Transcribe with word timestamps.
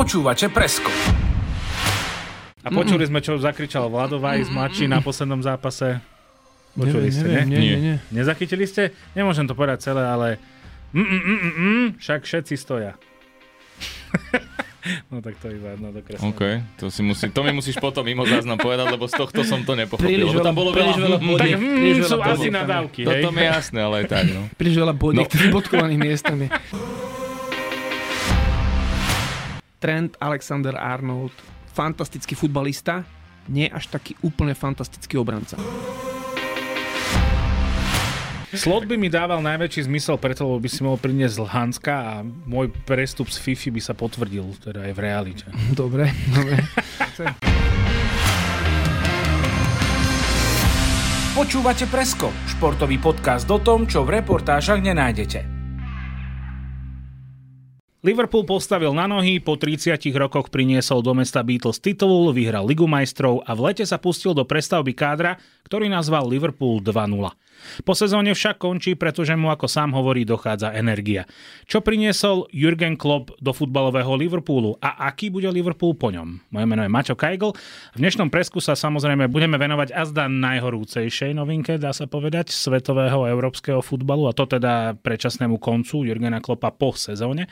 Počúvate 0.00 0.48
Presko. 0.48 0.88
A 2.64 2.72
počuli 2.72 3.04
sme, 3.04 3.20
čo 3.20 3.36
zakričal 3.36 3.92
Vlado 3.92 4.16
Vajs 4.16 4.48
mladší 4.48 4.88
na 4.88 5.04
poslednom 5.04 5.44
zápase. 5.44 6.00
Počuli 6.72 7.12
neviem, 7.12 7.12
ste, 7.12 7.28
neviem, 7.28 7.44
nie? 7.44 7.58
nie, 7.60 7.60
nie, 7.60 7.80
nie. 7.84 7.96
Nezachytili 8.08 8.64
ste? 8.64 8.96
Nemôžem 9.12 9.44
to 9.44 9.52
povedať 9.52 9.92
celé, 9.92 10.00
ale... 10.00 10.40
Mm, 10.96 11.04
mm, 11.04 11.20
mm, 11.20 11.20
mm, 11.20 11.52
mm, 11.52 11.86
však 12.00 12.24
všetci 12.24 12.54
stoja. 12.56 12.96
no 15.12 15.20
tak 15.20 15.36
to 15.36 15.52
iba 15.52 15.76
jedno 15.76 15.92
dokreslenie. 15.92 16.32
OK, 16.32 16.42
to, 16.80 16.88
si 16.88 17.04
musí, 17.04 17.28
to 17.28 17.44
mi 17.44 17.52
musíš 17.52 17.76
potom 17.76 18.00
mimo 18.00 18.24
záznam 18.24 18.56
povedať, 18.56 18.96
lebo 18.96 19.04
z 19.04 19.20
tohto 19.20 19.44
som 19.44 19.60
to 19.68 19.76
nepochopil. 19.76 20.08
Príliš 20.08 20.32
lebo 20.32 20.40
tam 20.40 20.48
veľa- 20.48 20.60
bolo 20.64 20.70
príliš 20.72 20.96
veľa... 20.96 21.04
veľa 21.04 21.18
bodiek. 21.20 21.52
Tak 21.52 21.60
mm, 21.60 21.76
príliš 21.76 22.00
veľa 22.00 22.08
sú 22.08 22.18
asi 22.24 22.48
nadávky, 22.48 23.00
hej? 23.04 23.08
toto 23.12 23.28
mi 23.28 23.40
je 23.44 23.48
jasné, 23.52 23.78
ale 23.84 23.94
aj 24.00 24.06
tak, 24.08 24.24
no. 24.32 24.42
Príliš 24.56 24.76
veľa 24.80 24.94
bodiek, 24.96 25.28
No. 25.28 25.36
vybodkovaných 25.44 26.00
miestami. 26.00 26.46
Trent 29.80 30.12
Alexander-Arnold, 30.20 31.32
fantastický 31.72 32.36
futbalista, 32.36 33.02
nie 33.48 33.66
až 33.72 33.88
taký 33.88 34.12
úplne 34.20 34.52
fantastický 34.52 35.16
obranca. 35.16 35.56
Slot 38.50 38.84
by 38.84 38.98
mi 38.98 39.06
dával 39.06 39.40
najväčší 39.40 39.86
zmysel 39.86 40.18
preto, 40.18 40.42
lebo 40.44 40.58
by 40.60 40.68
si 40.68 40.82
mohol 40.82 40.98
priniesť 40.98 41.38
Hanska 41.48 41.94
a 41.94 42.14
môj 42.26 42.68
prestup 42.84 43.30
z 43.30 43.38
Fifi 43.40 43.70
by 43.70 43.80
sa 43.80 43.94
potvrdil, 43.96 44.42
teda 44.60 44.90
aj 44.90 44.92
v 44.92 45.00
realite. 45.00 45.46
Dobre, 45.80 46.12
dobre. 46.34 46.60
Počúvate 51.30 51.86
Presko, 51.88 52.28
športový 52.50 52.98
podcast 53.00 53.48
o 53.48 53.62
tom, 53.62 53.86
čo 53.88 54.02
v 54.04 54.18
reportážach 54.18 54.82
nenájdete. 54.82 55.59
Liverpool 58.00 58.48
postavil 58.48 58.96
na 58.96 59.04
nohy, 59.04 59.44
po 59.44 59.60
30 59.60 60.00
rokoch 60.16 60.48
priniesol 60.48 61.04
do 61.04 61.12
mesta 61.12 61.44
Beatles 61.44 61.84
titul, 61.84 62.32
vyhral 62.32 62.64
Ligu 62.64 62.88
majstrov 62.88 63.44
a 63.44 63.52
v 63.52 63.68
lete 63.68 63.84
sa 63.84 64.00
pustil 64.00 64.32
do 64.32 64.48
prestavby 64.48 64.96
kádra, 64.96 65.36
ktorý 65.68 65.92
nazval 65.92 66.24
Liverpool 66.24 66.80
2-0. 66.80 66.96
Po 67.84 67.92
sezóne 67.92 68.32
však 68.32 68.56
končí, 68.56 68.96
pretože 68.96 69.36
mu, 69.36 69.52
ako 69.52 69.68
sám 69.68 69.92
hovorí, 69.92 70.24
dochádza 70.24 70.72
energia. 70.72 71.28
Čo 71.68 71.84
priniesol 71.84 72.48
Jurgen 72.56 72.96
Klopp 72.96 73.36
do 73.36 73.52
futbalového 73.52 74.16
Liverpoolu 74.16 74.80
a 74.80 75.04
aký 75.04 75.28
bude 75.28 75.52
Liverpool 75.52 75.92
po 75.92 76.08
ňom? 76.08 76.40
Moje 76.56 76.64
meno 76.64 76.80
je 76.80 76.88
Maťo 76.88 77.20
Kajgl. 77.20 77.52
V 77.92 77.98
dnešnom 78.00 78.32
presku 78.32 78.64
sa 78.64 78.72
samozrejme 78.80 79.28
budeme 79.28 79.60
venovať 79.60 79.92
azda 79.92 80.24
najhorúcejšej 80.24 81.36
novinke, 81.36 81.76
dá 81.76 81.92
sa 81.92 82.08
povedať, 82.08 82.48
svetového 82.48 83.28
európskeho 83.28 83.84
futbalu 83.84 84.24
a 84.24 84.32
to 84.32 84.48
teda 84.48 84.96
predčasnému 84.96 85.60
koncu 85.60 86.08
Jurgena 86.08 86.40
Kloppa 86.40 86.72
po 86.72 86.96
sezóne. 86.96 87.44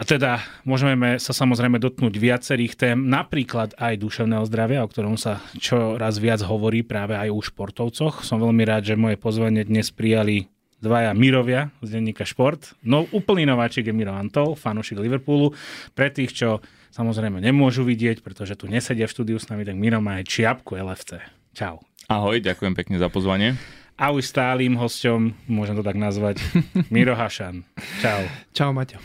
A 0.00 0.02
teda 0.08 0.40
môžeme 0.64 1.20
sa 1.20 1.36
samozrejme 1.36 1.76
dotknúť 1.76 2.16
viacerých 2.16 2.72
tém, 2.72 2.96
napríklad 3.04 3.76
aj 3.76 4.00
duševného 4.00 4.48
zdravia, 4.48 4.80
o 4.80 4.88
ktorom 4.88 5.20
sa 5.20 5.44
čoraz 5.60 6.16
viac 6.16 6.40
hovorí 6.40 6.80
práve 6.80 7.20
aj 7.20 7.28
u 7.28 7.36
športovcoch. 7.44 8.24
Som 8.24 8.40
veľmi 8.40 8.64
rád, 8.64 8.88
že 8.88 8.96
moje 8.96 9.20
pozvanie 9.20 9.60
dnes 9.60 9.92
prijali 9.92 10.48
dvaja 10.80 11.12
Mirovia 11.12 11.68
z 11.84 12.00
denníka 12.00 12.24
Šport. 12.24 12.72
No 12.80 13.04
úplný 13.12 13.44
nováčik 13.44 13.92
je 13.92 13.92
Miro 13.92 14.16
Antol, 14.16 14.56
fanúšik 14.56 14.96
Liverpoolu. 14.96 15.52
Pre 15.92 16.08
tých, 16.08 16.32
čo 16.32 16.64
samozrejme 16.96 17.36
nemôžu 17.36 17.84
vidieť, 17.84 18.24
pretože 18.24 18.56
tu 18.56 18.72
nesedia 18.72 19.04
v 19.04 19.12
štúdiu 19.12 19.36
s 19.36 19.52
nami, 19.52 19.68
tak 19.68 19.76
Miro 19.76 20.00
má 20.00 20.24
aj 20.24 20.32
čiapku 20.32 20.80
LFC. 20.80 21.20
Čau. 21.52 21.84
Ahoj, 22.08 22.40
ďakujem 22.40 22.72
pekne 22.72 22.96
za 22.96 23.12
pozvanie. 23.12 23.60
A 24.00 24.16
už 24.16 24.24
stálým 24.24 24.80
hosťom, 24.80 25.44
môžem 25.44 25.76
to 25.76 25.84
tak 25.84 26.00
nazvať, 26.00 26.40
Miro 26.94 27.12
Hašan. 27.12 27.68
Čau. 28.00 28.24
Čau, 28.56 28.72
Maťo. 28.72 28.96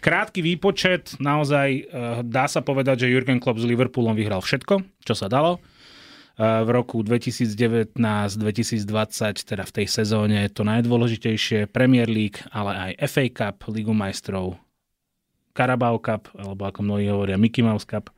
Krátky 0.00 0.40
výpočet, 0.40 1.20
naozaj 1.20 1.68
eh, 1.70 1.84
dá 2.24 2.48
sa 2.48 2.64
povedať, 2.64 3.04
že 3.06 3.12
Jurgen 3.12 3.36
Klopp 3.36 3.60
s 3.60 3.68
Liverpoolom 3.68 4.16
vyhral 4.16 4.40
všetko, 4.40 5.04
čo 5.04 5.14
sa 5.14 5.28
dalo. 5.28 5.60
Eh, 6.40 6.64
V 6.64 6.68
roku 6.72 7.04
2019-2020, 7.04 7.92
teda 9.44 9.64
v 9.68 9.72
tej 9.76 9.86
sezóne, 9.86 10.48
to 10.48 10.64
najdôležitejšie 10.64 11.68
Premier 11.68 12.08
League, 12.08 12.40
ale 12.48 12.96
aj 12.96 13.12
FA 13.12 13.24
Cup, 13.28 13.68
Ligu 13.68 13.92
majstrov, 13.92 14.56
Carabao 15.52 16.00
Cup, 16.00 16.32
alebo 16.32 16.64
ako 16.64 16.80
mnohí 16.80 17.04
hovoria 17.12 17.36
Mickey 17.36 17.60
Mouse 17.60 17.84
Cup. 17.84 18.08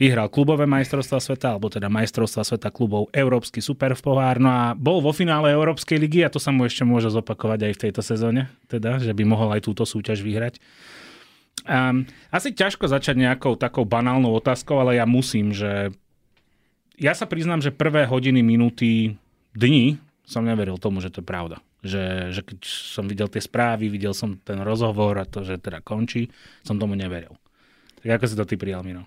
Vyhral 0.00 0.32
klubové 0.32 0.64
majstrovstva 0.64 1.20
sveta, 1.20 1.52
alebo 1.52 1.68
teda 1.68 1.92
majstrovstva 1.92 2.40
sveta 2.40 2.72
klubov 2.72 3.12
Európsky 3.12 3.60
super 3.60 3.92
v 3.92 4.00
pohár. 4.00 4.40
No 4.40 4.48
a 4.48 4.64
bol 4.72 5.04
vo 5.04 5.12
finále 5.12 5.52
Európskej 5.52 6.00
ligy 6.00 6.24
a 6.24 6.32
to 6.32 6.40
sa 6.40 6.48
mu 6.48 6.64
ešte 6.64 6.88
môže 6.88 7.12
zopakovať 7.12 7.68
aj 7.68 7.72
v 7.76 7.82
tejto 7.84 8.00
sezóne, 8.00 8.48
teda, 8.72 8.96
že 8.96 9.12
by 9.12 9.28
mohol 9.28 9.52
aj 9.52 9.68
túto 9.68 9.84
súťaž 9.84 10.24
vyhrať. 10.24 10.56
Um, 11.68 12.08
asi 12.32 12.56
ťažko 12.56 12.88
začať 12.88 13.20
nejakou 13.20 13.60
takou 13.60 13.84
banálnou 13.84 14.32
otázkou, 14.40 14.80
ale 14.80 14.96
ja 14.96 15.04
musím, 15.04 15.52
že 15.52 15.92
ja 16.96 17.12
sa 17.12 17.28
priznám, 17.28 17.60
že 17.60 17.68
prvé 17.68 18.08
hodiny, 18.08 18.40
minúty, 18.40 19.20
dni 19.52 20.00
som 20.24 20.48
neveril 20.48 20.80
tomu, 20.80 21.04
že 21.04 21.12
to 21.12 21.20
je 21.20 21.28
pravda. 21.28 21.60
Že, 21.84 22.32
že 22.32 22.40
keď 22.40 22.58
som 22.64 23.04
videl 23.04 23.28
tie 23.28 23.44
správy, 23.44 23.92
videl 23.92 24.16
som 24.16 24.40
ten 24.40 24.64
rozhovor 24.64 25.20
a 25.20 25.28
to, 25.28 25.44
že 25.44 25.60
teda 25.60 25.84
končí, 25.84 26.32
som 26.64 26.80
tomu 26.80 26.96
neveril. 26.96 27.36
Tak 28.00 28.16
ako 28.16 28.24
si 28.24 28.36
to 28.40 28.48
ty 28.48 28.56
prijal, 28.56 28.80
Miro? 28.80 29.04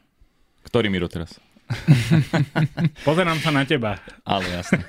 Ktorý 0.64 0.88
Miro 0.90 1.08
teraz? 1.08 1.38
Pozerám 3.08 3.40
sa 3.40 3.50
na 3.50 3.64
teba. 3.64 3.98
Ale 4.28 4.46
jasne. 4.52 4.84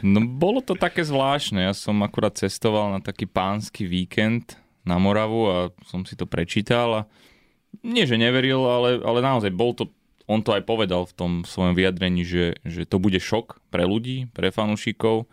No 0.00 0.22
bolo 0.22 0.62
to 0.62 0.78
také 0.78 1.02
zvláštne. 1.02 1.66
Ja 1.66 1.74
som 1.74 2.00
akurát 2.02 2.34
cestoval 2.38 2.94
na 2.94 3.00
taký 3.02 3.26
pánsky 3.26 3.84
víkend 3.84 4.56
na 4.84 5.00
Moravu 5.00 5.48
a 5.48 5.56
som 5.88 6.04
si 6.04 6.14
to 6.14 6.24
prečítal 6.24 6.88
a 6.92 7.02
nie, 7.82 8.06
že 8.06 8.14
neveril, 8.14 8.62
ale, 8.62 9.02
ale 9.02 9.18
naozaj 9.18 9.50
bol 9.50 9.74
to, 9.74 9.90
on 10.30 10.40
to 10.40 10.54
aj 10.54 10.62
povedal 10.62 11.04
v 11.04 11.16
tom 11.18 11.32
svojom 11.42 11.74
vyjadrení, 11.74 12.22
že, 12.22 12.54
že 12.62 12.86
to 12.86 13.02
bude 13.02 13.18
šok 13.18 13.58
pre 13.74 13.82
ľudí, 13.82 14.30
pre 14.30 14.54
fanúšikov, 14.54 15.26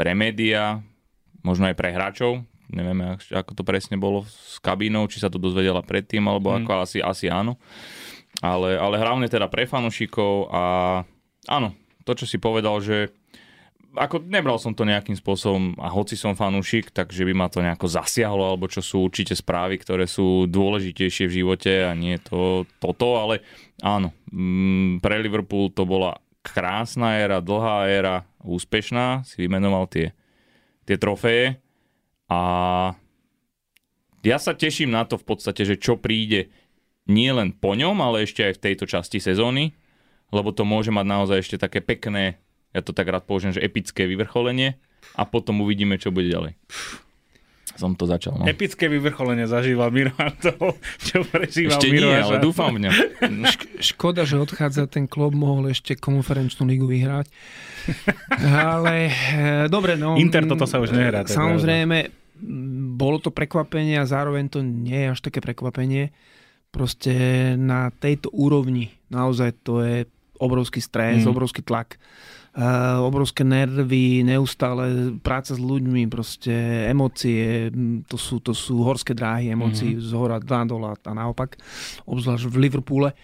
pre 0.00 0.16
médiá, 0.16 0.80
možno 1.44 1.68
aj 1.68 1.76
pre 1.76 1.92
hráčov. 1.92 2.48
Nevieme, 2.72 3.20
ako 3.28 3.52
to 3.52 3.62
presne 3.68 4.00
bolo 4.00 4.24
s 4.24 4.56
kabínou, 4.64 5.04
či 5.04 5.20
sa 5.20 5.28
to 5.28 5.36
dozvedela 5.36 5.84
predtým, 5.84 6.24
alebo 6.24 6.48
Mm. 6.56 6.64
ako 6.64 6.70
asi, 6.88 6.98
asi 7.04 7.28
áno. 7.28 7.60
Ale, 8.40 8.80
ale 8.80 8.96
hlavne 8.96 9.28
teda 9.28 9.46
pre 9.52 9.68
fanúšikov 9.68 10.48
a 10.48 10.62
áno, 11.46 11.76
to, 12.08 12.16
čo 12.16 12.26
si 12.26 12.40
povedal, 12.40 12.80
že 12.80 13.12
ako 13.92 14.24
nebral 14.24 14.56
som 14.56 14.72
to 14.72 14.88
nejakým 14.88 15.12
spôsobom 15.12 15.76
a 15.76 15.92
hoci 15.92 16.16
som 16.16 16.32
fanúšik, 16.32 16.88
takže 16.96 17.28
by 17.28 17.32
ma 17.36 17.52
to 17.52 17.60
nejako 17.60 17.92
zasiahlo, 17.92 18.40
alebo 18.40 18.64
čo 18.64 18.80
sú 18.80 19.04
určite 19.04 19.36
správy, 19.36 19.76
ktoré 19.76 20.08
sú 20.08 20.48
dôležitejšie 20.48 21.28
v 21.28 21.36
živote 21.44 21.84
a 21.84 21.92
nie 21.92 22.16
to, 22.16 22.64
toto, 22.80 23.20
ale 23.20 23.44
áno, 23.84 24.16
mm, 24.32 25.04
pre 25.04 25.20
Liverpool 25.20 25.68
to 25.76 25.84
bola 25.84 26.16
krásna 26.40 27.20
éra, 27.20 27.44
dlhá 27.44 27.86
éra, 27.92 28.16
úspešná, 28.40 29.28
si 29.28 29.44
vymenoval 29.44 29.86
tie, 29.92 30.16
tie 30.88 30.96
trofeje. 30.96 31.60
A 32.32 32.40
ja 34.24 34.38
sa 34.40 34.56
teším 34.56 34.90
na 34.90 35.04
to 35.04 35.20
v 35.20 35.26
podstate, 35.28 35.68
že 35.68 35.76
čo 35.76 36.00
príde 36.00 36.48
nie 37.06 37.30
len 37.34 37.50
po 37.50 37.74
ňom, 37.74 37.98
ale 37.98 38.26
ešte 38.26 38.46
aj 38.46 38.58
v 38.58 38.62
tejto 38.70 38.84
časti 38.86 39.18
sezóny, 39.18 39.74
lebo 40.30 40.54
to 40.54 40.62
môže 40.62 40.94
mať 40.94 41.06
naozaj 41.06 41.38
ešte 41.42 41.56
také 41.58 41.82
pekné, 41.82 42.38
ja 42.72 42.80
to 42.80 42.94
tak 42.94 43.10
rád 43.10 43.28
použijem, 43.28 43.52
že 43.58 43.64
epické 43.64 44.08
vyvrcholenie 44.08 44.80
a 45.18 45.26
potom 45.28 45.60
uvidíme, 45.60 45.98
čo 46.00 46.14
bude 46.14 46.30
ďalej. 46.30 46.56
Som 47.72 47.96
to 47.96 48.04
začal, 48.04 48.36
no. 48.36 48.44
Epické 48.44 48.84
vyvrcholenie 48.84 49.48
zažíval 49.48 49.88
Miro 49.88 50.12
Antol, 50.20 50.76
čo 51.00 51.24
prežíval 51.24 51.80
Ešte 51.80 51.88
Miro 51.88 52.12
nie, 52.12 52.20
ale 52.20 52.36
dúfam 52.36 52.68
v 52.76 52.84
ňom. 52.84 52.92
Škoda, 53.92 54.28
že 54.28 54.36
odchádza 54.36 54.84
ten 54.92 55.08
klub, 55.08 55.32
mohol 55.32 55.72
ešte 55.72 55.96
konferenčnú 55.96 56.68
ligu 56.68 56.84
vyhrať. 56.84 57.32
Ale 58.44 59.08
e, 59.08 59.12
dobre, 59.72 59.96
no. 59.96 60.20
Inter 60.20 60.44
toto 60.44 60.68
sa 60.68 60.84
už 60.84 60.92
nehrá, 60.92 61.24
to 61.24 61.32
Samozrejme, 61.32 62.12
m, 62.44 62.92
bolo 62.92 63.16
to 63.24 63.32
prekvapenie 63.32 63.96
a 63.96 64.04
zároveň 64.04 64.52
to 64.52 64.60
nie 64.60 65.08
je 65.08 65.16
až 65.16 65.20
také 65.24 65.40
prekvapenie. 65.40 66.12
Proste 66.72 67.12
na 67.60 67.92
tejto 67.92 68.32
úrovni 68.32 68.96
naozaj 69.12 69.60
to 69.60 69.84
je 69.84 70.08
obrovský 70.40 70.80
stres, 70.82 71.22
Mm. 71.22 71.30
mm. 71.30 71.32
obrovský 71.36 71.62
tlak. 71.62 72.00
Uh, 72.52 73.00
obrovské 73.08 73.48
nervy, 73.48 74.20
neustále 74.20 75.16
práca 75.24 75.56
s 75.56 75.60
ľuďmi, 75.60 76.04
proste 76.12 76.52
emócie, 76.84 77.72
to 78.04 78.20
sú, 78.20 78.44
to 78.44 78.52
sú 78.52 78.84
horské 78.84 79.16
dráhy 79.16 79.48
emócií 79.48 79.96
mm-hmm. 79.96 80.04
z 80.04 80.12
hora 80.12 80.36
na 80.36 80.68
dole 80.68 80.92
a 80.92 81.12
naopak, 81.16 81.56
obzvlášť 82.04 82.52
v 82.52 82.60
Liverpoole. 82.60 83.16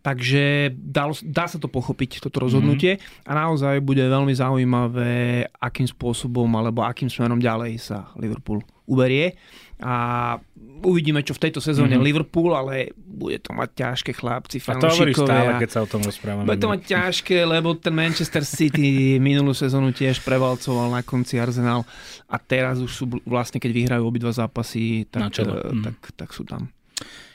Takže 0.00 0.72
dá, 0.72 1.12
dá 1.12 1.44
sa 1.44 1.60
to 1.60 1.68
pochopiť, 1.68 2.24
toto 2.24 2.40
rozhodnutie 2.40 2.96
mm-hmm. 2.96 3.28
a 3.28 3.32
naozaj 3.36 3.84
bude 3.84 4.00
veľmi 4.00 4.32
zaujímavé, 4.32 5.44
akým 5.60 5.84
spôsobom 5.84 6.48
alebo 6.56 6.80
akým 6.80 7.12
smerom 7.12 7.36
ďalej 7.36 7.84
sa 7.84 8.08
Liverpool 8.16 8.64
uberie. 8.88 9.36
A 9.80 10.36
uvidíme, 10.80 11.20
čo 11.20 11.32
v 11.32 11.42
tejto 11.42 11.58
sezóne 11.58 11.90
Mhm. 11.90 11.94
mm-hmm. 11.94 12.06
Liverpool, 12.06 12.50
ale 12.50 12.74
bude 12.96 13.36
to 13.36 13.50
mať 13.50 13.68
ťažké 13.74 14.12
chlapci, 14.12 14.56
A 14.58 14.76
to 14.76 14.88
stále, 14.88 15.12
fanúšikovia. 15.12 15.56
keď 15.58 15.70
sa 15.70 15.80
o 15.80 15.88
tom 15.88 16.00
rozprávame. 16.00 16.44
Bude 16.44 16.56
to 16.58 16.68
mať 16.68 16.82
ťažké, 16.86 17.36
lebo 17.42 17.74
ten 17.74 17.92
Manchester 17.92 18.40
City 18.42 18.90
minulú 19.22 19.52
sezónu 19.52 19.90
tiež 19.90 20.20
prevalcoval 20.20 20.88
na 20.90 21.02
konci 21.02 21.36
Arsenal 21.36 21.84
a 22.24 22.36
teraz 22.36 22.76
už 22.76 22.88
sú 22.90 23.04
vlastne, 23.24 23.56
keď 23.56 23.70
vyhrajú 23.70 24.02
obidva 24.02 24.30
zápasy, 24.30 25.04
tak, 25.06 25.28
čele. 25.30 25.52
eh, 25.54 25.68
Mm. 25.70 25.82
tak, 25.82 25.96
tak 26.14 26.28
sú 26.30 26.44
tam. 26.44 26.72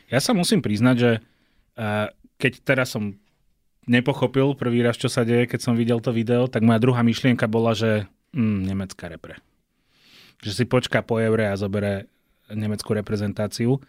Ja 0.06 0.18
sa 0.18 0.32
musím 0.32 0.60
priznať, 0.60 0.96
že 0.96 1.12
uh, 1.76 2.08
keď 2.36 2.54
teraz 2.64 2.90
som 2.90 3.18
nepochopil 3.84 4.54
prvý 4.54 4.82
raz, 4.82 4.96
čo 4.96 5.06
sa 5.06 5.22
deje, 5.22 5.46
keď 5.46 5.60
som 5.60 5.74
videl 5.74 5.98
to 5.98 6.10
video, 6.10 6.46
tak 6.46 6.62
moja 6.62 6.78
druhá 6.78 7.02
myšlienka 7.02 7.46
bola, 7.46 7.72
že 7.72 8.06
mm, 8.32 8.60
nemecká 8.64 9.06
repre. 9.06 9.38
Že 10.42 10.52
si 10.52 10.64
počká 10.64 11.00
po 11.00 11.18
eure 11.18 11.46
a 11.46 11.56
zobere 11.56 12.10
nemeckú 12.52 12.94
reprezentáciu. 12.94 13.82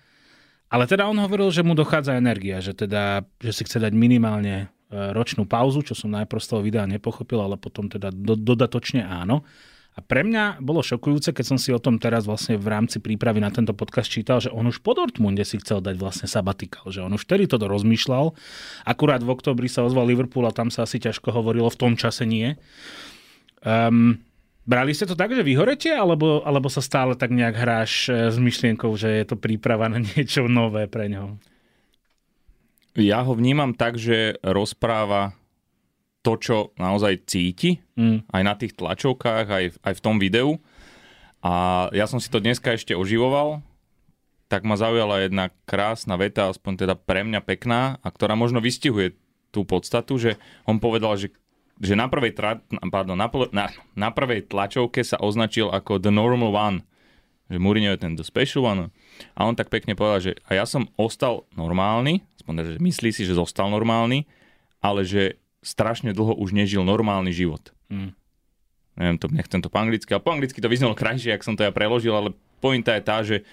Ale 0.66 0.90
teda 0.90 1.06
on 1.06 1.18
hovoril, 1.22 1.52
že 1.54 1.62
mu 1.62 1.78
dochádza 1.78 2.18
energia, 2.18 2.58
že 2.58 2.74
teda, 2.74 3.22
že 3.38 3.52
si 3.54 3.62
chce 3.62 3.78
dať 3.78 3.94
minimálne 3.94 4.66
e, 4.90 4.94
ročnú 5.14 5.46
pauzu, 5.46 5.86
čo 5.86 5.94
som 5.94 6.10
najprv 6.10 6.42
z 6.42 6.48
toho 6.50 6.60
videa 6.62 6.90
nepochopil, 6.90 7.38
ale 7.38 7.54
potom 7.54 7.86
teda 7.86 8.10
do, 8.10 8.34
dodatočne 8.34 9.06
áno. 9.06 9.46
A 9.96 10.04
pre 10.04 10.20
mňa 10.20 10.60
bolo 10.60 10.84
šokujúce, 10.84 11.32
keď 11.32 11.56
som 11.56 11.56
si 11.56 11.72
o 11.72 11.80
tom 11.80 11.96
teraz 11.96 12.28
vlastne 12.28 12.60
v 12.60 12.68
rámci 12.68 13.00
prípravy 13.00 13.40
na 13.40 13.48
tento 13.48 13.72
podcast 13.72 14.12
čítal, 14.12 14.44
že 14.44 14.52
on 14.52 14.68
už 14.68 14.84
po 14.84 14.92
Dortmunde 14.92 15.40
si 15.40 15.56
chcel 15.56 15.80
dať 15.80 15.96
vlastne 15.96 16.28
sabatikal, 16.28 16.92
že 16.92 17.00
on 17.00 17.16
už 17.16 17.24
vtedy 17.24 17.48
to 17.48 17.56
rozmýšľal. 17.56 18.36
Akurát 18.84 19.24
v 19.24 19.32
oktobri 19.32 19.72
sa 19.72 19.88
ozval 19.88 20.12
Liverpool 20.12 20.44
a 20.44 20.52
tam 20.52 20.68
sa 20.68 20.84
asi 20.84 21.00
ťažko 21.00 21.32
hovorilo, 21.32 21.72
v 21.72 21.80
tom 21.80 21.92
čase 21.96 22.28
nie. 22.28 22.60
Um, 23.64 24.20
brali 24.66 24.92
ste 24.92 25.06
to 25.06 25.14
tak, 25.14 25.32
že 25.32 25.46
vyhorete, 25.46 25.94
alebo, 25.94 26.42
alebo 26.42 26.66
sa 26.66 26.82
stále 26.82 27.14
tak 27.14 27.30
nejak 27.30 27.54
hráš 27.54 28.10
e, 28.10 28.34
s 28.34 28.36
myšlienkou, 28.36 28.92
že 28.98 29.08
je 29.08 29.24
to 29.24 29.38
príprava 29.38 29.86
na 29.86 30.02
niečo 30.12 30.50
nové 30.50 30.90
pre 30.90 31.06
ňo? 31.08 31.38
Ja 32.98 33.22
ho 33.22 33.32
vnímam 33.38 33.72
tak, 33.72 33.96
že 33.96 34.36
rozpráva 34.42 35.36
to, 36.26 36.34
čo 36.42 36.56
naozaj 36.74 37.22
cíti, 37.30 37.78
mm. 37.94 38.26
aj 38.34 38.42
na 38.42 38.54
tých 38.58 38.74
tlačovkách, 38.74 39.46
aj, 39.46 39.64
aj 39.78 39.94
v 39.94 40.02
tom 40.02 40.18
videu. 40.18 40.58
A 41.38 41.86
ja 41.94 42.10
som 42.10 42.18
si 42.18 42.26
to 42.26 42.42
dneska 42.42 42.74
ešte 42.74 42.98
oživoval, 42.98 43.62
tak 44.50 44.66
ma 44.66 44.74
zaujala 44.74 45.22
jedna 45.22 45.54
krásna 45.68 46.18
veta, 46.18 46.50
aspoň 46.50 46.72
teda 46.82 46.94
pre 46.98 47.22
mňa 47.22 47.40
pekná, 47.46 48.02
a 48.02 48.08
ktorá 48.10 48.34
možno 48.34 48.58
vystihuje 48.58 49.14
tú 49.54 49.62
podstatu, 49.62 50.18
že 50.18 50.34
on 50.66 50.82
povedal, 50.82 51.14
že, 51.14 51.30
že 51.76 51.92
na, 51.92 52.08
prvej 52.08 52.32
tra, 52.32 52.60
pardon, 52.88 53.16
na, 53.16 53.28
na, 53.52 53.66
na 53.92 54.08
prvej 54.08 54.48
tlačovke 54.48 55.04
sa 55.04 55.20
označil 55.20 55.68
ako 55.68 56.00
the 56.00 56.12
normal 56.12 56.56
one, 56.56 56.78
že 57.46 57.60
Mourinho 57.60 57.94
je 57.94 58.00
ten 58.00 58.12
the 58.16 58.24
special 58.26 58.66
one. 58.66 58.88
A 59.36 59.40
on 59.44 59.54
tak 59.54 59.68
pekne 59.68 59.94
povedal, 59.94 60.20
že 60.20 60.32
a 60.48 60.56
ja 60.56 60.64
som 60.64 60.88
ostal 60.96 61.44
normálny, 61.54 62.24
aspoň 62.42 62.52
teda, 62.56 62.70
že 62.76 62.80
myslí 62.80 63.10
si, 63.12 63.22
že 63.28 63.38
zostal 63.38 63.68
normálny, 63.68 64.24
ale 64.80 65.04
že 65.04 65.38
strašne 65.60 66.14
dlho 66.16 66.38
už 66.38 66.56
nežil 66.56 66.82
normálny 66.86 67.30
život. 67.34 67.74
Mm. 67.90 68.14
Neviem, 68.96 69.16
to, 69.20 69.26
nechcem 69.28 69.60
to 69.60 69.68
po 69.68 69.76
anglicky, 69.76 70.08
ale 70.16 70.24
po 70.24 70.32
anglicky 70.32 70.58
to 70.58 70.72
vyznalo 70.72 70.96
krajšie, 70.96 71.36
ak 71.36 71.44
som 71.44 71.54
to 71.54 71.66
ja 71.66 71.72
preložil, 71.74 72.16
ale 72.16 72.32
pointa 72.64 72.96
je 72.96 73.02
tá, 73.04 73.20
že 73.20 73.44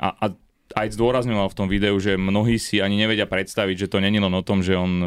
a, 0.00 0.16
a 0.16 0.26
aj 0.74 0.96
zdôrazňoval 0.98 1.52
v 1.52 1.58
tom 1.58 1.68
videu, 1.70 1.94
že 2.00 2.18
mnohí 2.18 2.58
si 2.58 2.82
ani 2.82 2.98
nevedia 2.98 3.28
predstaviť, 3.28 3.86
že 3.86 3.90
to 3.92 4.02
není 4.02 4.18
len 4.18 4.32
o 4.32 4.42
tom, 4.42 4.64
že 4.64 4.74
on 4.74 4.92
um, 4.98 5.04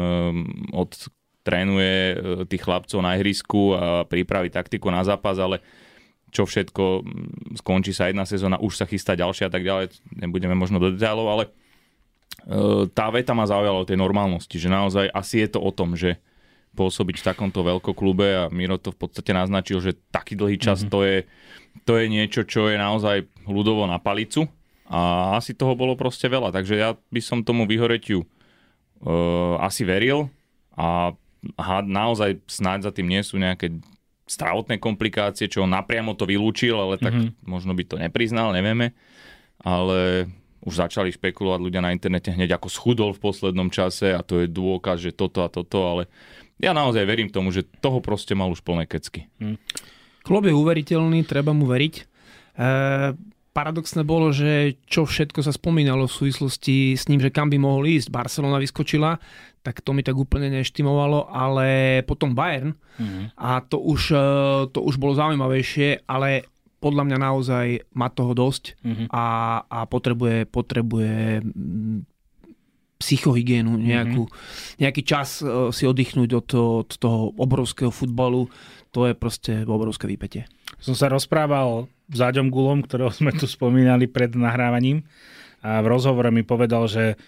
od 0.72 1.10
trénuje 1.42 1.96
uh, 2.14 2.14
tých 2.44 2.62
chlapcov 2.62 2.98
na 3.00 3.16
ihrisku 3.16 3.74
a 3.76 4.04
pripraví 4.04 4.52
taktiku 4.52 4.92
na 4.92 5.04
zápas, 5.04 5.36
ale 5.40 5.60
čo 6.30 6.46
všetko, 6.46 7.02
skončí 7.58 7.90
sa 7.90 8.06
jedna 8.06 8.22
sezóna, 8.22 8.62
už 8.62 8.78
sa 8.78 8.86
chystá 8.86 9.18
ďalšia 9.18 9.50
a 9.50 9.52
tak 9.52 9.66
ďalej, 9.66 9.98
nebudeme 10.14 10.54
možno 10.54 10.78
do 10.78 10.94
detailov, 10.94 11.26
ale 11.26 11.44
uh, 12.46 12.86
tá 12.90 13.10
veta 13.10 13.34
ma 13.34 13.48
zaujala 13.48 13.82
o 13.82 13.88
tej 13.88 13.98
normálnosti, 13.98 14.56
že 14.56 14.70
naozaj 14.70 15.10
asi 15.10 15.42
je 15.42 15.48
to 15.50 15.60
o 15.60 15.70
tom, 15.74 15.98
že 15.98 16.22
pôsobiť 16.70 17.18
v 17.18 17.26
takomto 17.34 17.66
veľkoklube 17.66 18.26
a 18.30 18.42
Miro 18.46 18.78
to 18.78 18.94
v 18.94 18.98
podstate 19.02 19.34
naznačil, 19.34 19.82
že 19.82 19.98
taký 20.14 20.38
dlhý 20.38 20.54
čas 20.54 20.86
mm-hmm. 20.86 20.94
to, 20.94 21.00
je, 21.02 21.18
to 21.82 21.92
je 21.98 22.06
niečo, 22.06 22.46
čo 22.46 22.70
je 22.70 22.78
naozaj 22.78 23.26
ľudovo 23.50 23.90
na 23.90 23.98
palicu 23.98 24.46
a 24.90 25.34
asi 25.38 25.54
toho 25.54 25.74
bolo 25.74 25.94
proste 25.98 26.26
veľa, 26.26 26.54
takže 26.54 26.74
ja 26.78 26.94
by 27.10 27.20
som 27.22 27.46
tomu 27.46 27.66
vyhoretiu 27.66 28.22
uh, 28.22 29.58
asi 29.62 29.82
veril 29.82 30.30
a, 30.74 31.14
a 31.56 31.80
naozaj 31.80 32.40
snáď 32.44 32.90
za 32.90 32.92
tým 32.92 33.08
nie 33.08 33.22
sú 33.24 33.40
nejaké 33.40 33.80
zdravotné 34.30 34.78
komplikácie, 34.78 35.50
čo 35.50 35.66
on 35.66 35.74
napriamo 35.74 36.14
to 36.14 36.28
vylúčil, 36.28 36.78
ale 36.78 37.00
tak 37.02 37.10
mm-hmm. 37.10 37.48
možno 37.48 37.74
by 37.74 37.82
to 37.82 37.96
nepriznal, 37.98 38.54
nevieme. 38.54 38.94
Ale 39.60 40.30
už 40.60 40.86
začali 40.86 41.10
špekulovať 41.10 41.60
ľudia 41.60 41.80
na 41.80 41.90
internete 41.90 42.30
hneď 42.30 42.60
ako 42.60 42.68
schudol 42.68 43.10
v 43.16 43.22
poslednom 43.24 43.72
čase 43.72 44.12
a 44.12 44.20
to 44.20 44.44
je 44.44 44.46
dôkaz, 44.46 45.00
že 45.00 45.16
toto 45.16 45.40
a 45.40 45.48
toto, 45.48 45.88
ale 45.88 46.02
ja 46.60 46.76
naozaj 46.76 47.08
verím 47.08 47.32
tomu, 47.32 47.48
že 47.48 47.64
toho 47.80 48.04
proste 48.04 48.36
mal 48.36 48.52
už 48.52 48.60
plné 48.60 48.84
kecky. 48.84 49.26
Hmm. 49.40 49.56
Klob 50.20 50.44
je 50.44 50.52
uveriteľný, 50.52 51.24
treba 51.24 51.56
mu 51.56 51.64
veriť. 51.64 51.94
E, 51.96 52.02
paradoxné 53.56 54.04
bolo, 54.04 54.36
že 54.36 54.76
čo 54.84 55.08
všetko 55.08 55.40
sa 55.40 55.56
spomínalo 55.56 56.04
v 56.04 56.16
súvislosti 56.20 56.92
s 56.92 57.08
ním, 57.08 57.24
že 57.24 57.32
kam 57.32 57.48
by 57.48 57.56
mohol 57.56 57.88
ísť. 57.88 58.12
Barcelona 58.12 58.60
vyskočila, 58.60 59.16
tak 59.60 59.84
to 59.84 59.92
mi 59.92 60.00
tak 60.00 60.16
úplne 60.16 60.48
neštimovalo, 60.48 61.28
ale 61.28 62.00
potom 62.08 62.32
Bayern 62.32 62.76
hmm. 62.96 63.36
a 63.36 63.60
to 63.60 63.76
už, 63.76 64.16
e, 64.16 64.26
to 64.72 64.80
už 64.80 64.96
bolo 64.96 65.12
zaujímavejšie, 65.16 66.08
ale 66.08 66.48
podľa 66.80 67.04
mňa 67.06 67.18
naozaj 67.20 67.66
má 67.92 68.08
toho 68.08 68.32
dosť 68.32 68.80
mm-hmm. 68.80 69.06
a, 69.12 69.26
a 69.68 69.78
potrebuje, 69.84 70.48
potrebuje 70.48 71.44
psychohygienu, 73.00 73.76
nejakú, 73.76 74.24
mm-hmm. 74.28 74.80
nejaký 74.80 75.02
čas 75.04 75.44
uh, 75.44 75.68
si 75.72 75.84
oddychnúť 75.84 76.30
od 76.40 76.44
toho, 76.44 76.70
od 76.84 76.90
toho 76.96 77.20
obrovského 77.36 77.92
futbalu. 77.92 78.48
To 78.96 79.08
je 79.08 79.12
proste 79.12 79.64
obrovské 79.68 80.08
výpetie. 80.08 80.48
Som 80.80 80.96
sa 80.96 81.12
rozprával 81.12 81.88
s 82.08 82.18
Áďom 82.18 82.48
Gulom, 82.48 82.80
ktorého 82.80 83.12
sme 83.12 83.30
tu 83.36 83.44
spomínali 83.44 84.08
pred 84.08 84.32
nahrávaním 84.32 85.04
a 85.60 85.84
v 85.84 85.86
rozhovore 85.92 86.32
mi 86.32 86.40
povedal, 86.40 86.88
že 86.88 87.20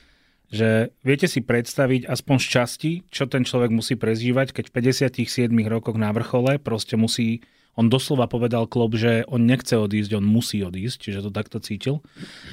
že 0.53 0.93
viete 1.01 1.25
si 1.25 1.41
predstaviť 1.41 2.05
aspoň 2.05 2.37
z 2.37 2.47
časti, 2.47 2.93
čo 3.09 3.25
ten 3.25 3.43
človek 3.43 3.73
musí 3.73 3.97
prežívať, 3.97 4.53
keď 4.53 4.65
v 4.69 4.75
57 5.09 5.49
rokoch 5.73 5.97
na 5.97 6.13
vrchole 6.13 6.61
proste 6.61 7.01
musí, 7.01 7.41
on 7.73 7.89
doslova 7.89 8.29
povedal 8.29 8.69
klub, 8.69 8.93
že 8.93 9.25
on 9.33 9.49
nechce 9.49 9.73
odísť, 9.73 10.21
on 10.21 10.29
musí 10.29 10.61
odísť, 10.61 11.09
čiže 11.09 11.25
to 11.25 11.31
takto 11.33 11.57
cítil. 11.57 12.05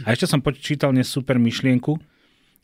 A 0.08 0.16
ešte 0.16 0.32
som 0.32 0.40
počítal 0.40 0.96
dnes 0.96 1.12
super 1.12 1.36
myšlienku, 1.36 2.00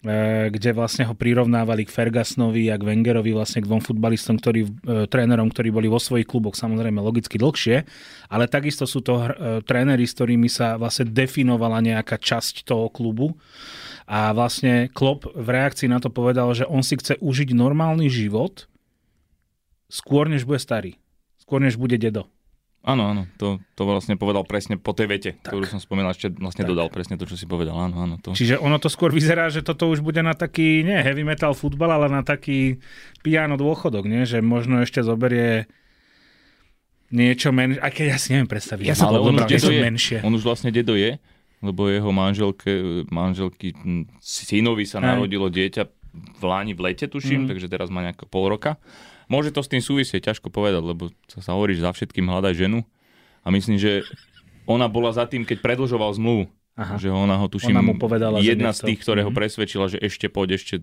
E, 0.06 0.54
kde 0.54 0.70
vlastne 0.78 1.02
ho 1.10 1.18
prirovnávali 1.18 1.82
k 1.82 1.90
Fergusonovi 1.90 2.70
a 2.70 2.78
k 2.78 2.86
Wengerovi, 2.86 3.34
vlastne 3.34 3.66
k 3.66 3.70
dvom 3.70 3.82
futbalistom, 3.82 4.38
ktorí, 4.38 4.62
e, 4.62 4.70
trénerom, 5.10 5.50
ktorí 5.50 5.74
boli 5.74 5.90
vo 5.90 5.98
svojich 5.98 6.30
kluboch 6.30 6.54
samozrejme 6.54 7.02
logicky 7.02 7.42
dlhšie, 7.42 7.90
ale 8.30 8.46
takisto 8.46 8.86
sú 8.86 9.02
to 9.02 9.18
e, 9.18 9.26
tréneri, 9.66 10.06
s 10.06 10.14
ktorými 10.14 10.46
sa 10.46 10.78
vlastne 10.78 11.10
definovala 11.10 11.82
nejaká 11.82 12.22
časť 12.22 12.70
toho 12.70 12.94
klubu 12.94 13.34
a 14.06 14.34
vlastne 14.38 14.86
Klopp 14.94 15.26
v 15.34 15.48
reakcii 15.50 15.90
na 15.90 15.98
to 15.98 16.14
povedal, 16.14 16.54
že 16.54 16.70
on 16.70 16.86
si 16.86 16.94
chce 16.98 17.18
užiť 17.18 17.58
normálny 17.58 18.06
život 18.06 18.70
skôr, 19.90 20.30
než 20.30 20.46
bude 20.46 20.62
starý. 20.62 21.02
Skôr, 21.42 21.62
než 21.62 21.78
bude 21.78 21.98
dedo. 21.98 22.30
Áno, 22.86 23.10
áno, 23.10 23.26
to, 23.42 23.58
to 23.74 23.82
vlastne 23.82 24.14
povedal 24.14 24.46
presne 24.46 24.78
po 24.78 24.94
tej 24.94 25.10
vete, 25.10 25.32
tak. 25.42 25.58
ktorú 25.58 25.66
som 25.66 25.82
spomínal, 25.82 26.14
ešte 26.14 26.30
vlastne 26.38 26.70
tak. 26.70 26.70
dodal 26.70 26.94
presne 26.94 27.18
to, 27.18 27.26
čo 27.26 27.34
si 27.34 27.50
povedal. 27.50 27.74
Áno, 27.74 27.98
áno, 27.98 28.22
to. 28.22 28.38
Čiže 28.38 28.62
ono 28.62 28.78
to 28.78 28.94
skôr 28.94 29.10
vyzerá, 29.10 29.50
že 29.50 29.66
toto 29.66 29.90
už 29.90 30.06
bude 30.06 30.22
na 30.22 30.38
taký, 30.38 30.86
nie 30.86 31.02
heavy 31.02 31.26
metal 31.26 31.58
futbal, 31.58 31.90
ale 31.90 32.14
na 32.14 32.22
taký 32.22 32.78
piano 33.26 33.58
dôchodok, 33.58 34.06
nie? 34.06 34.30
že 34.30 34.38
možno 34.46 34.86
ešte 34.86 35.02
zoberie 35.02 35.66
niečo 37.10 37.50
menšie, 37.50 37.82
aj 37.82 37.92
keď 37.98 38.06
ja 38.06 38.18
si 38.22 38.28
neviem 38.38 38.50
predstaviť. 38.54 38.86
Ja 38.86 38.94
sa 38.94 39.10
ale 39.10 39.18
on 39.18 39.34
už, 39.34 39.50
dedo 39.50 39.70
je, 39.74 39.82
menšie. 39.82 40.18
on 40.22 40.34
už 40.38 40.46
vlastne 40.46 40.70
dedo 40.70 40.94
je, 40.94 41.18
lebo 41.64 41.88
jeho 41.88 42.12
manželke, 42.12 43.04
manželky, 43.12 43.76
synovi 44.20 44.84
sa 44.88 45.00
narodilo 45.00 45.48
dieťa 45.52 45.84
v 46.16 46.44
Láni 46.44 46.74
v 46.74 46.92
lete, 46.92 47.06
tuším, 47.12 47.46
mm. 47.46 47.48
takže 47.52 47.68
teraz 47.68 47.92
má 47.92 48.00
nejako 48.04 48.26
pol 48.28 48.48
roka. 48.48 48.80
Môže 49.28 49.52
to 49.52 49.66
s 49.66 49.72
tým 49.72 49.82
súvisieť, 49.82 50.32
ťažko 50.32 50.54
povedať, 50.54 50.86
lebo 50.86 51.10
sa 51.28 51.52
hovorí, 51.58 51.76
že 51.76 51.84
za 51.84 51.92
všetkým 51.92 52.30
hľadaj 52.30 52.54
ženu. 52.56 52.86
A 53.46 53.52
myslím, 53.52 53.78
že 53.78 54.06
ona 54.66 54.90
bola 54.90 55.14
za 55.14 55.26
tým, 55.26 55.46
keď 55.46 55.62
predlžoval 55.62 56.14
zmluvu. 56.18 56.50
Aha. 56.76 57.00
Že 57.00 57.14
ona 57.14 57.40
ho 57.40 57.48
tuším, 57.48 57.78
ona 57.78 57.84
mu 57.84 57.96
povedala, 57.96 58.44
jedna 58.44 58.76
z 58.76 58.92
tých, 58.92 59.00
ktoré 59.00 59.24
ho 59.24 59.32
mhm. 59.32 59.38
presvedčila, 59.38 59.88
že 59.88 59.98
ešte 60.00 60.28
poď, 60.28 60.60
ešte 60.60 60.76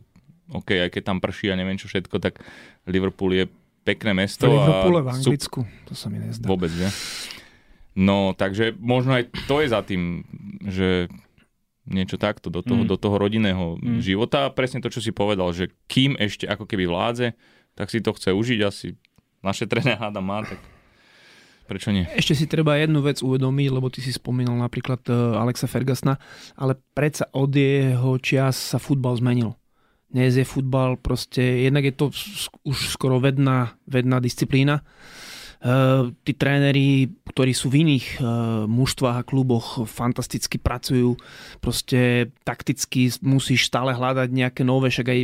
OK, 0.53 0.75
aj 0.75 0.91
keď 0.93 1.03
tam 1.07 1.19
prší 1.23 1.53
a 1.53 1.57
neviem 1.57 1.79
čo 1.81 1.89
všetko, 1.89 2.19
tak 2.19 2.43
Liverpool 2.85 3.33
je 3.33 3.45
pekné 3.87 4.13
mesto. 4.13 4.51
Liverpool 4.51 5.01
a... 5.01 5.03
v 5.07 5.09
Anglicku, 5.17 5.61
to 5.87 5.95
sa 5.97 6.13
mi 6.13 6.19
nezdá. 6.19 6.45
Vôbec, 6.45 6.69
že? 6.69 6.89
No, 7.93 8.33
takže 8.33 8.73
možno 8.81 9.21
aj 9.21 9.29
to 9.45 9.61
je 9.61 9.69
za 9.69 9.85
tým, 9.85 10.25
že 10.65 11.13
niečo 11.85 12.17
takto 12.17 12.49
do 12.49 12.63
toho, 12.63 12.87
mm. 12.87 12.89
do 12.89 12.97
toho 12.97 13.17
rodinného 13.19 13.77
mm. 13.77 14.01
života. 14.01 14.49
A 14.49 14.55
presne 14.55 14.81
to, 14.81 14.89
čo 14.89 15.03
si 15.03 15.11
povedal, 15.11 15.51
že 15.53 15.75
kým 15.91 16.15
ešte 16.17 16.47
ako 16.47 16.65
keby 16.65 16.89
vládze, 16.89 17.35
tak 17.75 17.91
si 17.91 17.99
to 18.01 18.15
chce 18.15 18.31
užiť 18.33 18.61
asi. 18.63 18.95
Naše 19.43 19.67
trené 19.67 19.99
háda 19.99 20.23
má, 20.23 20.47
tak 20.47 20.63
prečo 21.67 21.91
nie? 21.91 22.07
Ešte 22.15 22.39
si 22.39 22.47
treba 22.47 22.79
jednu 22.79 23.03
vec 23.03 23.19
uvedomiť, 23.21 23.69
lebo 23.73 23.91
ty 23.91 23.99
si 24.05 24.15
spomínal 24.15 24.55
napríklad 24.61 25.03
e, 25.09 25.13
Alexa 25.41 25.67
Fergusona, 25.67 26.21
ale 26.55 26.79
predsa 26.95 27.27
od 27.35 27.51
jeho 27.51 28.15
čias 28.23 28.55
sa 28.55 28.79
futbal 28.79 29.19
zmenil. 29.19 29.59
Dnes 30.13 30.37
je 30.37 30.45
futbal 30.45 31.01
proste, 31.01 31.41
jednak 31.41 31.89
je 31.89 31.95
to 31.97 32.13
už 32.69 32.79
skoro 32.93 33.17
vedná, 33.17 33.81
vedná 33.89 34.21
disciplína. 34.21 34.85
Tí 36.27 36.33
tréneri, 36.35 37.07
ktorí 37.31 37.55
sú 37.55 37.71
v 37.71 37.87
iných 37.87 38.19
mužstvách 38.67 39.17
a 39.23 39.27
kluboch, 39.27 39.87
fantasticky 39.87 40.59
pracujú. 40.59 41.15
Proste 41.63 42.35
takticky 42.43 43.15
musíš 43.23 43.71
stále 43.71 43.95
hľadať 43.95 44.27
nejaké 44.35 44.67
nové, 44.67 44.91
však 44.91 45.07
aj 45.07 45.21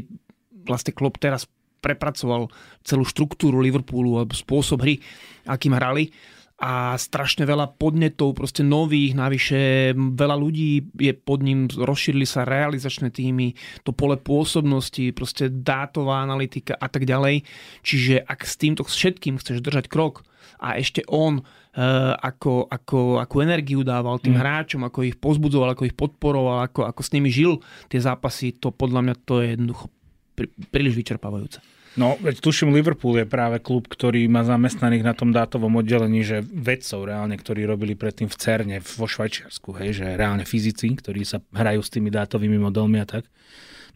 vlastne 0.62 0.95
Klopp 0.95 1.18
teraz 1.18 1.50
prepracoval 1.83 2.54
celú 2.87 3.02
štruktúru 3.02 3.59
Liverpoolu 3.59 4.18
alebo 4.23 4.35
spôsob 4.35 4.83
hry, 4.87 5.02
akým 5.47 5.75
hrali 5.75 6.14
a 6.59 6.99
strašne 6.99 7.47
veľa 7.47 7.78
podnetov, 7.78 8.35
proste 8.35 8.66
nových, 8.66 9.14
navyše 9.14 9.95
veľa 9.95 10.35
ľudí 10.35 10.90
je 10.99 11.14
pod 11.14 11.38
ním, 11.47 11.71
rozšírili 11.71 12.26
sa 12.26 12.42
realizačné 12.42 13.14
týmy, 13.14 13.54
to 13.87 13.95
pole 13.95 14.18
pôsobnosti, 14.18 15.14
proste 15.14 15.47
dátová 15.54 16.18
analytika 16.18 16.75
a 16.75 16.90
tak 16.90 17.07
ďalej. 17.07 17.47
Čiže 17.87 18.26
ak 18.26 18.42
s 18.42 18.59
týmto 18.59 18.83
všetkým 18.83 19.38
chceš 19.38 19.62
držať 19.62 19.87
krok 19.87 20.26
a 20.59 20.77
ešte 20.77 21.07
on 21.07 21.41
uh, 21.41 22.15
ako, 22.19 22.67
ako, 22.67 23.23
ako 23.23 23.37
energiu 23.43 23.87
dával 23.87 24.19
tým 24.19 24.35
mm. 24.37 24.43
hráčom, 24.43 24.83
ako 24.85 25.07
ich 25.07 25.17
pozbudzoval, 25.17 25.73
ako 25.73 25.87
ich 25.87 25.95
podporoval, 25.95 26.67
ako, 26.67 26.87
ako 26.87 27.00
s 27.00 27.11
nimi 27.15 27.31
žil 27.31 27.62
tie 27.87 28.03
zápasy, 28.03 28.55
to 28.59 28.75
podľa 28.75 29.00
mňa 29.07 29.15
to 29.23 29.35
je 29.43 29.47
jednoducho 29.55 29.87
prí, 30.35 30.47
príliš 30.71 30.95
vyčerpávajúce. 30.99 31.62
No, 31.99 32.15
veď 32.15 32.38
tuším, 32.38 32.71
Liverpool 32.71 33.19
je 33.19 33.27
práve 33.27 33.59
klub, 33.59 33.91
ktorý 33.91 34.31
má 34.31 34.47
zamestnaných 34.47 35.03
na 35.03 35.15
tom 35.19 35.35
dátovom 35.35 35.83
oddelení, 35.83 36.23
že 36.23 36.47
vedcov 36.47 37.11
reálne, 37.11 37.35
ktorí 37.35 37.67
robili 37.67 37.99
predtým 37.99 38.31
v 38.31 38.38
CERNE 38.38 38.79
vo 38.79 39.11
Švajčiarsku, 39.11 39.75
hej, 39.83 39.99
že 39.99 40.07
reálne 40.15 40.47
fyzici, 40.47 40.95
ktorí 40.95 41.27
sa 41.27 41.43
hrajú 41.50 41.83
s 41.83 41.91
tými 41.91 42.15
dátovými 42.15 42.55
modelmi 42.55 43.03
a 43.03 43.07
tak. 43.09 43.27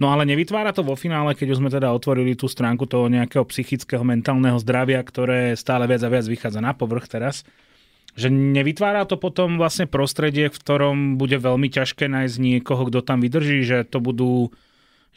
No 0.01 0.09
ale 0.13 0.25
nevytvára 0.25 0.73
to 0.73 0.81
vo 0.81 0.97
finále, 0.97 1.37
keď 1.37 1.57
už 1.57 1.61
sme 1.61 1.71
teda 1.73 1.93
otvorili 1.93 2.33
tú 2.33 2.49
stránku 2.49 2.89
toho 2.89 3.13
nejakého 3.13 3.45
psychického, 3.45 4.05
mentálneho 4.07 4.57
zdravia, 4.61 5.01
ktoré 5.05 5.53
stále 5.59 5.85
viac 5.85 6.01
a 6.05 6.13
viac 6.13 6.25
vychádza 6.29 6.61
na 6.65 6.73
povrch 6.73 7.11
teraz, 7.11 7.45
že 8.13 8.29
nevytvára 8.29 9.09
to 9.09 9.17
potom 9.17 9.57
vlastne 9.57 9.89
prostredie, 9.89 10.53
v 10.53 10.57
ktorom 10.57 10.97
bude 11.17 11.41
veľmi 11.41 11.69
ťažké 11.73 12.09
nájsť 12.13 12.37
niekoho, 12.37 12.89
kto 12.89 13.01
tam 13.01 13.25
vydrží, 13.25 13.65
že 13.65 13.89
to 13.89 14.05
budú, 14.05 14.53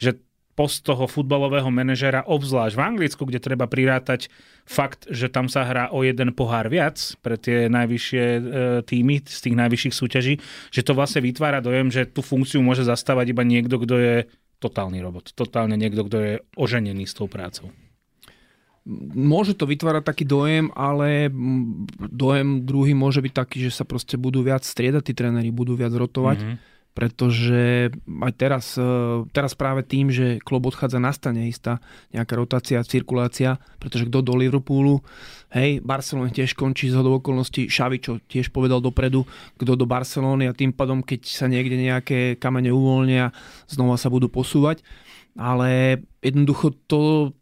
že 0.00 0.16
post 0.56 0.88
toho 0.88 1.04
futbalového 1.04 1.68
manažera, 1.68 2.24
obzvlášť 2.24 2.74
v 2.80 2.84
Anglicku, 2.88 3.28
kde 3.28 3.44
treba 3.44 3.68
prirátať 3.68 4.32
fakt, 4.64 5.04
že 5.12 5.28
tam 5.28 5.52
sa 5.52 5.68
hrá 5.68 5.92
o 5.92 6.00
jeden 6.00 6.32
pohár 6.32 6.72
viac 6.72 6.96
pre 7.20 7.36
tie 7.36 7.68
najvyššie 7.68 8.24
e, 8.24 8.40
týmy 8.88 9.20
z 9.28 9.38
tých 9.44 9.56
najvyšších 9.60 9.94
súťaží, 9.94 10.34
že 10.72 10.80
to 10.80 10.96
vlastne 10.96 11.20
vytvára 11.20 11.60
dojem, 11.60 11.92
že 11.92 12.08
tú 12.08 12.24
funkciu 12.24 12.64
môže 12.64 12.88
zastávať 12.88 13.36
iba 13.36 13.44
niekto, 13.44 13.76
kto 13.76 13.94
je 14.00 14.16
totálny 14.58 14.98
robot, 15.02 15.32
totálne 15.36 15.76
niekto, 15.76 16.06
kto 16.06 16.16
je 16.18 16.32
oženený 16.56 17.04
s 17.04 17.14
tou 17.16 17.28
prácou. 17.28 17.70
Môže 19.18 19.58
to 19.58 19.66
vytvárať 19.66 20.06
taký 20.06 20.22
dojem, 20.22 20.70
ale 20.78 21.26
dojem 21.98 22.62
druhý 22.62 22.94
môže 22.94 23.18
byť 23.18 23.32
taký, 23.34 23.66
že 23.66 23.74
sa 23.74 23.82
proste 23.82 24.14
budú 24.14 24.46
viac 24.46 24.62
striedať 24.62 25.10
tí 25.10 25.12
tréneri, 25.12 25.50
budú 25.50 25.74
viac 25.74 25.90
rotovať. 25.90 26.38
Mm-hmm 26.38 26.75
pretože 26.96 27.92
aj 28.08 28.32
teraz, 28.40 28.80
e, 28.80 28.88
teraz 29.36 29.52
práve 29.52 29.84
tým, 29.84 30.08
že 30.08 30.40
klub 30.40 30.64
odchádza, 30.64 30.96
nastane 30.96 31.44
istá 31.44 31.76
nejaká 32.16 32.40
rotácia, 32.40 32.80
cirkulácia, 32.80 33.60
pretože 33.76 34.08
kto 34.08 34.24
do 34.24 34.32
Liverpoolu, 34.32 35.04
hej, 35.52 35.84
Barcelona 35.84 36.32
tiež 36.32 36.56
končí 36.56 36.88
z 36.88 36.96
hodou 36.96 37.20
okolností, 37.20 37.68
Šavi, 37.68 38.00
čo 38.00 38.16
tiež 38.24 38.48
povedal 38.48 38.80
dopredu, 38.80 39.28
kto 39.60 39.76
do 39.76 39.84
Barcelony 39.84 40.48
a 40.48 40.56
tým 40.56 40.72
pádom, 40.72 41.04
keď 41.04 41.28
sa 41.28 41.52
niekde 41.52 41.76
nejaké 41.76 42.40
kamene 42.40 42.72
uvoľnia, 42.72 43.28
znova 43.68 44.00
sa 44.00 44.08
budú 44.08 44.32
posúvať. 44.32 44.80
Ale 45.36 46.00
jednoducho 46.24 46.72
to 46.88 47.36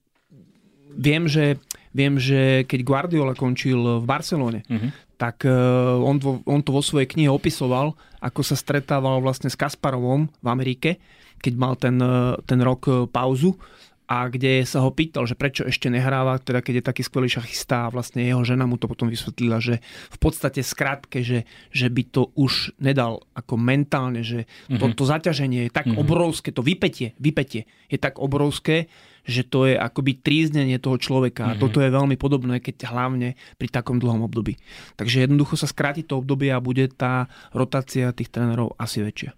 viem, 0.98 1.30
že 1.30 1.62
Viem, 1.94 2.18
že 2.18 2.66
keď 2.66 2.80
Guardiola 2.82 3.38
končil 3.38 4.02
v 4.02 4.04
Barcelone, 4.04 4.66
uh-huh. 4.66 4.90
Tak 5.14 5.46
e, 5.46 5.54
on, 6.00 6.18
on 6.44 6.60
to 6.60 6.70
vo 6.74 6.82
svojej 6.82 7.08
knihe 7.08 7.30
opisoval, 7.30 7.94
ako 8.18 8.40
sa 8.42 8.58
stretával 8.58 9.22
vlastne 9.22 9.48
s 9.48 9.58
Kasparovom 9.58 10.28
v 10.28 10.46
Amerike, 10.48 10.90
keď 11.38 11.52
mal 11.54 11.74
ten, 11.78 11.96
e, 12.00 12.38
ten 12.44 12.60
rok 12.60 12.82
e, 12.86 12.92
pauzu 13.08 13.56
a 14.04 14.28
kde 14.28 14.68
sa 14.68 14.84
ho 14.84 14.92
pýtal, 14.92 15.24
že 15.24 15.32
prečo 15.32 15.64
ešte 15.64 15.88
nehráva, 15.88 16.36
teda 16.36 16.60
keď 16.60 16.74
je 16.80 16.88
taký 16.92 17.02
skvelý 17.08 17.28
šachista 17.32 17.88
a 17.88 17.92
vlastne 17.92 18.20
jeho 18.20 18.44
žena 18.44 18.68
mu 18.68 18.76
to 18.76 18.84
potom 18.84 19.08
vysvetlila, 19.08 19.64
že 19.64 19.80
v 20.12 20.18
podstate 20.20 20.60
skrátke, 20.60 21.24
že, 21.24 21.48
že 21.72 21.88
by 21.88 22.02
to 22.12 22.28
už 22.36 22.76
nedal 22.76 23.24
ako 23.32 23.56
mentálne, 23.56 24.20
že 24.20 24.44
to, 24.68 24.76
uh-huh. 24.76 24.92
to 24.92 25.04
zaťaženie 25.08 25.68
je 25.68 25.70
tak 25.72 25.88
uh-huh. 25.88 26.04
obrovské, 26.04 26.52
to 26.52 26.60
vypetie, 26.60 27.16
vypetie 27.16 27.64
je 27.88 27.96
tak 27.96 28.20
obrovské, 28.20 28.92
že 29.24 29.40
to 29.40 29.64
je 29.64 29.74
akoby 29.80 30.20
tríznenie 30.20 30.76
toho 30.76 31.00
človeka. 31.00 31.48
Mm-hmm. 31.48 31.56
A 31.56 31.62
toto 31.64 31.80
je 31.80 31.88
veľmi 31.88 32.20
podobné, 32.20 32.60
keď 32.60 32.92
hlavne 32.92 33.40
pri 33.56 33.68
takom 33.72 33.96
dlhom 33.96 34.28
období. 34.28 34.60
Takže 35.00 35.24
jednoducho 35.24 35.56
sa 35.56 35.64
skráti 35.64 36.04
to 36.04 36.20
obdobie 36.20 36.52
a 36.52 36.60
bude 36.60 36.92
tá 36.92 37.32
rotácia 37.56 38.12
tých 38.12 38.28
trénerov 38.28 38.76
asi 38.76 39.00
väčšia. 39.00 39.32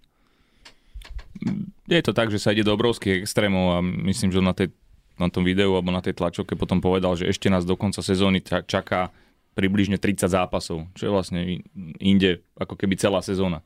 Je 1.87 2.03
to 2.03 2.11
tak, 2.11 2.27
že 2.27 2.39
sa 2.43 2.51
ide 2.51 2.67
do 2.67 2.75
obrovských 2.75 3.23
extrémov 3.23 3.65
a 3.75 3.79
myslím, 3.81 4.35
že 4.35 4.43
na, 4.43 4.51
tej, 4.51 4.75
na 5.15 5.31
tom 5.31 5.47
videu 5.47 5.71
alebo 5.71 5.91
na 5.91 6.03
tej 6.03 6.19
tlačovke 6.19 6.59
potom 6.59 6.83
povedal, 6.83 7.15
že 7.15 7.31
ešte 7.31 7.47
nás 7.47 7.63
do 7.63 7.79
konca 7.79 8.03
sezóny 8.03 8.43
čaká 8.43 9.15
približne 9.55 9.95
30 9.97 10.27
zápasov, 10.27 10.85
čo 10.93 11.01
je 11.07 11.11
vlastne 11.15 11.63
inde 11.97 12.43
ako 12.59 12.75
keby 12.75 12.99
celá 12.99 13.23
sezóna. 13.23 13.63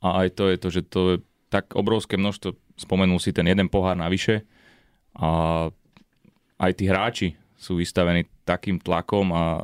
A 0.00 0.24
aj 0.24 0.28
to 0.34 0.48
je 0.48 0.56
to, 0.56 0.68
že 0.72 0.82
to 0.88 1.00
je 1.12 1.16
tak 1.52 1.76
obrovské 1.76 2.16
množstvo, 2.16 2.56
spomenul 2.80 3.20
si 3.20 3.30
ten 3.30 3.44
jeden 3.44 3.68
pohár 3.68 3.94
navyše, 3.94 4.42
a 5.18 5.28
aj 6.58 6.72
tí 6.78 6.84
hráči 6.86 7.28
sú 7.58 7.82
vystavení 7.82 8.26
takým 8.46 8.78
tlakom 8.78 9.34
a 9.34 9.62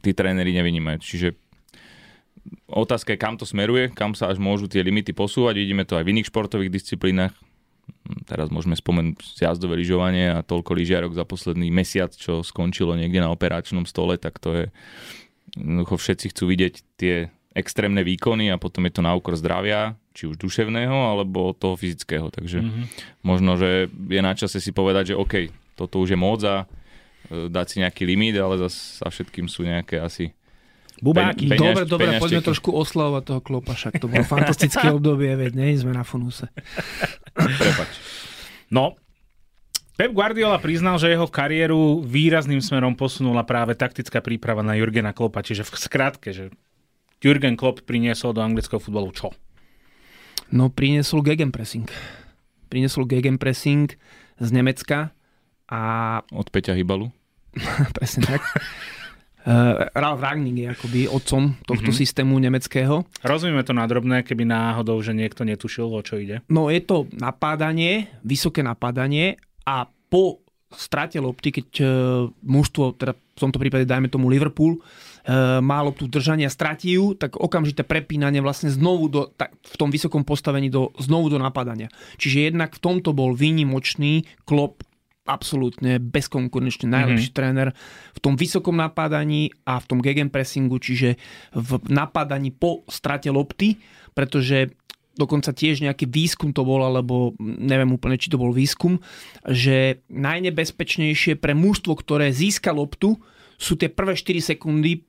tí 0.00 0.14
tréneri 0.14 0.54
nevynímajú. 0.54 0.98
Čiže 1.02 1.28
otázka 2.70 3.14
je, 3.14 3.22
kam 3.22 3.34
to 3.38 3.46
smeruje, 3.46 3.90
kam 3.92 4.12
sa 4.14 4.30
až 4.30 4.42
môžu 4.42 4.66
tie 4.66 4.82
limity 4.82 5.14
posúvať. 5.14 5.58
Vidíme 5.58 5.86
to 5.86 5.98
aj 5.98 6.04
v 6.04 6.12
iných 6.16 6.28
športových 6.30 6.72
disciplínach. 6.72 7.34
Teraz 8.26 8.50
môžeme 8.50 8.74
spomenúť 8.74 9.38
jazdové 9.38 9.78
lyžovanie 9.78 10.30
a 10.30 10.46
toľko 10.46 10.74
lyžiarok 10.74 11.14
za 11.14 11.22
posledný 11.26 11.70
mesiac, 11.70 12.10
čo 12.14 12.42
skončilo 12.42 12.98
niekde 12.98 13.22
na 13.22 13.30
operačnom 13.30 13.86
stole, 13.86 14.18
tak 14.18 14.38
to 14.42 14.50
je... 14.54 14.64
Jednoducho 15.56 15.96
všetci 15.96 16.26
chcú 16.34 16.44
vidieť 16.52 16.74
tie 16.98 17.14
extrémne 17.56 18.04
výkony 18.04 18.52
a 18.52 18.60
potom 18.60 18.84
je 18.84 18.92
to 18.92 19.02
na 19.06 19.16
úkor 19.16 19.32
zdravia, 19.40 19.96
či 20.12 20.28
už 20.28 20.36
duševného, 20.36 21.16
alebo 21.16 21.56
toho 21.56 21.80
fyzického. 21.80 22.28
Takže 22.28 22.60
mm-hmm. 22.60 22.84
možno, 23.24 23.56
že 23.56 23.88
je 23.88 24.20
na 24.20 24.36
čase 24.36 24.60
si 24.60 24.76
povedať, 24.76 25.14
že 25.14 25.18
OK, 25.18 25.48
toto 25.72 26.04
už 26.04 26.12
je 26.12 26.18
moc 26.20 26.44
a 26.44 26.68
e, 27.32 27.48
dať 27.48 27.66
si 27.66 27.76
nejaký 27.80 28.04
limit, 28.04 28.36
ale 28.36 28.60
zase 28.60 29.00
za 29.00 29.08
všetkým 29.08 29.48
sú 29.48 29.64
nejaké 29.64 29.96
asi 29.96 30.36
Bubáky. 31.04 31.52
Peňaž, 31.52 31.84
dobre, 31.84 31.84
dobre, 31.84 32.08
poďme 32.16 32.40
trošku 32.40 32.72
oslavovať 32.72 33.22
toho 33.28 33.40
klopa, 33.44 33.76
však 33.76 34.00
to 34.00 34.08
bolo 34.08 34.24
fantastické 34.24 34.88
obdobie, 34.88 35.36
veď 35.36 35.52
nie 35.52 35.76
sme 35.76 35.92
na 35.92 36.04
funuse. 36.04 36.48
Prepač. 37.36 37.90
No, 38.72 38.96
Pep 39.96 40.12
Guardiola 40.12 40.60
priznal, 40.60 41.00
že 41.00 41.08
jeho 41.08 41.24
kariéru 41.24 42.04
výrazným 42.04 42.60
smerom 42.60 42.92
posunula 42.92 43.48
práve 43.48 43.72
taktická 43.72 44.20
príprava 44.20 44.60
na 44.60 44.76
Jurgena 44.76 45.16
Klopa, 45.16 45.40
čiže 45.40 45.64
v 45.64 45.72
skratke, 45.72 46.36
že 46.36 46.52
Jürgen 47.24 47.56
Klopp 47.56 47.80
priniesol 47.88 48.36
do 48.36 48.44
anglického 48.44 48.76
futbalu 48.76 49.08
čo? 49.16 49.32
No 50.52 50.68
priniesol 50.68 51.24
gegenpressing. 51.24 51.88
Priniesol 52.68 53.08
gegenpressing 53.08 53.96
z 54.36 54.48
Nemecka 54.52 55.16
a... 55.64 55.80
Od 56.28 56.48
Peťa 56.52 56.76
Hybalu? 56.76 57.08
Presne 57.96 58.36
tak. 58.36 58.44
Uh, 59.46 59.86
Ralf 59.94 60.18
Ragning 60.18 60.58
je 60.58 60.66
akoby 60.74 61.00
otcom 61.06 61.54
tohto 61.62 61.94
mm-hmm. 61.94 62.02
systému 62.02 62.34
nemeckého. 62.42 63.06
Rozumíme 63.22 63.62
to 63.62 63.70
na 63.70 63.86
drobné, 63.86 64.26
keby 64.26 64.42
náhodou, 64.42 64.98
že 64.98 65.14
niekto 65.14 65.46
netušil, 65.46 65.86
o 65.86 66.02
čo 66.02 66.18
ide. 66.18 66.42
No 66.50 66.66
je 66.66 66.82
to 66.82 67.06
napádanie, 67.14 68.10
vysoké 68.26 68.66
napádanie 68.66 69.38
a 69.62 69.86
po 69.86 70.42
strate 70.74 71.22
lopty, 71.22 71.54
keď 71.54 71.68
uh, 71.78 71.86
mužstvo, 72.42 72.98
teda 72.98 73.14
v 73.14 73.38
tomto 73.38 73.62
prípade 73.62 73.86
dajme 73.86 74.10
tomu 74.10 74.26
Liverpool, 74.26 74.82
uh, 74.82 75.62
má 75.62 75.78
loptu 75.78 76.10
držania, 76.10 76.50
stratí 76.50 76.98
ju, 76.98 77.14
tak 77.14 77.38
okamžité 77.38 77.86
prepínanie 77.86 78.42
vlastne 78.42 78.66
znovu 78.74 79.06
do, 79.06 79.30
tak, 79.30 79.54
v 79.62 79.76
tom 79.78 79.94
vysokom 79.94 80.26
postavení 80.26 80.74
do, 80.74 80.90
znovu 80.98 81.30
do 81.30 81.38
napadania. 81.38 81.86
Čiže 82.18 82.50
jednak 82.50 82.74
v 82.74 82.82
tomto 82.82 83.14
bol 83.14 83.30
výnimočný 83.30 84.26
klop 84.42 84.82
absolútne 85.26 85.98
bezkonkurenčne 85.98 86.86
najlepší 86.88 87.34
mm-hmm. 87.34 87.38
tréner 87.38 87.68
v 88.14 88.18
tom 88.22 88.38
vysokom 88.38 88.78
napádaní 88.78 89.50
a 89.66 89.82
v 89.82 89.86
tom 89.90 89.98
gegenpressingu, 89.98 90.78
čiže 90.78 91.18
v 91.52 91.70
napádaní 91.90 92.54
po 92.54 92.86
strate 92.86 93.28
lopty, 93.28 93.82
pretože 94.14 94.72
dokonca 95.16 95.50
tiež 95.50 95.82
nejaký 95.82 96.06
výskum 96.06 96.52
to 96.52 96.62
bol, 96.62 96.84
alebo 96.84 97.34
neviem 97.40 97.88
úplne, 97.90 98.20
či 98.20 98.28
to 98.28 98.38
bol 98.38 98.52
výskum, 98.52 99.00
že 99.48 100.04
najnebezpečnejšie 100.12 101.40
pre 101.40 101.56
mužstvo, 101.56 101.96
ktoré 101.96 102.30
získa 102.30 102.70
loptu, 102.70 103.16
sú 103.56 103.80
tie 103.80 103.88
prvé 103.88 104.12
4 104.12 104.52
sekundy, 104.52 105.08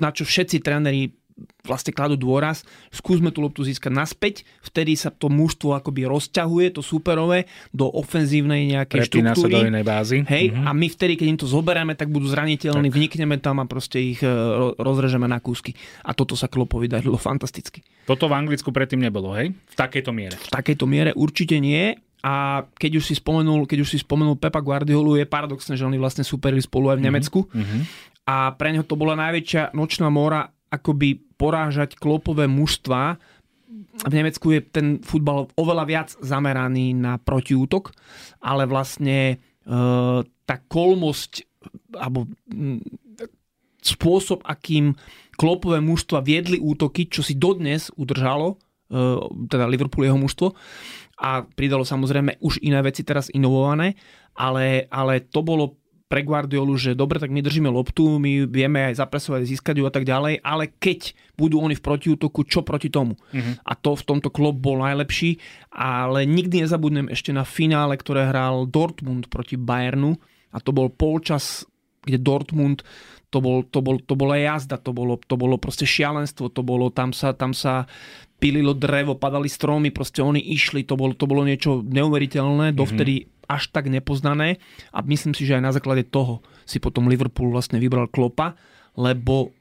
na 0.00 0.08
čo 0.08 0.24
všetci 0.24 0.64
tréneri 0.64 1.12
vlastne 1.62 1.90
kladú 1.90 2.14
dôraz, 2.14 2.62
skúsme 2.88 3.28
tú 3.28 3.38
loptu 3.38 3.62
získať 3.62 3.88
naspäť, 3.88 4.34
vtedy 4.60 4.92
sa 4.92 5.08
to 5.08 5.26
mužstvo 5.26 5.72
akoby 5.72 6.04
rozťahuje, 6.04 6.66
to 6.70 6.80
superové, 6.80 7.44
do 7.68 7.86
ofenzívnej 7.86 8.66
nejakej 8.68 9.06
Prepína 9.06 9.30
sa 9.30 9.40
štruktúry. 9.40 9.52
do 9.56 9.68
inej 9.68 9.84
bázy. 9.84 10.16
Hej, 10.22 10.44
Mhm. 10.50 10.62
a 10.62 10.70
my 10.70 10.86
vtedy, 10.88 11.12
keď 11.14 11.26
im 11.28 11.38
to 11.38 11.46
zoberieme, 11.46 11.92
tak 11.92 12.08
budú 12.08 12.26
zraniteľní, 12.26 12.88
Tak. 12.88 12.94
vnikneme 12.94 13.36
tam 13.36 13.58
a 13.58 13.64
proste 13.64 13.98
ich 13.98 14.18
e, 14.18 14.28
ro- 14.28 14.74
rozrežeme 14.74 15.24
na 15.24 15.38
kúsky. 15.38 15.72
A 16.00 16.10
toto 16.10 16.34
sa 16.34 16.46
Klopovi 16.46 16.86
darilo 16.86 17.16
fantasticky. 17.22 17.80
Toto 18.02 18.26
v 18.26 18.34
Anglicku 18.34 18.68
predtým 18.68 18.98
nebolo, 18.98 19.30
hej? 19.32 19.54
V 19.54 19.74
takejto 19.74 20.10
miere. 20.10 20.34
V 20.36 20.50
takejto 20.50 20.84
miere 20.84 21.10
určite 21.12 21.56
nie. 21.56 21.94
A 22.20 22.34
keď 22.70 22.98
už 22.98 23.04
si 23.04 23.14
spomenul, 23.14 23.64
keď 23.64 23.78
už 23.80 23.88
si 23.88 23.98
spomenul 23.98 24.34
Pepa 24.36 24.58
Guardiolu, 24.58 25.14
je 25.14 25.24
paradoxné, 25.24 25.74
že 25.74 25.82
oni 25.82 25.96
vlastne 25.96 26.22
superili 26.22 26.60
spolu 26.60 26.86
aj 26.88 26.98
v 26.98 27.04
Nemecku. 27.04 27.40
Mhm. 27.48 27.78
A 28.22 28.50
pre 28.52 28.70
neho 28.70 28.82
to 28.82 28.94
bola 28.94 29.14
najväčšia 29.16 29.70
nočná 29.72 30.06
mora 30.06 30.46
akoby 30.72 31.20
porážať 31.36 32.00
klopové 32.00 32.48
mužstva. 32.48 33.20
V 34.08 34.12
Nemecku 34.12 34.56
je 34.56 34.60
ten 34.64 34.86
futbal 35.04 35.52
oveľa 35.54 35.84
viac 35.84 36.08
zameraný 36.24 36.96
na 36.96 37.20
protiútok, 37.20 37.92
ale 38.40 38.64
vlastne 38.64 39.18
e, 39.28 39.36
tá 40.24 40.56
kolmosť 40.72 41.44
alebo 42.00 42.24
mm, 42.48 42.80
spôsob, 43.82 44.46
akým 44.48 44.96
klopové 45.36 45.82
mužstva 45.84 46.24
viedli 46.24 46.56
útoky, 46.56 47.10
čo 47.10 47.20
si 47.20 47.36
dodnes 47.36 47.92
udržalo, 47.94 48.56
e, 48.56 48.96
teda 49.50 49.68
Liverpool 49.68 50.08
jeho 50.08 50.16
mužstvo, 50.16 50.56
a 51.22 51.46
pridalo 51.46 51.86
samozrejme 51.86 52.42
už 52.42 52.64
iné 52.64 52.82
veci 52.82 53.06
teraz 53.06 53.30
inovované, 53.30 53.94
ale, 54.34 54.88
ale 54.90 55.22
to 55.22 55.44
bolo 55.44 55.81
pre 56.12 56.28
Guardiolu, 56.28 56.76
že 56.76 56.92
dobre, 56.92 57.16
tak 57.16 57.32
my 57.32 57.40
držíme 57.40 57.72
loptu, 57.72 58.20
my 58.20 58.44
vieme 58.44 58.84
aj 58.92 59.00
zapresovať, 59.00 59.48
získať 59.48 59.80
ju 59.80 59.88
a 59.88 59.92
tak 59.92 60.04
ďalej, 60.04 60.44
ale 60.44 60.68
keď 60.68 61.16
budú 61.40 61.56
oni 61.64 61.72
v 61.72 61.80
protiútoku, 61.80 62.44
čo 62.44 62.60
proti 62.60 62.92
tomu? 62.92 63.16
Mhm. 63.32 63.64
A 63.64 63.72
to 63.72 63.96
v 63.96 64.04
tomto 64.04 64.28
klop 64.28 64.60
bol 64.60 64.84
najlepší, 64.84 65.40
ale 65.72 66.28
nikdy 66.28 66.68
nezabudnem 66.68 67.08
ešte 67.08 67.32
na 67.32 67.48
finále, 67.48 67.96
ktoré 67.96 68.28
hral 68.28 68.68
Dortmund 68.68 69.32
proti 69.32 69.56
Bayernu 69.56 70.20
a 70.52 70.60
to 70.60 70.76
bol 70.76 70.92
polčas, 70.92 71.64
kde 72.04 72.20
Dortmund 72.20 72.84
to, 73.32 73.40
bol, 73.40 73.64
to, 73.64 73.80
bol, 73.80 73.96
to 73.96 74.12
bola 74.12 74.36
jazda, 74.36 74.76
to 74.76 74.92
bolo, 74.92 75.16
to 75.16 75.40
bolo 75.40 75.56
proste 75.56 75.88
šialenstvo, 75.88 76.52
to 76.52 76.60
bolo, 76.60 76.92
tam 76.92 77.16
sa, 77.16 77.32
tam 77.32 77.56
sa 77.56 77.88
pililo 78.36 78.76
drevo, 78.76 79.16
padali 79.16 79.48
stromy, 79.48 79.88
proste 79.88 80.20
oni 80.20 80.44
išli, 80.52 80.84
to 80.84 81.00
bolo, 81.00 81.16
to 81.16 81.24
bolo 81.24 81.40
niečo 81.40 81.80
neuveriteľné, 81.80 82.76
dovtedy 82.76 83.32
až 83.52 83.68
tak 83.68 83.92
nepoznané 83.92 84.56
a 84.90 85.04
myslím 85.04 85.36
si, 85.36 85.44
že 85.44 85.60
aj 85.60 85.62
na 85.62 85.72
základe 85.76 86.08
toho 86.08 86.40
si 86.64 86.80
potom 86.80 87.06
Liverpool 87.06 87.52
vlastne 87.52 87.76
vybral 87.76 88.08
Klopa, 88.08 88.56
lebo 88.96 89.52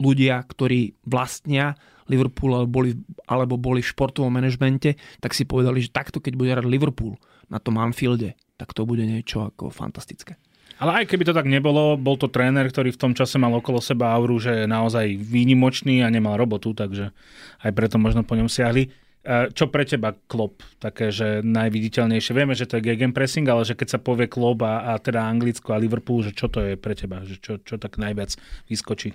ľudia, 0.00 0.40
ktorí 0.44 0.96
vlastnia 1.04 1.76
Liverpool 2.10 2.56
alebo 2.56 2.70
boli, 2.70 2.90
alebo 3.28 3.54
boli 3.60 3.80
v 3.84 3.90
športovom 3.92 4.32
manažmente, 4.32 4.98
tak 5.22 5.36
si 5.36 5.46
povedali, 5.46 5.84
že 5.84 5.94
takto 5.94 6.18
keď 6.18 6.32
bude 6.34 6.50
hrať 6.50 6.66
Liverpool 6.66 7.16
na 7.52 7.62
tom 7.62 7.78
Anfielde, 7.78 8.34
tak 8.58 8.76
to 8.76 8.84
bude 8.84 9.04
niečo 9.04 9.46
ako 9.46 9.70
fantastické. 9.70 10.36
Ale 10.80 11.04
aj 11.04 11.12
keby 11.12 11.28
to 11.28 11.36
tak 11.36 11.44
nebolo, 11.44 12.00
bol 12.00 12.16
to 12.16 12.32
tréner, 12.32 12.64
ktorý 12.64 12.96
v 12.96 13.00
tom 13.00 13.12
čase 13.12 13.36
mal 13.36 13.52
okolo 13.52 13.84
seba 13.84 14.16
auru, 14.16 14.40
že 14.40 14.64
je 14.64 14.66
naozaj 14.66 15.12
výnimočný 15.12 16.00
a 16.00 16.08
nemal 16.08 16.40
robotu, 16.40 16.72
takže 16.72 17.12
aj 17.60 17.70
preto 17.76 18.00
možno 18.00 18.24
po 18.24 18.32
ňom 18.32 18.48
siahli. 18.48 18.88
Čo 19.20 19.68
pre 19.68 19.84
teba 19.84 20.16
klop, 20.32 20.64
také, 20.80 21.12
že 21.12 21.44
najviditeľnejšie? 21.44 22.32
Vieme, 22.32 22.56
že 22.56 22.64
to 22.64 22.80
je 22.80 22.88
gegenpressing, 22.88 23.44
ale 23.52 23.68
že 23.68 23.76
keď 23.76 23.88
sa 23.92 24.00
povie 24.00 24.32
klop 24.32 24.64
a, 24.64 24.96
a 24.96 24.96
teda 24.96 25.20
Anglicko 25.20 25.76
a 25.76 25.82
Liverpool, 25.82 26.24
že 26.24 26.32
čo 26.32 26.48
to 26.48 26.64
je 26.64 26.80
pre 26.80 26.96
teba? 26.96 27.20
Že 27.20 27.36
čo, 27.36 27.52
čo 27.60 27.74
tak 27.76 28.00
najviac 28.00 28.32
vyskočí? 28.72 29.12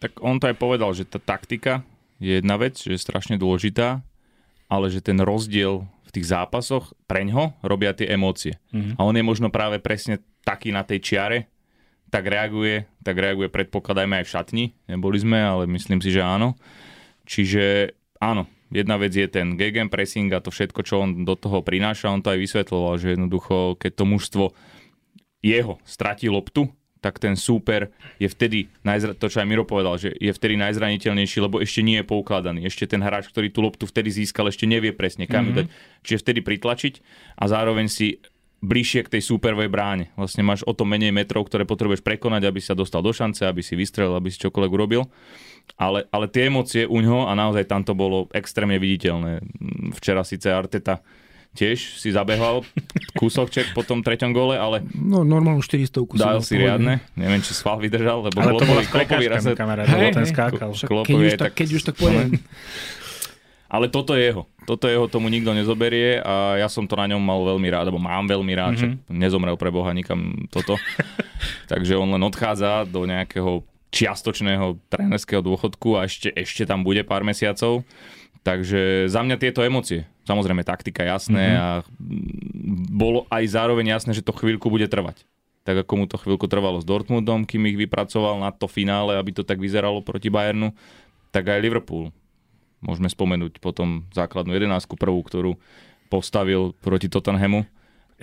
Tak 0.00 0.24
on 0.24 0.40
to 0.40 0.48
aj 0.48 0.56
povedal, 0.56 0.96
že 0.96 1.04
tá 1.04 1.20
taktika 1.20 1.84
je 2.16 2.40
jedna 2.40 2.56
vec, 2.56 2.80
že 2.80 2.96
je 2.96 3.00
strašne 3.00 3.36
dôležitá, 3.36 4.00
ale 4.72 4.86
že 4.88 5.04
ten 5.04 5.20
rozdiel 5.20 5.84
v 6.08 6.10
tých 6.10 6.32
zápasoch 6.32 6.96
preňho 7.04 7.60
robia 7.60 7.92
tie 7.92 8.08
emócie. 8.08 8.56
Mhm. 8.72 8.96
A 8.96 9.04
on 9.04 9.14
je 9.20 9.24
možno 9.24 9.52
práve 9.52 9.76
presne 9.84 10.24
taký 10.48 10.72
na 10.72 10.80
tej 10.80 11.04
čiare, 11.04 11.52
tak 12.08 12.24
reaguje, 12.24 12.88
tak 13.04 13.20
reaguje 13.20 13.52
predpokladajme 13.52 14.24
aj 14.24 14.24
v 14.24 14.32
šatni. 14.32 14.64
Neboli 14.88 15.20
sme, 15.20 15.36
ale 15.44 15.68
myslím 15.68 16.00
si, 16.00 16.08
že 16.08 16.24
áno. 16.24 16.56
Čiže 17.28 17.92
áno, 18.24 18.48
jedna 18.72 18.96
vec 18.96 19.12
je 19.12 19.28
ten 19.28 19.60
gegenpressing 19.60 20.32
a 20.32 20.40
to 20.40 20.48
všetko, 20.48 20.80
čo 20.80 21.04
on 21.04 21.28
do 21.28 21.36
toho 21.36 21.60
prináša, 21.60 22.08
on 22.08 22.24
to 22.24 22.32
aj 22.32 22.40
vysvetloval, 22.40 22.96
že 22.96 23.14
jednoducho, 23.14 23.76
keď 23.76 23.92
to 23.92 24.04
mužstvo 24.08 24.44
jeho 25.44 25.76
stratí 25.84 26.32
loptu, 26.32 26.72
tak 26.98 27.22
ten 27.22 27.38
súper 27.38 27.94
je 28.18 28.26
vtedy, 28.26 28.66
najzra- 28.82 29.14
to 29.14 29.30
čo 29.30 29.38
aj 29.38 29.46
Miro 29.46 29.62
povedal, 29.62 29.94
že 30.02 30.10
je 30.18 30.34
vtedy 30.34 30.58
najzraniteľnejší, 30.58 31.38
lebo 31.38 31.62
ešte 31.62 31.86
nie 31.86 32.02
je 32.02 32.06
poukladaný. 32.10 32.66
Ešte 32.66 32.90
ten 32.90 32.98
hráč, 32.98 33.30
ktorý 33.30 33.54
tú 33.54 33.62
loptu 33.62 33.86
vtedy 33.86 34.10
získal, 34.10 34.50
ešte 34.50 34.66
nevie 34.66 34.90
presne 34.90 35.30
kam 35.30 35.46
mm-hmm. 35.46 35.56
dať. 35.62 35.66
Čiže 36.02 36.22
vtedy 36.26 36.40
pritlačiť 36.42 36.94
a 37.38 37.44
zároveň 37.46 37.86
si 37.86 38.18
bližšie 38.58 39.06
k 39.06 39.12
tej 39.14 39.22
súperovej 39.22 39.70
bráne. 39.70 40.10
Vlastne 40.18 40.42
máš 40.42 40.66
o 40.66 40.74
to 40.74 40.82
menej 40.82 41.14
metrov, 41.14 41.46
ktoré 41.46 41.62
potrebuješ 41.62 42.02
prekonať, 42.02 42.50
aby 42.50 42.58
sa 42.58 42.74
dostal 42.74 43.06
do 43.06 43.14
šance, 43.14 43.46
aby 43.46 43.62
si 43.62 43.78
vystrelil, 43.78 44.18
aby 44.18 44.34
si 44.34 44.42
čokoľvek 44.42 44.72
urobil. 44.74 45.06
Ale, 45.76 46.08
ale 46.08 46.26
tie 46.26 46.48
emócie 46.48 46.88
u 46.88 46.98
ňoho 46.98 47.28
a 47.28 47.36
naozaj 47.36 47.68
tam 47.68 47.84
to 47.84 47.92
bolo 47.92 48.26
extrémne 48.32 48.80
viditeľné. 48.80 49.44
Včera 49.94 50.24
síce 50.24 50.48
Arteta 50.48 51.02
tiež 51.54 51.98
si 51.98 52.14
zabehal 52.14 52.62
kúsokček 53.18 53.74
po 53.74 53.82
tom 53.82 54.04
treťom 54.04 54.30
gole, 54.30 54.54
ale 54.54 54.84
No 54.94 55.26
normálnu 55.26 55.58
400 55.58 56.06
kusov. 56.06 56.22
dal 56.22 56.38
si 56.38 56.54
riadne. 56.54 57.02
Neviem, 57.18 57.40
či 57.42 57.50
sval 57.50 57.82
vydržal, 57.82 58.30
lebo 58.30 58.38
Ale 58.38 58.54
to 58.54 58.66
bola 58.68 58.82
Klopovi 58.86 59.26
raz- 59.26 59.48
kamarát, 59.58 59.86
lebo 59.90 60.14
ten 60.14 60.26
skákal. 60.28 60.70
Však 60.70 60.86
Klopovi 60.86 61.14
keď, 61.18 61.34
už 61.34 61.40
tak, 61.40 61.50
keď 61.56 61.68
už 61.74 61.82
tak 61.82 61.96
poviem. 61.98 62.28
Ale 63.68 63.92
toto 63.92 64.16
je 64.16 64.32
jeho. 64.32 64.48
Toto 64.64 64.88
jeho 64.88 65.08
tomu 65.12 65.28
nikto 65.28 65.52
nezoberie 65.52 66.20
a 66.24 66.56
ja 66.56 66.68
som 66.72 66.88
to 66.88 66.96
na 66.96 67.04
ňom 67.08 67.20
mal 67.20 67.44
veľmi 67.44 67.68
rád, 67.68 67.88
alebo 67.88 68.00
mám 68.00 68.24
veľmi 68.24 68.52
rád, 68.56 68.80
mm-hmm. 68.80 69.12
nezomrel 69.12 69.56
pre 69.60 69.68
Boha 69.68 69.92
nikam 69.92 70.48
toto. 70.48 70.76
Takže 71.72 71.96
on 71.96 72.08
len 72.12 72.22
odchádza 72.24 72.88
do 72.88 73.04
nejakého 73.04 73.60
čiastočného 73.88 74.76
trénerského 74.92 75.40
dôchodku 75.40 75.96
a 75.96 76.04
ešte, 76.04 76.28
ešte 76.32 76.68
tam 76.68 76.84
bude 76.84 77.00
pár 77.04 77.24
mesiacov. 77.24 77.84
Takže 78.46 79.10
za 79.10 79.20
mňa 79.20 79.36
tieto 79.36 79.60
emócie, 79.60 80.08
samozrejme 80.24 80.64
taktika 80.64 81.04
jasné 81.04 81.52
mm-hmm. 81.52 81.60
a 81.60 81.66
bolo 82.88 83.28
aj 83.28 83.44
zároveň 83.50 83.98
jasné, 83.98 84.16
že 84.16 84.24
to 84.24 84.36
chvíľku 84.36 84.72
bude 84.72 84.86
trvať. 84.88 85.26
Tak 85.66 85.84
ako 85.84 85.92
mu 86.00 86.04
to 86.08 86.16
chvíľku 86.16 86.48
trvalo 86.48 86.80
s 86.80 86.88
Dortmundom, 86.88 87.44
kým 87.44 87.68
ich 87.68 87.76
vypracoval 87.76 88.40
na 88.40 88.48
to 88.54 88.64
finále, 88.64 89.20
aby 89.20 89.36
to 89.36 89.44
tak 89.44 89.60
vyzeralo 89.60 90.00
proti 90.00 90.32
Bayernu, 90.32 90.72
tak 91.28 91.44
aj 91.50 91.60
Liverpool. 91.60 92.08
Môžeme 92.80 93.10
spomenúť 93.10 93.60
potom 93.60 94.06
základnú 94.14 94.54
jedenáctku 94.54 94.96
prvú, 94.96 95.20
ktorú 95.26 95.60
postavil 96.08 96.72
proti 96.80 97.10
Tottenhamu 97.10 97.68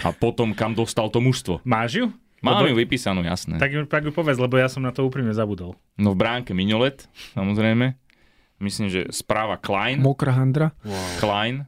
a 0.02 0.10
potom 0.10 0.58
kam 0.58 0.74
dostal 0.74 1.12
to 1.14 1.22
mužstvo. 1.22 1.62
Máš 1.62 2.02
ju? 2.02 2.06
Mám 2.40 2.62
Lebo- 2.62 2.70
ju 2.72 2.76
vypísanú, 2.78 3.22
jasné. 3.22 3.58
Tak, 3.58 3.88
tak 3.88 4.04
ju 4.04 4.12
povedz, 4.12 4.38
lebo 4.38 4.56
ja 4.56 4.68
som 4.68 4.80
na 4.80 4.92
to 4.92 5.02
úprimne 5.02 5.32
zabudol. 5.32 5.74
No 5.96 6.12
v 6.12 6.20
bránke 6.20 6.52
Mignolet, 6.52 7.08
samozrejme. 7.34 7.96
Myslím, 8.58 8.88
že 8.88 9.08
správa 9.10 9.56
Klein. 9.56 10.00
Mokrá 10.00 10.32
handra. 10.32 10.72
Klein. 11.18 11.66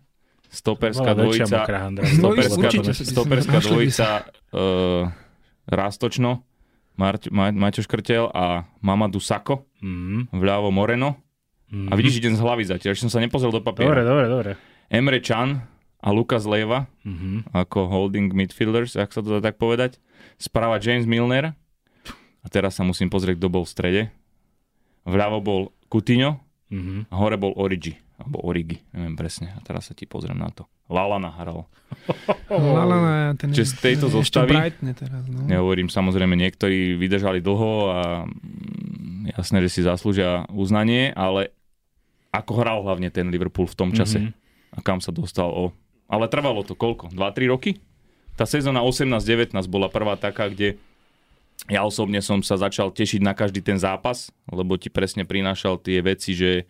Stoperská 0.48 1.12
Bola 1.12 1.28
dvojica. 1.28 1.58
No, 1.92 2.00
Stoperská, 2.40 2.68
stoperská 2.96 3.58
dvojica 3.60 4.08
uh, 4.54 5.12
Rastočno, 5.66 6.48
Marť, 6.96 7.30
Ma, 7.30 7.52
Maťo 7.52 7.84
Škrtel 7.84 8.32
a 8.32 8.64
Mamadou 8.80 9.20
Sako. 9.20 9.68
Mm, 9.80 10.32
Vľavo 10.32 10.72
Moreno. 10.72 11.20
mm. 11.68 11.90
A 11.90 11.94
vidíš, 11.94 12.18
idem 12.18 12.34
z 12.34 12.42
hlavy 12.42 12.64
zatiaľ, 12.64 12.96
ešte 12.96 13.06
som 13.06 13.14
sa 13.14 13.20
nepozrel 13.20 13.52
do 13.52 13.60
Dobre, 13.60 13.68
papiera. 13.84 14.02
dobre, 14.02 14.26
dobre. 14.26 14.52
Emre 14.88 15.20
Can 15.20 15.62
a 16.00 16.10
Lukas 16.10 16.46
Leva 16.46 16.88
Mhm. 17.04 17.52
ako 17.52 17.86
holding 17.86 18.32
midfielders, 18.32 18.96
ak 18.96 19.12
sa 19.12 19.20
to 19.20 19.38
dá 19.38 19.44
tak 19.44 19.60
povedať. 19.60 20.00
Správa 20.36 20.78
James 20.78 21.04
Milner. 21.04 21.54
A 22.40 22.48
teraz 22.48 22.74
sa 22.74 22.84
musím 22.84 23.08
pozrieť, 23.08 23.36
kto 23.36 23.50
bol 23.50 23.64
v 23.64 23.70
strede. 23.70 24.02
Vľavo 25.04 25.40
bol 25.40 25.62
Coutinho 25.86 26.40
Mhm. 26.68 27.08
a 27.08 27.16
hore 27.16 27.36
bol 27.36 27.52
Origi. 27.54 27.96
Alebo 28.18 28.42
Origi, 28.42 28.82
neviem 28.92 29.14
presne. 29.14 29.52
A 29.52 29.62
teraz 29.62 29.88
sa 29.88 29.94
ti 29.94 30.04
pozriem 30.04 30.36
na 30.36 30.50
to. 30.50 30.66
Lalana 30.88 31.30
hral. 31.32 31.64
Lalana, 32.50 33.36
ten 33.36 33.52
Čiže 33.52 33.68
z 33.68 33.74
tejto 33.78 34.06
zostavy- 34.10 34.56
teraz, 34.92 35.24
no. 35.26 35.44
Nehovorím, 35.44 35.88
samozrejme, 35.88 36.34
niektorí 36.34 36.96
vydržali 36.96 37.40
dlho 37.40 37.72
a 37.88 38.02
mm, 38.24 39.32
jasné, 39.32 39.62
že 39.62 39.70
si 39.70 39.82
zaslúžia 39.82 40.48
uznanie, 40.50 41.12
ale 41.14 41.52
ako 42.30 42.52
hral 42.58 42.80
hlavne 42.82 43.08
ten 43.08 43.28
Liverpool 43.28 43.66
v 43.66 43.78
tom 43.78 43.90
čase 43.92 44.20
Mhm. 44.20 44.32
a 44.74 44.82
kam 44.82 45.00
sa 45.00 45.12
dostal 45.12 45.48
o... 45.48 45.72
Ale 46.08 46.26
trvalo 46.26 46.64
to 46.64 46.72
koľko? 46.72 47.12
2-3 47.12 47.20
roky? 47.48 47.80
Tá 48.38 48.46
sezóna 48.46 48.86
18-19 48.86 49.58
bola 49.66 49.90
prvá 49.90 50.14
taká, 50.14 50.46
kde 50.46 50.78
ja 51.66 51.82
osobne 51.82 52.22
som 52.22 52.40
sa 52.46 52.54
začal 52.54 52.94
tešiť 52.94 53.26
na 53.26 53.34
každý 53.34 53.66
ten 53.66 53.82
zápas, 53.82 54.30
lebo 54.54 54.78
ti 54.78 54.94
presne 54.94 55.26
prinášal 55.26 55.82
tie 55.82 56.00
veci, 56.06 56.38
že 56.38 56.70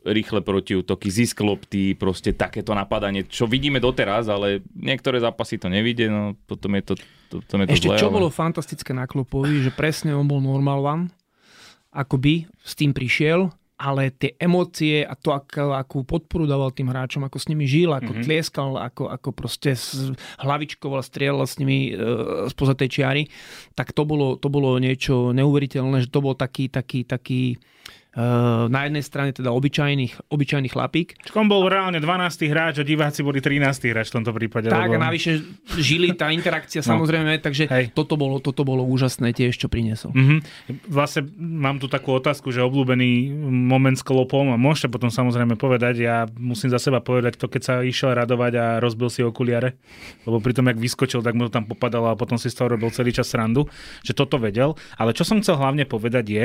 rýchle 0.00 0.40
protiútoky, 0.40 1.12
zisk 1.12 1.44
lopty, 1.44 1.92
proste 1.92 2.32
takéto 2.32 2.72
napadanie, 2.72 3.28
čo 3.28 3.44
vidíme 3.44 3.84
doteraz, 3.84 4.32
ale 4.32 4.64
niektoré 4.72 5.20
zápasy 5.20 5.60
to 5.60 5.68
nevidie, 5.68 6.08
no 6.08 6.32
potom 6.48 6.72
je 6.80 6.82
to, 6.88 6.94
to, 7.28 7.36
to 7.44 7.54
je 7.60 7.66
to 7.68 7.74
Ešte 7.76 7.88
zlé, 7.92 8.00
čo 8.00 8.08
ale... 8.08 8.16
bolo 8.16 8.28
fantastické 8.32 8.96
na 8.96 9.04
Klopovi, 9.04 9.60
že 9.60 9.68
presne 9.68 10.16
on 10.16 10.24
bol 10.24 10.40
normal 10.40 10.80
one 10.80 11.04
akoby 11.92 12.48
s 12.64 12.72
tým 12.78 12.96
prišiel, 12.96 13.52
ale 13.80 14.12
tie 14.12 14.36
emócie 14.36 15.00
a 15.00 15.16
to, 15.16 15.32
ako, 15.32 15.72
akú 15.72 16.04
podporu 16.04 16.44
dával 16.44 16.68
tým 16.68 16.92
hráčom, 16.92 17.24
ako 17.24 17.40
s 17.40 17.48
nimi 17.48 17.64
žil, 17.64 17.96
ako 17.96 18.12
mm-hmm. 18.12 18.26
tlieskal, 18.28 18.76
ako, 18.76 19.08
ako 19.08 19.28
proste 19.32 19.72
hlavičkoval, 20.44 21.00
strieľal 21.00 21.48
s 21.48 21.56
nimi 21.56 21.96
e, 21.96 22.04
spoza 22.52 22.76
tej 22.76 23.00
čiary, 23.00 23.24
tak 23.72 23.96
to 23.96 24.04
bolo, 24.04 24.36
to 24.36 24.52
bolo 24.52 24.76
niečo 24.76 25.32
neuveriteľné, 25.32 26.04
že 26.04 26.12
to 26.12 26.20
bol 26.20 26.36
taký, 26.36 26.68
taký, 26.68 27.08
taký 27.08 27.56
na 28.66 28.80
jednej 28.90 29.04
strane 29.06 29.30
teda 29.30 29.54
obyčajný, 29.54 30.26
obyčajný 30.34 30.68
chlapík. 30.74 31.14
On 31.38 31.46
bol 31.46 31.70
reálne 31.70 32.02
12. 32.02 32.50
hráč 32.50 32.82
a 32.82 32.84
diváci 32.84 33.22
boli 33.22 33.38
13. 33.38 33.62
hráč 33.94 34.10
v 34.10 34.14
tomto 34.18 34.34
prípade. 34.34 34.66
Tak 34.66 34.90
lebo... 34.90 34.98
a 34.98 35.06
navyše 35.06 35.38
žili 35.78 36.18
tá 36.18 36.34
interakcia 36.34 36.82
no. 36.86 36.98
samozrejme, 36.98 37.38
takže 37.38 37.70
toto 37.94 38.18
bolo, 38.18 38.42
toto 38.42 38.66
bolo 38.66 38.82
úžasné 38.82 39.30
tiež, 39.30 39.54
čo 39.54 39.70
priniesol. 39.70 40.10
Mm-hmm. 40.10 40.38
Vlastne 40.90 41.30
mám 41.38 41.78
tu 41.78 41.86
takú 41.86 42.10
otázku, 42.18 42.50
že 42.50 42.66
obľúbený 42.66 43.30
moment 43.46 43.94
s 43.94 44.02
klopom 44.02 44.50
a 44.50 44.58
môžete 44.58 44.90
potom 44.90 45.14
samozrejme 45.14 45.54
povedať, 45.54 46.02
ja 46.02 46.26
musím 46.34 46.74
za 46.74 46.82
seba 46.82 46.98
povedať 46.98 47.38
to, 47.38 47.46
keď 47.46 47.62
sa 47.62 47.74
išiel 47.86 48.18
radovať 48.18 48.52
a 48.58 48.64
rozbil 48.82 49.06
si 49.06 49.22
okuliare, 49.22 49.78
lebo 50.26 50.42
pri 50.42 50.58
tom, 50.58 50.66
jak 50.66 50.82
vyskočil, 50.82 51.22
tak 51.22 51.38
mu 51.38 51.46
to 51.46 51.54
tam 51.54 51.62
popadalo 51.62 52.10
a 52.10 52.18
potom 52.18 52.34
si 52.42 52.50
z 52.50 52.58
toho 52.58 52.74
robil 52.74 52.90
celý 52.90 53.14
čas 53.14 53.30
srandu, 53.30 53.70
že 54.02 54.18
toto 54.18 54.34
vedel. 54.42 54.74
Ale 54.98 55.14
čo 55.14 55.22
som 55.22 55.38
chcel 55.38 55.62
hlavne 55.62 55.86
povedať 55.86 56.26
je, 56.26 56.44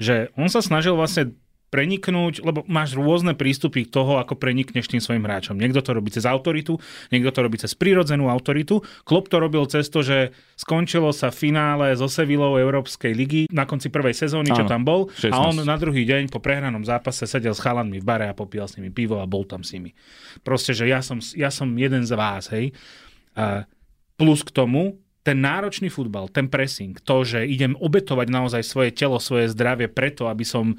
že 0.00 0.32
on 0.38 0.48
sa 0.48 0.64
snažil 0.64 0.96
vlastne 0.96 1.34
preniknúť, 1.72 2.44
lebo 2.44 2.68
máš 2.68 2.92
rôzne 2.92 3.32
prístupy 3.32 3.88
k 3.88 3.96
toho, 3.96 4.20
ako 4.20 4.36
prenikneš 4.36 4.92
tým 4.92 5.00
svojim 5.00 5.24
hráčom. 5.24 5.56
Niekto 5.56 5.80
to 5.80 5.96
robí 5.96 6.12
cez 6.12 6.28
autoritu, 6.28 6.76
niekto 7.08 7.32
to 7.32 7.40
robí 7.40 7.56
cez 7.56 7.72
prírodzenú 7.72 8.28
autoritu. 8.28 8.84
Klopp 9.08 9.32
to 9.32 9.40
robil 9.40 9.64
cez 9.64 9.88
to, 9.88 10.04
že 10.04 10.36
skončilo 10.60 11.16
sa 11.16 11.32
finále 11.32 11.96
so 11.96 12.12
Sevillou 12.12 12.60
Európskej 12.60 13.16
ligy 13.16 13.42
na 13.48 13.64
konci 13.64 13.88
prvej 13.88 14.12
sezóny, 14.12 14.52
čo 14.52 14.68
Áno, 14.68 14.70
tam 14.70 14.84
bol. 14.84 15.08
16. 15.16 15.32
A 15.32 15.36
on 15.48 15.56
na 15.64 15.80
druhý 15.80 16.04
deň 16.04 16.28
po 16.28 16.44
prehranom 16.44 16.84
zápase 16.84 17.24
sedel 17.24 17.56
s 17.56 17.64
chalanmi 17.64 18.04
v 18.04 18.04
bare 18.04 18.28
a 18.28 18.36
popíjal 18.36 18.68
s 18.68 18.76
nimi 18.76 18.92
pivo 18.92 19.16
a 19.16 19.24
bol 19.24 19.48
tam 19.48 19.64
s 19.64 19.72
nimi. 19.72 19.96
Proste, 20.44 20.76
že 20.76 20.84
ja 20.84 21.00
som, 21.00 21.24
ja 21.32 21.48
som 21.48 21.72
jeden 21.72 22.04
z 22.04 22.12
vás, 22.12 22.52
hej. 22.52 22.76
A 23.32 23.64
plus 24.20 24.44
k 24.44 24.52
tomu, 24.52 25.00
ten 25.22 25.38
náročný 25.38 25.86
futbal, 25.86 26.26
ten 26.26 26.50
pressing, 26.50 26.98
to, 26.98 27.22
že 27.22 27.46
idem 27.46 27.78
obetovať 27.78 28.26
naozaj 28.26 28.62
svoje 28.66 28.90
telo, 28.90 29.22
svoje 29.22 29.54
zdravie 29.54 29.86
preto, 29.86 30.26
aby 30.26 30.42
som 30.42 30.74
e, 30.74 30.76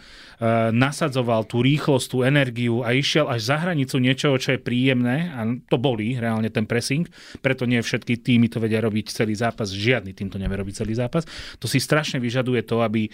nasadzoval 0.76 1.48
tú 1.48 1.64
rýchlosť, 1.64 2.08
tú 2.12 2.28
energiu 2.28 2.84
a 2.84 2.92
išiel 2.92 3.32
až 3.32 3.56
za 3.56 3.58
hranicu 3.64 4.04
niečoho, 4.04 4.36
čo 4.36 4.56
je 4.56 4.60
príjemné 4.60 5.32
a 5.32 5.48
to 5.72 5.80
bolí 5.80 6.20
reálne 6.20 6.52
ten 6.52 6.68
pressing, 6.68 7.08
preto 7.40 7.64
nie 7.64 7.80
všetky 7.80 8.20
týmy 8.20 8.52
to 8.52 8.60
vedia 8.60 8.84
robiť 8.84 9.16
celý 9.16 9.32
zápas, 9.32 9.72
žiadny 9.72 10.12
tým 10.12 10.28
to 10.28 10.36
nevie 10.36 10.60
robiť 10.60 10.84
celý 10.84 10.92
zápas. 10.92 11.24
To 11.64 11.72
si 11.72 11.80
strašne 11.80 12.20
vyžaduje 12.20 12.68
to, 12.68 12.84
aby 12.84 13.08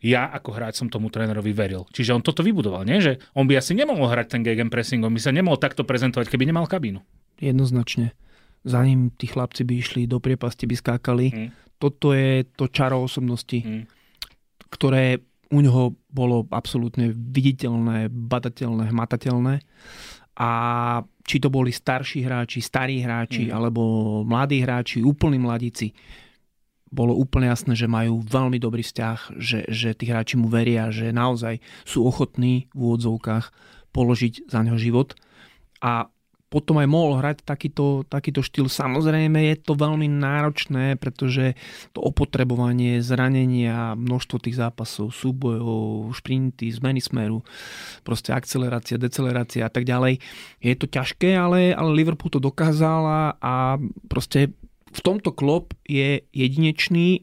ja 0.00 0.32
ako 0.32 0.56
hráč 0.56 0.80
som 0.80 0.88
tomu 0.88 1.12
trénerovi 1.12 1.52
veril. 1.52 1.84
Čiže 1.92 2.16
on 2.16 2.24
toto 2.24 2.40
vybudoval, 2.40 2.88
nie? 2.88 3.04
Že 3.04 3.20
on 3.36 3.44
by 3.44 3.60
asi 3.60 3.76
nemohol 3.76 4.08
hrať 4.08 4.32
ten 4.32 4.72
pressing, 4.72 5.04
on 5.04 5.12
by 5.12 5.20
sa 5.20 5.28
nemohol 5.28 5.60
takto 5.60 5.84
prezentovať, 5.84 6.32
keby 6.32 6.48
nemal 6.48 6.64
kabínu. 6.64 7.04
Jednoznačne 7.36 8.16
za 8.64 8.80
ním 8.84 9.12
tí 9.16 9.26
chlapci 9.26 9.64
by 9.64 9.74
išli 9.80 10.00
do 10.04 10.20
priepasti, 10.20 10.68
by 10.68 10.76
skákali. 10.76 11.26
Mm. 11.32 11.48
Toto 11.80 12.12
je 12.12 12.44
to 12.44 12.68
čaro 12.68 13.00
osobnosti, 13.00 13.56
mm. 13.56 13.84
ktoré 14.68 15.20
u 15.50 15.58
neho 15.64 15.96
bolo 16.12 16.46
absolútne 16.52 17.10
viditeľné, 17.10 18.12
badateľné, 18.12 18.92
hmatateľné. 18.92 19.54
A 20.40 20.50
či 21.26 21.36
to 21.42 21.52
boli 21.52 21.74
starší 21.74 22.24
hráči, 22.24 22.62
starí 22.62 23.02
hráči, 23.02 23.48
mm. 23.48 23.52
alebo 23.52 23.82
mladí 24.22 24.62
hráči, 24.62 25.02
úplní 25.02 25.40
mladíci, 25.40 25.92
bolo 26.90 27.14
úplne 27.14 27.46
jasné, 27.46 27.78
že 27.78 27.86
majú 27.86 28.18
veľmi 28.26 28.58
dobrý 28.58 28.82
vzťah, 28.82 29.38
že, 29.38 29.62
že 29.70 29.94
tí 29.94 30.10
hráči 30.10 30.34
mu 30.34 30.50
veria, 30.50 30.90
že 30.90 31.14
naozaj 31.14 31.62
sú 31.86 32.02
ochotní 32.02 32.66
v 32.74 32.78
úvodzovkách 32.82 33.54
položiť 33.94 34.50
za 34.50 34.60
neho 34.66 34.74
život. 34.74 35.14
A 35.78 36.10
potom 36.50 36.82
aj 36.82 36.88
mohol 36.90 37.22
hrať 37.22 37.46
takýto, 37.46 38.02
takýto 38.10 38.42
štýl. 38.42 38.66
Samozrejme 38.66 39.38
je 39.54 39.56
to 39.62 39.78
veľmi 39.78 40.10
náročné, 40.10 40.98
pretože 40.98 41.54
to 41.94 42.02
opotrebovanie, 42.02 42.98
zranenia, 42.98 43.94
množstvo 43.94 44.42
tých 44.42 44.58
zápasov, 44.58 45.14
súbojov, 45.14 46.10
šprinty, 46.10 46.66
zmeny 46.74 46.98
smeru, 46.98 47.46
proste 48.02 48.34
akcelerácia, 48.34 48.98
decelerácia 48.98 49.62
a 49.62 49.70
tak 49.70 49.86
ďalej. 49.86 50.18
Je 50.58 50.74
to 50.74 50.90
ťažké, 50.90 51.38
ale, 51.38 51.70
ale 51.70 51.94
Liverpool 51.94 52.34
to 52.34 52.42
dokázal 52.42 53.38
a, 53.38 53.78
proste 54.10 54.50
v 54.90 55.00
tomto 55.06 55.30
klop 55.30 55.70
je 55.86 56.18
jedinečný 56.34 57.22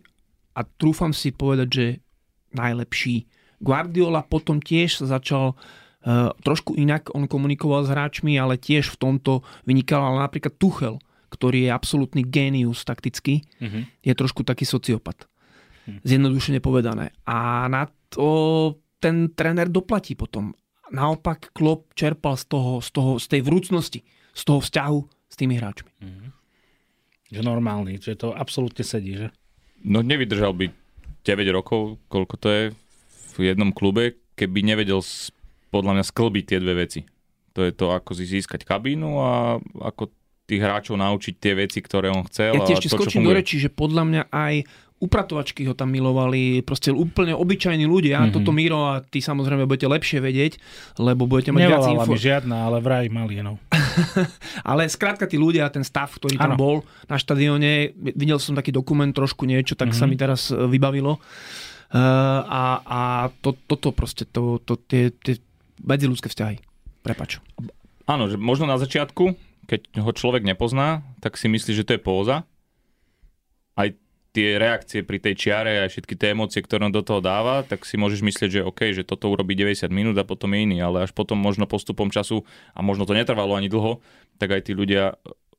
a 0.55 0.63
trúfam 0.63 1.11
si 1.11 1.35
povedať, 1.35 1.67
že 1.67 1.87
najlepší. 2.55 3.27
Guardiola 3.59 4.23
potom 4.23 4.63
tiež 4.63 5.03
sa 5.03 5.19
začal 5.19 5.59
trošku 6.39 6.79
inak 6.79 7.11
on 7.11 7.27
komunikoval 7.27 7.83
s 7.83 7.91
hráčmi, 7.91 8.39
ale 8.39 8.55
tiež 8.55 8.95
v 8.95 8.99
tomto 8.99 9.43
vynikal, 9.67 9.99
ale 9.99 10.23
napríklad 10.23 10.55
Tuchel, 10.55 10.95
ktorý 11.27 11.67
je 11.67 11.71
absolútny 11.75 12.23
génius 12.23 12.87
takticky, 12.87 13.43
uh-huh. 13.59 13.83
je 13.99 14.13
trošku 14.15 14.47
taký 14.47 14.63
sociopat. 14.63 15.27
Uh-huh. 15.27 15.99
Zjednodušene 16.07 16.63
povedané. 16.63 17.11
A 17.27 17.67
na 17.67 17.91
to 18.07 18.79
ten 19.03 19.35
tréner 19.35 19.67
doplatí 19.67 20.15
potom. 20.15 20.55
Naopak 20.87 21.51
Klopp 21.51 21.91
čerpal 21.99 22.39
z, 22.39 22.47
toho, 22.47 22.71
z, 22.79 22.89
toho, 22.95 23.11
z 23.19 23.25
tej 23.27 23.41
vrúcnosti, 23.43 23.99
z 24.31 24.41
toho 24.47 24.63
vzťahu 24.63 24.99
s 25.27 25.35
tými 25.35 25.59
hráčmi. 25.59 25.91
Uh-huh. 25.99 26.31
Že 27.27 27.41
normálny, 27.43 27.99
že 27.99 28.15
to 28.15 28.31
absolútne 28.31 28.87
sedí, 28.87 29.19
že? 29.19 29.27
No 29.83 29.99
nevydržal 29.99 30.55
by 30.55 30.71
9 31.27 31.51
rokov, 31.51 31.99
koľko 32.07 32.35
to 32.39 32.47
je 32.47 32.63
v 33.35 33.37
jednom 33.43 33.75
klube, 33.75 34.15
keby 34.39 34.63
nevedel 34.63 35.03
podľa 35.77 36.01
mňa 36.01 36.05
sklbiť 36.09 36.43
tie 36.49 36.57
dve 36.57 36.73
veci. 36.81 37.05
To 37.53 37.61
je 37.61 37.73
to, 37.73 37.93
ako 37.93 38.17
si 38.17 38.25
získať 38.25 38.65
kabínu 38.65 39.09
a 39.21 39.61
ako 39.81 40.09
tých 40.47 40.61
hráčov 40.63 40.95
naučiť 40.97 41.33
tie 41.37 41.53
veci, 41.53 41.83
ktoré 41.83 42.09
on 42.09 42.25
chcel. 42.25 42.55
Ja 42.55 42.65
ti 42.65 42.73
ešte 42.73 42.89
to, 42.89 42.97
skočím 42.97 43.27
do 43.27 43.35
reči, 43.35 43.59
že 43.59 43.67
podľa 43.67 44.03
mňa 44.07 44.23
aj 44.31 44.55
upratovačky 44.97 45.61
ho 45.69 45.77
tam 45.77 45.93
milovali, 45.93 46.65
proste 46.65 46.89
úplne 46.89 47.37
obyčajní 47.37 47.85
ľudia. 47.85 48.17
Mm-hmm. 48.17 48.33
Toto 48.33 48.49
Miro 48.49 48.81
a 48.89 49.05
ty 49.05 49.21
samozrejme 49.21 49.69
budete 49.69 49.85
lepšie 49.85 50.17
vedieť, 50.17 50.57
lebo 50.97 51.29
budete 51.29 51.53
mať 51.53 51.61
Nevolala 51.69 51.85
viac 51.85 51.93
info. 52.01 52.13
mi 52.13 52.17
žiadna, 52.17 52.55
ale 52.65 52.77
vraj 52.81 53.05
mali, 53.13 53.45
no. 53.45 53.61
ale 54.73 54.89
skrátka 54.89 55.29
tí 55.29 55.37
ľudia, 55.37 55.69
ten 55.69 55.85
stav, 55.85 56.09
ktorý 56.17 56.41
tam 56.41 56.57
ano. 56.57 56.59
bol 56.59 56.75
na 57.05 57.21
štadióne, 57.21 57.93
videl 57.93 58.41
som 58.41 58.57
taký 58.57 58.73
dokument, 58.73 59.13
trošku 59.13 59.45
niečo, 59.45 59.77
tak 59.77 59.93
mm-hmm. 59.93 60.01
sa 60.01 60.09
mi 60.09 60.17
teraz 60.17 60.49
e, 60.49 60.57
vybavilo. 60.65 61.21
Uh, 61.87 62.43
a, 62.43 62.63
a 62.83 63.01
to, 63.39 63.55
toto 63.63 63.95
proste, 63.95 64.27
to, 64.27 64.59
to, 64.59 64.75
tie, 64.75 65.07
tie 65.23 65.39
medziludské 65.81 66.29
vzťahy. 66.29 66.57
Prepač. 67.05 67.39
Áno, 68.07 68.31
že 68.31 68.39
možno 68.39 68.67
na 68.67 68.79
začiatku, 68.79 69.35
keď 69.67 69.99
ho 69.99 70.11
človek 70.15 70.47
nepozná, 70.47 71.03
tak 71.19 71.35
si 71.35 71.51
myslí, 71.51 71.71
že 71.75 71.85
to 71.85 71.95
je 71.95 72.01
póza. 72.01 72.47
Aj 73.75 73.91
tie 74.31 74.61
reakcie 74.61 75.01
pri 75.01 75.17
tej 75.17 75.33
čiare 75.33 75.81
a 75.81 75.89
všetky 75.89 76.13
tie 76.13 76.37
emócie, 76.37 76.61
ktoré 76.61 76.85
on 76.87 76.93
do 76.93 77.01
toho 77.01 77.19
dáva, 77.19 77.65
tak 77.65 77.83
si 77.89 77.97
môžeš 77.97 78.21
myslieť, 78.21 78.49
že 78.49 78.61
OK, 78.61 78.93
že 78.93 79.01
toto 79.01 79.33
urobí 79.33 79.57
90 79.57 79.89
minút 79.89 80.15
a 80.21 80.27
potom 80.27 80.53
je 80.53 80.61
iný, 80.61 80.77
ale 80.77 81.09
až 81.09 81.11
potom 81.11 81.41
možno 81.41 81.65
postupom 81.65 82.13
času, 82.13 82.45
a 82.77 82.85
možno 82.85 83.09
to 83.09 83.17
netrvalo 83.17 83.57
ani 83.57 83.65
dlho, 83.65 83.97
tak 84.37 84.53
aj 84.53 84.69
tí 84.69 84.77
ľudia 84.77 85.17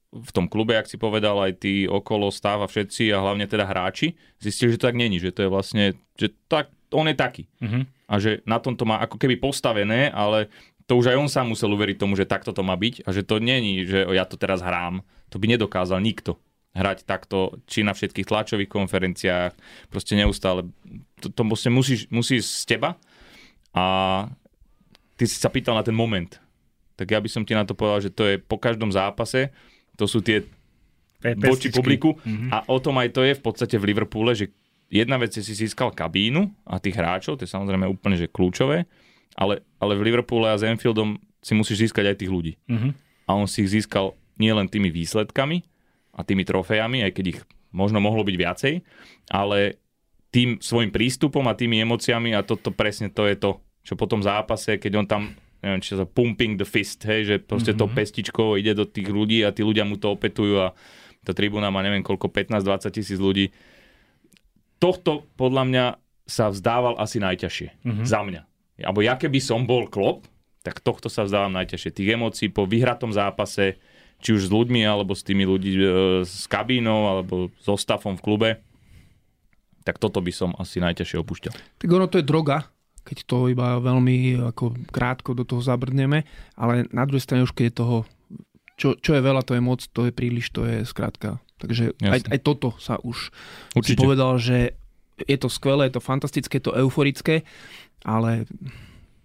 v 0.08 0.30
tom 0.30 0.46
klube, 0.48 0.78
ak 0.78 0.88
si 0.88 0.96
povedal, 0.96 1.36
aj 1.42 1.60
tí 1.60 1.84
okolo 1.84 2.32
stáva 2.32 2.64
všetci 2.64 3.12
a 3.12 3.20
hlavne 3.20 3.44
teda 3.44 3.66
hráči, 3.66 4.16
zistili, 4.40 4.72
že 4.72 4.80
to 4.80 4.88
tak 4.88 4.96
není, 4.96 5.20
že 5.20 5.34
to 5.34 5.44
je 5.44 5.50
vlastne, 5.50 5.84
že 6.16 6.32
tak, 6.48 6.70
on 6.94 7.10
je 7.10 7.16
taký. 7.18 7.44
Uh-huh 7.60 7.84
a 8.08 8.14
že 8.16 8.40
na 8.48 8.56
tom 8.56 8.72
to 8.74 8.88
má 8.88 9.04
ako 9.04 9.20
keby 9.20 9.36
postavené, 9.36 10.08
ale 10.08 10.48
to 10.88 10.96
už 10.96 11.12
aj 11.12 11.20
on 11.20 11.28
sám 11.28 11.52
musel 11.52 11.68
uveriť 11.76 12.00
tomu, 12.00 12.16
že 12.16 12.24
takto 12.24 12.56
to 12.56 12.64
má 12.64 12.72
byť 12.72 13.04
a 13.04 13.12
že 13.12 13.20
to 13.20 13.36
není, 13.36 13.84
že 13.84 14.08
ja 14.08 14.24
to 14.24 14.40
teraz 14.40 14.64
hrám. 14.64 15.04
To 15.28 15.36
by 15.36 15.44
nedokázal 15.52 16.00
nikto 16.00 16.40
hrať 16.72 17.04
takto, 17.04 17.60
či 17.68 17.84
na 17.84 17.92
všetkých 17.92 18.24
tlačových 18.24 18.72
konferenciách, 18.72 19.52
proste 19.92 20.16
neustále. 20.16 20.64
To, 21.20 21.28
to 21.28 21.42
musí, 21.44 21.68
musíš, 21.68 22.00
musí 22.08 22.40
z 22.40 22.64
teba 22.64 22.96
a 23.76 23.84
ty 25.20 25.28
si 25.28 25.36
sa 25.36 25.52
pýtal 25.52 25.76
na 25.76 25.84
ten 25.84 25.92
moment. 25.92 26.40
Tak 26.96 27.12
ja 27.12 27.20
by 27.20 27.28
som 27.28 27.44
ti 27.44 27.52
na 27.52 27.68
to 27.68 27.76
povedal, 27.76 28.00
že 28.00 28.14
to 28.14 28.24
je 28.24 28.36
po 28.40 28.56
každom 28.56 28.88
zápase, 28.88 29.52
to 30.00 30.08
sú 30.08 30.24
tie 30.24 30.46
voči 31.20 31.68
publiku 31.74 32.14
mm-hmm. 32.14 32.48
a 32.54 32.56
o 32.70 32.78
tom 32.78 32.96
aj 33.02 33.10
to 33.10 33.26
je 33.26 33.34
v 33.34 33.42
podstate 33.42 33.76
v 33.76 33.90
Liverpoole, 33.90 34.38
že 34.38 34.54
jedna 34.88 35.16
vec 35.20 35.36
je 35.36 35.44
si 35.44 35.54
získal 35.54 35.92
kabínu 35.92 36.48
a 36.64 36.80
tých 36.80 36.96
hráčov, 36.96 37.36
to 37.36 37.44
je 37.44 37.52
samozrejme 37.52 37.84
úplne 37.88 38.16
že 38.16 38.28
kľúčové, 38.28 38.88
ale, 39.36 39.62
ale 39.78 39.92
v 39.94 40.04
Liverpoole 40.12 40.48
a 40.50 40.58
s 40.58 40.66
Enfieldom 40.66 41.20
si 41.38 41.52
musíš 41.54 41.88
získať 41.88 42.12
aj 42.12 42.16
tých 42.18 42.32
ľudí. 42.32 42.52
Uh-huh. 42.66 42.90
A 43.28 43.30
on 43.36 43.46
si 43.46 43.62
ich 43.62 43.70
získal 43.70 44.16
nielen 44.40 44.66
tými 44.66 44.90
výsledkami 44.90 45.62
a 46.16 46.24
tými 46.26 46.42
trofejami, 46.42 47.06
aj 47.06 47.12
keď 47.14 47.24
ich 47.36 47.40
možno 47.70 48.00
mohlo 48.00 48.24
byť 48.24 48.36
viacej, 48.36 48.74
ale 49.30 49.78
tým 50.32 50.60
svojim 50.60 50.92
prístupom 50.92 51.44
a 51.48 51.56
tými 51.56 51.80
emóciami 51.84 52.36
a 52.36 52.44
toto 52.44 52.72
presne 52.72 53.12
to 53.12 53.24
je 53.28 53.36
to, 53.36 53.60
čo 53.84 53.94
po 53.96 54.08
tom 54.08 54.20
zápase, 54.20 54.76
keď 54.76 54.92
on 54.98 55.06
tam 55.08 55.22
neviem, 55.58 55.82
či 55.82 55.98
sa 55.98 56.06
pumping 56.06 56.54
the 56.54 56.66
fist, 56.66 57.02
hej, 57.02 57.26
že 57.26 57.36
proste 57.42 57.74
mm-hmm. 57.74 57.82
to 57.82 57.90
mhm. 57.90 57.94
pestičkou 57.98 58.48
ide 58.54 58.72
do 58.78 58.86
tých 58.86 59.10
ľudí 59.10 59.42
a 59.42 59.50
tí 59.50 59.66
ľudia 59.66 59.82
mu 59.82 59.98
to 59.98 60.14
opetujú 60.14 60.62
a 60.62 60.68
tá 61.26 61.34
tribúna 61.34 61.68
má 61.68 61.82
neviem 61.82 62.00
koľko, 62.06 62.30
15-20 62.30 62.94
tisíc 62.94 63.18
ľudí 63.18 63.50
tohto 64.78 65.26
podľa 65.34 65.64
mňa 65.68 65.84
sa 66.28 66.52
vzdával 66.52 66.98
asi 67.00 67.18
najťažšie. 67.18 67.68
Mm-hmm. 67.82 68.06
Za 68.06 68.20
mňa. 68.22 68.42
Alebo 68.84 69.00
ja 69.02 69.18
keby 69.18 69.42
som 69.42 69.66
bol 69.66 69.90
klop, 69.90 70.28
tak 70.62 70.84
tohto 70.84 71.08
sa 71.10 71.24
vzdávam 71.24 71.50
najťažšie. 71.56 71.94
Tých 71.94 72.12
emócií 72.14 72.48
po 72.52 72.68
vyhratom 72.68 73.10
zápase, 73.10 73.80
či 74.20 74.36
už 74.36 74.50
s 74.50 74.50
ľuďmi, 74.52 74.84
alebo 74.84 75.16
s 75.16 75.24
tými 75.24 75.48
ľuďmi 75.48 75.72
e, 75.74 75.82
s 76.26 76.46
kabínou, 76.46 77.08
alebo 77.10 77.48
so 77.58 77.74
stafom 77.80 78.18
v 78.18 78.24
klube, 78.24 78.50
tak 79.82 79.96
toto 79.96 80.20
by 80.20 80.32
som 80.34 80.52
asi 80.60 80.84
najťažšie 80.84 81.16
opúšťal. 81.24 81.54
Tak 81.80 81.88
ono 81.88 82.06
to 82.10 82.20
je 82.20 82.28
droga, 82.28 82.68
keď 83.08 83.24
to 83.24 83.48
iba 83.48 83.80
veľmi 83.80 84.36
ako 84.52 84.76
krátko 84.92 85.32
do 85.32 85.48
toho 85.48 85.64
zabrdneme, 85.64 86.28
ale 86.60 86.84
na 86.92 87.08
druhej 87.08 87.24
strane 87.24 87.48
už 87.48 87.56
keď 87.56 87.72
je 87.72 87.78
toho, 87.80 87.96
čo, 88.78 88.94
čo 88.94 89.18
je 89.18 89.22
veľa, 89.22 89.42
to 89.42 89.58
je 89.58 89.62
moc, 89.62 89.82
to 89.82 90.06
je 90.06 90.12
príliš, 90.14 90.54
to 90.54 90.62
je 90.62 90.86
skrátka. 90.86 91.42
Takže 91.58 91.98
aj, 91.98 92.30
aj 92.30 92.38
toto 92.46 92.78
sa 92.78 93.02
už 93.02 93.34
Určite. 93.74 93.90
si 93.90 93.94
povedal, 93.98 94.38
že 94.38 94.78
je 95.18 95.34
to 95.34 95.50
skvelé, 95.50 95.90
je 95.90 95.98
to 95.98 96.02
fantastické, 96.02 96.62
je 96.62 96.70
to 96.70 96.78
euforické, 96.78 97.42
ale... 98.06 98.46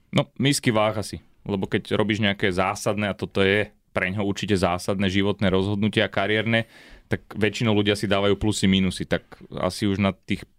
No, 0.09 0.33
misky 0.41 0.73
váh 0.73 0.97
asi. 0.97 1.21
Lebo 1.45 1.69
keď 1.69 1.93
robíš 1.93 2.25
nejaké 2.25 2.49
zásadné, 2.49 3.13
a 3.13 3.17
toto 3.17 3.45
je 3.45 3.69
pre 3.93 4.09
ňoho 4.09 4.25
určite 4.25 4.57
zásadné 4.57 5.05
životné 5.13 5.53
rozhodnutia 5.53 6.09
kariérne, 6.09 6.65
tak 7.05 7.21
väčšinou 7.37 7.77
ľudia 7.77 7.93
si 7.93 8.09
dávajú 8.09 8.33
plusy, 8.41 8.65
minusy. 8.65 9.05
Tak 9.05 9.37
asi 9.53 9.85
už 9.85 10.01
na 10.01 10.17
tých 10.17 10.49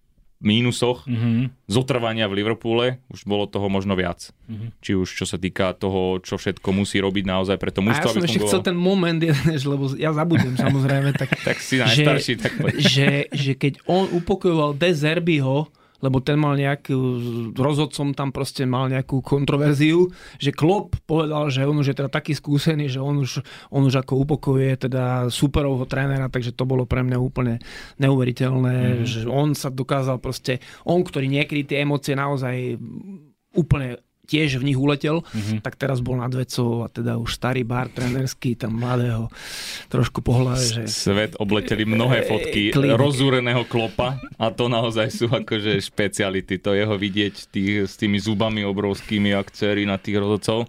mínusoch 0.43 1.07
mm-hmm. 1.07 1.69
zotrvania 1.71 2.27
v 2.29 2.43
Liverpoole 2.43 3.01
už 3.09 3.25
bolo 3.25 3.47
toho 3.49 3.71
možno 3.73 3.95
viac. 3.97 4.35
Mm-hmm. 4.51 4.69
Či 4.83 4.93
už 4.99 5.09
čo 5.09 5.25
sa 5.25 5.41
týka 5.41 5.73
toho, 5.73 6.21
čo 6.21 6.37
všetko 6.37 6.69
musí 6.75 7.01
robiť 7.01 7.25
naozaj 7.25 7.57
pre 7.57 7.71
to 7.73 7.81
mužstvo. 7.81 8.09
A 8.09 8.13
ja 8.13 8.17
som 8.21 8.27
ešte 8.27 8.43
chcel 8.45 8.61
ten 8.61 8.77
moment, 8.77 9.17
jeden, 9.17 9.57
lebo 9.57 9.89
ja 9.97 10.13
zabudem 10.13 10.59
samozrejme. 10.59 11.17
Tak, 11.17 11.31
tak 11.49 11.57
si 11.63 11.81
najstarší, 11.81 12.33
že, 12.37 12.43
tak 12.43 12.53
že, 12.77 13.09
že 13.33 13.53
keď 13.57 13.81
on 13.89 14.11
upokojoval 14.11 14.77
De 14.77 14.91
Zerbiho, 14.93 15.71
lebo 16.05 16.21
ten 16.21 16.37
mal 16.37 16.53
nejakú, 16.53 16.93
rozhodcom 17.57 18.13
tam 18.13 18.29
proste 18.29 18.69
mal 18.69 18.93
nejakú 18.93 19.25
kontroverziu, 19.25 20.13
že 20.37 20.53
Klopp 20.53 21.01
povedal, 21.09 21.49
že 21.49 21.65
on 21.65 21.81
už 21.81 21.97
je 21.97 21.97
teda 21.97 22.13
taký 22.13 22.37
skúsený, 22.37 22.93
že 22.93 23.01
on 23.01 23.25
už, 23.25 23.41
on 23.73 23.89
už 23.89 24.05
ako 24.05 24.29
upokojuje 24.29 24.85
teda 24.85 25.33
superovho 25.33 25.89
trénera, 25.89 26.29
takže 26.29 26.53
to 26.53 26.69
bolo 26.69 26.85
pre 26.85 27.01
mňa 27.01 27.17
úplne 27.17 27.65
neuveriteľné, 27.97 29.01
mm. 29.01 29.07
že 29.09 29.21
on 29.25 29.57
sa 29.57 29.73
dokázal 29.73 30.21
proste, 30.21 30.61
on, 30.85 31.01
ktorý 31.01 31.25
niekedy 31.33 31.65
tie 31.65 31.89
emócie 31.89 32.13
naozaj 32.13 32.77
úplne 33.57 33.97
tiež 34.25 34.59
v 34.59 34.73
nich 34.73 34.79
uletel, 34.79 35.21
mm-hmm. 35.21 35.61
tak 35.61 35.77
teraz 35.77 36.01
bol 36.01 36.19
nad 36.19 36.33
vecou 36.33 36.85
a 36.85 36.89
teda 36.89 37.21
už 37.21 37.31
starý 37.37 37.63
bar 37.63 37.93
trenerský, 37.93 38.57
tam 38.57 38.81
mladého 38.81 39.29
trošku 39.93 40.25
pohľave. 40.25 40.65
Že... 40.65 40.83
Svet 40.89 41.33
obleteli 41.37 41.85
mnohé 41.85 42.25
fotky 42.25 42.73
Klinik. 42.73 42.97
rozúreného 42.97 43.63
klopa 43.69 44.19
a 44.41 44.51
to 44.51 44.73
naozaj 44.73 45.13
sú 45.13 45.27
akože 45.29 45.79
špeciality. 45.79 46.59
To 46.65 46.73
jeho 46.73 46.97
vidieť 46.97 47.35
tých, 47.53 47.87
s 47.87 47.95
tými 48.01 48.17
zubami 48.19 48.65
obrovskými, 48.65 49.37
ak 49.37 49.53
na 49.85 50.01
tých 50.01 50.17
rozhodcov 50.19 50.67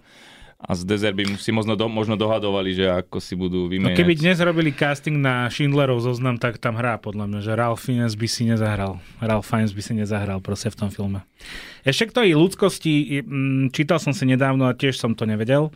a 0.66 0.74
z 0.74 0.82
Desert 0.82 1.14
by 1.14 1.38
si 1.38 1.54
možno, 1.54 1.78
do, 1.78 1.86
možno 1.86 2.18
dohadovali, 2.18 2.74
že 2.74 2.90
ako 2.90 3.22
si 3.22 3.38
budú 3.38 3.70
vymeniať. 3.70 3.94
No 3.94 3.98
keby 4.02 4.18
dnes 4.18 4.42
robili 4.42 4.74
casting 4.74 5.22
na 5.22 5.46
Schindlerov 5.46 6.02
zoznam, 6.02 6.42
tak 6.42 6.58
tam 6.58 6.74
hrá 6.74 6.98
podľa 6.98 7.30
mňa, 7.30 7.40
že 7.46 7.52
Ralph 7.54 7.86
Fiennes 7.86 8.18
by 8.18 8.26
si 8.26 8.50
nezahral. 8.50 8.98
Ralph 9.22 9.46
Fiennes 9.46 9.70
by 9.70 9.82
si 9.86 9.94
nezahral 9.94 10.42
proste 10.42 10.74
v 10.74 10.76
tom 10.82 10.90
filme. 10.90 11.22
Ešte 11.86 12.10
k 12.10 12.16
tej 12.18 12.28
ľudskosti, 12.34 13.22
mm, 13.22 13.70
čítal 13.70 14.02
som 14.02 14.10
si 14.10 14.26
nedávno 14.26 14.66
a 14.66 14.74
tiež 14.74 14.98
som 14.98 15.14
to 15.14 15.22
nevedel, 15.22 15.70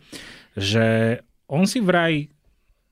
že 0.59 1.19
on 1.47 1.63
si 1.63 1.79
vraj 1.79 2.27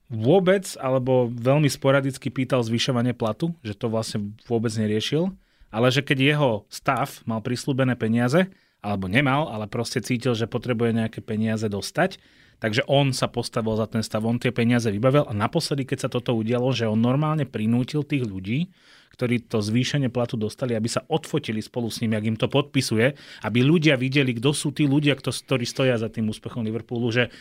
vôbec 0.07 0.63
alebo 0.79 1.27
veľmi 1.27 1.67
sporadicky 1.67 2.31
pýtal 2.31 2.63
zvyšovanie 2.63 3.11
platu, 3.11 3.51
že 3.59 3.75
to 3.75 3.91
vlastne 3.91 4.33
vôbec 4.47 4.71
neriešil, 4.71 5.35
ale 5.69 5.91
že 5.91 5.99
keď 6.01 6.17
jeho 6.17 6.51
stav 6.71 7.21
mal 7.27 7.43
prislúbené 7.43 7.93
peniaze, 7.93 8.47
alebo 8.79 9.11
nemal, 9.11 9.51
ale 9.51 9.67
proste 9.67 9.99
cítil, 9.99 10.35
že 10.35 10.47
potrebuje 10.47 10.95
nejaké 10.95 11.19
peniaze 11.19 11.67
dostať. 11.67 12.19
Takže 12.59 12.83
on 12.91 13.15
sa 13.15 13.31
postavil 13.31 13.71
za 13.79 13.87
ten 13.87 14.03
stav, 14.03 14.27
on 14.27 14.35
tie 14.35 14.51
peniaze 14.51 14.91
vybavil 14.91 15.23
a 15.23 15.31
naposledy, 15.31 15.87
keď 15.87 15.97
sa 16.07 16.09
toto 16.11 16.35
udialo, 16.35 16.75
že 16.75 16.91
on 16.91 16.99
normálne 16.99 17.47
prinútil 17.47 18.03
tých 18.03 18.27
ľudí, 18.27 18.67
ktorí 19.15 19.47
to 19.47 19.63
zvýšenie 19.63 20.11
platu 20.11 20.35
dostali, 20.35 20.75
aby 20.75 20.91
sa 20.91 21.07
odfotili 21.07 21.63
spolu 21.63 21.87
s 21.87 22.03
ním, 22.03 22.19
ak 22.19 22.23
im 22.27 22.37
to 22.39 22.51
podpisuje, 22.51 23.15
aby 23.47 23.59
ľudia 23.63 23.95
videli, 23.95 24.35
kto 24.35 24.51
sú 24.51 24.75
tí 24.75 24.87
ľudia, 24.87 25.15
ktorí 25.15 25.63
stoja 25.63 25.95
za 25.95 26.11
tým 26.11 26.27
úspechom 26.27 26.63
Liverpoolu, 26.67 27.07
že 27.15 27.31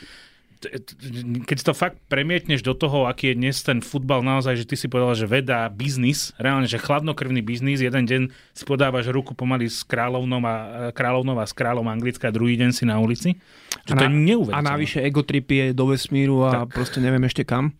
keď 1.46 1.58
to 1.70 1.72
fakt 1.72 2.02
premietneš 2.10 2.66
do 2.66 2.74
toho, 2.74 3.06
aký 3.06 3.30
je 3.30 3.38
dnes 3.38 3.56
ten 3.62 3.78
futbal 3.78 4.26
naozaj, 4.26 4.58
že 4.58 4.66
ty 4.66 4.74
si 4.74 4.90
povedal, 4.90 5.14
že 5.14 5.30
veda, 5.30 5.70
biznis, 5.70 6.34
reálne, 6.34 6.66
že 6.66 6.82
chladnokrvný 6.82 7.46
biznis, 7.46 7.78
jeden 7.78 8.04
deň 8.04 8.22
si 8.56 8.64
podávaš 8.66 9.14
ruku 9.14 9.38
pomaly 9.38 9.70
s 9.70 9.86
kráľovnou 9.86 10.42
a, 10.42 10.54
kráľovnou 10.90 11.38
a 11.38 11.46
s 11.46 11.54
kráľom 11.54 11.86
Anglická, 11.86 12.34
druhý 12.34 12.58
deň 12.58 12.70
si 12.74 12.82
na 12.82 12.98
ulici. 12.98 13.38
Že 13.86 13.92
a, 13.94 13.98
to 14.02 14.06
na, 14.10 14.10
je 14.10 14.34
a 14.50 14.58
navyše 14.58 14.98
egotrip 15.06 15.46
je 15.46 15.64
do 15.70 15.94
vesmíru 15.94 16.42
a 16.50 16.66
tak. 16.66 16.74
proste 16.74 16.98
neviem 16.98 17.22
ešte 17.22 17.46
kam. 17.46 17.78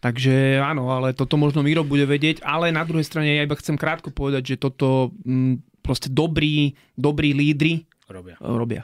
Takže 0.00 0.58
áno, 0.64 0.88
ale 0.90 1.12
toto 1.12 1.36
možno 1.36 1.60
Miro 1.60 1.84
bude 1.84 2.08
vedieť, 2.08 2.40
ale 2.40 2.72
na 2.72 2.82
druhej 2.88 3.04
strane 3.04 3.36
ja 3.36 3.44
iba 3.44 3.54
chcem 3.54 3.76
krátko 3.76 4.08
povedať, 4.08 4.56
že 4.56 4.56
toto 4.56 5.12
m, 5.22 5.54
mm, 5.62 5.84
proste 5.84 6.08
dobrí, 6.10 6.74
dobrí 6.96 7.36
lídry 7.36 7.84
robia. 8.10 8.34
robia. 8.40 8.82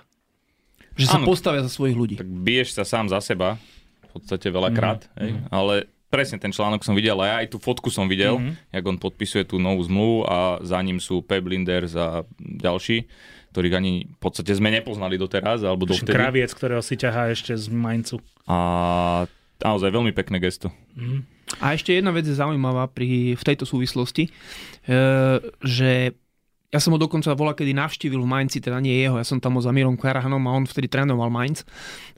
Že 0.97 1.07
sa 1.07 1.19
ano, 1.21 1.27
postavia 1.29 1.63
za 1.63 1.71
svojich 1.71 1.97
ľudí. 1.97 2.17
Tak 2.17 2.29
biješ 2.29 2.73
sa 2.73 2.85
sám 2.89 3.13
za 3.13 3.21
seba, 3.21 3.61
v 4.03 4.09
podstate 4.17 4.49
veľakrát, 4.49 5.07
mm. 5.13 5.19
hej, 5.21 5.31
ale 5.53 5.75
presne 6.09 6.41
ten 6.41 6.55
článok 6.55 6.81
som 6.81 6.97
videl 6.97 7.19
a 7.21 7.27
ja 7.29 7.35
aj 7.45 7.53
tú 7.53 7.59
fotku 7.61 7.93
som 7.93 8.09
videl, 8.09 8.41
mm-hmm. 8.41 8.73
jak 8.73 8.85
on 8.89 8.97
podpisuje 8.97 9.45
tú 9.45 9.61
novú 9.61 9.85
zmluvu 9.85 10.25
a 10.25 10.37
za 10.65 10.81
ním 10.81 11.03
sú 11.03 11.21
Pep 11.21 11.45
Linders 11.45 11.93
a 11.99 12.25
ďalší, 12.41 13.05
ktorých 13.53 13.75
ani 13.77 13.93
v 14.09 14.19
podstate 14.21 14.53
sme 14.57 14.73
nepoznali 14.73 15.21
doteraz, 15.21 15.61
alebo 15.67 15.85
dovtedy. 15.85 16.17
Kraviec, 16.17 16.51
ktorého 16.57 16.81
si 16.81 16.97
ťahá 16.97 17.29
ešte 17.29 17.53
z 17.53 17.69
Maincu. 17.69 18.23
A 18.49 19.27
naozaj 19.61 19.93
veľmi 19.93 20.17
pekné 20.17 20.41
gesto. 20.41 20.73
Mm. 20.97 21.27
A 21.63 21.79
ešte 21.79 21.95
jedna 21.95 22.11
vec 22.11 22.27
je 22.27 22.35
zaujímavá 22.35 22.91
pri, 22.91 23.39
v 23.39 23.45
tejto 23.47 23.65
súvislosti, 23.69 24.29
e, 24.29 24.31
že 25.63 26.17
ja 26.71 26.83
som 26.83 26.93
ho 26.93 26.99
dokonca 26.99 27.31
volal, 27.39 27.55
kedy 27.55 27.73
navštívil 27.73 28.19
v 28.19 28.29
Mainci, 28.29 28.59
teda 28.59 28.83
nie 28.83 28.99
jeho, 28.99 29.17
ja 29.17 29.27
som 29.27 29.39
tam 29.39 29.57
bol 29.57 29.63
za 29.63 29.71
Mírom 29.71 29.95
Karahanom 29.95 30.43
a 30.51 30.55
on 30.57 30.67
vtedy 30.67 30.91
trénoval 30.91 31.31
Mainz 31.31 31.63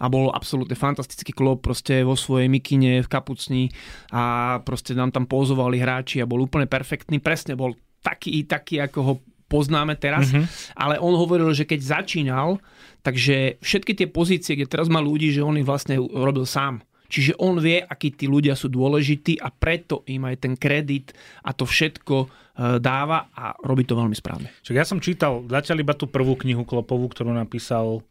a 0.01 0.09
bol 0.09 0.33
absolútne 0.33 0.75
fantastický 0.75 1.37
klub, 1.37 1.61
proste 1.61 2.01
vo 2.01 2.17
svojej 2.17 2.49
mikine 2.49 3.05
v 3.05 3.09
kapucni 3.09 3.69
a 4.09 4.57
proste 4.65 4.97
nám 4.97 5.13
tam 5.13 5.29
pozovali 5.29 5.77
hráči 5.77 6.25
a 6.25 6.29
bol 6.29 6.41
úplne 6.41 6.65
perfektný, 6.65 7.21
presne 7.21 7.55
bol 7.55 7.77
taký, 8.01 8.49
taký 8.49 8.81
ako 8.81 8.99
ho 9.05 9.15
poznáme 9.49 9.97
teraz, 9.97 10.29
mm-hmm. 10.29 10.77
ale 10.77 11.01
on 11.01 11.17
hovoril, 11.17 11.49
že 11.57 11.65
keď 11.65 12.01
začínal, 12.01 12.61
takže 13.01 13.61
všetky 13.65 13.97
tie 13.97 14.09
pozície, 14.09 14.57
kde 14.57 14.69
teraz 14.69 14.93
má 14.93 15.01
ľudí, 15.01 15.33
že 15.33 15.45
on 15.45 15.57
ich 15.57 15.65
vlastne 15.65 15.97
robil 15.97 16.45
sám. 16.45 16.85
Čiže 17.09 17.41
on 17.41 17.57
vie, 17.57 17.81
akí 17.81 18.13
tí 18.13 18.29
ľudia 18.29 18.53
sú 18.53 18.69
dôležití 18.69 19.41
a 19.41 19.49
preto 19.49 20.05
im 20.05 20.29
aj 20.29 20.37
ten 20.45 20.55
kredit 20.61 21.17
a 21.41 21.57
to 21.57 21.65
všetko 21.65 22.29
E, 22.59 22.83
dáva 22.83 23.31
a 23.39 23.55
robí 23.63 23.87
to 23.87 23.95
veľmi 23.95 24.19
správne. 24.19 24.51
Čiže 24.67 24.75
ja 24.75 24.83
som 24.83 24.99
čítal 24.99 25.47
zatiaľ 25.47 25.87
iba 25.87 25.95
tú 25.95 26.11
prvú 26.11 26.35
knihu 26.43 26.67
Klopovú, 26.67 27.07
ktorú 27.07 27.31
napísal 27.31 28.03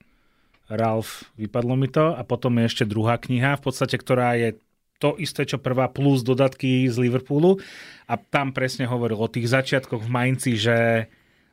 Ralph, 0.72 1.28
vypadlo 1.36 1.76
mi 1.76 1.92
to, 1.92 2.16
a 2.16 2.24
potom 2.24 2.56
je 2.64 2.72
ešte 2.72 2.88
druhá 2.88 3.20
kniha, 3.20 3.60
v 3.60 3.64
podstate, 3.68 4.00
ktorá 4.00 4.40
je 4.40 4.56
to 5.04 5.20
isté, 5.20 5.44
čo 5.44 5.60
prvá, 5.60 5.92
plus 5.92 6.24
dodatky 6.24 6.88
z 6.88 6.96
Liverpoolu. 6.96 7.60
A 8.08 8.16
tam 8.16 8.56
presne 8.56 8.88
hovoril 8.88 9.20
o 9.20 9.28
tých 9.28 9.52
začiatkoch 9.52 10.08
v 10.08 10.10
Mainci, 10.10 10.56
že 10.56 11.08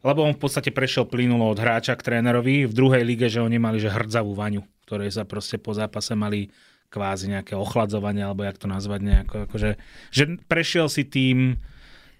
lebo 0.04 0.20
on 0.22 0.37
v 0.37 0.42
podstate 0.46 0.70
prešiel 0.70 1.09
plynulo 1.09 1.50
od 1.50 1.59
hráča 1.59 1.96
k 1.98 2.04
trénerovi 2.04 2.68
v 2.68 2.76
druhej 2.76 3.02
lige, 3.02 3.26
že 3.26 3.40
oni 3.42 3.57
mali 3.57 3.80
že 3.80 3.90
hrdzavú 3.90 4.37
vaňu, 4.37 4.62
ktoré 4.87 5.09
sa 5.09 5.26
proste 5.26 5.57
po 5.57 5.72
zápase 5.72 6.12
mali 6.12 6.52
kvázi 6.94 7.26
nejaké 7.26 7.59
ochladzovanie, 7.59 8.22
alebo 8.22 8.46
jak 8.46 8.62
to 8.62 8.70
nazvať 8.70 9.00
nejako, 9.02 9.35
akože, 9.50 9.70
že 10.14 10.22
prešiel 10.46 10.87
si 10.87 11.02
tým 11.02 11.59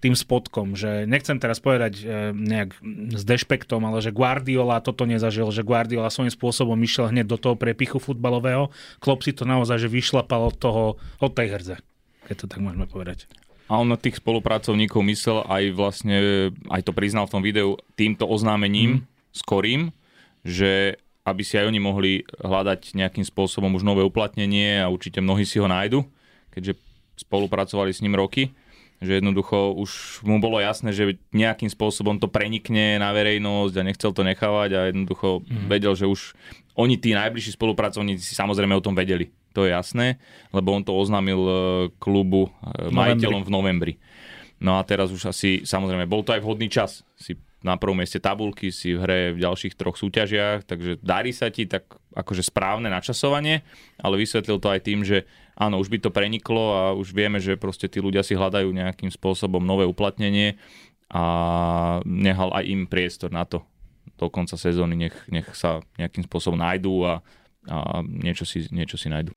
tým 0.03 0.13
spodkom, 0.13 0.77
že 0.77 1.09
nechcem 1.09 1.41
teraz 1.41 1.57
povedať 1.57 1.97
e, 1.97 2.29
nejak 2.29 2.77
s 3.17 3.23
dešpektom, 3.25 3.81
ale 3.89 4.05
že 4.05 4.13
Guardiola 4.13 4.77
toto 4.77 5.09
nezažil, 5.09 5.49
že 5.49 5.65
Guardiola 5.65 6.13
svojím 6.13 6.29
spôsobom 6.29 6.77
išiel 6.77 7.09
hneď 7.09 7.25
do 7.25 7.41
toho 7.41 7.57
prepichu 7.57 7.97
futbalového. 7.97 8.69
Klopp 9.01 9.25
si 9.25 9.33
to 9.33 9.49
naozaj 9.49 9.81
že 9.81 9.89
vyšlapal 9.89 10.53
od 10.53 10.55
toho, 10.61 10.83
od 11.17 11.31
tej 11.33 11.57
hrdze, 11.57 11.75
keď 12.29 12.35
to 12.37 12.45
tak 12.45 12.61
môžeme 12.61 12.85
povedať. 12.85 13.25
A 13.65 13.81
on 13.81 13.89
na 13.89 13.97
tých 13.97 14.21
spolupracovníkov 14.21 15.01
myslel 15.09 15.41
aj 15.41 15.63
vlastne, 15.73 16.17
aj 16.69 16.85
to 16.85 16.93
priznal 16.93 17.25
v 17.25 17.33
tom 17.33 17.41
videu, 17.41 17.73
týmto 17.97 18.29
oznámením 18.29 19.01
mm. 19.01 19.03
skorým, 19.33 19.89
že 20.45 21.01
aby 21.25 21.41
si 21.41 21.57
aj 21.57 21.67
oni 21.67 21.79
mohli 21.81 22.11
hľadať 22.39 22.93
nejakým 22.93 23.25
spôsobom 23.25 23.73
už 23.73 23.83
nové 23.83 24.05
uplatnenie 24.05 24.79
a 24.79 24.87
určite 24.93 25.19
mnohí 25.19 25.43
si 25.43 25.57
ho 25.57 25.65
nájdu, 25.65 26.05
keďže 26.53 26.77
spolupracovali 27.17 27.91
s 27.91 28.05
ním 28.05 28.13
roky 28.13 28.53
že 29.03 29.19
jednoducho 29.19 29.75
už 29.75 30.23
mu 30.23 30.39
bolo 30.39 30.57
jasné, 30.63 30.95
že 30.95 31.19
nejakým 31.35 31.67
spôsobom 31.67 32.15
to 32.15 32.31
prenikne 32.31 32.95
na 32.95 33.11
verejnosť 33.11 33.73
a 33.75 33.85
nechcel 33.85 34.11
to 34.15 34.23
nechávať 34.23 34.69
a 34.71 34.79
jednoducho 34.89 35.43
mm. 35.43 35.67
vedel, 35.67 35.93
že 35.93 36.07
už 36.07 36.31
oni, 36.75 36.95
tí 36.99 37.11
najbližší 37.11 37.55
spolupracovníci, 37.55 38.35
samozrejme 38.35 38.75
o 38.75 38.83
tom 38.83 38.95
vedeli. 38.95 39.31
To 39.55 39.63
je 39.63 39.71
jasné, 39.71 40.19
lebo 40.51 40.75
on 40.75 40.83
to 40.83 40.91
oznámil 40.91 41.39
e, 41.39 41.53
klubu 41.95 42.51
e, 42.51 42.91
majiteľom 42.91 43.47
v 43.47 43.53
novembri. 43.53 43.93
No 44.59 44.79
a 44.79 44.81
teraz 44.83 45.11
už 45.11 45.31
asi, 45.31 45.63
samozrejme, 45.63 46.07
bol 46.07 46.23
to 46.23 46.35
aj 46.35 46.43
vhodný 46.43 46.67
čas 46.67 47.03
si 47.15 47.39
na 47.65 47.81
prvom 47.81 47.97
mieste 47.97 48.21
tabulky, 48.21 48.69
si 48.69 48.93
v 48.93 49.01
hre 49.01 49.19
v 49.33 49.41
ďalších 49.41 49.73
troch 49.73 49.97
súťažiach, 49.97 50.69
takže 50.69 51.01
darí 51.01 51.33
sa 51.33 51.49
ti 51.49 51.65
tak 51.65 51.97
akože 52.13 52.45
správne 52.45 52.93
načasovanie, 52.93 53.65
ale 53.97 54.21
vysvetlil 54.21 54.61
to 54.61 54.69
aj 54.69 54.85
tým, 54.85 55.01
že 55.01 55.25
áno, 55.57 55.81
už 55.81 55.89
by 55.89 55.97
to 55.97 56.13
preniklo 56.13 56.63
a 56.77 56.81
už 56.93 57.17
vieme, 57.17 57.41
že 57.41 57.57
proste 57.57 57.89
tí 57.89 57.97
ľudia 57.97 58.21
si 58.21 58.37
hľadajú 58.37 58.69
nejakým 58.69 59.09
spôsobom 59.09 59.65
nové 59.65 59.89
uplatnenie 59.89 60.61
a 61.09 61.23
nehal 62.05 62.53
aj 62.53 62.63
im 62.69 62.85
priestor 62.85 63.33
na 63.33 63.49
to 63.49 63.65
do 64.15 64.29
konca 64.29 64.55
sezóny, 64.55 65.09
nech, 65.09 65.17
nech 65.33 65.49
sa 65.57 65.81
nejakým 65.97 66.23
spôsobom 66.29 66.61
nájdú 66.61 67.01
a, 67.03 67.13
a 67.65 68.05
niečo, 68.05 68.45
si, 68.45 68.69
niečo 68.69 68.95
si 68.95 69.09
nájdú. 69.09 69.33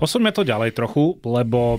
Posuňme 0.00 0.32
to 0.32 0.48
ďalej 0.48 0.72
trochu, 0.72 1.20
lebo 1.28 1.76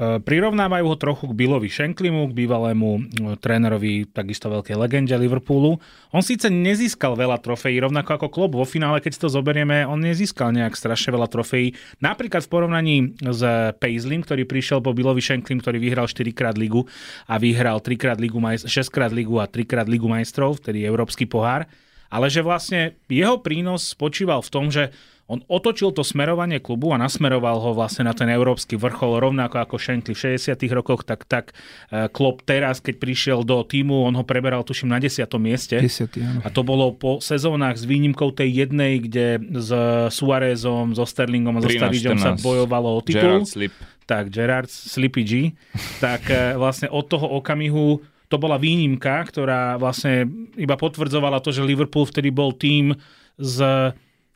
prirovnávajú 0.00 0.84
ho 0.88 0.96
trochu 0.96 1.28
k 1.28 1.36
Billovi 1.36 1.68
Shanklimu, 1.68 2.32
k 2.32 2.36
bývalému 2.44 2.90
e, 2.96 3.00
trénerovi 3.36 4.08
takisto 4.08 4.48
veľkej 4.48 4.72
legende 4.80 5.12
Liverpoolu. 5.12 5.76
On 6.16 6.24
síce 6.24 6.48
nezískal 6.48 7.12
veľa 7.12 7.36
trofejí, 7.44 7.76
rovnako 7.76 8.16
ako 8.16 8.28
Klopp 8.32 8.56
vo 8.56 8.64
finále, 8.64 9.04
keď 9.04 9.12
si 9.12 9.20
to 9.20 9.28
zoberieme, 9.28 9.84
on 9.84 10.00
nezískal 10.00 10.48
nejak 10.56 10.80
strašne 10.80 11.12
veľa 11.12 11.28
trofejí. 11.28 11.76
Napríklad 12.00 12.40
v 12.40 12.52
porovnaní 12.52 12.96
s 13.20 13.42
Paisleym, 13.76 14.24
ktorý 14.24 14.48
prišiel 14.48 14.80
po 14.80 14.96
Billovi 14.96 15.20
Shanklim, 15.20 15.60
ktorý 15.60 15.76
vyhral 15.76 16.08
4 16.08 16.24
krát 16.32 16.56
ligu 16.56 16.88
a 17.28 17.36
vyhral 17.36 17.76
3 17.84 17.92
krát 18.00 18.16
ligu, 18.16 18.40
6 18.40 18.68
krát 18.88 19.12
ligu 19.12 19.36
a 19.36 19.44
3 19.44 19.68
krát 19.68 19.88
ligu 19.92 20.08
majstrov, 20.08 20.56
vtedy 20.56 20.88
Európsky 20.88 21.28
pohár. 21.28 21.68
Ale 22.12 22.28
že 22.28 22.44
vlastne 22.44 23.00
jeho 23.08 23.40
prínos 23.40 23.96
spočíval 23.96 24.44
v 24.44 24.52
tom, 24.52 24.68
že 24.68 24.92
on 25.32 25.40
otočil 25.48 25.96
to 25.96 26.04
smerovanie 26.04 26.60
klubu 26.60 26.92
a 26.92 27.00
nasmeroval 27.00 27.56
ho 27.56 27.70
vlastne 27.72 28.04
na 28.04 28.12
ten 28.12 28.28
európsky 28.28 28.76
vrchol, 28.76 29.16
rovnako 29.16 29.64
ako 29.64 29.80
Shankly 29.80 30.12
v 30.12 30.36
60 30.36 30.60
rokoch, 30.76 31.08
tak 31.08 31.24
tak 31.24 31.56
e, 31.88 32.12
Klopp 32.12 32.44
teraz, 32.44 32.84
keď 32.84 33.00
prišiel 33.00 33.38
do 33.40 33.64
týmu, 33.64 34.04
on 34.04 34.12
ho 34.18 34.24
preberal 34.28 34.60
tuším 34.60 34.92
na 34.92 35.00
10. 35.00 35.24
mieste. 35.40 35.80
10, 35.80 36.44
a 36.44 36.48
to 36.52 36.60
bolo 36.60 36.92
po 36.92 37.24
sezónach 37.24 37.80
s 37.80 37.88
výnimkou 37.88 38.36
tej 38.36 38.66
jednej, 38.66 39.00
kde 39.00 39.40
s 39.56 39.70
Suarezom, 40.12 40.92
so 40.92 41.08
Sterlingom 41.08 41.56
a 41.56 41.60
so 41.64 41.70
Staridžom 41.72 42.20
sa 42.20 42.36
bojovalo 42.36 42.98
o 42.98 43.00
titul. 43.00 43.40
Gerard 43.40 43.48
Slip. 43.48 43.72
Tak, 44.04 44.28
Gerard 44.28 44.68
Slippy 44.68 45.22
G. 45.24 45.32
tak 46.02 46.28
e, 46.28 46.58
vlastne 46.60 46.92
od 46.92 47.08
toho 47.08 47.24
okamihu 47.40 48.04
to 48.32 48.40
bola 48.40 48.56
výnimka, 48.56 49.28
ktorá 49.28 49.76
vlastne 49.76 50.24
iba 50.56 50.80
potvrdzovala 50.80 51.44
to, 51.44 51.52
že 51.52 51.60
Liverpool 51.60 52.08
vtedy 52.08 52.32
bol 52.32 52.56
tým 52.56 52.96
z 53.36 53.92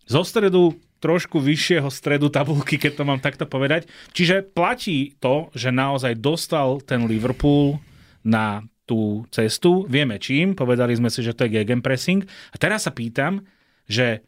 zo 0.06 0.22
stredu 0.22 0.78
trošku 1.02 1.42
vyššieho 1.42 1.90
stredu 1.92 2.32
tabulky, 2.32 2.80
keď 2.80 3.02
to 3.02 3.04
mám 3.04 3.20
takto 3.20 3.44
povedať. 3.44 3.90
Čiže 4.16 4.46
platí 4.46 5.18
to, 5.20 5.52
že 5.52 5.74
naozaj 5.74 6.16
dostal 6.16 6.80
ten 6.80 7.04
Liverpool 7.04 7.82
na 8.24 8.64
tú 8.86 9.26
cestu. 9.34 9.84
Vieme 9.90 10.16
čím, 10.22 10.54
povedali 10.54 10.94
sme 10.94 11.10
si, 11.10 11.20
že 11.20 11.34
to 11.34 11.44
je 11.44 11.58
gegenpressing. 11.60 12.22
A 12.24 12.56
teraz 12.56 12.86
sa 12.86 12.94
pýtam, 12.94 13.42
že 13.90 14.22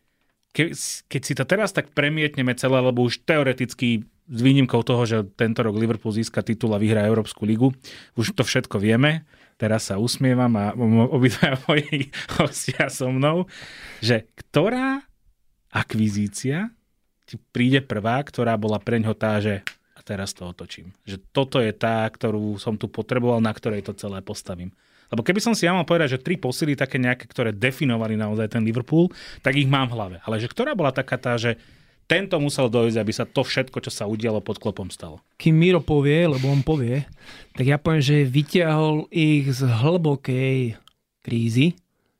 ke, 0.50 0.74
keď 1.08 1.20
si 1.22 1.32
to 1.38 1.46
teraz 1.46 1.70
tak 1.70 1.94
premietneme 1.94 2.52
celé, 2.58 2.82
lebo 2.82 3.06
už 3.06 3.22
teoreticky 3.22 4.04
s 4.28 4.40
výnimkou 4.44 4.84
toho, 4.84 5.08
že 5.08 5.24
tento 5.38 5.64
rok 5.64 5.78
Liverpool 5.78 6.12
získa 6.12 6.44
titul 6.44 6.76
a 6.76 6.82
vyhrá 6.82 7.06
Európsku 7.08 7.48
ligu, 7.48 7.72
už 8.18 8.36
to 8.36 8.44
všetko 8.44 8.76
vieme, 8.76 9.24
teraz 9.58 9.90
sa 9.90 9.98
usmievam 9.98 10.54
a 10.54 10.72
obidva 11.10 11.58
moji 11.66 12.08
hostia 12.38 12.86
so 12.88 13.10
mnou, 13.10 13.44
že 13.98 14.24
ktorá 14.38 15.02
akvizícia 15.74 16.72
ti 17.28 17.36
príde 17.52 17.84
prvá, 17.84 18.24
ktorá 18.24 18.56
bola 18.56 18.80
preňho 18.80 19.12
tá, 19.12 19.36
že 19.42 19.60
a 19.98 20.00
teraz 20.00 20.32
to 20.32 20.48
otočím. 20.48 20.94
Že 21.04 21.16
toto 21.34 21.58
je 21.60 21.74
tá, 21.74 22.08
ktorú 22.08 22.56
som 22.56 22.78
tu 22.80 22.88
potreboval, 22.88 23.42
na 23.42 23.52
ktorej 23.52 23.84
to 23.84 23.92
celé 23.92 24.24
postavím. 24.24 24.72
Lebo 25.08 25.24
keby 25.24 25.40
som 25.40 25.56
si 25.56 25.64
ja 25.64 25.72
mal 25.72 25.88
povedať, 25.88 26.16
že 26.16 26.22
tri 26.24 26.36
posily 26.36 26.76
také 26.76 27.00
nejaké, 27.00 27.26
ktoré 27.28 27.52
definovali 27.52 28.14
naozaj 28.14 28.56
ten 28.56 28.62
Liverpool, 28.64 29.08
tak 29.40 29.56
ich 29.56 29.68
mám 29.68 29.88
v 29.90 29.96
hlave. 29.96 30.16
Ale 30.24 30.38
že 30.38 30.48
ktorá 30.48 30.76
bola 30.76 30.92
taká 30.92 31.16
tá, 31.16 31.34
že 31.40 31.56
tento 32.08 32.40
musel 32.40 32.72
dojsť, 32.72 32.96
aby 32.96 33.12
sa 33.12 33.28
to 33.28 33.44
všetko, 33.44 33.84
čo 33.84 33.92
sa 33.92 34.08
udialo 34.08 34.40
pod 34.40 34.56
klopom 34.56 34.88
stalo. 34.88 35.20
Kým 35.36 35.52
Miro 35.54 35.84
povie, 35.84 36.24
lebo 36.24 36.48
on 36.48 36.64
povie, 36.64 37.04
tak 37.52 37.68
ja 37.68 37.76
poviem, 37.76 38.00
že 38.00 38.24
vyťahol 38.24 39.12
ich 39.12 39.52
z 39.52 39.68
hlbokej 39.68 40.80
krízy, 41.20 41.76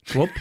Klop? 0.08 0.32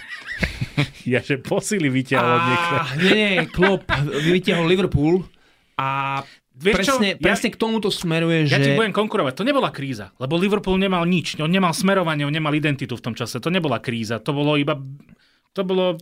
ja, 1.12 1.19
že 1.19 1.39
posily 1.43 1.91
vyťahol 1.91 2.31
od 2.31 2.43
niekde. 2.47 2.77
Nie, 3.03 3.12
nie, 3.12 3.31
Klop 3.51 3.83
vyťahol 4.31 4.67
Liverpool 4.67 5.27
a 5.75 6.21
Vieš 6.57 6.73
presne, 6.73 7.10
čo? 7.13 7.21
presne 7.21 7.47
ja, 7.47 7.53
k 7.53 7.57
tomuto 7.62 7.89
smeruje, 7.93 8.49
ja 8.49 8.49
že... 8.49 8.53
Ja 8.57 8.65
ti 8.65 8.71
budem 8.73 8.89
konkurovať. 8.89 9.33
To 9.38 9.45
nebola 9.45 9.69
kríza, 9.69 10.10
lebo 10.17 10.41
Liverpool 10.41 10.81
nemal 10.81 11.05
nič. 11.05 11.38
On 11.38 11.45
nemal 11.45 11.69
smerovanie, 11.69 12.25
on 12.25 12.33
nemal 12.33 12.49
identitu 12.57 12.97
v 12.97 13.03
tom 13.03 13.13
čase. 13.13 13.38
To 13.38 13.53
nebola 13.53 13.77
kríza. 13.77 14.17
To 14.25 14.33
bolo 14.33 14.57
iba... 14.57 14.73
To 15.53 15.62
bolo... 15.62 16.01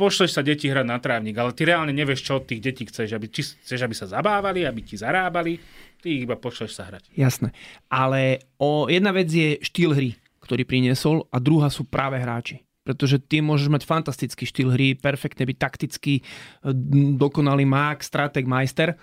Pošleš 0.00 0.32
sa 0.32 0.40
deti 0.40 0.72
hrať 0.72 0.86
na 0.88 0.96
trávnik, 0.96 1.36
ale 1.36 1.52
ty 1.52 1.68
reálne 1.68 1.92
nevieš, 1.92 2.24
čo 2.24 2.40
od 2.40 2.48
tých 2.48 2.64
detí 2.64 2.88
chceš. 2.88 3.12
Aby, 3.12 3.28
či 3.28 3.44
chceš, 3.44 3.84
aby 3.84 3.92
sa 3.92 4.08
zabávali, 4.08 4.64
aby 4.64 4.80
ti 4.80 4.96
zarábali. 4.96 5.60
Ty 6.00 6.08
iba 6.08 6.40
pošleš 6.40 6.72
sa 6.72 6.88
hrať. 6.88 7.12
Jasné. 7.12 7.52
Ale 7.92 8.40
o, 8.56 8.88
jedna 8.88 9.12
vec 9.12 9.28
je 9.28 9.60
štýl 9.60 9.92
hry, 9.92 10.16
ktorý 10.40 10.64
priniesol 10.64 11.28
a 11.28 11.36
druhá 11.36 11.68
sú 11.68 11.84
práve 11.84 12.16
hráči 12.16 12.64
pretože 12.80 13.22
ty 13.22 13.38
môžeš 13.44 13.68
mať 13.70 13.82
fantastický 13.86 14.48
štýl 14.48 14.74
hry, 14.74 14.98
perfektne 14.98 15.46
byť 15.46 15.56
taktický, 15.62 16.26
dokonalý 17.14 17.62
mák, 17.62 18.02
strateg, 18.02 18.50
majster, 18.50 18.98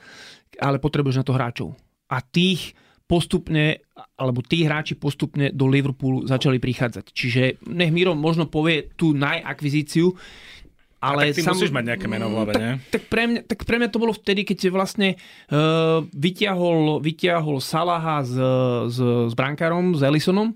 ale 0.60 0.82
potrebuješ 0.82 1.22
na 1.22 1.26
to 1.26 1.32
hráčov. 1.32 1.70
A 2.12 2.20
tých 2.20 2.76
postupne, 3.08 3.88
alebo 4.20 4.44
tí 4.44 4.68
hráči 4.68 5.00
postupne 5.00 5.56
do 5.56 5.72
Liverpoolu 5.72 6.28
začali 6.28 6.60
prichádzať. 6.60 7.06
Čiže 7.16 7.64
nech 7.72 7.96
Miro 7.96 8.12
možno 8.12 8.52
povie 8.52 8.92
tú 9.00 9.16
najakvizíciu, 9.16 10.12
ale 11.08 11.22
a 11.22 11.26
tak 11.32 11.36
ty 11.40 11.42
sam... 11.44 11.56
musíš 11.56 11.72
mať 11.72 11.86
nejaké 11.96 12.08
meno 12.12 12.28
v 12.28 12.34
hlave, 12.36 12.52
tak, 12.52 12.64
tak, 12.92 13.04
pre 13.08 13.24
mňa, 13.28 13.42
tak 13.48 13.60
pre 13.64 13.76
mňa 13.80 13.90
to 13.90 14.02
bolo 14.04 14.14
vtedy, 14.14 14.42
keď 14.44 14.58
vlastne 14.74 15.16
uh, 15.52 16.04
vyťahol, 16.12 17.00
vyťahol 17.00 17.64
Salaha 17.64 18.28
s, 18.28 18.36
s, 18.92 18.98
s 19.02 19.34
brankárom, 19.34 19.96
s 19.96 20.02
Ellisonom 20.04 20.56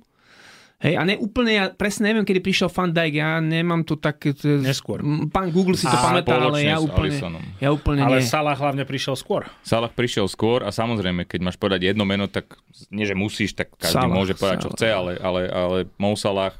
Hej, 0.81 0.97
a 0.97 1.05
ne 1.05 1.13
úplne, 1.13 1.51
ja 1.53 1.65
presne 1.69 2.09
neviem, 2.09 2.25
kedy 2.25 2.41
prišiel 2.41 2.65
Van 2.73 2.89
Dijk, 2.89 3.13
ja 3.13 3.37
nemám 3.37 3.85
to 3.85 4.01
tak... 4.01 4.17
Neskôr. 4.41 5.05
Pán 5.29 5.53
Google 5.53 5.77
si 5.77 5.85
to 5.85 5.93
a, 5.93 6.01
pamätá, 6.01 6.41
ale 6.41 6.65
ja 6.65 6.81
úplne, 6.81 7.21
ja 7.61 7.69
úplne 7.69 8.01
Ale 8.01 8.17
nie. 8.17 8.25
Salah 8.25 8.57
hlavne 8.57 8.81
prišiel 8.81 9.13
skôr. 9.13 9.45
Salah 9.61 9.93
prišiel 9.93 10.25
skôr 10.25 10.65
a 10.65 10.73
samozrejme, 10.73 11.29
keď 11.29 11.39
máš 11.45 11.61
povedať 11.61 11.93
jedno 11.93 12.01
meno, 12.01 12.25
tak 12.25 12.57
nie, 12.89 13.05
že 13.05 13.13
musíš, 13.13 13.53
tak 13.53 13.77
každý 13.77 14.09
Salah, 14.09 14.17
môže 14.17 14.33
povedať, 14.33 14.57
Salah. 14.57 14.73
čo 14.73 14.77
chce, 14.81 14.87
ale, 14.89 15.11
ale, 15.21 15.41
ale 15.53 15.77
Mo 16.01 16.17
Salah 16.17 16.57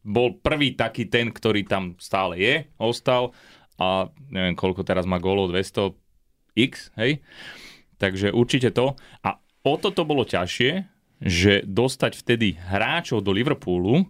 bol 0.00 0.40
prvý 0.40 0.72
taký 0.74 1.06
ten, 1.08 1.28
ktorý 1.28 1.68
tam 1.68 1.96
stále 2.00 2.40
je, 2.40 2.54
ostal 2.80 3.36
a 3.80 4.08
neviem, 4.28 4.56
koľko 4.56 4.84
teraz 4.84 5.04
má 5.08 5.16
gólov, 5.16 5.52
200 5.52 5.96
x, 6.56 6.92
hej? 7.00 7.20
Takže 8.00 8.32
určite 8.32 8.72
to. 8.72 8.96
A 9.24 9.36
o 9.64 9.74
to 9.76 9.92
to 9.92 10.02
bolo 10.08 10.24
ťažšie, 10.24 10.88
že 11.20 11.64
dostať 11.68 12.12
vtedy 12.16 12.56
hráčov 12.56 13.20
do 13.20 13.32
Liverpoolu 13.32 14.08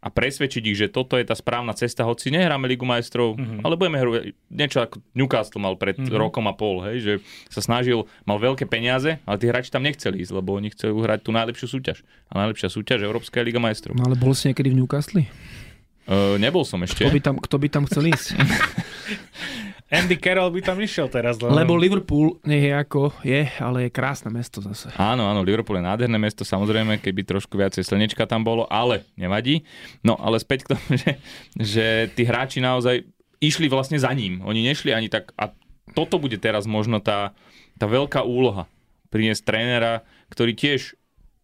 a 0.00 0.08
presvedčiť 0.08 0.64
ich, 0.64 0.78
že 0.80 0.88
toto 0.88 1.20
je 1.20 1.28
tá 1.28 1.36
správna 1.36 1.76
cesta, 1.76 2.08
hoci 2.08 2.32
nehráme 2.32 2.64
Ligu 2.64 2.88
majstrov, 2.88 3.36
mm-hmm. 3.36 3.60
ale 3.60 3.76
budeme 3.76 4.00
hrať 4.00 4.32
niečo 4.48 4.78
ako 4.80 4.96
Newcastle 5.12 5.60
mal 5.60 5.76
pred 5.76 6.00
mm-hmm. 6.00 6.16
rokom 6.16 6.48
a 6.48 6.56
pol, 6.56 6.80
hej, 6.88 6.96
že 7.04 7.12
sa 7.52 7.60
snažil, 7.60 8.08
mal 8.24 8.40
veľké 8.40 8.64
peniaze, 8.64 9.20
ale 9.28 9.36
tí 9.36 9.46
hráči 9.52 9.68
tam 9.68 9.84
nechceli 9.84 10.24
ísť, 10.24 10.32
lebo 10.32 10.56
oni 10.56 10.72
chceli 10.72 10.96
hrať 10.96 11.20
tú 11.20 11.30
najlepšiu 11.36 11.66
súťaž. 11.68 12.00
A 12.32 12.40
najlepšia 12.40 12.72
súťaž 12.72 13.04
Európska 13.04 13.44
Liga 13.44 13.60
majstrov. 13.60 13.92
No 13.92 14.08
ale 14.08 14.16
bol 14.16 14.32
si 14.32 14.48
niekedy 14.48 14.72
v 14.72 14.80
Newcastle? 14.80 15.28
Uh, 16.08 16.40
nebol 16.40 16.64
som 16.64 16.80
ešte. 16.80 17.04
Kto 17.04 17.12
by 17.12 17.20
tam, 17.20 17.36
kto 17.36 17.56
by 17.60 17.68
tam 17.68 17.84
chcel 17.84 18.08
ísť? 18.08 18.26
Andy 19.90 20.22
Carroll 20.22 20.54
by 20.54 20.62
tam 20.62 20.78
išiel 20.78 21.10
teraz. 21.10 21.42
Lebo, 21.42 21.50
lebo 21.50 21.72
Liverpool 21.74 22.38
nie 22.46 22.70
je 22.70 22.72
ako 22.78 23.10
je, 23.26 23.50
ale 23.58 23.86
je 23.86 23.90
krásne 23.90 24.30
mesto 24.30 24.62
zase. 24.62 24.86
Áno, 24.94 25.26
áno, 25.26 25.42
Liverpool 25.42 25.82
je 25.82 25.88
nádherné 25.90 26.14
mesto, 26.14 26.46
samozrejme, 26.46 27.02
keby 27.02 27.26
trošku 27.26 27.58
viacej 27.58 27.82
slnečka 27.82 28.22
tam 28.30 28.46
bolo, 28.46 28.70
ale 28.70 29.02
nevadí. 29.18 29.66
No, 30.06 30.14
ale 30.14 30.38
späť 30.38 30.70
k 30.70 30.78
tomu, 30.78 30.86
že, 31.02 31.18
že 31.58 31.86
tí 32.14 32.22
hráči 32.22 32.62
naozaj 32.62 33.02
išli 33.42 33.66
vlastne 33.66 33.98
za 33.98 34.14
ním. 34.14 34.38
Oni 34.46 34.62
nešli 34.62 34.94
ani 34.94 35.10
tak... 35.10 35.34
A 35.34 35.50
toto 35.90 36.22
bude 36.22 36.38
teraz 36.38 36.70
možno 36.70 37.02
tá, 37.02 37.34
tá 37.74 37.90
veľká 37.90 38.22
úloha. 38.22 38.70
Priniesť 39.10 39.42
trénera, 39.42 40.06
ktorý 40.30 40.54
tiež 40.54 40.94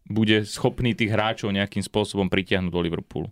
bude 0.07 0.47
schopný 0.47 0.95
tých 0.95 1.11
hráčov 1.11 1.51
nejakým 1.51 1.83
spôsobom 1.83 2.31
pritiahnuť 2.31 2.71
do 2.71 2.79
Liverpoolu 2.79 3.27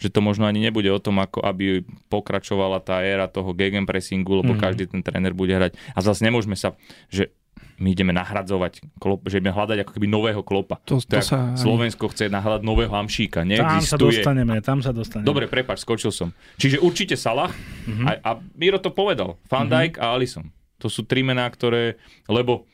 že 0.00 0.08
to 0.08 0.24
možno 0.24 0.48
ani 0.48 0.64
nebude 0.64 0.88
o 0.88 0.96
tom, 0.96 1.20
ako 1.20 1.44
aby 1.44 1.84
pokračovala 2.08 2.80
tá 2.80 3.04
éra 3.04 3.28
toho 3.28 3.52
gegenpressingu, 3.52 4.40
lebo 4.40 4.56
mm. 4.56 4.60
každý 4.60 4.88
ten 4.88 5.04
tréner 5.04 5.36
bude 5.36 5.52
hrať. 5.52 5.76
A 5.92 6.00
zase 6.00 6.24
nemôžeme 6.24 6.56
sa, 6.56 6.72
že 7.12 7.36
my 7.80 7.96
ideme 7.96 8.12
nahradzovať, 8.12 8.84
klop, 9.00 9.24
že 9.24 9.40
ideme 9.40 9.56
hľadať 9.56 9.84
ako 9.84 9.92
keby 9.96 10.06
nového 10.08 10.40
klopa. 10.44 10.80
To, 10.84 11.00
to, 11.00 11.16
to 11.16 11.24
sa... 11.24 11.56
Slovensko 11.56 12.12
chce 12.12 12.28
nahľadať 12.28 12.64
nového 12.64 12.92
Hamšíka. 12.92 13.44
Neexistuje. 13.44 13.76
Tam 13.76 13.84
sa 13.84 13.96
dostaneme, 13.96 14.54
tam 14.60 14.78
sa 14.84 14.92
dostaneme. 14.92 15.28
Dobre, 15.28 15.44
prepač, 15.48 15.84
skočil 15.84 16.12
som. 16.12 16.32
Čiže 16.60 16.80
určite 16.80 17.16
Salah 17.16 17.52
mm-hmm. 17.52 18.04
a, 18.04 18.10
a 18.20 18.30
Miro 18.56 18.76
to 18.80 18.92
povedal. 18.92 19.40
Van 19.48 19.68
mhm. 19.68 19.72
Dijk 19.72 19.92
mm-hmm. 19.96 20.04
a 20.04 20.14
Alisson. 20.16 20.46
To 20.80 20.88
sú 20.88 21.04
tri 21.04 21.20
mená, 21.20 21.44
ktoré, 21.48 22.00
lebo 22.28 22.68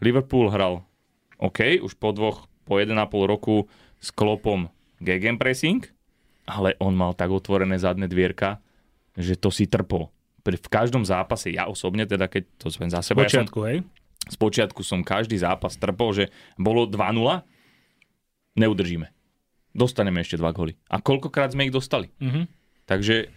Liverpool 0.00 0.48
hral 0.48 0.84
OK, 1.42 1.82
už 1.82 1.98
po 1.98 2.14
dvoch, 2.14 2.46
po 2.62 2.78
1,5 2.78 2.96
roku 3.26 3.66
s 3.98 4.14
klopom 4.14 4.70
gegenpressing, 5.02 5.82
ale 6.44 6.74
on 6.76 6.92
mal 6.92 7.12
tak 7.12 7.28
otvorené 7.28 7.76
zadné 7.76 8.06
dvierka, 8.06 8.58
že 9.12 9.34
to 9.34 9.48
si 9.48 9.64
trpol. 9.64 10.08
Pri- 10.40 10.56
V 10.56 10.68
každom 10.68 11.02
zápase, 11.02 11.48
ja 11.48 11.66
osobne 11.66 12.02
teda, 12.02 12.26
keď 12.26 12.42
to 12.56 12.66
zvem 12.68 12.88
za 12.88 12.98
seba, 13.00 13.22
ja 13.22 13.30
som, 13.40 13.46
hej? 13.64 13.84
z 14.24 14.36
počiatku 14.36 14.80
som 14.80 15.00
každý 15.00 15.36
zápas 15.36 15.74
trpol, 15.74 16.10
že 16.12 16.24
bolo 16.56 16.84
2-0, 16.84 17.42
neudržíme. 18.54 19.08
Dostaneme 19.72 20.20
ešte 20.20 20.36
dva 20.36 20.52
góly. 20.52 20.76
A 20.86 20.98
koľkokrát 20.98 21.50
sme 21.50 21.64
ich 21.64 21.72
dostali. 21.72 22.12
Mhm. 22.18 22.44
Takže 22.82 23.30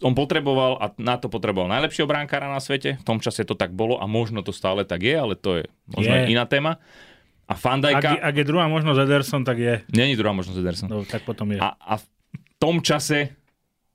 on 0.00 0.14
potreboval, 0.14 0.78
a 0.78 0.94
na 0.96 1.18
to 1.18 1.26
potreboval 1.26 1.66
najlepšieho 1.68 2.06
bránkára 2.06 2.46
na 2.46 2.58
svete, 2.58 2.94
v 2.94 3.04
tom 3.04 3.18
čase 3.18 3.42
to 3.42 3.52
tak 3.52 3.74
bolo 3.74 3.98
a 3.98 4.06
možno 4.06 4.40
to 4.40 4.54
stále 4.54 4.86
tak 4.86 5.02
je, 5.02 5.12
ale 5.12 5.34
to 5.34 5.58
je 5.58 5.62
možno 5.88 6.14
Je. 6.16 6.30
iná 6.30 6.46
téma. 6.46 6.78
A 7.44 7.52
Ak, 7.52 7.58
Fandajka, 7.58 8.10
je- 8.14 8.22
ak 8.22 8.34
je 8.36 8.46
druhá 8.46 8.70
možnosť 8.70 8.98
Ederson, 9.00 9.42
tak 9.42 9.58
je. 9.58 9.74
není 9.90 10.14
druhá 10.14 10.30
možnosť 10.30 10.54
Ederson. 10.56 10.86
No, 10.88 11.02
tak 11.02 11.26
potom 11.26 11.50
je. 11.50 11.58
A, 11.58 11.74
a 11.74 11.98
tom 12.60 12.78
čase 12.78 13.32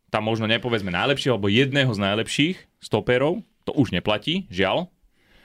tam 0.09 0.25
možno 0.25 0.45
nepovedzme 0.45 0.89
najlepšieho, 0.89 1.35
alebo 1.35 1.47
jedného 1.47 1.87
z 1.87 1.99
najlepších 2.01 2.55
stoperov, 2.79 3.39
to 3.61 3.71
už 3.71 3.91
neplatí, 3.91 4.49
žiaľ. 4.49 4.87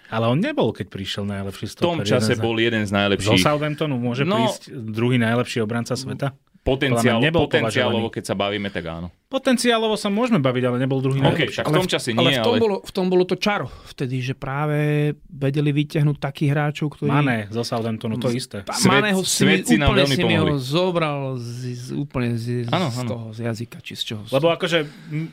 Ale 0.09 0.27
on 0.27 0.39
nebol, 0.39 0.71
keď 0.71 0.87
prišiel 0.89 1.23
najlepší 1.25 1.67
V 1.69 1.75
tom 1.77 1.99
stoper. 1.99 2.07
čase 2.09 2.33
jeden 2.33 2.39
z- 2.39 2.43
bol 2.43 2.57
jeden 2.57 2.83
z 2.83 2.89
Zo 2.89 2.97
najlepších. 2.97 3.41
Southamptonu 3.41 3.95
môže 3.95 4.23
No. 4.23 4.43
prísť 4.43 4.63
druhý 4.73 5.17
najlepší 5.17 5.61
obranca 5.61 5.95
sveta? 5.95 6.35
Potenciál, 6.61 7.23
potenciálovo, 7.31 8.11
keď 8.11 8.25
sa 8.25 8.35
bavíme, 8.35 8.69
tak 8.69 8.85
áno. 8.87 9.09
Potenciálovo 9.31 9.95
sa 9.95 10.11
môžeme 10.11 10.43
baviť, 10.43 10.63
ale 10.67 10.77
nebol 10.83 10.99
druhý 10.99 11.23
OK, 11.23 11.39
najlepší. 11.39 11.63
však 11.63 11.71
v 11.71 11.75
tom 11.79 11.87
čase 11.87 12.09
nie, 12.11 12.19
ale 12.19 12.31
v 12.35 12.43
tom, 12.43 12.55
ale... 12.59 12.59
Bolo, 12.59 12.77
v 12.83 12.91
tom 12.91 13.07
bolo 13.07 13.23
to 13.23 13.39
čaro 13.39 13.71
vtedy, 13.87 14.19
že 14.19 14.35
práve 14.35 15.15
vedeli 15.31 15.71
vyťahnuť 15.71 16.17
takých 16.19 16.51
hráčov, 16.51 16.99
ktorí... 16.99 17.15
Mané 17.15 17.47
zo 17.47 17.63
Southamptonu, 17.63 18.19
to 18.19 18.27
isté. 18.35 18.67
Svet- 18.67 18.91
Maného 18.91 19.23
si, 19.23 19.47
svet 19.47 19.71
si 19.71 19.79
nám 19.79 19.95
úplne 19.95 20.03
veľmi 20.03 20.17
si 20.19 20.23
mi 20.27 20.35
ho 20.35 20.59
zobral 20.59 21.39
z, 21.39 21.79
z, 21.79 21.89
úplne 21.95 22.35
z, 22.35 22.67
Áno, 22.75 22.91
z 22.91 23.07
toho, 23.07 23.31
z 23.31 23.39
jazyka, 23.47 23.79
či 23.79 23.95
z 23.95 24.03
čoho. 24.03 24.23
Lebo 24.35 24.51
akože 24.51 24.83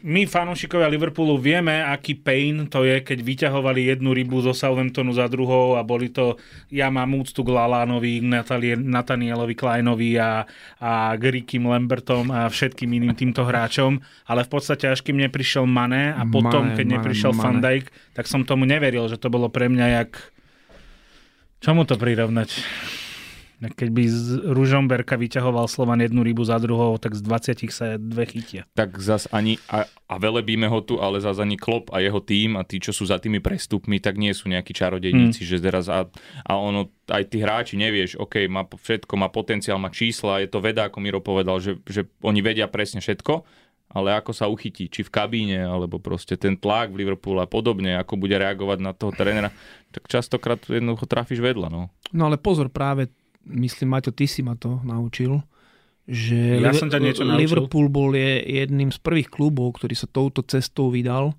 my 0.05 0.29
fanúšikovia 0.29 0.85
Liverpoolu 0.93 1.41
vieme, 1.41 1.81
aký 1.81 2.13
pain 2.13 2.69
to 2.69 2.85
je, 2.85 3.01
keď 3.01 3.17
vyťahovali 3.25 3.97
jednu 3.97 4.13
rybu 4.13 4.45
zo 4.45 4.53
Southamptonu 4.53 5.09
za 5.17 5.25
druhou 5.25 5.73
a 5.73 5.81
boli 5.81 6.13
to, 6.13 6.37
ja 6.69 6.93
mám 6.93 7.17
úctu 7.17 7.41
k 7.41 7.49
Lalánovi, 7.49 8.21
Natanielovi 8.77 9.57
Kleinovi 9.57 10.21
a, 10.21 10.45
a 10.77 11.17
k 11.17 11.23
Rickim 11.41 11.65
Lambertom 11.65 12.29
a 12.29 12.45
všetkým 12.45 12.93
iným 12.93 13.17
týmto 13.17 13.41
hráčom, 13.41 13.86
ale 14.25 14.41
v 14.43 14.49
podstate 14.49 14.85
až 14.87 14.99
kým 15.01 15.17
neprišiel 15.19 15.63
Mané 15.63 16.11
a 16.11 16.27
potom, 16.27 16.71
Mané, 16.71 16.75
keď 16.75 16.85
Mané, 16.85 16.95
neprišiel 16.99 17.31
Mané. 17.31 17.43
Van 17.43 17.57
Dijk, 17.59 17.85
tak 18.11 18.25
som 18.27 18.43
tomu 18.43 18.67
neveril, 18.67 19.07
že 19.07 19.15
to 19.15 19.31
bolo 19.31 19.47
pre 19.47 19.67
mňa 19.67 19.87
jak... 20.01 20.11
Čomu 21.57 21.89
to 21.89 21.97
prirovnať? 21.97 22.53
Keď 23.57 23.89
by 23.89 24.03
z 24.05 24.21
Ružomberka 24.53 25.17
vyťahoval 25.17 25.65
Slovan 25.65 25.97
jednu 25.97 26.21
rybu 26.21 26.45
za 26.45 26.61
druhou, 26.61 26.93
tak 27.01 27.17
z 27.17 27.25
20 27.25 27.57
sa 27.73 27.97
dve 27.97 28.29
chytia. 28.29 28.69
tak 28.77 28.93
zas 29.01 29.25
ani, 29.33 29.57
a, 29.65 29.89
a 30.05 30.15
velebíme 30.21 30.69
ho 30.69 30.77
tu, 30.85 31.01
ale 31.01 31.17
zas 31.17 31.41
ani 31.41 31.57
Klopp 31.57 31.89
a 31.89 31.97
jeho 31.97 32.21
tým 32.21 32.53
a 32.53 32.61
tí, 32.61 32.77
čo 32.77 32.93
sú 32.93 33.09
za 33.09 33.17
tými 33.17 33.41
prestupmi, 33.41 33.97
tak 33.97 34.21
nie 34.21 34.29
sú 34.37 34.45
nejakí 34.53 34.77
čarodejníci, 34.77 35.41
Hmm. 35.41 35.49
že 35.49 35.57
teraz 35.57 35.89
a, 35.89 36.05
a 36.45 36.53
ono, 36.53 36.93
aj 37.09 37.23
tí 37.33 37.41
hráči, 37.41 37.81
nevieš, 37.81 38.21
OK, 38.21 38.45
má 38.45 38.61
všetko, 38.61 39.17
má 39.17 39.25
potenciál, 39.33 39.81
má 39.81 39.89
čísla, 39.89 40.45
je 40.45 40.53
to 40.53 40.61
veda, 40.61 40.93
ako 40.93 41.01
Miro 41.01 41.17
povedal, 41.17 41.57
že, 41.57 41.81
že 41.89 42.05
oni 42.21 42.45
vedia 42.45 42.69
presne 42.69 43.01
všetko, 43.01 43.41
ale 43.87 44.13
ako 44.13 44.31
sa 44.31 44.45
uchytí, 44.45 44.87
či 44.87 45.01
v 45.01 45.09
kabíne, 45.09 45.59
alebo 45.63 45.97
proste 45.97 46.35
ten 46.35 46.53
tlak 46.53 46.91
v 46.91 47.01
Liverpoole 47.01 47.39
a 47.39 47.47
podobne, 47.47 47.95
ako 47.95 48.19
bude 48.19 48.35
reagovať 48.35 48.79
na 48.79 48.91
toho 48.91 49.11
trénera, 49.11 49.49
tak 49.89 50.05
častokrát 50.05 50.59
jednoducho 50.61 51.07
trafíš 51.07 51.39
vedľa, 51.39 51.71
no. 51.71 51.87
No 52.11 52.27
ale 52.27 52.35
pozor, 52.35 52.67
práve, 52.67 53.07
myslím, 53.43 53.95
Maťo, 53.95 54.11
ty 54.11 54.27
si 54.27 54.43
ma 54.43 54.53
to 54.53 54.83
naučil, 54.83 55.39
že 56.03 56.59
Ja 56.59 56.71
Liver- 56.71 56.79
som 56.79 56.87
ťa 56.87 56.99
niečo 56.99 57.23
naučil. 57.23 57.41
Liverpool 57.41 57.87
bol 57.87 58.11
je 58.11 58.39
jedným 58.63 58.91
z 58.91 58.99
prvých 58.99 59.27
klubov, 59.27 59.75
ktorý 59.75 59.91
sa 59.91 60.07
touto 60.07 60.39
cestou 60.43 60.87
vydal, 60.87 61.35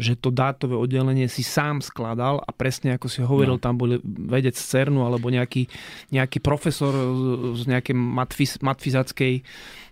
že 0.00 0.16
to 0.16 0.32
dátové 0.32 0.72
oddelenie 0.72 1.28
si 1.28 1.44
sám 1.44 1.84
skladal 1.84 2.40
a 2.40 2.50
presne 2.56 2.96
ako 2.96 3.04
si 3.04 3.20
hovoril, 3.20 3.56
no. 3.56 3.64
tam 3.64 3.76
bol 3.76 4.00
vedec 4.02 4.56
z 4.56 4.64
CERNu 4.64 5.04
alebo 5.04 5.28
nejaký, 5.28 5.68
nejaký 6.08 6.40
profesor 6.40 6.88
z- 6.92 7.60
z 7.60 7.68
nejakej 7.68 7.92
matfiz, 7.92 8.56
matfizackej 8.64 9.44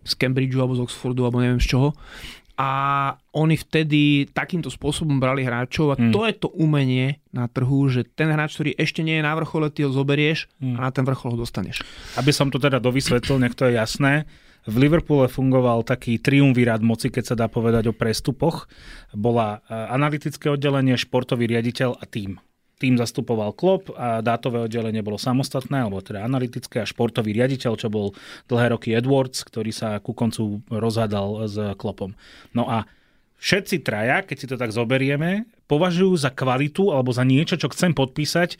z 0.02 0.12
Cambridgeu 0.14 0.60
alebo 0.60 0.74
z 0.74 0.84
Oxfordu 0.84 1.24
alebo 1.24 1.38
neviem 1.38 1.58
z 1.58 1.72
čoho. 1.72 1.88
A 2.58 2.70
oni 3.38 3.54
vtedy 3.54 4.26
takýmto 4.34 4.66
spôsobom 4.66 5.22
brali 5.22 5.46
hráčov 5.46 5.94
a 5.94 5.96
Hmm. 5.96 6.10
to 6.10 6.26
je 6.26 6.34
to 6.34 6.48
umenie 6.50 7.22
na 7.30 7.46
trhu, 7.46 7.86
že 7.86 8.02
ten 8.02 8.34
hráč, 8.34 8.58
ktorý 8.58 8.74
ešte 8.74 9.06
nie 9.06 9.14
je 9.14 9.22
na 9.22 9.38
vrchole, 9.38 9.70
ty 9.70 9.86
ho 9.86 9.94
zoberieš 9.94 10.50
Hmm. 10.58 10.74
a 10.74 10.86
na 10.86 10.90
ten 10.90 11.06
vrchol 11.06 11.38
ho 11.38 11.46
dostaneš. 11.46 11.86
Aby 12.18 12.34
som 12.34 12.50
to 12.50 12.58
teda 12.58 12.82
dovysvetlil, 12.82 13.38
nech 13.38 13.54
to 13.54 13.70
je 13.70 13.78
jasné. 13.78 14.26
V 14.66 14.74
Liverpoole 14.74 15.30
fungoval 15.30 15.86
taký 15.86 16.18
triumvirát 16.18 16.82
moci, 16.82 17.08
keď 17.08 17.24
sa 17.24 17.38
dá 17.38 17.46
povedať 17.46 17.88
o 17.88 17.96
prestupoch. 17.96 18.66
Bola 19.14 19.62
e, 19.64 19.72
analytické 19.72 20.50
oddelenie, 20.50 20.98
športový 20.98 21.46
riaditeľ 21.46 21.94
a 21.94 22.04
tým. 22.04 22.42
Tým 22.78 22.94
zastupoval 22.94 23.58
Klopp 23.58 23.90
a 23.98 24.22
dátové 24.22 24.62
oddelenie 24.62 25.02
bolo 25.02 25.18
samostatné, 25.18 25.82
alebo 25.82 25.98
teda 25.98 26.22
analytické 26.22 26.82
a 26.82 26.86
športový 26.86 27.34
riaditeľ, 27.34 27.74
čo 27.74 27.90
bol 27.90 28.14
dlhé 28.46 28.70
roky 28.70 28.94
Edwards, 28.94 29.42
ktorý 29.42 29.74
sa 29.74 29.98
ku 29.98 30.14
koncu 30.14 30.62
rozhádal 30.70 31.50
s 31.50 31.58
Kloppom. 31.74 32.14
No 32.54 32.70
a 32.70 32.86
všetci 33.42 33.82
traja, 33.82 34.22
keď 34.22 34.36
si 34.38 34.46
to 34.46 34.54
tak 34.54 34.70
zoberieme, 34.70 35.50
považujú 35.66 36.14
za 36.22 36.30
kvalitu 36.30 36.94
alebo 36.94 37.10
za 37.10 37.26
niečo, 37.26 37.58
čo 37.58 37.66
chcem 37.74 37.98
podpísať, 37.98 38.54
e, 38.54 38.56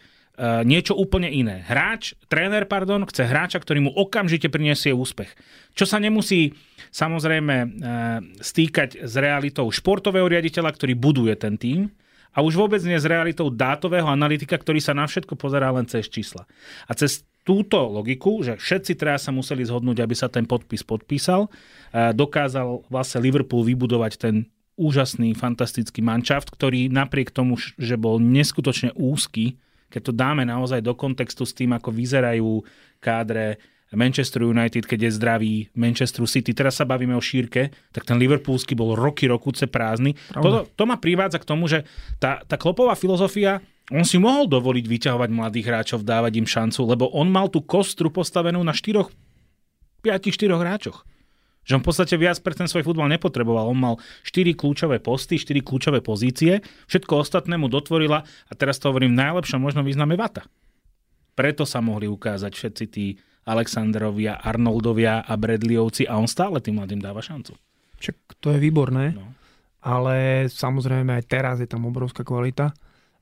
niečo 0.67 0.99
úplne 0.99 1.31
iné. 1.31 1.63
Hráč, 1.63 2.19
tréner, 2.27 2.67
pardon, 2.67 3.07
chce 3.07 3.23
hráča, 3.23 3.63
ktorý 3.63 3.87
mu 3.87 3.91
okamžite 3.95 4.51
priniesie 4.51 4.91
úspech. 4.91 5.31
Čo 5.79 5.87
sa 5.87 6.03
nemusí 6.03 6.59
samozrejme 6.91 7.55
e, 7.55 7.67
stýkať 8.43 9.07
s 9.07 9.15
realitou 9.15 9.71
športového 9.71 10.27
riaditeľa, 10.27 10.75
ktorý 10.75 10.99
buduje 10.99 11.35
ten 11.39 11.55
tým, 11.55 11.87
a 12.39 12.47
už 12.47 12.55
vôbec 12.55 12.79
nie 12.87 12.95
s 12.95 13.03
realitou 13.03 13.51
dátového 13.51 14.07
analytika, 14.07 14.55
ktorý 14.55 14.79
sa 14.79 14.95
na 14.95 15.11
všetko 15.11 15.35
pozerá 15.35 15.75
len 15.75 15.91
cez 15.91 16.07
čísla. 16.07 16.47
A 16.87 16.95
cez 16.95 17.27
túto 17.43 17.83
logiku, 17.91 18.39
že 18.47 18.55
všetci 18.55 18.95
traja 18.95 19.19
sa 19.19 19.35
museli 19.35 19.67
zhodnúť, 19.67 19.99
aby 20.07 20.15
sa 20.15 20.31
ten 20.31 20.47
podpis 20.47 20.87
podpísal, 20.87 21.51
dokázal 22.15 22.87
vlastne 22.87 23.19
Liverpool 23.27 23.67
vybudovať 23.67 24.13
ten 24.23 24.47
úžasný, 24.79 25.35
fantastický 25.35 25.99
manšaft, 25.99 26.55
ktorý 26.55 26.87
napriek 26.87 27.35
tomu, 27.35 27.59
že 27.59 27.99
bol 27.99 28.23
neskutočne 28.23 28.95
úzky, 28.95 29.59
keď 29.91 30.01
to 30.07 30.13
dáme 30.15 30.47
naozaj 30.47 30.79
do 30.79 30.95
kontextu 30.95 31.43
s 31.43 31.57
tým, 31.57 31.75
ako 31.75 31.91
vyzerajú 31.91 32.63
kádre 33.03 33.59
Manchester 33.97 34.45
United, 34.45 34.85
keď 34.85 35.09
je 35.09 35.17
zdravý, 35.17 35.55
Manchester 35.73 36.29
City, 36.29 36.53
teraz 36.53 36.77
sa 36.77 36.85
bavíme 36.85 37.17
o 37.17 37.23
šírke, 37.25 37.73
tak 37.89 38.05
ten 38.05 38.21
Liverpoolský 38.21 38.77
bol 38.77 38.93
roky, 38.93 39.25
rokuce 39.25 39.65
prázdny. 39.65 40.13
To, 40.37 40.69
to 40.69 40.85
ma 40.85 41.01
privádza 41.01 41.41
k 41.41 41.49
tomu, 41.49 41.65
že 41.73 41.89
tá, 42.21 42.45
tá 42.45 42.61
klopová 42.61 42.93
filozofia, 42.93 43.65
on 43.89 44.05
si 44.05 44.21
mohol 44.21 44.45
dovoliť 44.45 44.85
vyťahovať 44.85 45.29
mladých 45.33 45.67
hráčov, 45.73 46.05
dávať 46.05 46.33
im 46.37 46.45
šancu, 46.45 46.85
lebo 46.85 47.09
on 47.17 47.33
mal 47.33 47.49
tú 47.49 47.65
kostru 47.65 48.13
postavenú 48.13 48.61
na 48.61 48.77
4 48.77 49.09
5-4 50.05 50.61
hráčoch. 50.61 51.09
Že 51.65 51.81
on 51.81 51.83
v 51.85 51.89
podstate 51.93 52.15
viac 52.17 52.41
pre 52.41 52.57
ten 52.57 52.65
svoj 52.65 52.81
futbal 52.81 53.13
nepotreboval. 53.13 53.69
On 53.69 53.77
mal 53.77 54.01
4 54.25 54.57
kľúčové 54.57 55.05
posty, 55.05 55.37
4 55.37 55.61
kľúčové 55.61 56.01
pozície, 56.01 56.65
všetko 56.89 57.25
ostatné 57.25 57.61
mu 57.61 57.69
dotvorila, 57.69 58.25
a 58.25 58.53
teraz 58.57 58.81
to 58.81 58.89
hovorím 58.89 59.13
v 59.17 59.21
najlepšom 59.21 59.61
možno 59.61 59.85
význame 59.85 60.17
Vata. 60.17 60.49
Preto 61.37 61.69
sa 61.69 61.85
mohli 61.85 62.09
ukázať 62.09 62.53
všetci 62.57 62.85
tí 62.89 63.07
Alexandrovia, 63.49 64.37
Arnoldovia 64.37 65.25
a 65.25 65.33
Bradleyovci 65.35 66.05
a 66.05 66.15
on 66.15 66.29
stále 66.29 66.61
tým 66.61 66.77
mladým 66.77 67.01
dáva 67.01 67.19
šancu. 67.19 67.57
Čak 67.97 68.37
to 68.39 68.53
je 68.53 68.61
výborné, 68.61 69.17
No. 69.17 69.33
ale 69.81 70.47
samozrejme 70.47 71.17
aj 71.17 71.25
teraz 71.27 71.57
je 71.59 71.67
tam 71.67 71.83
obrovská 71.85 72.23
kvalita 72.23 72.71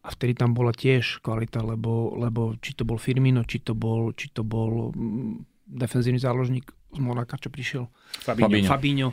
a 0.02 0.08
vtedy 0.08 0.34
tam 0.34 0.52
bola 0.52 0.70
tiež 0.70 1.18
kvalita, 1.18 1.62
lebo, 1.62 2.12
lebo 2.16 2.58
či 2.58 2.74
to 2.74 2.82
bol 2.82 2.98
Firmino, 2.98 3.42
či 3.42 3.58
to 3.58 3.72
bol, 3.72 4.10
či 4.12 4.28
to 4.28 4.42
bol 4.42 4.90
mm, 4.90 5.46
defenzívny 5.66 6.18
záložník 6.18 6.66
z 6.92 6.98
Monaka, 6.98 7.36
čo 7.36 7.50
prišiel. 7.50 7.90
Fabinho. 8.22 8.64
Fabinho. 8.64 9.10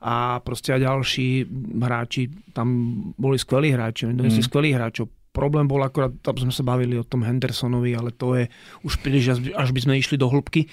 A 0.00 0.38
proste 0.40 0.70
aj 0.70 0.84
ďalší 0.84 1.48
hráči, 1.74 2.22
tam 2.52 2.68
boli 3.16 3.36
skvelí 3.36 3.72
hráči, 3.72 4.06
oni 4.06 4.20
Mm. 4.20 4.40
skvelých 4.40 4.76
hráčov. 4.76 5.06
Problém 5.34 5.66
bol 5.66 5.82
akorát, 5.82 6.14
tam 6.22 6.38
sme 6.38 6.54
sa 6.54 6.62
bavili 6.62 6.94
o 6.94 7.02
tom 7.02 7.26
Hendersonovi, 7.26 7.90
ale 7.90 8.14
to 8.14 8.38
je 8.38 8.46
už 8.86 9.02
príliš, 9.02 9.34
až 9.34 9.74
by- 9.74 9.82
sme 9.82 9.98
išli 9.98 10.14
do 10.14 10.30
hĺbky. 10.30 10.70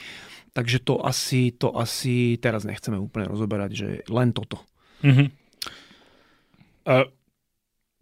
Takže 0.53 0.83
to 0.85 1.01
asi, 1.01 1.49
to 1.49 1.73
asi 1.73 2.37
teraz 2.37 2.61
nechceme 2.61 2.99
úplne 3.01 3.25
rozoberať, 3.25 3.71
že 3.73 3.87
len 4.05 4.29
toto. 4.29 4.61
Mhm. 5.01 5.25
Uh, 6.81 7.05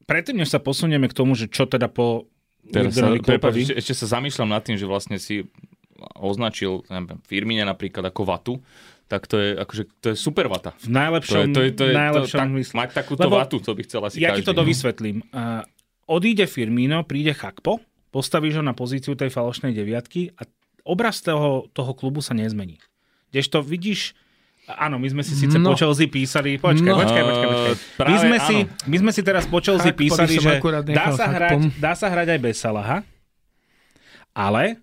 predtým, 0.04 0.36
než 0.40 0.52
sa 0.52 0.60
posunieme 0.60 1.08
k 1.08 1.16
tomu, 1.16 1.36
že 1.36 1.48
čo 1.48 1.64
teda 1.64 1.88
po 1.88 2.28
Teraz 2.70 2.96
sa, 2.96 3.10
prepáč, 3.16 3.66
ešte, 3.72 3.76
ešte 3.80 3.94
sa 4.04 4.20
zamýšľam 4.20 4.50
nad 4.52 4.62
tým, 4.62 4.76
že 4.76 4.84
vlastne 4.86 5.16
si 5.18 5.48
označil 6.16 6.84
neviem, 6.92 7.18
Firmine 7.26 7.64
napríklad 7.66 8.04
ako 8.08 8.22
vatu, 8.24 8.54
tak 9.10 9.26
to 9.26 9.42
je, 9.42 9.50
akože, 9.58 9.84
to 10.00 10.06
je 10.14 10.16
super 10.16 10.46
vata. 10.52 10.76
v 10.80 10.92
najlepšom, 10.92 11.34
To 11.34 11.42
je, 11.42 11.48
to 11.50 11.62
je, 11.62 11.70
to 11.74 11.84
je, 11.90 11.94
najlepšom 11.98 12.38
to, 12.40 12.44
tak, 12.46 12.50
mysle. 12.56 12.76
mať 12.78 12.90
takúto 12.94 13.22
Lebo 13.26 13.36
vatu, 13.42 13.58
to 13.58 13.72
by 13.74 13.82
chcel 13.84 14.02
asi 14.06 14.22
Ja 14.22 14.32
každý. 14.32 14.44
ti 14.44 14.48
to 14.48 14.54
no. 14.54 14.60
dovysvetlím. 14.62 15.18
Uh, 15.34 15.66
odíde 16.10 16.50
Firmino, 16.50 17.06
príde 17.06 17.32
Chakpo, 17.32 17.78
postavíš 18.10 18.58
ho 18.58 18.64
na 18.66 18.74
pozíciu 18.74 19.14
tej 19.14 19.30
falošnej 19.30 19.70
deviatky 19.72 20.34
a 20.34 20.50
obraz 20.82 21.22
toho, 21.22 21.70
toho 21.70 21.94
klubu 21.94 22.20
sa 22.20 22.34
nezmení. 22.34 22.82
Kdežto 23.30 23.62
vidíš, 23.62 24.18
Áno, 24.70 25.02
my 25.02 25.10
sme 25.10 25.26
si 25.26 25.34
síce 25.34 25.58
No. 25.58 25.74
po 25.74 25.74
Chelsea 25.74 26.06
písali, 26.06 26.62
počkaj, 26.62 26.86
No. 26.86 27.02
počkaj, 27.02 27.24
počkaj, 27.24 27.48
počkaj. 27.48 27.74
Eh, 27.74 28.06
My 28.06 28.18
sme, 28.22 28.38
áno. 28.38 28.46
si, 28.46 28.56
my 28.86 28.98
sme 29.02 29.12
si 29.12 29.22
teraz 29.26 29.50
po 29.50 29.58
Chelsea 29.58 29.90
písali, 29.90 30.38
že 30.38 30.62
dá 30.94 31.10
sa, 31.10 31.26
hrať, 31.26 31.58
dá 31.82 31.98
sa 31.98 32.06
hrať 32.06 32.28
aj 32.30 32.40
bez 32.40 32.56
Salaha, 32.62 33.02
ale 34.30 34.78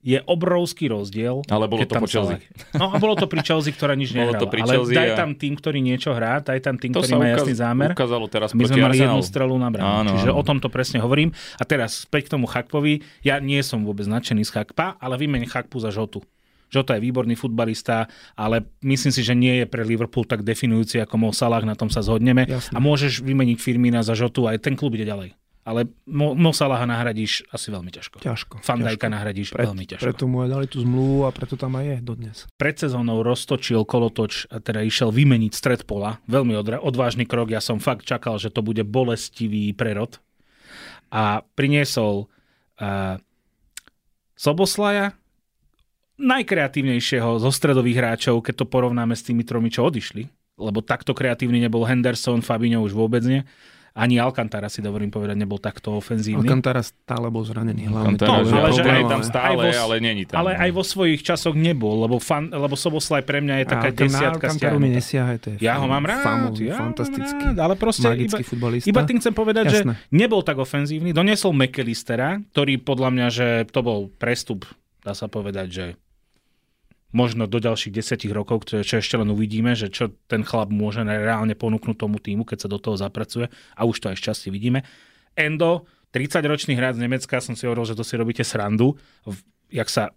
je 0.00 0.16
obrovský 0.18 0.88
rozdiel. 0.88 1.44
Ale 1.46 1.64
bolo 1.64 1.84
to 1.84 1.92
tam 1.92 2.00
po 2.00 2.08
Chelsea. 2.08 2.40
No 2.72 2.88
a 2.88 2.96
bolo 2.96 3.12
to 3.14 3.24
pri 3.24 3.40
Chelsea, 3.40 3.68
ktorá 3.68 3.92
nič 3.92 4.10
Bolo 4.10 4.32
nehrala. 4.32 4.40
to 4.40 4.48
pri 4.48 4.60
ale 4.60 4.72
Chelsea 4.72 4.96
daj 4.96 5.08
a- 5.08 5.18
tam 5.18 5.30
tým, 5.34 5.52
ktorý 5.54 5.78
niečo 5.78 6.10
hrá, 6.10 6.40
daj 6.40 6.58
tam 6.58 6.74
tým, 6.74 6.90
To 6.90 7.00
ktorý 7.00 7.12
má 7.12 7.24
ukaz- 7.26 7.36
jasný 7.38 7.54
zámer. 7.54 7.90
ukázalo 7.92 8.26
teraz 8.26 8.48
My 8.50 8.64
sme 8.64 8.80
mali 8.82 8.96
jednu 8.96 9.20
strelu 9.20 9.52
na 9.54 9.68
bránu. 9.68 9.84
Áno, 9.84 10.10
Čiže 10.16 10.30
áno. 10.30 10.36
o 10.36 10.42
tom 10.42 10.56
to 10.56 10.66
presne 10.66 10.98
hovorím. 10.98 11.30
A 11.54 11.64
teraz 11.64 12.02
späť 12.02 12.26
k 12.26 12.34
tomu 12.34 12.44
Chakpovi. 12.44 13.04
Ja 13.20 13.36
nie 13.38 13.60
som 13.60 13.82
vôbec 13.82 14.04
nadšený 14.04 14.40
z 14.42 14.50
Chakpa, 14.50 14.96
ale 14.96 15.14
vymeň 15.16 15.44
Chakpu 15.44 15.76
za 15.76 15.90
Žotu. 15.90 16.24
Žota 16.68 16.94
je 16.94 17.02
výborný 17.02 17.34
futbalista, 17.34 18.06
ale 18.32 18.62
myslím 18.80 19.10
si, 19.10 19.20
že 19.20 19.34
nie 19.34 19.58
je 19.58 19.66
pre 19.66 19.82
Liverpool 19.82 20.22
tak 20.22 20.40
definujúci 20.40 20.96
ako 20.98 21.18
Mo 21.18 21.30
Salah, 21.30 21.60
na 21.60 21.74
tom 21.74 21.90
sa 21.90 21.98
zhodneme. 21.98 22.46
Jasné. 22.46 22.72
A 22.72 22.78
môžeš 22.78 23.20
vymeniť 23.20 23.58
Firmina 23.58 24.00
za 24.00 24.14
Žotu, 24.14 24.46
aj 24.46 24.62
ten 24.62 24.74
klub 24.74 24.94
ide 24.94 25.02
ďalej. 25.02 25.34
Ale 25.70 25.86
Mo, 26.10 26.34
Mo 26.34 26.50
Salaha 26.50 26.82
nahradíš 26.82 27.46
asi 27.54 27.70
veľmi 27.70 27.94
ťažko. 27.94 28.18
Ťažko. 28.18 28.58
Ťažko. 28.58 29.06
nahradíš 29.06 29.54
Pre, 29.54 29.70
veľmi 29.70 29.86
ťažko. 29.86 30.02
Preto 30.02 30.26
mu 30.26 30.42
aj 30.42 30.50
dali 30.50 30.66
tú 30.66 30.82
zmluvu 30.82 31.22
a 31.22 31.30
preto 31.30 31.54
tam 31.54 31.78
aj 31.78 31.86
je 31.86 31.96
dodnes. 32.02 32.36
Pred 32.58 32.76
sezónou 32.82 33.22
roztočil 33.22 33.86
kolotoč 33.86 34.50
a 34.50 34.58
teda 34.58 34.82
išiel 34.82 35.14
vymeniť 35.14 35.52
stred 35.54 35.86
pola. 35.86 36.18
Veľmi 36.26 36.58
odra- 36.58 36.82
odvážny 36.82 37.22
krok. 37.22 37.54
Ja 37.54 37.62
som 37.62 37.78
fakt 37.78 38.02
čakal, 38.02 38.42
že 38.42 38.50
to 38.50 38.66
bude 38.66 38.82
bolestivý 38.82 39.70
prerod. 39.70 40.18
A 41.14 41.46
priniesol 41.54 42.26
uh, 42.82 43.22
Soboslaja, 44.34 45.14
najkreatívnejšieho 46.18 47.38
zo 47.38 47.50
stredových 47.54 47.98
hráčov, 48.02 48.42
keď 48.42 48.64
to 48.64 48.66
porovnáme 48.66 49.14
s 49.14 49.22
tými 49.22 49.46
tromi, 49.46 49.70
čo 49.70 49.86
odišli. 49.86 50.26
Lebo 50.58 50.82
takto 50.82 51.14
kreatívny 51.14 51.62
nebol 51.62 51.86
Henderson, 51.86 52.42
Fabinho 52.42 52.82
už 52.82 52.92
vôbec 52.92 53.22
nie. 53.22 53.46
Ani 53.92 54.16
Alcantara 54.16 54.66
si 54.66 54.78
dovolím 54.78 55.08
povedať, 55.08 55.34
nebol 55.34 55.56
takto 55.56 55.92
ofenzívny. 55.92 56.42
Alcantara 56.42 56.78
stále 56.80 57.26
bol 57.26 57.42
zranený 57.42 57.84
hlavne. 57.84 58.14
Alcantara, 58.14 58.30
to 58.30 58.38
že 58.40 58.52
bol 58.52 58.60
ale 58.60 58.70
že 58.70 58.82
aj 58.82 59.04
tam 59.04 59.20
stále, 59.20 59.50
aj 59.50 59.56
vo- 59.68 59.82
ale 59.82 59.94
není 59.98 60.22
tam. 60.24 60.36
ale 60.36 60.50
aj 60.54 60.70
vo 60.70 60.82
svojich 60.82 61.20
časoch 61.20 61.52
nebol, 61.52 61.98
lebo, 62.00 62.16
fan, 62.16 62.48
lebo 62.48 62.72
Soboslaj 62.72 63.22
pre 63.22 63.40
mňa 63.40 63.54
je 63.56 63.66
taká 63.66 63.88
Alcan- 63.88 63.98
desiatka 64.00 64.46
mi 64.46 64.54
stiahnutá. 64.56 64.94
nesiahaj, 64.94 65.36
to 65.36 65.46
je 65.48 65.54
Ja 65.60 65.74
ho 65.76 65.86
mám 65.86 66.02
rád, 66.02 66.22
famózny, 66.22 66.66
ja 66.66 66.76
fantastický, 66.76 67.46
rád, 67.48 67.58
ale 67.60 67.74
proste 67.74 68.06
iba, 68.10 68.38
futbalista. 68.40 68.86
iba 68.86 69.00
tým 69.02 69.18
chcem 69.18 69.32
povedať, 69.32 69.64
Jasné. 69.66 69.92
že 69.92 70.08
nebol 70.08 70.40
tak 70.40 70.56
ofenzívny. 70.56 71.10
Doniesol 71.10 71.50
McAllistera, 71.50 72.38
ktorý 72.48 72.78
podľa 72.78 73.08
mňa, 73.10 73.26
že 73.28 73.46
to 73.66 73.80
bol 73.80 74.06
prestup, 74.12 74.70
dá 75.00 75.12
sa 75.12 75.26
povedať, 75.26 75.68
že 75.68 75.84
možno 77.10 77.50
do 77.50 77.58
ďalších 77.58 77.94
desiatich 77.94 78.30
rokov, 78.30 78.70
čo, 78.70 78.86
čo 78.86 79.02
ešte 79.02 79.18
len 79.18 79.30
uvidíme, 79.30 79.74
že 79.74 79.90
čo 79.90 80.14
ten 80.30 80.46
chlap 80.46 80.70
môže 80.70 81.02
reálne 81.02 81.58
ponúknuť 81.58 81.96
tomu 81.98 82.22
týmu, 82.22 82.46
keď 82.46 82.66
sa 82.66 82.68
do 82.70 82.78
toho 82.78 82.94
zapracuje 82.94 83.50
a 83.50 83.82
už 83.82 83.96
to 83.98 84.06
aj 84.14 84.16
šťastie 84.18 84.50
vidíme. 84.54 84.86
Endo, 85.34 85.86
30-ročný 86.14 86.74
hráč 86.74 86.98
z 86.98 87.06
Nemecka, 87.06 87.42
som 87.42 87.54
si 87.54 87.66
hovoril, 87.66 87.86
že 87.86 87.98
to 87.98 88.06
si 88.06 88.18
robíte 88.18 88.42
srandu. 88.42 88.98
Jak 89.70 89.86
sa 89.86 90.10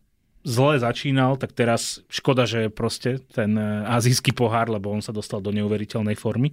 zle 0.44 0.82
začínal, 0.82 1.38
tak 1.38 1.54
teraz 1.56 2.04
škoda, 2.10 2.44
že 2.44 2.68
je 2.68 2.70
proste 2.70 3.22
ten 3.32 3.56
e, 3.56 3.88
azijský 3.88 4.36
pohár, 4.36 4.68
lebo 4.68 4.91
on 4.91 5.00
sa 5.00 5.16
dostal 5.16 5.39
do 5.39 5.56
neuveriteľnej 5.56 6.18
formy. 6.20 6.52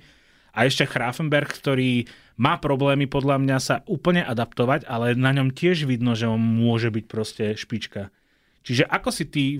A 0.54 0.66
ešte 0.66 0.86
Grafenberg, 0.86 1.50
ktorý 1.50 2.06
má 2.38 2.58
problémy 2.58 3.06
podľa 3.06 3.38
mňa 3.38 3.58
sa 3.62 3.76
úplne 3.86 4.22
adaptovať, 4.26 4.86
ale 4.86 5.14
na 5.14 5.30
ňom 5.34 5.54
tiež 5.54 5.86
vidno, 5.86 6.18
že 6.18 6.26
on 6.26 6.38
môže 6.38 6.90
byť 6.90 7.04
proste 7.06 7.44
špička. 7.54 8.10
Čiže 8.60 8.84
ako 8.84 9.08
si 9.08 9.24
ty 9.24 9.56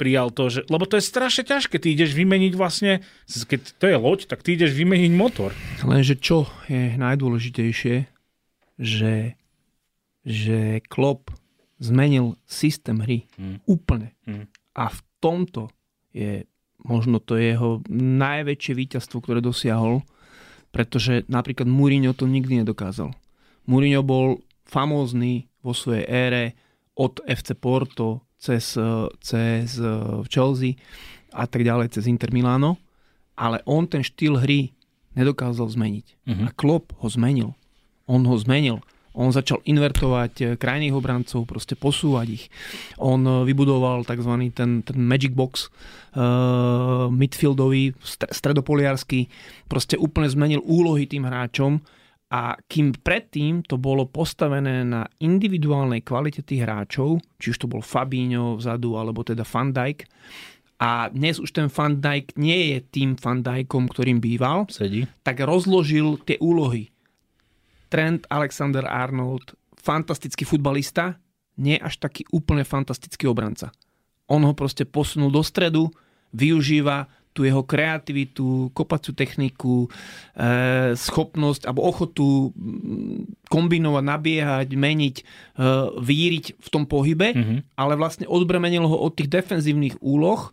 prijal 0.00 0.32
to, 0.32 0.48
že... 0.48 0.64
Lebo 0.72 0.88
to 0.88 0.96
je 0.96 1.04
strašne 1.04 1.44
ťažké, 1.44 1.76
ty 1.76 1.92
ideš 1.92 2.16
vymeniť 2.16 2.52
vlastne, 2.56 3.04
keď 3.28 3.60
to 3.76 3.84
je 3.84 3.96
loď, 4.00 4.20
tak 4.32 4.40
ty 4.40 4.56
ideš 4.56 4.72
vymeniť 4.72 5.12
motor. 5.12 5.52
Lenže 5.84 6.16
čo 6.16 6.48
je 6.64 6.96
najdôležitejšie, 6.96 8.08
že, 8.80 9.14
že 10.24 10.80
Klopp 10.88 11.36
zmenil 11.80 12.40
systém 12.48 13.00
hry 13.04 13.28
Mm. 13.36 13.60
úplne. 13.68 14.16
Mm. 14.24 14.48
A 14.76 14.84
v 14.88 15.00
tomto 15.20 15.68
je 16.16 16.48
možno 16.80 17.20
to 17.20 17.36
jeho 17.36 17.84
najväčšie 17.92 18.72
víťazstvo, 18.72 19.20
ktoré 19.20 19.44
dosiahol, 19.44 20.00
pretože 20.72 21.28
napríklad 21.28 21.68
Mourinho 21.68 22.16
to 22.16 22.24
nikdy 22.24 22.64
nedokázal. 22.64 23.12
Mourinho 23.68 24.00
bol 24.00 24.40
famózny 24.64 25.52
vo 25.60 25.76
svojej 25.76 26.08
ére 26.08 26.44
od 26.96 27.20
FC 27.26 27.54
Porto 27.54 28.26
cez, 28.40 28.74
eh, 28.76 29.06
cez 29.20 29.78
eh, 29.78 29.88
Chelsea 30.26 30.80
a 31.30 31.46
tak 31.46 31.62
ďalej, 31.62 31.94
cez 31.94 32.08
Inter 32.08 32.32
Milano, 32.32 32.80
ale 33.36 33.62
on 33.68 33.86
ten 33.86 34.02
štýl 34.02 34.40
hry 34.40 34.72
nedokázal 35.14 35.68
zmeniť. 35.68 36.06
Mhm. 36.26 36.44
A 36.48 36.50
Klopp 36.56 36.96
ho 36.98 37.06
zmenil. 37.06 37.54
On 38.08 38.24
ho 38.24 38.36
zmenil. 38.40 38.82
On 39.10 39.28
začal 39.30 39.60
invertovať 39.68 40.32
eh, 40.40 40.46
krajných 40.56 40.96
obrancov, 40.96 41.44
proste 41.44 41.76
posúvať 41.76 42.26
ich. 42.30 42.44
On 42.96 43.20
vybudoval 43.44 44.08
tzv. 44.08 44.32
ten, 44.56 44.80
ten 44.82 44.98
magic 44.98 45.36
box 45.36 45.68
uh, 46.14 47.10
midfieldový, 47.10 47.94
stre- 48.02 48.30
stredopoliarsky, 48.30 49.26
proste 49.66 49.98
úplne 49.98 50.30
zmenil 50.30 50.62
úlohy 50.62 51.10
tým 51.10 51.26
hráčom 51.26 51.82
a 52.30 52.54
kým 52.70 52.94
predtým 52.94 53.66
to 53.66 53.74
bolo 53.74 54.06
postavené 54.06 54.86
na 54.86 55.02
individuálnej 55.18 56.06
kvalite 56.06 56.46
tých 56.46 56.62
hráčov, 56.62 57.18
či 57.42 57.50
už 57.50 57.58
to 57.58 57.66
bol 57.66 57.82
Fabinho 57.82 58.54
vzadu, 58.54 58.94
alebo 58.94 59.26
teda 59.26 59.42
Van 59.42 59.74
Dijk, 59.74 60.06
a 60.80 61.12
dnes 61.12 61.36
už 61.36 61.52
ten 61.52 61.68
Van 61.68 62.00
Dijk 62.00 62.40
nie 62.40 62.72
je 62.72 62.78
tým 62.80 63.12
Van 63.20 63.44
Dijkom, 63.44 63.84
ktorým 63.84 64.16
býval, 64.16 64.64
Sedí. 64.72 65.04
tak 65.20 65.44
rozložil 65.44 66.16
tie 66.24 66.40
úlohy. 66.40 66.88
Trent 67.92 68.24
Alexander 68.32 68.88
Arnold, 68.88 69.52
fantastický 69.76 70.48
futbalista, 70.48 71.20
nie 71.60 71.76
až 71.76 72.00
taký 72.00 72.24
úplne 72.32 72.64
fantastický 72.64 73.28
obranca. 73.28 73.68
On 74.30 74.40
ho 74.40 74.56
proste 74.56 74.88
posunul 74.88 75.28
do 75.28 75.44
stredu, 75.44 75.92
využíva 76.32 77.10
tú 77.30 77.46
jeho 77.46 77.62
kreativitu, 77.62 78.74
kopaciu 78.74 79.14
techniku, 79.14 79.86
e, 79.86 79.88
schopnosť 80.94 81.62
alebo 81.64 81.86
ochotu 81.86 82.50
kombinovať, 83.46 84.04
nabiehať, 84.04 84.68
meniť, 84.74 85.16
e, 85.16 85.24
víriť 85.96 86.44
v 86.58 86.68
tom 86.68 86.84
pohybe, 86.86 87.30
Mhm. 87.34 87.56
ale 87.74 87.94
vlastne 87.94 88.26
odbremenil 88.26 88.82
ho 88.82 88.96
od 88.98 89.14
tých 89.14 89.30
defenzívnych 89.30 89.98
úloh 90.02 90.50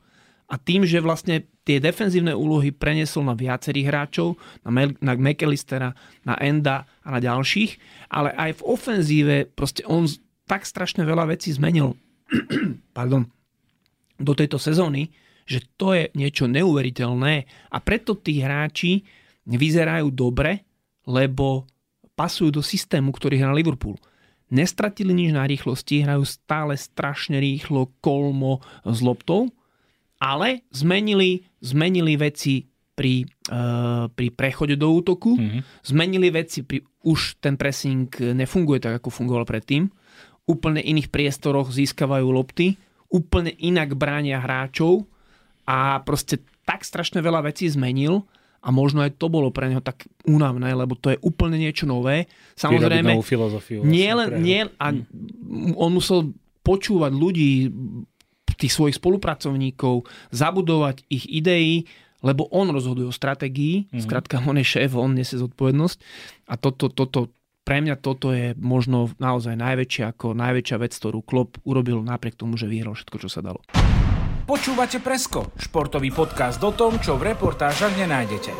a 0.47 0.55
tým, 0.55 0.85
že 0.85 1.01
vlastne 1.01 1.43
tie 1.67 1.83
defenzívne 1.83 2.31
úlohy 2.31 2.71
preniesol 2.71 3.27
na 3.27 3.35
viacerých 3.35 3.89
hráčov, 3.91 4.39
na, 4.63 4.71
Mel- 4.71 4.95
na 5.03 5.17
McAllistera, 5.17 5.91
na 6.23 6.39
Enda 6.39 6.87
a 7.03 7.07
na 7.11 7.19
ďalších, 7.19 7.75
ale 8.07 8.31
aj 8.31 8.51
v 8.55 8.65
ofenzíve 8.65 9.35
proste 9.51 9.83
on 9.83 10.07
tak 10.47 10.63
strašne 10.63 11.03
veľa 11.03 11.27
vecí 11.27 11.51
zmenil 11.51 11.91
pardon, 12.97 13.27
do 14.17 14.33
tejto 14.33 14.55
sezóny, 14.57 15.11
že 15.47 15.63
to 15.79 15.95
je 15.95 16.11
niečo 16.11 16.45
neuveriteľné 16.51 17.33
a 17.71 17.77
preto 17.79 18.19
tí 18.19 18.43
hráči 18.43 19.07
vyzerajú 19.47 20.11
dobre, 20.11 20.67
lebo 21.07 21.63
pasujú 22.19 22.59
do 22.59 22.63
systému, 22.65 23.15
ktorý 23.15 23.39
hrá 23.39 23.55
Liverpool. 23.55 23.95
Nestratili 24.51 25.15
nič 25.15 25.31
na 25.31 25.47
rýchlosti, 25.47 26.03
hrajú 26.03 26.27
stále 26.27 26.75
strašne 26.75 27.39
rýchlo, 27.39 27.95
kolmo 28.03 28.59
s 28.83 28.99
loptou, 28.99 29.51
ale 30.19 30.67
zmenili, 30.71 31.47
zmenili 31.63 32.19
veci 32.19 32.67
pri, 32.97 33.23
uh, 33.53 34.09
pri 34.09 34.27
prechode 34.33 34.73
do 34.73 34.89
útoku, 34.89 35.37
Mhm. 35.37 35.59
zmenili 35.85 36.27
veci, 36.33 36.65
pri, 36.65 36.81
už 37.05 37.37
ten 37.39 37.55
pressing 37.55 38.09
nefunguje 38.33 38.81
tak, 38.81 38.99
ako 38.99 39.13
fungoval 39.13 39.45
predtým. 39.45 39.87
Úplne 40.49 40.81
iných 40.81 41.13
priestoroch 41.13 41.69
získavajú 41.69 42.25
lopty, 42.27 42.75
úplne 43.07 43.53
inak 43.61 43.95
bránia 43.95 44.41
hráčov 44.41 45.05
a 45.67 45.99
proste 46.01 46.39
tak 46.63 46.87
strašne 46.87 47.19
veľa 47.19 47.51
vecí 47.51 47.67
zmenil 47.67 48.23
a 48.63 48.73
možno 48.73 49.05
aj 49.05 49.19
to 49.19 49.27
bolo 49.29 49.53
pre 49.53 49.69
neho 49.69 49.83
tak 49.83 50.07
únavné, 50.25 50.73
lebo 50.73 50.97
to 50.97 51.13
je 51.13 51.17
úplne 51.21 51.59
niečo 51.59 51.85
nové. 51.85 52.25
Samozrejme, 52.57 53.19
filozofiu. 53.21 53.85
nie 53.85 54.09
vlastne 54.11 54.17
len, 54.17 54.27
pre 54.27 54.37
hru. 54.39 54.43
nie, 54.43 54.61
a 54.79 54.87
on 55.77 55.91
musel 55.93 56.31
počúvať 56.65 57.11
ľudí, 57.13 57.71
tých 58.57 58.73
svojich 58.73 58.97
spolupracovníkov, 58.97 60.09
zabudovať 60.33 61.05
ich 61.13 61.29
idei, 61.29 61.85
lebo 62.25 62.49
on 62.49 62.73
rozhoduje 62.73 63.05
o 63.05 63.13
stratégii, 63.13 63.87
mm-hmm. 63.87 64.01
skrátka 64.01 64.41
on 64.41 64.57
je 64.57 64.65
šéf, 64.65 64.97
on 64.97 65.13
nesie 65.13 65.37
zodpovednosť 65.37 65.97
a 66.49 66.57
toto, 66.57 66.89
toto, 66.89 67.29
pre 67.61 67.85
mňa 67.85 68.01
toto 68.01 68.33
je 68.33 68.57
možno 68.57 69.13
naozaj 69.21 69.53
najväčšia, 69.53 70.17
ako 70.17 70.33
najväčšia 70.33 70.77
vec, 70.81 70.97
ktorú 70.97 71.21
Klopp 71.21 71.61
urobil 71.69 72.01
napriek 72.01 72.33
tomu, 72.33 72.57
že 72.57 72.65
vyhral 72.65 72.97
všetko, 72.97 73.17
čo 73.21 73.29
sa 73.29 73.45
dalo. 73.45 73.61
Počúvate 74.47 75.03
Presko, 75.03 75.51
športový 75.59 76.07
podcast 76.15 76.63
o 76.63 76.71
tom, 76.71 77.03
čo 77.03 77.19
v 77.19 77.35
reportážach 77.35 77.91
nenájdete. 77.99 78.55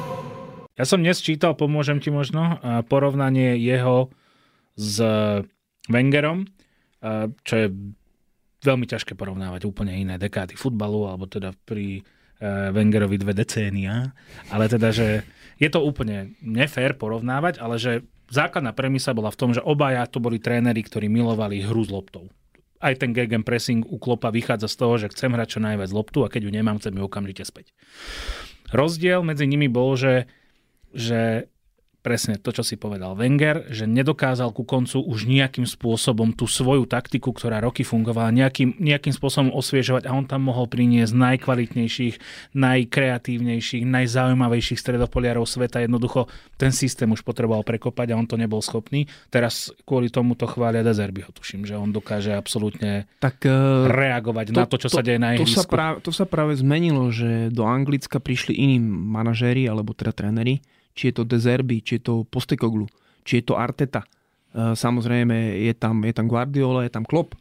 Ja 0.75 0.83
som 0.83 0.99
dnes 0.99 1.23
čítal, 1.23 1.55
pomôžem 1.55 2.03
ti 2.03 2.11
možno, 2.11 2.59
a 2.59 2.83
porovnanie 2.83 3.55
jeho 3.55 4.11
s 4.75 4.99
Wengerom, 5.87 6.43
uh, 6.43 7.31
čo 7.47 7.53
je 7.55 7.67
veľmi 8.67 8.83
ťažké 8.83 9.15
porovnávať 9.15 9.63
úplne 9.63 9.95
iné 9.95 10.19
dekády 10.19 10.59
futbalu, 10.59 11.07
alebo 11.07 11.23
teda 11.23 11.55
pri 11.63 12.03
Wengerovi 12.43 13.17
dve 13.17 13.33
decénia, 13.33 14.13
ale 14.53 14.69
teda, 14.69 14.91
že 14.93 15.23
je 15.55 15.69
to 15.71 15.81
úplne 15.81 16.37
nefér 16.43 16.93
porovnávať, 16.93 17.63
ale 17.63 17.81
že 17.81 18.05
základná 18.29 18.75
premisa 18.77 19.15
bola 19.15 19.33
v 19.33 19.39
tom, 19.39 19.55
že 19.55 19.63
obaja 19.63 20.05
to 20.05 20.21
boli 20.21 20.37
tréneri, 20.37 20.83
ktorí 20.83 21.09
milovali 21.09 21.63
hru 21.65 21.81
s 21.81 21.89
loptou. 21.89 22.29
Aj 22.77 22.93
ten 22.93 23.11
gegen 23.11 23.41
pressing 23.41 23.81
u 23.85 23.97
Klopa 23.97 24.29
vychádza 24.29 24.69
z 24.69 24.75
toho, 24.77 24.93
že 25.01 25.11
chcem 25.11 25.33
hrať 25.33 25.57
čo 25.57 25.59
najviac 25.59 25.89
loptu 25.89 26.21
a 26.21 26.31
keď 26.31 26.45
ju 26.45 26.51
nemám, 26.53 26.77
chcem 26.77 26.93
ju 26.93 27.03
okamžite 27.03 27.43
späť. 27.43 27.73
Rozdiel 28.69 29.25
medzi 29.25 29.49
nimi 29.49 29.65
bol, 29.65 29.97
že, 29.97 30.29
že 30.93 31.49
presne 32.07 32.39
to, 32.39 32.55
čo 32.55 32.63
si 32.63 32.79
povedal 32.79 33.19
Wenger, 33.19 33.67
že 33.67 33.83
nedokázal 33.83 34.55
ku 34.55 34.63
koncu 34.63 35.03
už 35.03 35.27
nejakým 35.27 35.67
spôsobom 35.67 36.31
tú 36.31 36.47
svoju 36.47 36.87
taktiku, 36.87 37.35
ktorá 37.35 37.59
roky 37.59 37.83
fungovala, 37.83 38.31
nejakým, 38.31 38.79
nejakým 38.79 39.11
spôsobom 39.11 39.51
osviežovať 39.51 40.07
a 40.07 40.15
on 40.15 40.23
tam 40.23 40.47
mohol 40.47 40.71
priniesť 40.71 41.11
najkvalitnejších, 41.11 42.15
najkreatívnejších, 42.55 43.83
najzaujímavejších 43.83 44.79
stredopoliarov 44.79 45.43
sveta. 45.43 45.83
Jednoducho 45.83 46.31
ten 46.55 46.71
systém 46.71 47.11
už 47.11 47.27
potreboval 47.27 47.67
prekopať 47.67 48.15
a 48.15 48.17
on 48.17 48.23
to 48.23 48.39
nebol 48.39 48.63
schopný. 48.63 49.11
Teraz 49.27 49.75
kvôli 49.83 50.07
tomu 50.07 50.39
to 50.39 50.47
chvália 50.47 50.87
Dezerbyho, 50.87 51.35
tuším, 51.35 51.67
že 51.67 51.75
on 51.75 51.91
dokáže 51.91 52.31
absolútne 52.31 53.11
tak, 53.19 53.43
uh, 53.43 53.83
reagovať 53.91 54.55
to, 54.55 54.59
na 54.63 54.63
to, 54.63 54.79
čo 54.79 54.87
to, 54.87 54.95
sa 54.95 55.03
deje 55.03 55.19
na 55.19 55.35
to 55.35 55.43
sa, 55.43 55.67
práve, 55.67 55.99
to 55.99 56.15
sa 56.15 56.23
práve 56.23 56.55
zmenilo, 56.55 57.11
že 57.11 57.51
do 57.51 57.67
Anglicka 57.67 58.23
prišli 58.23 58.55
iní 58.55 58.79
manažéri 58.79 59.67
alebo 59.67 59.91
teda 59.91 60.15
tréneri, 60.15 60.63
či 60.97 61.13
je 61.13 61.21
to 61.21 61.29
Dezerby, 61.29 61.85
či 61.85 62.01
je 62.01 62.09
to 62.09 62.13
Postekoglu, 62.25 62.89
či 63.21 63.39
je 63.39 63.43
to 63.45 63.53
Arteta. 63.53 64.01
E, 64.01 64.73
samozrejme, 64.73 65.61
je 65.61 65.73
tam, 65.77 66.01
je 66.01 66.13
tam 66.17 66.25
Guardiola, 66.25 66.89
je 66.89 66.89
tam 66.89 67.05
Klopp. 67.05 67.37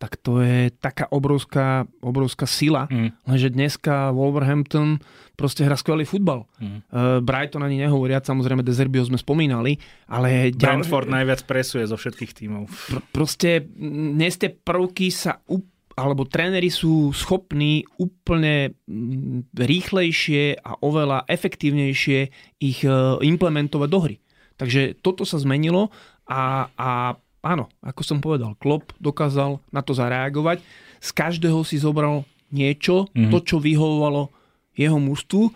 Tak 0.00 0.16
to 0.24 0.40
je 0.40 0.72
taká 0.80 1.12
obrovská, 1.12 1.84
obrovská 2.00 2.48
sila, 2.48 2.88
mm. 2.88 3.28
lenže 3.28 3.52
dneska 3.52 4.16
Wolverhampton 4.16 4.96
proste 5.36 5.60
hrá 5.60 5.76
skvelý 5.76 6.08
futbal. 6.08 6.48
Mm. 6.56 6.80
Uh, 6.88 7.20
Brighton 7.20 7.60
ani 7.60 7.84
nehovoriať, 7.84 8.32
samozrejme 8.32 8.64
Dezerbio 8.64 9.04
sme 9.04 9.20
spomínali, 9.20 9.76
ale... 10.08 10.56
Brentford 10.56 11.04
ďalej... 11.04 11.16
najviac 11.20 11.40
presuje 11.44 11.84
zo 11.84 12.00
všetkých 12.00 12.32
tímov. 12.32 12.72
Pr- 12.72 13.04
proste 13.12 13.68
dnes 13.76 14.40
tie 14.40 14.48
prvky 14.48 15.12
sa 15.12 15.44
úplne 15.44 15.68
alebo 16.00 16.24
tréneri 16.24 16.72
sú 16.72 17.12
schopní 17.12 17.84
úplne 18.00 18.72
mm, 18.88 19.52
rýchlejšie 19.52 20.64
a 20.64 20.80
oveľa 20.80 21.28
efektívnejšie 21.28 22.18
ich 22.64 22.80
e, 22.80 22.90
implementovať 23.20 23.88
do 23.92 23.98
hry. 24.00 24.16
Takže 24.56 24.96
toto 25.04 25.28
sa 25.28 25.36
zmenilo 25.36 25.92
a, 26.24 26.72
a 26.72 27.20
áno, 27.44 27.68
ako 27.84 28.00
som 28.00 28.18
povedal, 28.24 28.56
Klopp 28.56 28.96
dokázal 28.96 29.60
na 29.68 29.84
to 29.84 29.92
zareagovať. 29.92 30.64
Z 31.04 31.10
každého 31.12 31.60
si 31.68 31.76
zobral 31.76 32.24
niečo, 32.48 33.08
mm-hmm. 33.12 33.32
to, 33.32 33.38
čo 33.44 33.56
vyhovovalo 33.60 34.32
jeho 34.72 34.96
mužstvu. 34.96 35.52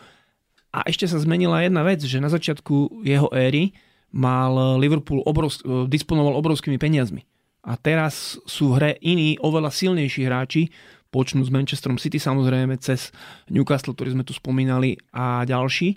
A 0.77 0.85
ešte 0.85 1.09
sa 1.09 1.17
zmenila 1.17 1.65
jedna 1.65 1.87
vec, 1.87 2.05
že 2.05 2.21
na 2.21 2.29
začiatku 2.29 3.07
jeho 3.07 3.33
éry 3.33 3.73
mal 4.13 4.77
Liverpool 4.77 5.25
obrovsk- 5.25 5.65
e, 5.65 5.89
disponoval 5.89 6.37
obrovskými 6.37 6.77
peniazmi. 6.77 7.25
A 7.65 7.81
teraz 7.81 8.37
sú 8.45 8.73
v 8.73 8.77
hre 8.77 8.91
iní, 9.01 9.41
oveľa 9.41 9.73
silnejší 9.73 10.29
hráči, 10.29 10.69
počnú 11.09 11.47
s 11.47 11.51
Manchesterom 11.55 11.97
City 11.97 12.19
samozrejme, 12.19 12.77
cez 12.83 13.15
Newcastle, 13.49 13.95
ktorý 13.95 14.19
sme 14.19 14.27
tu 14.27 14.35
spomínali 14.35 14.99
a 15.15 15.47
ďalší, 15.47 15.95
e, 15.95 15.97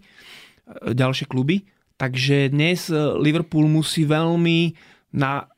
ďalšie 0.93 1.26
kluby. 1.28 1.65
Takže 1.97 2.53
dnes 2.53 2.93
Liverpool 2.93 3.65
musí 3.65 4.05
veľmi 4.05 4.78
na 5.18 5.49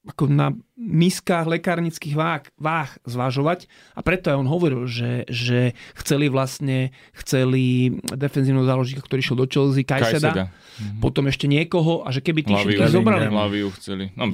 ako 0.00 0.32
na 0.32 0.56
miskách 0.80 1.44
lekárnických 1.44 2.16
váh, 2.16 2.40
váh 2.56 2.88
zvažovať 3.04 3.68
a 3.92 4.00
preto 4.00 4.32
aj 4.32 4.40
on 4.40 4.48
hovoril, 4.48 4.88
že, 4.88 5.28
že 5.28 5.76
chceli 5.92 6.32
vlastne 6.32 6.96
chceli 7.12 7.92
defenzívneho 8.08 8.64
záložníka, 8.64 9.04
ktorý 9.04 9.20
šiel 9.20 9.38
do 9.44 9.44
Chelsea, 9.44 9.84
Kajseda, 9.84 10.48
mm-hmm. 10.48 11.04
potom 11.04 11.28
ešte 11.28 11.44
niekoho 11.44 12.00
a 12.00 12.08
že 12.16 12.24
keby 12.24 12.48
tí 12.48 12.52
všetkých 12.56 12.96
zobrali. 12.96 13.28
Laviu 13.28 13.68
chceli. 13.76 14.08
No, 14.16 14.32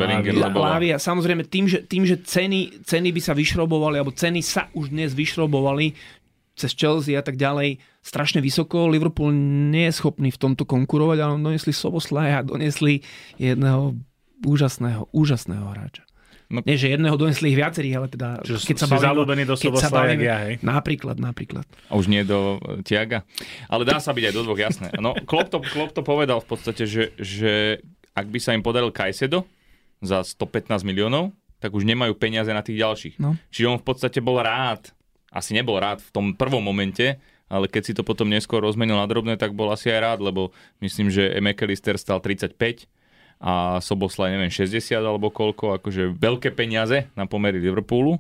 Lavia, 0.55 1.03
samozrejme 1.03 1.43
tým, 1.51 1.67
že, 1.67 1.83
tým, 1.83 2.07
že 2.07 2.23
ceny, 2.23 2.87
ceny 2.87 3.11
by 3.11 3.21
sa 3.27 3.35
vyšrobovali, 3.35 3.99
alebo 3.99 4.15
ceny 4.15 4.47
sa 4.47 4.71
už 4.71 4.95
dnes 4.95 5.19
vyšrobovali 5.19 5.99
cez 6.55 6.73
Chelsea 6.73 7.19
a 7.19 7.27
tak 7.27 7.35
ďalej 7.35 7.83
strašne 8.07 8.39
vysoko. 8.39 8.87
Liverpool 8.87 9.35
nie 9.75 9.91
je 9.91 9.99
schopný 9.99 10.31
v 10.31 10.41
tomto 10.41 10.63
konkurovať, 10.63 11.19
ale 11.21 11.43
donesli 11.43 11.75
Soboslaja, 11.75 12.47
donesli 12.47 13.03
jedného 13.37 13.99
úžasného, 14.45 15.09
úžasného 15.15 15.67
hráča. 15.73 16.05
No, 16.47 16.63
Nie, 16.63 16.79
že 16.79 16.95
jedného 16.95 17.19
donesli 17.19 17.51
ich 17.51 17.59
viacerých, 17.59 17.95
ale 17.99 18.07
teda... 18.07 18.29
Že 18.47 18.55
keď 18.71 18.77
sa 18.79 18.87
bavíme, 18.87 19.43
do 19.43 19.55
keď 19.59 19.83
sa 19.83 19.91
bavíme, 19.91 20.23
ja, 20.23 20.39
hej. 20.47 20.55
Napríklad, 20.63 21.19
napríklad. 21.19 21.67
A 21.91 21.99
už 21.99 22.07
nie 22.07 22.23
do 22.23 22.63
e, 22.63 22.87
Tiaga. 22.87 23.27
Ale 23.67 23.83
dá 23.83 23.99
sa 23.99 24.15
byť 24.15 24.31
aj 24.31 24.35
do 24.35 24.43
dvoch, 24.47 24.61
jasné. 24.63 24.95
No, 25.03 25.19
Klopp 25.27 25.51
to, 25.51 25.59
Klopp 25.59 25.91
to 25.91 26.07
povedal 26.07 26.39
v 26.39 26.47
podstate, 26.47 26.87
že, 26.87 27.11
že 27.19 27.83
ak 28.15 28.31
by 28.31 28.39
sa 28.39 28.55
im 28.55 28.63
podaril 28.63 28.95
Kajsedo 28.95 29.43
za 29.99 30.23
115 30.23 30.87
miliónov, 30.87 31.35
tak 31.59 31.75
už 31.75 31.83
nemajú 31.83 32.15
peniaze 32.15 32.55
na 32.55 32.63
tých 32.63 32.79
ďalších. 32.79 33.15
No. 33.19 33.35
Čiže 33.51 33.67
on 33.67 33.79
v 33.83 33.87
podstate 33.91 34.23
bol 34.23 34.39
rád, 34.39 34.95
asi 35.35 35.51
nebol 35.51 35.83
rád 35.83 35.99
v 35.99 36.11
tom 36.15 36.27
prvom 36.31 36.63
momente, 36.63 37.19
ale 37.51 37.67
keď 37.67 37.83
si 37.83 37.93
to 37.95 38.07
potom 38.07 38.31
neskôr 38.31 38.63
rozmenil 38.63 38.95
na 38.95 39.07
drobné, 39.11 39.35
tak 39.35 39.51
bol 39.51 39.67
asi 39.75 39.91
aj 39.91 39.99
rád, 39.99 40.19
lebo 40.23 40.55
myslím, 40.79 41.11
že 41.11 41.35
McAllister 41.43 41.99
stal 41.99 42.23
35 42.23 42.87
a 43.37 43.79
Soboslaj 43.85 44.33
neviem 44.33 44.53
60 44.53 44.97
alebo 44.97 45.29
koľko, 45.29 45.77
akože 45.81 46.17
veľké 46.17 46.57
peniaze 46.57 47.09
na 47.13 47.29
pomery 47.29 47.61
Liverpoolu, 47.61 48.17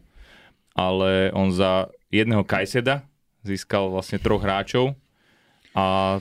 ale 0.77 1.33
on 1.33 1.49
za 1.51 1.89
jedného 2.13 2.45
Kajseda 2.45 3.05
získal 3.47 3.89
vlastne 3.89 4.21
troch 4.21 4.43
hráčov 4.43 4.93
a 5.73 6.19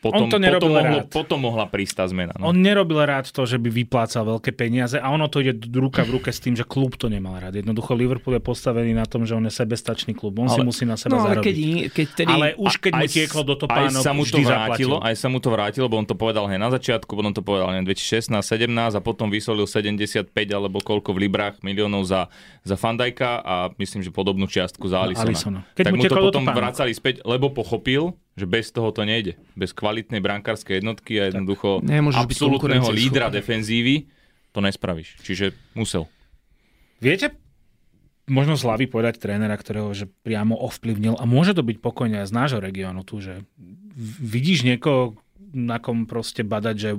potom, 0.00 0.26
on 0.26 0.28
to 0.32 0.40
potom, 0.40 0.72
mohlo, 0.72 0.96
rád. 1.04 1.12
potom 1.12 1.38
mohla 1.44 1.64
prísť 1.68 1.94
tá 2.00 2.04
zmena. 2.08 2.32
No. 2.40 2.48
On 2.48 2.56
nerobil 2.56 3.04
rád 3.04 3.28
to, 3.28 3.44
že 3.44 3.60
by 3.60 3.68
vyplácal 3.68 4.24
veľké 4.24 4.56
peniaze 4.56 4.96
a 4.96 5.06
ono 5.12 5.28
to 5.28 5.44
ide 5.44 5.60
ruka 5.76 6.08
v 6.08 6.16
ruke 6.16 6.32
s 6.32 6.40
tým, 6.40 6.56
že 6.56 6.64
klub 6.64 6.96
to 6.96 7.12
nemal 7.12 7.36
rád. 7.36 7.60
Jednoducho 7.60 7.92
Liverpool 7.92 8.40
je 8.40 8.42
postavený 8.42 8.96
na 8.96 9.04
tom, 9.04 9.28
že 9.28 9.36
on 9.36 9.44
je 9.44 9.52
sebestačný 9.52 10.16
klub. 10.16 10.40
On 10.40 10.48
ale, 10.48 10.56
si 10.56 10.60
musí 10.64 10.84
na 10.88 10.96
seba 10.96 11.20
no, 11.20 11.28
ale 11.28 11.44
zarobiť. 11.44 11.44
Keď, 11.44 11.56
keď 11.92 12.06
tedy, 12.16 12.32
ale 12.32 12.46
už 12.56 12.72
keď 12.80 12.92
mu 12.96 13.04
tieklo 13.04 13.42
do 13.44 13.54
topánok, 13.60 14.00
aj 14.00 14.04
sa 14.04 14.12
mu 14.16 14.24
to 14.24 14.38
vrátilo, 14.40 14.96
aj 15.04 15.14
sa 15.20 15.28
mu 15.28 15.38
to 15.38 15.48
vrátilo, 15.52 15.86
bo 15.92 15.96
on 16.00 16.08
to 16.08 16.16
povedal 16.16 16.48
hneď 16.48 16.60
na 16.64 16.70
začiatku, 16.72 17.12
potom 17.12 17.36
to 17.36 17.44
povedal 17.44 17.68
hneď 17.68 17.84
2016, 17.92 18.40
17 18.40 18.96
a 18.96 19.00
potom 19.04 19.28
vysolil 19.28 19.68
75 19.68 20.32
alebo 20.32 20.80
koľko 20.80 21.12
v 21.12 21.28
librách 21.28 21.60
miliónov 21.60 22.08
za, 22.08 22.32
za 22.64 22.80
Fandajka 22.80 23.44
a 23.44 23.54
myslím, 23.76 24.00
že 24.00 24.08
podobnú 24.08 24.48
čiastku 24.48 24.88
za 24.88 25.04
Alisona. 25.04 25.28
Alisona. 25.28 25.60
Keď 25.76 25.84
tak 25.84 25.92
mu, 25.92 26.00
mu 26.00 26.04
to 26.08 26.16
potom 26.16 26.44
vracali 26.48 26.92
späť, 26.96 27.20
lebo 27.28 27.52
pochopil, 27.52 28.16
že 28.38 28.46
bez 28.46 28.70
toho 28.70 28.94
to 28.94 29.02
nejde. 29.02 29.36
Bez 29.58 29.74
kvalitnej 29.74 30.22
brankárskej 30.22 30.80
jednotky 30.80 31.18
a 31.18 31.28
jednoducho 31.30 31.82
absolútneho 32.14 32.88
lídra 32.90 33.28
defenzívy 33.28 34.06
to 34.50 34.58
nespravíš. 34.62 35.18
Čiže 35.22 35.54
musel. 35.78 36.10
Viete, 36.98 37.34
možno 38.30 38.54
z 38.54 38.66
hlavy 38.66 38.86
povedať 38.86 39.18
trénera, 39.18 39.54
ktorého 39.58 39.90
že 39.94 40.06
priamo 40.06 40.54
ovplyvnil 40.54 41.18
a 41.18 41.24
môže 41.26 41.54
to 41.56 41.66
byť 41.66 41.78
pokojne 41.82 42.22
aj 42.22 42.30
z 42.30 42.36
nášho 42.36 42.60
regiónu 42.62 43.02
tu, 43.02 43.18
že 43.18 43.42
vidíš 44.22 44.62
niekoho, 44.62 45.18
na 45.50 45.82
kom 45.82 46.06
proste 46.06 46.46
badať, 46.46 46.76
že 46.78 46.90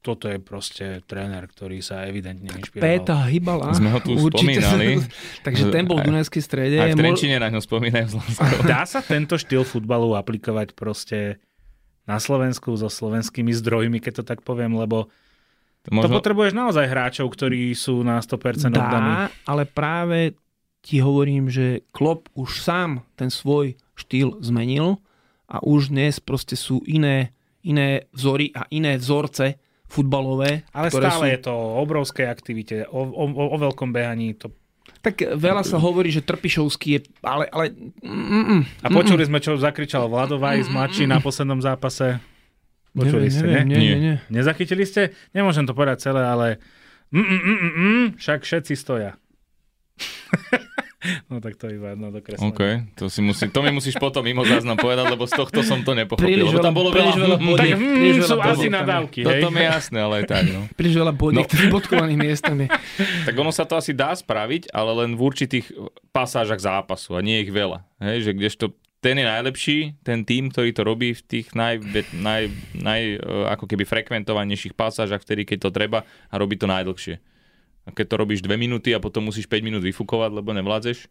toto 0.00 0.32
je 0.32 0.40
proste 0.40 1.04
tréner, 1.04 1.44
ktorý 1.44 1.84
sa 1.84 2.08
evidentne 2.08 2.48
inšpiroval. 2.48 2.84
Péta 2.88 3.16
Hybala. 3.28 3.76
Sme 3.76 3.92
ho 3.92 4.00
tu 4.00 4.16
Určite 4.16 4.64
spomínali. 4.64 5.04
Takže 5.46 5.64
ten 5.68 5.84
bol 5.84 6.00
v 6.00 6.08
Dunajskej 6.08 6.42
strede. 6.42 6.76
Aj 6.80 6.96
v 6.96 6.96
Trenčine 6.96 7.36
na 7.36 7.52
ňo 7.52 7.60
spomínajú 7.60 8.16
Dá 8.64 8.88
sa 8.88 9.04
tento 9.04 9.36
štýl 9.36 9.60
futbalu 9.68 10.16
aplikovať 10.16 10.72
proste 10.72 11.36
na 12.08 12.16
Slovensku 12.16 12.72
so 12.80 12.88
slovenskými 12.88 13.52
zdrojmi, 13.52 14.00
keď 14.00 14.24
to 14.24 14.24
tak 14.24 14.40
poviem, 14.40 14.72
lebo 14.72 15.12
Možno... 15.92 16.08
to 16.08 16.16
potrebuješ 16.16 16.52
naozaj 16.56 16.88
hráčov, 16.88 17.28
ktorí 17.32 17.76
sú 17.76 18.00
na 18.00 18.24
100% 18.24 18.72
Dá, 18.72 18.80
oddaní. 18.80 19.12
ale 19.44 19.62
práve 19.68 20.34
ti 20.80 21.04
hovorím, 21.04 21.52
že 21.52 21.84
Klopp 21.92 22.32
už 22.32 22.64
sám 22.64 23.04
ten 23.20 23.28
svoj 23.28 23.76
štýl 24.00 24.40
zmenil 24.40 24.96
a 25.44 25.60
už 25.60 25.92
dnes 25.92 26.24
proste 26.24 26.56
sú 26.56 26.80
iné, 26.88 27.36
iné 27.60 28.08
vzory 28.16 28.48
a 28.56 28.64
iné 28.72 28.96
vzorce 28.96 29.60
futbalové. 29.90 30.62
Ale 30.70 30.88
stále 30.88 31.26
sú... 31.26 31.32
je 31.34 31.38
to 31.42 31.52
o 31.52 31.82
obrovskej 31.82 32.30
aktivite, 32.30 32.86
o, 32.86 33.02
o, 33.10 33.24
o 33.26 33.56
veľkom 33.58 33.90
behaní. 33.90 34.38
To... 34.38 34.54
Tak 35.02 35.34
veľa 35.34 35.66
sa 35.66 35.82
hovorí, 35.82 36.14
že 36.14 36.22
Trpišovský 36.22 36.88
je... 36.94 37.00
Ale, 37.26 37.50
ale... 37.50 37.74
Mm, 38.00 38.62
a 38.86 38.88
počuli 38.94 39.26
mm, 39.26 39.28
sme, 39.28 39.38
čo 39.42 39.58
zakričal 39.58 40.06
Vladovaj 40.06 40.62
z 40.62 40.70
Mači 40.70 41.04
na 41.10 41.18
poslednom 41.18 41.58
zápase. 41.58 42.22
Počuli 42.94 43.26
neviem, 43.26 43.34
ste, 43.34 43.46
neviem, 43.46 43.66
nie? 43.66 43.78
Nie, 43.78 43.96
nie, 43.98 44.16
Nezachytili 44.30 44.86
ste? 44.86 45.10
Nemôžem 45.34 45.66
to 45.66 45.74
povedať 45.74 46.06
celé, 46.06 46.22
ale... 46.22 46.62
Mm, 47.10 47.26
mm, 47.26 47.42
mm, 47.42 47.72
mm 47.74 48.04
však 48.22 48.46
všetci 48.46 48.74
stoja. 48.78 49.18
No 51.32 51.40
tak 51.40 51.56
to 51.56 51.72
iba 51.72 51.96
jedno 51.96 52.12
dokreslenie. 52.12 52.52
OK, 52.52 52.60
to, 52.92 53.08
si 53.08 53.24
musí, 53.24 53.48
to 53.48 53.60
mi 53.64 53.72
musíš 53.72 53.96
potom 53.96 54.20
mimo 54.20 54.44
záznam 54.44 54.76
povedať, 54.76 55.08
lebo 55.08 55.24
z 55.24 55.32
tohto 55.32 55.64
som 55.64 55.80
to 55.80 55.96
nepochopil. 55.96 56.28
Príliš 56.28 56.52
lebo 56.52 56.60
tam 56.60 56.72
veľa- 56.72 56.76
bolo 56.76 56.88
príliš 56.92 57.16
veľa... 57.16 57.24
veľa 57.24 57.38
hm, 57.40 57.46
bodiek. 57.48 57.72
tak, 57.72 57.80
mm, 57.80 57.96
veľa 57.96 58.28
sú 58.28 58.36
asi 58.36 58.68
nadávky, 58.68 59.20
toto 59.24 59.48
mi 59.48 59.60
je 59.60 59.68
jasné, 59.72 59.98
ale 59.98 60.14
aj 60.20 60.24
tak. 60.28 60.44
No. 60.52 60.60
Príliš 60.76 60.96
veľa 61.00 61.14
bodiek, 61.16 61.48
No. 61.48 61.72
bodkovaných 61.72 62.18
miestami. 62.20 62.64
Tak 63.24 63.34
ono 63.34 63.48
sa 63.48 63.64
to 63.64 63.80
asi 63.80 63.96
dá 63.96 64.12
spraviť, 64.12 64.68
ale 64.76 64.90
len 65.04 65.16
v 65.16 65.20
určitých 65.24 65.72
pasážach 66.12 66.60
zápasu 66.60 67.16
a 67.16 67.24
nie 67.24 67.40
ich 67.40 67.50
veľa. 67.50 67.80
Hej, 68.04 68.28
že 68.28 68.30
kdežto 68.36 68.64
ten 69.00 69.16
je 69.16 69.24
najlepší, 69.24 69.78
ten 70.04 70.28
tým, 70.28 70.52
ktorý 70.52 70.76
to 70.76 70.84
robí 70.84 71.16
v 71.16 71.22
tých 71.24 71.56
naj, 71.56 71.80
naj, 72.12 72.52
naj 72.76 73.00
ako 73.48 73.64
keby 73.64 73.88
frekventovanejších 73.88 74.76
pasážach, 74.76 75.24
vtedy 75.24 75.48
keď 75.48 75.64
to 75.64 75.70
treba 75.72 76.04
a 76.28 76.34
robí 76.36 76.60
to 76.60 76.68
najdlhšie. 76.68 77.16
A 77.84 77.90
keď 77.90 78.06
to 78.12 78.16
robíš 78.16 78.40
2 78.42 78.54
minúty 78.54 78.92
a 78.92 79.00
potom 79.00 79.26
musíš 79.26 79.48
5 79.48 79.64
minút 79.64 79.82
vyfúkovať, 79.82 80.30
lebo 80.32 80.52
nevládzeš, 80.52 81.08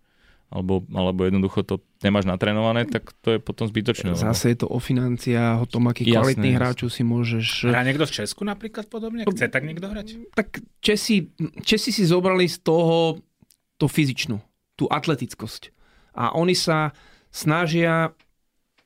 alebo, 0.50 0.82
alebo 0.90 1.30
jednoducho 1.30 1.62
to 1.62 1.78
nemáš 2.02 2.26
natrénované, 2.26 2.90
tak 2.90 3.14
to 3.22 3.38
je 3.38 3.40
potom 3.40 3.70
zbytočné. 3.70 4.14
lebo- 4.14 4.22
Zase 4.22 4.54
je 4.54 4.66
to 4.66 4.68
o 4.68 4.82
financiách, 4.82 5.62
o 5.62 5.68
tom, 5.70 5.86
akých 5.90 6.10
kvalitných 6.10 6.58
jasné. 6.58 6.62
hráčov 6.62 6.90
si 6.90 7.02
môžeš... 7.06 7.70
Hrá 7.70 7.86
niekto 7.86 8.06
v 8.06 8.14
Česku 8.18 8.42
napríklad 8.46 8.90
podobne? 8.90 9.30
Chce 9.30 9.46
tak 9.46 9.62
niekto 9.62 9.86
hrať? 9.86 10.34
Tak 10.34 10.62
Česi, 10.82 11.30
Česi 11.62 11.94
si 11.94 12.02
zobrali 12.02 12.50
z 12.50 12.66
toho 12.66 13.22
tú 13.78 13.86
fyzičnú, 13.86 14.42
tú 14.74 14.90
atletickosť. 14.90 15.70
A 16.18 16.34
oni 16.34 16.58
sa 16.58 16.98
snažia, 17.30 18.12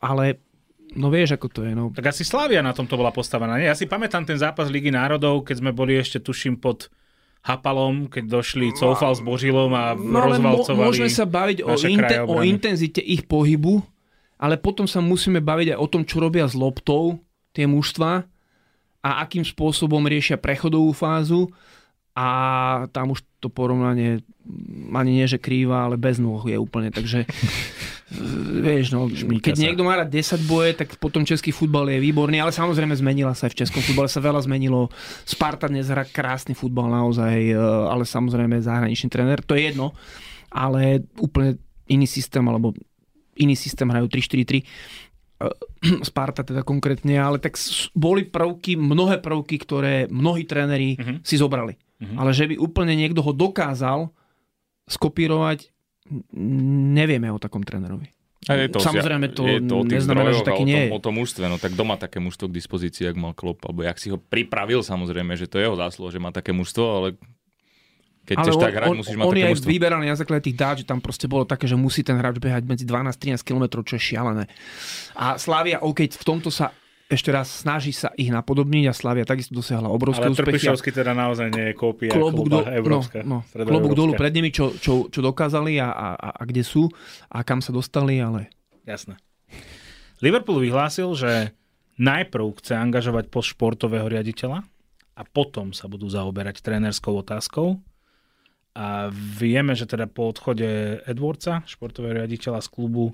ale 0.04 0.44
no 0.94 1.08
vieš, 1.08 1.40
ako 1.40 1.48
to 1.48 1.62
je. 1.64 1.72
No. 1.74 1.96
Tak 1.96 2.12
asi 2.12 2.28
Slavia 2.28 2.60
na 2.60 2.76
tomto 2.76 3.00
bola 3.00 3.10
postavená. 3.10 3.56
Nie? 3.56 3.72
Ja 3.72 3.76
si 3.76 3.88
pamätám 3.88 4.28
ten 4.28 4.36
zápas 4.36 4.68
Ligy 4.68 4.92
národov, 4.92 5.48
keď 5.48 5.64
sme 5.64 5.72
boli 5.72 5.96
ešte, 5.96 6.20
tuším, 6.20 6.60
pod 6.60 6.92
Hapalom, 7.44 8.08
keď 8.08 8.40
došli 8.40 8.72
Coufal 8.72 9.12
s 9.12 9.20
Božilom 9.20 9.68
a 9.70 9.92
No 9.94 10.24
rozvalcovali. 10.24 10.88
môžeme 10.88 11.12
sa 11.12 11.28
baviť 11.28 11.60
o, 11.62 11.76
inte- 11.76 12.24
o 12.24 12.40
intenzite 12.40 13.00
ich 13.00 13.28
pohybu, 13.28 13.84
ale 14.40 14.56
potom 14.56 14.88
sa 14.88 15.00
musíme 15.00 15.38
baviť 15.38 15.76
aj 15.76 15.78
o 15.78 15.88
tom, 15.88 16.02
čo 16.04 16.18
robia 16.18 16.48
s 16.48 16.56
loptou 16.56 17.20
tie 17.52 17.68
mužstva 17.68 18.24
a 19.00 19.10
akým 19.20 19.44
spôsobom 19.44 20.00
riešia 20.02 20.36
prechodovú 20.36 20.96
fázu 20.96 21.52
a 22.14 22.28
tam 22.94 23.18
už 23.18 23.26
to 23.42 23.50
porovnanie 23.50 24.22
ani 24.94 25.12
nie, 25.24 25.26
že 25.26 25.40
krýva, 25.40 25.88
ale 25.88 25.96
bez 25.96 26.20
nôh 26.20 26.44
je 26.46 26.60
úplne, 26.60 26.92
takže 26.92 27.26
vieš, 28.66 28.94
no, 28.94 29.08
Šmíka 29.08 29.50
keď 29.50 29.56
sa. 29.56 29.64
niekto 29.64 29.84
má 29.88 29.98
rád 29.98 30.12
10 30.12 30.44
boje, 30.46 30.78
tak 30.78 31.00
potom 31.00 31.24
český 31.24 31.50
futbal 31.56 31.90
je 31.90 32.04
výborný, 32.04 32.44
ale 32.44 32.52
samozrejme 32.52 32.94
zmenila 32.94 33.34
sa 33.34 33.48
aj 33.48 33.56
v 33.56 33.60
českom 33.66 33.82
futbale, 33.82 34.12
sa 34.12 34.22
veľa 34.22 34.44
zmenilo. 34.44 34.92
Sparta 35.24 35.72
dnes 35.72 35.88
hrá 35.90 36.04
krásny 36.04 36.54
futbal 36.54 36.92
naozaj, 36.92 37.34
e, 37.34 37.58
ale 37.88 38.04
samozrejme 38.04 38.62
zahraničný 38.62 39.08
tréner, 39.10 39.40
to 39.42 39.56
je 39.56 39.72
jedno, 39.72 39.96
ale 40.52 41.08
úplne 41.18 41.58
iný 41.88 42.06
systém, 42.06 42.44
alebo 42.44 42.76
iný 43.40 43.58
systém 43.58 43.90
hrajú 43.90 44.06
3-4-3. 44.12 44.62
E, 45.44 45.52
Sparta 46.08 46.42
teda 46.42 46.62
konkrétne, 46.62 47.14
ale 47.16 47.38
tak 47.38 47.60
boli 47.92 48.24
prvky, 48.24 48.74
mnohé 48.74 49.20
prvky, 49.20 49.56
ktoré 49.58 50.08
mnohí 50.08 50.44
tréneri 50.44 50.96
Mhm. 50.96 51.14
si 51.22 51.36
zobrali. 51.36 51.76
Mhm. 52.00 52.16
Ale 52.16 52.32
že 52.32 52.48
by 52.48 52.56
úplne 52.58 52.94
niekto 52.94 53.20
ho 53.20 53.32
dokázal 53.32 54.08
skopírovať, 54.86 55.72
nevieme 56.94 57.32
o 57.32 57.40
takom 57.40 57.62
trénerovi. 57.62 58.12
A 58.44 58.60
je 58.60 58.68
to, 58.68 58.84
Samozrejme, 58.84 59.32
to 59.32 59.48
je 59.48 59.64
to 59.64 59.72
o 59.74 59.88
tých 59.88 60.04
neznamená, 60.04 60.36
že 60.36 60.44
taký 60.44 60.52
o 60.54 60.60
tom, 60.60 60.68
nie 60.68 60.82
je. 60.82 60.90
o 60.92 61.00
tom 61.00 61.14
mužstve. 61.16 61.44
No 61.48 61.56
tak 61.56 61.80
doma 61.80 61.96
také 61.96 62.20
mužstvo 62.20 62.52
k 62.52 62.58
dispozícii, 62.60 63.08
ak 63.08 63.16
mal 63.16 63.32
Klopp, 63.32 63.64
alebo 63.64 63.88
jak 63.88 63.96
si 63.96 64.12
ho 64.12 64.20
pripravil, 64.20 64.84
samozrejme, 64.84 65.32
že 65.34 65.48
to 65.48 65.56
je 65.56 65.64
jeho 65.64 65.80
zásluha, 65.80 66.12
že 66.12 66.20
má 66.20 66.28
také 66.30 66.52
mužstvo, 66.52 66.84
ale 66.84 67.08
keď 68.24 68.36
Ale 68.40 68.44
chceš 68.48 68.56
on, 68.56 68.64
tak 68.64 68.74
hrať, 68.74 68.88
on, 68.88 68.98
musíš 69.00 69.16
mať 69.20 69.26
on 69.28 69.36
je 69.36 69.46
aj 69.46 69.56
vyberaný 69.68 70.06
na 70.08 70.18
základe 70.18 70.42
tých 70.48 70.58
dát, 70.58 70.76
že 70.80 70.86
tam 70.88 71.00
proste 71.04 71.28
bolo 71.28 71.44
také, 71.44 71.68
že 71.68 71.76
musí 71.76 72.02
ten 72.08 72.16
hráč 72.16 72.40
behať 72.40 72.64
medzi 72.64 72.88
12-13 72.88 73.44
km, 73.44 73.84
čo 73.84 74.00
je 74.00 74.02
šialené. 74.02 74.46
A 75.20 75.36
Slavia, 75.36 75.84
OK, 75.84 76.08
v 76.08 76.26
tomto 76.26 76.48
sa 76.48 76.72
ešte 77.12 77.30
raz 77.30 77.52
snaží 77.52 77.92
sa 77.94 78.10
ich 78.16 78.32
napodobniť 78.32 78.90
a 78.90 78.94
Slavia 78.96 79.28
takisto 79.28 79.54
dosiahla 79.54 79.92
obrovské 79.92 80.24
Ale 80.24 80.34
úspechy. 80.34 80.50
a 80.50 80.54
Trpišovský 80.56 80.90
teda 80.96 81.12
naozaj 81.14 81.48
nie 81.52 81.66
je 81.70 81.74
kópia 81.78 82.10
klobúk, 82.10 82.48
do, 82.50 82.64
európska. 82.64 83.22
no, 83.22 83.44
no, 83.44 83.68
klobúk 83.68 83.94
dolu 83.94 84.18
pred 84.18 84.34
nimi, 84.34 84.50
čo, 84.50 84.74
čo, 84.74 85.12
čo 85.12 85.20
dokázali 85.22 85.78
a, 85.78 85.94
a, 85.94 86.08
a, 86.16 86.30
a 86.40 86.44
kde 86.48 86.66
sú 86.66 86.90
a 87.30 87.46
kam 87.46 87.62
sa 87.62 87.70
dostali, 87.70 88.18
ale 88.18 88.50
Jasné. 88.84 89.16
Liverpool 90.20 90.60
vyhlásil, 90.60 91.16
že 91.16 91.56
najprv 92.00 92.60
chce 92.60 92.76
angažovať 92.76 93.32
post 93.32 93.56
športového 93.56 94.08
riaditeľa 94.08 94.64
a 95.14 95.22
potom 95.24 95.72
sa 95.72 95.88
budú 95.88 96.10
zaoberať 96.12 96.60
trénerskou 96.60 97.16
otázkou. 97.16 97.80
A 98.74 99.14
vieme, 99.14 99.78
že 99.78 99.86
teda 99.86 100.10
po 100.10 100.34
odchode 100.34 100.98
Edwardsa, 101.06 101.62
športového 101.70 102.26
riaditeľa 102.26 102.66
z 102.66 102.70
klubu, 102.74 103.14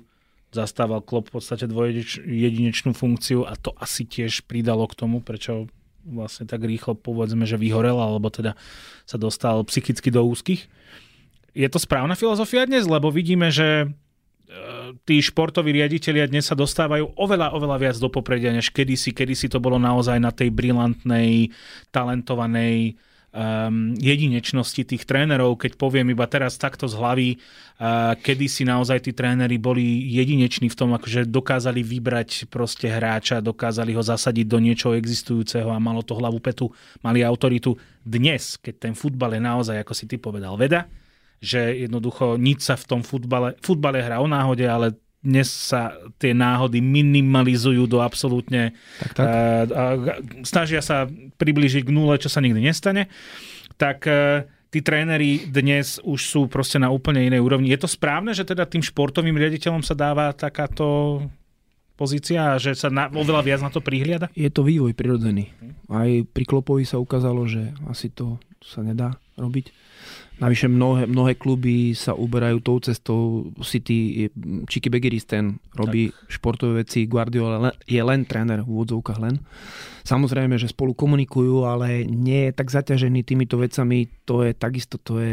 zastával 0.50 1.04
Klopp 1.04 1.30
v 1.30 1.38
podstate 1.38 1.68
dvojedinečnú 1.70 2.96
funkciu 2.96 3.46
a 3.46 3.54
to 3.54 3.70
asi 3.78 4.02
tiež 4.08 4.48
pridalo 4.50 4.88
k 4.90 4.98
tomu, 4.98 5.22
prečo 5.22 5.70
vlastne 6.02 6.48
tak 6.48 6.64
rýchlo 6.64 6.96
povedzme, 6.96 7.44
že 7.44 7.60
vyhorel, 7.60 8.00
alebo 8.00 8.32
teda 8.32 8.56
sa 9.04 9.16
dostal 9.20 9.62
psychicky 9.68 10.08
do 10.08 10.24
úzkých. 10.26 10.66
Je 11.54 11.68
to 11.68 11.78
správna 11.78 12.16
filozofia 12.16 12.66
dnes, 12.66 12.88
lebo 12.88 13.12
vidíme, 13.12 13.52
že 13.52 13.84
e, 13.84 13.88
tí 15.04 15.20
športoví 15.20 15.76
riaditeľia 15.76 16.30
dnes 16.30 16.48
sa 16.48 16.56
dostávajú 16.56 17.14
oveľa, 17.20 17.52
oveľa 17.52 17.76
viac 17.78 17.96
do 18.00 18.08
popredia, 18.08 18.54
než 18.54 18.72
kedysi. 18.72 19.12
Kedysi 19.12 19.50
to 19.52 19.60
bolo 19.60 19.76
naozaj 19.76 20.16
na 20.18 20.32
tej 20.32 20.50
brilantnej, 20.54 21.52
talentovanej 21.92 22.96
um, 23.30 23.94
jedinečnosti 23.98 24.82
tých 24.82 25.06
trénerov, 25.06 25.58
keď 25.58 25.78
poviem 25.78 26.10
iba 26.14 26.26
teraz 26.26 26.58
takto 26.58 26.90
z 26.90 26.94
hlavy, 26.98 27.28
uh, 27.36 28.14
kedysi 28.18 28.66
naozaj 28.66 29.06
tí 29.06 29.12
tréneri 29.14 29.56
boli 29.56 29.82
jedineční 30.10 30.70
v 30.70 30.78
tom, 30.78 30.90
akože 30.94 31.30
dokázali 31.30 31.80
vybrať 31.82 32.50
proste 32.50 32.90
hráča, 32.90 33.42
dokázali 33.42 33.94
ho 33.94 34.02
zasadiť 34.02 34.46
do 34.46 34.58
niečoho 34.58 34.94
existujúceho 34.98 35.70
a 35.70 35.82
malo 35.82 36.02
to 36.02 36.18
hlavu 36.18 36.42
petu, 36.42 36.70
mali 37.02 37.22
autoritu. 37.22 37.78
Dnes, 38.02 38.58
keď 38.58 38.90
ten 38.90 38.94
futbal 38.94 39.38
je 39.38 39.42
naozaj, 39.42 39.76
ako 39.82 39.92
si 39.94 40.04
ty 40.10 40.16
povedal, 40.18 40.58
veda, 40.58 40.90
že 41.40 41.88
jednoducho 41.88 42.36
nič 42.36 42.66
sa 42.66 42.76
v 42.76 42.84
tom 42.84 43.00
futbale, 43.00 43.56
futbale 43.64 44.04
hrá 44.04 44.20
o 44.20 44.28
náhode, 44.28 44.66
ale 44.68 44.92
dnes 45.20 45.52
sa 45.52 45.92
tie 46.16 46.32
náhody 46.32 46.80
minimalizujú 46.80 47.84
do 47.84 48.00
absolútne... 48.00 48.72
Tak, 49.04 49.10
tak. 49.12 49.24
A, 49.24 49.32
a, 49.68 49.84
snažia 50.48 50.80
sa 50.80 51.04
priblížiť 51.36 51.84
k 51.84 51.92
nule, 51.92 52.16
čo 52.16 52.32
sa 52.32 52.40
nikdy 52.40 52.64
nestane. 52.64 53.12
Tak 53.76 54.08
e, 54.08 54.48
tí 54.72 54.80
tréneri 54.80 55.44
dnes 55.44 56.00
už 56.00 56.20
sú 56.24 56.40
proste 56.48 56.80
na 56.80 56.88
úplne 56.88 57.20
inej 57.20 57.44
úrovni. 57.44 57.68
Je 57.68 57.80
to 57.84 57.90
správne, 57.90 58.32
že 58.32 58.48
teda 58.48 58.64
tým 58.64 58.80
športovým 58.80 59.36
riaditeľom 59.36 59.84
sa 59.84 59.92
dáva 59.92 60.32
takáto 60.32 61.20
pozícia 62.00 62.56
a 62.56 62.60
že 62.60 62.72
sa 62.72 62.88
na, 62.88 63.12
oveľa 63.12 63.44
viac 63.44 63.60
na 63.60 63.68
to 63.68 63.84
prihliada? 63.84 64.32
je 64.32 64.48
to 64.48 64.64
vývoj 64.64 64.96
prirodzený. 64.96 65.52
Aj 65.92 66.08
pri 66.32 66.44
Klopovi 66.48 66.88
sa 66.88 66.96
ukázalo, 66.96 67.44
že 67.44 67.76
asi 67.92 68.08
to 68.08 68.40
sa 68.64 68.80
nedá 68.80 69.20
robiť. 69.36 69.68
Navyše 70.40 70.72
mnohé, 70.72 71.04
mnohé 71.04 71.36
kluby 71.36 71.92
sa 71.92 72.16
uberajú 72.16 72.64
tou 72.64 72.80
cestou. 72.80 73.52
City, 73.60 74.32
Čiki 74.64 74.88
Begiristen 74.88 75.60
robí 75.76 76.08
tak. 76.08 76.16
športové 76.32 76.80
veci, 76.80 77.04
Guardiola 77.04 77.76
je 77.84 78.00
len 78.00 78.24
tréner, 78.24 78.64
v 78.64 78.72
úvodzovkách 78.72 79.20
len. 79.20 79.36
Samozrejme, 80.08 80.56
že 80.56 80.72
spolu 80.72 80.96
komunikujú, 80.96 81.68
ale 81.68 82.08
nie 82.08 82.48
je 82.48 82.56
tak 82.56 82.72
zaťažený 82.72 83.20
týmito 83.20 83.60
vecami. 83.60 84.08
To 84.24 84.40
je 84.40 84.56
takisto, 84.56 84.96
to 84.96 85.20
je 85.20 85.32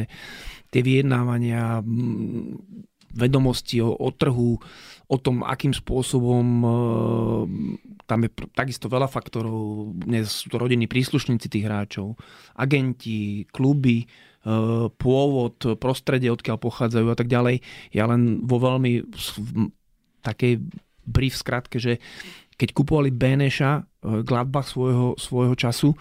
tie 0.76 0.82
vyjednávania, 0.84 1.80
mm, 1.80 2.84
vedomosti 3.16 3.80
o, 3.80 3.96
o 3.96 4.10
trhu, 4.12 4.60
o 5.08 5.18
tom, 5.18 5.42
akým 5.48 5.72
spôsobom 5.72 6.46
e, 6.62 6.70
tam 8.04 8.20
je 8.28 8.30
takisto 8.52 8.92
veľa 8.92 9.08
faktorov. 9.08 9.96
Dnes 9.96 10.44
sú 10.44 10.52
to 10.52 10.60
rodinní 10.60 10.86
príslušníci 10.86 11.48
tých 11.48 11.66
hráčov, 11.66 12.20
agenti, 12.60 13.48
kluby, 13.50 14.04
pôvod, 14.96 15.60
prostredie, 15.76 16.32
odkiaľ 16.32 16.58
pochádzajú 16.62 17.08
a 17.12 17.18
tak 17.20 17.28
ďalej. 17.28 17.60
Ja 17.92 18.08
len 18.08 18.48
vo 18.48 18.64
veľmi 18.64 19.04
takej 20.24 20.64
brief 21.08 21.36
skratke, 21.40 21.80
že 21.80 22.00
keď 22.58 22.74
kupovali 22.74 23.14
Beneša 23.14 23.72
e, 23.78 23.82
Gladbach 24.26 24.68
svojho, 24.68 25.16
svojho 25.16 25.56
času, 25.56 25.94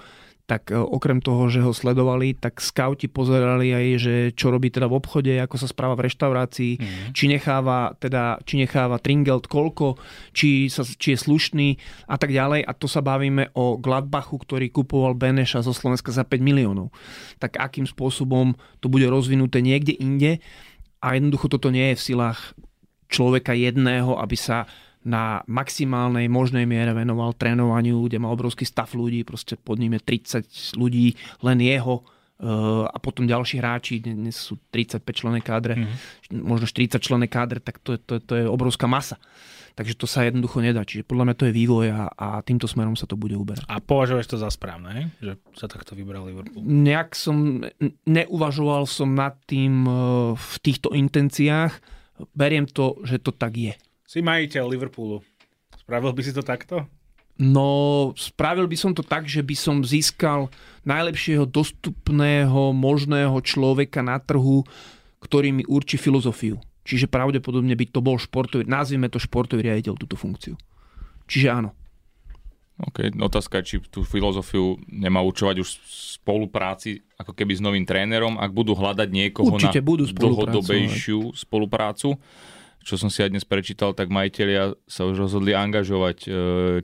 tak 0.47 0.71
e, 0.71 0.79
okrem 0.79 1.19
toho, 1.19 1.51
že 1.51 1.59
ho 1.59 1.75
sledovali, 1.75 2.39
tak 2.39 2.63
skauti 2.63 3.11
pozerali 3.11 3.75
aj, 3.75 3.87
že 3.99 4.15
čo 4.33 4.55
robí 4.55 4.71
teda 4.71 4.87
v 4.87 4.97
obchode, 5.03 5.35
ako 5.35 5.59
sa 5.59 5.67
správa 5.67 5.99
v 5.99 6.07
reštaurácii, 6.07 6.73
mm. 6.79 7.11
či 7.13 7.27
necháva 7.27 7.99
teda, 7.99 8.39
či 8.47 8.63
necháva 8.63 9.03
tringelt 9.03 9.51
koľko, 9.51 9.99
či, 10.31 10.71
sa, 10.71 10.87
či 10.87 11.19
je 11.19 11.19
slušný 11.19 11.69
a 12.07 12.15
tak 12.15 12.31
ďalej. 12.31 12.63
A 12.63 12.73
to 12.79 12.87
sa 12.87 13.03
bavíme 13.03 13.51
o 13.59 13.75
Gladbachu, 13.77 14.39
ktorý 14.39 14.71
kupoval 14.71 15.19
Beneša 15.19 15.67
zo 15.67 15.75
Slovenska 15.75 16.15
za 16.15 16.23
5 16.23 16.39
miliónov. 16.39 16.95
Tak 17.43 17.59
akým 17.59 17.85
spôsobom 17.85 18.55
to 18.79 18.87
bude 18.87 19.11
rozvinuté 19.11 19.59
niekde 19.59 19.99
inde 19.99 20.39
a 21.03 21.19
jednoducho 21.19 21.51
toto 21.51 21.75
nie 21.75 21.93
je 21.93 21.99
v 21.99 22.07
silách 22.15 22.55
človeka 23.11 23.55
jedného, 23.55 24.19
aby 24.19 24.35
sa 24.39 24.67
na 25.07 25.47
maximálnej 25.47 26.27
možnej 26.27 26.67
miere 26.67 26.91
venoval 26.91 27.39
trénovaniu, 27.39 28.11
kde 28.11 28.19
má 28.19 28.27
obrovský 28.35 28.67
stav 28.67 28.91
ľudí, 28.91 29.23
proste 29.23 29.55
pod 29.55 29.79
ním 29.79 29.95
je 29.97 30.03
30 30.43 30.75
ľudí, 30.75 31.15
len 31.47 31.63
jeho 31.63 32.03
a 32.93 32.97
potom 33.01 33.25
ďalší 33.25 33.65
hráči, 33.65 34.05
dnes 34.05 34.37
sú 34.37 34.61
35 34.69 35.01
člené 35.09 35.41
kádre, 35.41 35.75
mm-hmm. 35.81 36.45
možno 36.45 36.69
40 36.69 37.01
člené 37.01 37.27
kádre, 37.33 37.65
tak 37.65 37.81
to, 37.81 37.97
to, 37.97 38.21
to 38.21 38.33
je 38.37 38.45
obrovská 38.45 38.85
masa. 38.85 39.17
Takže 39.77 39.93
to 39.93 40.09
sa 40.09 40.25
jednoducho 40.25 40.65
nedá. 40.65 40.89
Čiže 40.89 41.05
podľa 41.05 41.25
mňa 41.29 41.37
to 41.37 41.47
je 41.49 41.53
vývoj 41.53 41.87
a, 41.93 42.09
a 42.17 42.27
týmto 42.41 42.65
smerom 42.65 42.97
sa 42.97 43.05
to 43.05 43.13
bude 43.13 43.37
uberať. 43.37 43.65
A 43.69 43.77
považuješ 43.81 44.33
to 44.33 44.37
za 44.41 44.49
správne, 44.49 45.13
že 45.21 45.37
sa 45.53 45.69
takto 45.69 45.93
vybral 45.93 46.25
Liverpool? 46.25 46.65
Nejak 46.65 47.13
som, 47.13 47.61
neuvažoval 48.09 48.89
som 48.89 49.13
nad 49.13 49.37
tým 49.45 49.85
e, 49.85 49.93
v 50.33 50.55
týchto 50.65 50.97
intenciách. 50.97 51.77
Beriem 52.33 52.65
to, 52.65 53.05
že 53.05 53.21
to 53.21 53.37
tak 53.37 53.53
je. 53.53 53.77
Si 54.07 54.23
majiteľ 54.23 54.71
Liverpoolu. 54.71 55.19
Spravil 55.83 56.15
by 56.15 56.23
si 56.23 56.31
to 56.31 56.47
takto? 56.47 56.87
No, 57.37 58.15
spravil 58.17 58.65
by 58.65 58.79
som 58.79 58.97
to 58.97 59.05
tak, 59.05 59.29
že 59.29 59.45
by 59.45 59.53
som 59.53 59.85
získal 59.85 60.49
najlepšieho 60.89 61.45
dostupného 61.45 62.73
možného 62.73 63.37
človeka 63.45 64.01
na 64.01 64.17
trhu, 64.17 64.65
ktorý 65.21 65.53
mi 65.53 65.67
určí 65.69 66.01
filozofiu. 66.01 66.57
Čiže 66.87 67.11
pravdepodobne 67.11 67.75
by 67.75 67.87
to 67.91 68.01
bol 68.01 68.17
športový, 68.17 68.65
nazvime 68.65 69.11
to 69.11 69.19
športový 69.19 69.69
riaditeľ 69.69 69.99
túto 69.99 70.15
funkciu. 70.15 70.55
Čiže 71.27 71.49
áno. 71.51 71.75
OK, 72.77 73.09
otázka 73.19 73.65
či 73.67 73.83
tú 73.89 74.07
filozofiu 74.07 74.77
nemá 74.87 75.25
určovať 75.25 75.57
už 75.65 75.69
v 75.81 75.81
spolupráci 76.21 77.03
ako 77.17 77.33
keby 77.33 77.53
s 77.57 77.65
novým 77.65 77.89
trénerom, 77.89 78.37
ak 78.37 78.53
budú 78.53 78.77
hľadať 78.77 79.09
niekoho 79.09 79.57
Určite 79.57 79.81
na 79.81 79.89
budú 79.89 80.05
dlhodobejšiu 80.13 81.33
spoluprácu. 81.33 82.21
Čo 82.87 82.95
som 82.95 83.11
si 83.11 83.19
aj 83.19 83.35
dnes 83.35 83.43
prečítal, 83.43 83.99
tak 83.99 84.15
majiteľia 84.15 84.79
sa 84.87 85.03
už 85.11 85.27
rozhodli 85.27 85.59
angažovať 85.59 86.19
e, 86.23 86.29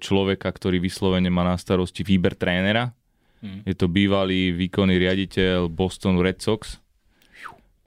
človeka, 0.03 0.51
ktorý 0.51 0.83
vyslovene 0.83 1.31
má 1.31 1.47
na 1.47 1.55
starosti 1.55 2.03
výber 2.03 2.35
trénera. 2.35 2.91
Hmm. 3.39 3.63
Je 3.63 3.75
to 3.79 3.87
bývalý 3.87 4.51
výkonný 4.51 4.99
riaditeľ 4.99 5.71
Boston 5.71 6.19
Red 6.19 6.43
Sox, 6.43 6.83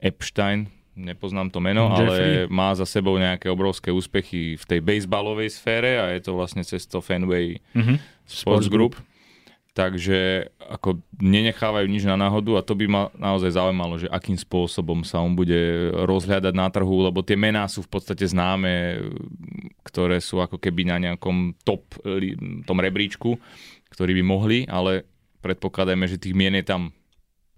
Epstein, 0.00 0.72
nepoznám 0.96 1.52
to 1.52 1.60
meno, 1.60 1.92
Jeffrey. 1.92 2.08
ale 2.08 2.18
má 2.48 2.72
za 2.72 2.88
sebou 2.88 3.20
nejaké 3.20 3.52
obrovské 3.52 3.92
úspechy 3.92 4.56
v 4.56 4.64
tej 4.64 4.80
baseballovej 4.80 5.52
sfére 5.52 6.00
a 6.00 6.16
je 6.16 6.24
to 6.24 6.32
vlastne 6.32 6.64
cez 6.64 6.88
to 6.88 7.04
Fenway 7.04 7.60
mm-hmm. 7.76 7.96
Sports 8.24 8.72
Group. 8.72 8.96
Takže 9.76 10.48
ako 10.56 11.04
nenechávajú 11.20 11.84
nič 11.84 12.08
na 12.08 12.16
náhodu 12.16 12.56
a 12.56 12.64
to 12.64 12.72
by 12.72 12.88
ma 12.88 13.02
naozaj 13.12 13.60
zaujímalo, 13.60 14.00
že 14.00 14.08
akým 14.08 14.40
spôsobom 14.40 15.04
sa 15.04 15.20
on 15.20 15.36
bude 15.36 15.92
rozhľadať 15.92 16.54
na 16.56 16.72
trhu, 16.72 17.04
lebo 17.04 17.20
tie 17.20 17.36
mená 17.36 17.68
sú 17.68 17.84
v 17.84 17.92
podstate 17.92 18.24
známe, 18.24 19.04
ktoré 19.84 20.16
sú 20.24 20.40
ako 20.40 20.56
keby 20.56 20.88
na 20.88 20.96
nejakom 20.96 21.52
top 21.60 21.92
tom 22.64 22.78
rebríčku, 22.80 23.36
ktorí 23.92 24.16
by 24.16 24.24
mohli, 24.24 24.58
ale 24.64 25.04
predpokladajme, 25.44 26.08
že 26.08 26.24
tých 26.24 26.32
mien 26.32 26.56
je 26.56 26.64
tam, 26.64 26.96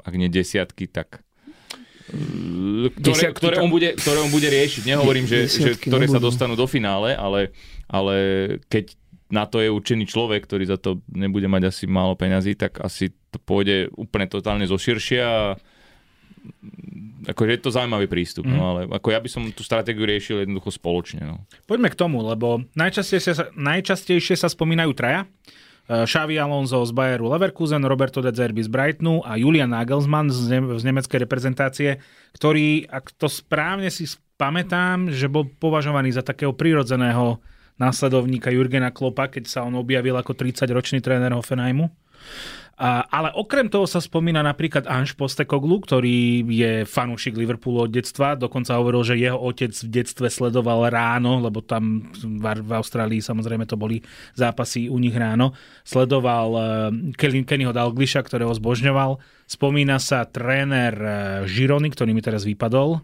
ak 0.03 0.14
nie 0.19 0.27
desiatky, 0.27 0.91
tak 0.91 1.23
ktoré, 2.99 3.31
ktoré, 3.37 3.57
on 3.61 3.71
bude, 3.71 3.95
ktoré 3.95 4.19
on 4.25 4.33
bude 4.33 4.49
riešiť. 4.49 4.83
Nehovorím, 4.91 5.29
že, 5.29 5.45
že 5.47 5.77
ktoré 5.77 6.09
sa 6.09 6.19
dostanú 6.19 6.57
do 6.57 6.64
finále, 6.64 7.12
ale, 7.12 7.53
ale 7.87 8.16
keď 8.73 8.97
na 9.29 9.45
to 9.45 9.61
je 9.61 9.68
určený 9.68 10.09
človek, 10.09 10.49
ktorý 10.49 10.64
za 10.68 10.81
to 10.81 11.05
nebude 11.12 11.45
mať 11.47 11.68
asi 11.68 11.85
málo 11.85 12.16
peňazí, 12.16 12.57
tak 12.57 12.81
asi 12.81 13.12
to 13.29 13.39
pôjde 13.41 13.93
úplne 13.93 14.24
totálne 14.29 14.64
zo 14.64 14.81
širšia 14.81 15.57
akože 17.29 17.51
je 17.59 17.61
to 17.61 17.74
zaujímavý 17.74 18.07
prístup, 18.09 18.47
mm. 18.47 18.55
no, 18.55 18.62
mhm. 18.62 18.68
ale 18.68 18.81
ako 18.89 19.09
ja 19.12 19.20
by 19.20 19.29
som 19.29 19.43
tú 19.53 19.62
stratégiu 19.66 20.09
riešil 20.09 20.45
jednoducho 20.45 20.72
spoločne. 20.72 21.22
No. 21.26 21.45
Poďme 21.68 21.93
k 21.93 21.99
tomu, 21.99 22.24
lebo 22.24 22.64
najčastejšie 22.79 23.33
sa, 23.35 23.45
najčastejšie 23.53 24.37
sa 24.39 24.49
spomínajú 24.49 24.93
traja. 24.97 25.29
Eh, 25.89 26.05
Xavi 26.05 26.37
Alonso 26.37 26.85
z 26.85 26.93
Bayeru 26.93 27.33
Leverkusen, 27.33 27.81
Roberto 27.85 28.20
De 28.20 28.33
Zerbi 28.33 28.61
z 28.61 28.68
Brightonu 28.68 29.24
a 29.24 29.41
Julian 29.41 29.72
Nagelsmann 29.72 30.29
z, 30.29 30.49
ne- 30.53 30.76
z 30.76 30.83
nemeckej 30.85 31.18
reprezentácie, 31.24 31.91
ktorý, 32.37 32.85
ak 32.89 33.16
to 33.16 33.29
správne 33.29 33.89
si 33.89 34.05
pamätám, 34.37 35.11
že 35.11 35.33
bol 35.33 35.49
považovaný 35.49 36.12
za 36.12 36.22
takého 36.22 36.53
prirodzeného 36.53 37.41
následovníka 37.79 38.51
Jurgena 38.51 38.91
Klopa, 38.91 39.31
keď 39.31 39.47
sa 39.47 39.64
on 39.64 39.79
objavil 39.79 40.14
ako 40.18 40.35
30-ročný 40.35 40.99
tréner 41.03 41.33
Hoffenheimu. 41.33 41.89
A, 42.79 43.03
ale 43.11 43.35
okrem 43.35 43.66
toho 43.66 43.91
sa 43.91 43.99
spomína 43.99 44.39
napríklad 44.39 44.87
Anš 44.87 45.18
Postekoglu, 45.18 45.83
ktorý 45.83 46.47
je 46.47 46.87
fanúšik 46.87 47.35
Liverpoolu 47.35 47.87
od 47.87 47.91
detstva. 47.91 48.39
Dokonca 48.39 48.79
hovoril, 48.79 49.03
že 49.03 49.18
jeho 49.18 49.35
otec 49.35 49.74
v 49.74 49.91
detstve 49.91 50.31
sledoval 50.31 50.87
ráno, 50.87 51.43
lebo 51.43 51.59
tam 51.59 52.07
v, 52.14 52.70
Austrálii 52.70 53.18
samozrejme 53.18 53.66
to 53.66 53.74
boli 53.74 53.99
zápasy 54.39 54.87
u 54.87 54.95
nich 55.03 55.18
ráno. 55.18 55.59
Sledoval 55.83 56.49
uh, 56.55 56.62
Kennyho 57.18 57.74
Dalglisha, 57.74 58.22
ktorého 58.22 58.55
zbožňoval. 58.55 59.18
Spomína 59.51 59.99
sa 59.99 60.22
tréner 60.31 60.95
Žirony, 61.51 61.91
ktorý 61.91 62.14
mi 62.14 62.22
teraz 62.22 62.47
vypadol. 62.47 63.03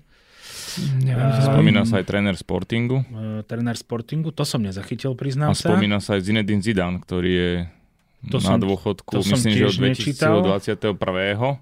Neviem, 1.03 1.29
uh, 1.31 1.45
spomína 1.45 1.83
sa 1.87 2.01
aj 2.01 2.05
tréner 2.07 2.35
Sportingu. 2.39 3.05
Uh, 3.09 3.41
tréner 3.47 3.77
Sportingu, 3.77 4.35
to 4.35 4.43
som 4.43 4.61
nezachytil, 4.61 5.14
priznám 5.14 5.55
sa. 5.55 5.70
A 5.70 5.77
spomína 5.77 5.99
sa 6.03 6.18
aj 6.18 6.27
Zinedine 6.27 6.62
Zidane, 6.62 6.99
ktorý 7.03 7.31
je 7.31 7.51
to 8.25 8.41
na 8.41 8.57
som, 8.57 8.59
dôchodku, 8.61 9.20
to 9.20 9.20
myslím, 9.37 9.53
že 9.53 9.64
od 9.68 9.77
2021. 9.77 10.97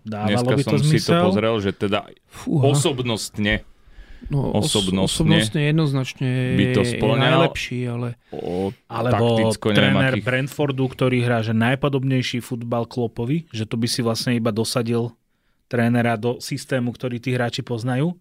Dneska 0.07 0.55
som 0.63 0.79
to 0.79 0.87
si 0.87 0.99
to 1.03 1.13
pozrel, 1.27 1.55
že 1.59 1.75
teda 1.75 2.07
Fúha. 2.31 2.71
osobnostne 2.71 3.67
No, 4.31 4.55
osobnostne, 4.55 5.27
osobnostne 5.27 5.61
jednoznačne 5.67 6.55
by 6.55 6.65
to 6.79 6.83
je 6.87 6.95
najlepší, 7.03 7.79
ale... 7.91 8.15
O, 8.31 8.71
Alebo 8.87 9.51
tréner 9.51 10.15
akých... 10.15 10.23
Brentfordu, 10.23 10.85
ktorý 10.87 11.27
hrá 11.27 11.43
že 11.43 11.51
najpodobnejší 11.57 12.39
futbal 12.39 12.87
Klopovi, 12.87 13.51
že 13.51 13.67
to 13.67 13.75
by 13.75 13.91
si 13.91 13.99
vlastne 14.05 14.39
iba 14.39 14.55
dosadil 14.55 15.11
trénera 15.67 16.15
do 16.15 16.39
systému, 16.39 16.95
ktorý 16.95 17.19
tí 17.19 17.35
hráči 17.35 17.67
poznajú. 17.67 18.15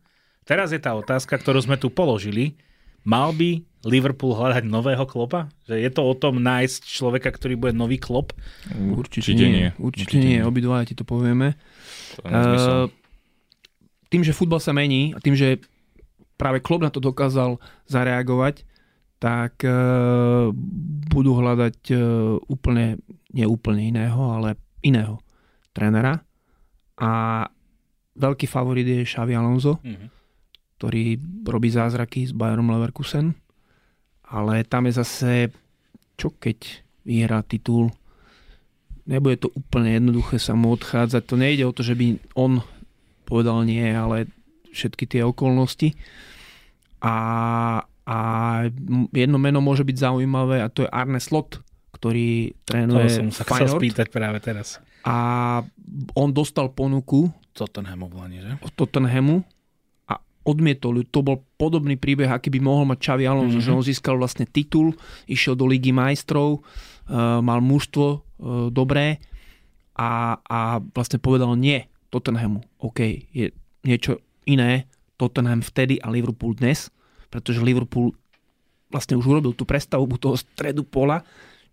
Teraz 0.51 0.75
je 0.75 0.83
tá 0.83 0.91
otázka, 0.91 1.39
ktorú 1.39 1.63
sme 1.63 1.79
tu 1.79 1.87
položili. 1.87 2.59
Mal 3.07 3.31
by 3.31 3.63
Liverpool 3.87 4.35
hľadať 4.35 4.67
nového 4.67 5.07
klopa? 5.07 5.47
Že 5.63 5.79
je 5.79 5.89
to 5.95 6.01
o 6.03 6.11
tom 6.11 6.43
nájsť 6.43 6.91
človeka, 6.91 7.31
ktorý 7.31 7.55
bude 7.55 7.71
nový 7.71 7.95
klop? 7.95 8.35
Určite, 8.75 9.31
Určite 9.31 9.47
nie. 9.47 9.47
nie. 9.47 9.67
Určite, 9.79 10.11
Určite 10.11 10.27
nie. 10.27 10.43
nie. 10.43 10.43
Obidva 10.43 10.83
ti 10.83 10.91
to 10.91 11.07
povieme. 11.07 11.55
To 12.19 12.27
uh, 12.27 12.91
tým, 14.11 14.27
že 14.27 14.35
futbal 14.35 14.59
sa 14.59 14.75
mení 14.75 15.15
a 15.15 15.23
tým, 15.23 15.39
že 15.39 15.63
práve 16.35 16.59
klop 16.59 16.83
na 16.83 16.91
to 16.91 16.99
dokázal 16.99 17.55
zareagovať, 17.87 18.67
tak 19.23 19.63
uh, 19.63 20.51
budú 21.07 21.31
hľadať 21.39 21.79
uh, 21.95 22.01
úplne, 22.51 22.99
nie 23.31 23.47
úplne 23.47 23.87
iného, 23.87 24.19
ale 24.19 24.59
iného 24.83 25.23
trénera. 25.71 26.19
A 26.99 27.47
veľký 28.19 28.51
favorit 28.51 28.83
je 28.83 29.07
Xavi 29.07 29.31
Alonso, 29.31 29.79
mm-hmm. 29.79 30.20
Ktorý 30.81 31.21
robí 31.45 31.69
zázraky 31.69 32.25
s 32.25 32.33
Bayerom 32.33 32.73
Leverkusen 32.73 33.37
ale 34.31 34.63
tam 34.63 34.87
je 34.87 34.93
zase, 34.95 35.31
čo 36.15 36.31
keď 36.31 36.79
vyhrá 37.03 37.43
titul, 37.43 37.91
nebude 39.03 39.43
to 39.43 39.51
úplne 39.51 39.99
jednoduché 39.99 40.39
sa 40.39 40.55
mu 40.55 40.71
odchádzať. 40.71 41.21
To 41.27 41.35
nejde 41.35 41.67
o 41.67 41.75
to, 41.75 41.83
že 41.83 41.99
by 41.99 42.15
on 42.39 42.63
povedal 43.27 43.67
nie, 43.67 43.83
ale 43.91 44.31
všetky 44.71 45.03
tie 45.03 45.27
okolnosti. 45.27 45.91
A, 47.03 47.15
a 48.07 48.17
jedno 49.11 49.35
meno 49.35 49.59
môže 49.59 49.83
byť 49.83 49.97
zaujímavé 49.99 50.63
a 50.63 50.71
to 50.71 50.87
je 50.87 50.89
Arne 50.95 51.19
Slot, 51.19 51.59
ktorý 51.91 52.55
trénuje 52.63 53.11
to 53.11 53.27
som 53.27 53.29
sa 53.35 53.43
chcel 53.43 53.67
spýtať 53.67 54.07
práve 54.07 54.39
teraz. 54.39 54.79
A 55.03 55.59
on 56.15 56.31
dostal 56.31 56.71
ponuku 56.71 57.27
Tottenhamu 57.51 58.07
v 58.07 58.15
Lani, 58.15 58.37
že? 58.39 58.51
Tottenhamu 58.79 59.43
odmietol. 60.41 61.05
To 61.13 61.19
bol 61.21 61.45
podobný 61.57 61.97
príbeh, 61.97 62.29
aký 62.29 62.49
by 62.49 62.59
mohol 62.61 62.89
mať 62.89 62.97
Xavi 63.01 63.25
Alonso, 63.29 63.61
mm-hmm. 63.61 63.65
že 63.65 63.75
on 63.75 63.85
získal 63.85 64.15
vlastne 64.17 64.49
titul, 64.49 64.97
išiel 65.29 65.53
do 65.53 65.69
Ligy 65.69 65.93
majstrov, 65.93 66.61
uh, 66.61 67.39
mal 67.45 67.61
mužstvo 67.61 68.07
uh, 68.09 68.19
dobré 68.73 69.21
a, 69.93 70.41
a 70.41 70.81
vlastne 70.81 71.21
povedal 71.21 71.53
nie 71.53 71.85
Tottenhamu. 72.09 72.65
OK, 72.81 73.29
je 73.31 73.53
niečo 73.85 74.19
iné 74.49 74.89
Tottenham 75.21 75.61
vtedy 75.61 76.01
a 76.01 76.09
Liverpool 76.09 76.57
dnes, 76.57 76.89
pretože 77.29 77.61
Liverpool 77.61 78.17
vlastne 78.89 79.15
už 79.15 79.25
urobil 79.37 79.53
tú 79.53 79.63
prestavbu 79.63 80.17
toho 80.17 80.35
stredu 80.35 80.83
pola, 80.83 81.23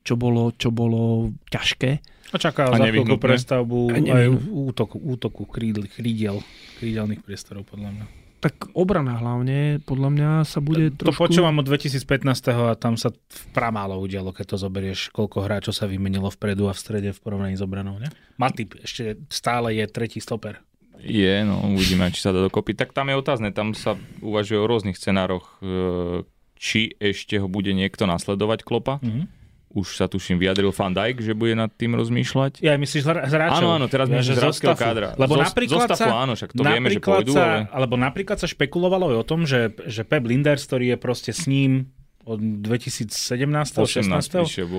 čo 0.05 0.15
bolo, 0.15 0.55
čo 0.55 0.71
bolo 0.71 1.35
ťažké. 1.51 1.91
A 2.29 2.37
čaká 2.37 2.69
za 2.69 2.85
chvíľku 2.85 3.17
prestavbu 3.17 3.97
aj 3.97 4.29
útoku, 4.53 5.01
útoku 5.01 5.49
krídel, 5.49 5.89
krídel, 5.89 6.45
krídelných 6.77 7.25
priestorov, 7.25 7.65
podľa 7.65 7.97
mňa 7.97 8.28
tak 8.39 8.71
obrana 8.71 9.19
hlavne, 9.19 9.83
podľa 9.83 10.11
mňa 10.15 10.31
sa 10.47 10.63
bude 10.63 10.95
to 10.95 11.11
trošku... 11.11 11.19
To 11.19 11.25
počúvam 11.27 11.59
od 11.59 11.67
2015. 11.67 12.55
a 12.55 12.75
tam 12.79 12.95
sa 12.95 13.11
pramálo 13.51 13.99
udialo, 13.99 14.31
keď 14.31 14.55
to 14.55 14.57
zoberieš, 14.63 15.11
koľko 15.11 15.43
hráčov 15.43 15.75
sa 15.75 15.91
vymenilo 15.91 16.31
vpredu 16.31 16.71
a 16.71 16.75
v 16.75 16.79
strede 16.79 17.11
v 17.11 17.19
porovnaní 17.19 17.59
s 17.59 17.63
obranou, 17.67 17.99
ne? 17.99 18.09
Matip 18.39 18.79
ešte 18.79 19.19
stále 19.27 19.75
je 19.75 19.85
tretí 19.91 20.23
stoper. 20.23 20.63
Je, 20.99 21.47
no 21.47 21.63
uvidíme, 21.75 22.11
či 22.11 22.23
sa 22.23 22.35
dá 22.35 22.43
dokopy. 22.43 22.75
Tak 22.75 22.91
tam 22.91 23.11
je 23.11 23.19
otázne, 23.19 23.55
tam 23.55 23.75
sa 23.75 23.95
uvažuje 24.19 24.59
o 24.59 24.67
rôznych 24.67 24.99
scenároch, 24.99 25.59
e, 25.63 26.27
či 26.59 26.95
ešte 26.99 27.39
ho 27.39 27.47
bude 27.47 27.71
niekto 27.71 28.07
nasledovať 28.07 28.67
Klopa. 28.67 28.99
Mm-hmm. 28.99 29.38
Už 29.69 30.01
sa 30.01 30.09
tuším 30.09 30.41
vyjadril 30.41 30.73
Van 30.73 30.93
Dijk, 30.97 31.21
že 31.21 31.33
bude 31.37 31.53
nad 31.53 31.69
tým 31.69 31.93
rozmýšľať. 31.93 32.65
Ja 32.65 32.81
myslíš 32.81 33.03
z 33.05 33.35
hráčov? 33.37 33.69
Áno, 33.69 33.69
áno, 33.77 33.87
teraz 33.87 34.09
myslíš 34.09 34.37
z 34.37 34.41
hráčského 34.41 34.77
kádra. 34.77 35.09
Lebo 35.21 35.37
Zos, 35.37 35.53
napríklad 35.53 35.89
zostafu, 35.93 36.09
sa, 36.09 36.17
áno, 36.25 36.33
však 36.33 36.51
to 36.57 36.63
vieme, 36.65 36.89
že 36.89 37.01
pôjdu, 37.05 37.33
sa, 37.37 37.45
ale... 37.45 37.59
Alebo 37.69 37.95
napríklad 38.01 38.37
sa 38.41 38.49
špekulovalo 38.49 39.13
aj 39.13 39.17
o 39.21 39.25
tom, 39.29 39.45
že, 39.45 39.77
že 39.85 40.09
Pep 40.09 40.25
Linders, 40.25 40.65
ktorý 40.65 40.97
je 40.97 40.97
proste 40.97 41.37
s 41.37 41.45
ním 41.45 41.93
od 42.29 42.41
2017 42.41 43.09
16. 43.09 44.09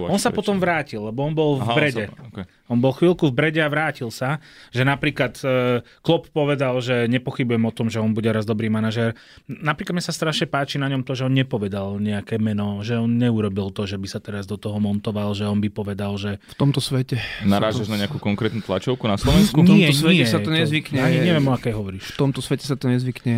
On 0.05 0.21
sa 0.21 0.29
potom 0.29 0.61
vrátil, 0.61 1.01
lebo 1.01 1.25
on 1.25 1.33
bol 1.33 1.57
v 1.57 1.65
Aha, 1.65 1.73
Brede. 1.73 2.05
Sa, 2.09 2.25
okay. 2.29 2.45
On 2.69 2.77
bol 2.77 2.93
chvíľku 2.93 3.33
v 3.33 3.35
Brede 3.35 3.61
a 3.65 3.67
vrátil 3.67 4.13
sa. 4.13 4.37
Že 4.69 4.85
napríklad 4.85 5.33
uh, 5.41 5.81
Klopp 6.05 6.29
povedal, 6.29 6.77
že 6.85 7.09
nepochybujem 7.09 7.65
o 7.65 7.73
tom, 7.73 7.89
že 7.89 7.97
on 7.97 8.13
bude 8.13 8.29
raz 8.29 8.45
dobrý 8.45 8.69
manažer. 8.69 9.17
Napríklad 9.49 9.97
mi 9.97 10.03
sa 10.05 10.13
strašne 10.13 10.45
páči 10.45 10.77
na 10.77 10.85
ňom 10.85 11.01
to, 11.01 11.17
že 11.17 11.25
on 11.25 11.33
nepovedal 11.33 11.97
nejaké 11.97 12.37
meno, 12.37 12.85
že 12.85 13.01
on 13.01 13.17
neurobil 13.17 13.73
to, 13.73 13.89
že 13.89 13.97
by 13.97 14.05
sa 14.05 14.21
teraz 14.21 14.45
do 14.45 14.55
toho 14.61 14.77
montoval, 14.77 15.33
že 15.33 15.49
on 15.49 15.57
by 15.57 15.73
povedal, 15.73 16.13
že... 16.21 16.37
V 16.53 16.57
tomto 16.61 16.77
svete. 16.77 17.17
Narážaš 17.41 17.89
na 17.89 17.97
nejakú 17.97 18.21
konkrétnu 18.21 18.61
tlačovku 18.61 19.09
na 19.09 19.17
Slovensku? 19.17 19.57
V 19.65 19.65
tomto 19.65 19.75
nie, 19.75 19.89
svete 19.89 20.23
nie, 20.23 20.29
sa 20.29 20.39
to 20.39 20.53
nezvykne. 20.53 21.01
Ani 21.01 21.25
neviem, 21.25 21.43
o 21.49 21.51
aké 21.57 21.73
hovoríš. 21.73 22.13
V 22.15 22.19
tomto 22.21 22.39
svete 22.39 22.69
sa 22.69 22.77
to 22.77 22.85
nezvykne. 22.87 23.35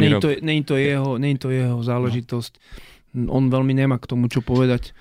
Je 0.00 0.10
to, 0.18 0.32
to, 0.40 0.74
jeho, 0.80 1.20
to 1.20 1.48
jeho 1.52 1.78
záležitosť. 1.84 2.52
No 3.14 3.36
on 3.36 3.52
veľmi 3.52 3.76
nemá 3.76 4.00
k 4.00 4.10
tomu, 4.10 4.26
čo 4.26 4.42
povedať. 4.42 4.96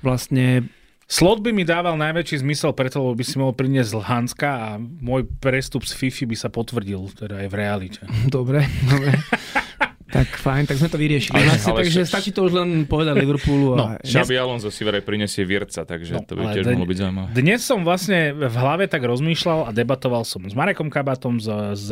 Vlastne 0.00 0.70
Slot 1.10 1.42
by 1.42 1.50
mi 1.50 1.66
dával 1.66 1.98
najväčší 1.98 2.46
zmysel 2.46 2.70
preto, 2.70 3.02
lebo 3.02 3.18
by 3.18 3.24
si 3.26 3.34
mohol 3.34 3.50
priniesť 3.50 3.98
z 3.98 4.06
Hanska 4.06 4.50
a 4.54 4.68
môj 4.78 5.26
prestup 5.42 5.82
z 5.82 5.98
Fifi 5.98 6.22
by 6.22 6.38
sa 6.38 6.54
potvrdil, 6.54 7.02
teda 7.18 7.42
aj 7.42 7.48
v 7.50 7.54
realite. 7.58 8.00
Dobre, 8.30 8.62
dobre. 8.86 9.18
tak 10.14 10.30
fajn, 10.38 10.70
tak 10.70 10.78
sme 10.78 10.86
to 10.86 10.94
vyriešili. 10.94 11.34
Ale, 11.34 11.50
vlastne, 11.50 11.70
ale 11.74 11.78
takže 11.82 12.00
š... 12.06 12.10
stačí 12.14 12.30
to 12.30 12.46
už 12.46 12.54
len 12.54 12.86
povedať 12.86 13.18
Liverpoolu. 13.26 13.74
A... 13.74 13.78
No, 13.78 13.84
Xabi 14.06 14.38
Alonso 14.38 14.70
si 14.70 14.86
veraj 14.86 15.02
prinesie 15.02 15.42
Vierca, 15.42 15.82
takže 15.82 16.14
no, 16.14 16.22
to 16.22 16.38
by 16.38 16.54
tiež 16.54 16.70
mohlo 16.78 16.86
byť 16.86 16.98
zaujímavé. 17.02 17.28
Dnes 17.34 17.58
som 17.58 17.82
vlastne 17.82 18.30
v 18.30 18.54
hlave 18.54 18.86
tak 18.86 19.02
rozmýšľal 19.02 19.66
a 19.66 19.70
debatoval 19.74 20.22
som 20.22 20.46
s 20.46 20.54
Marekom 20.54 20.94
Kabatom 20.94 21.42
z, 21.42 21.74
z, 21.74 21.88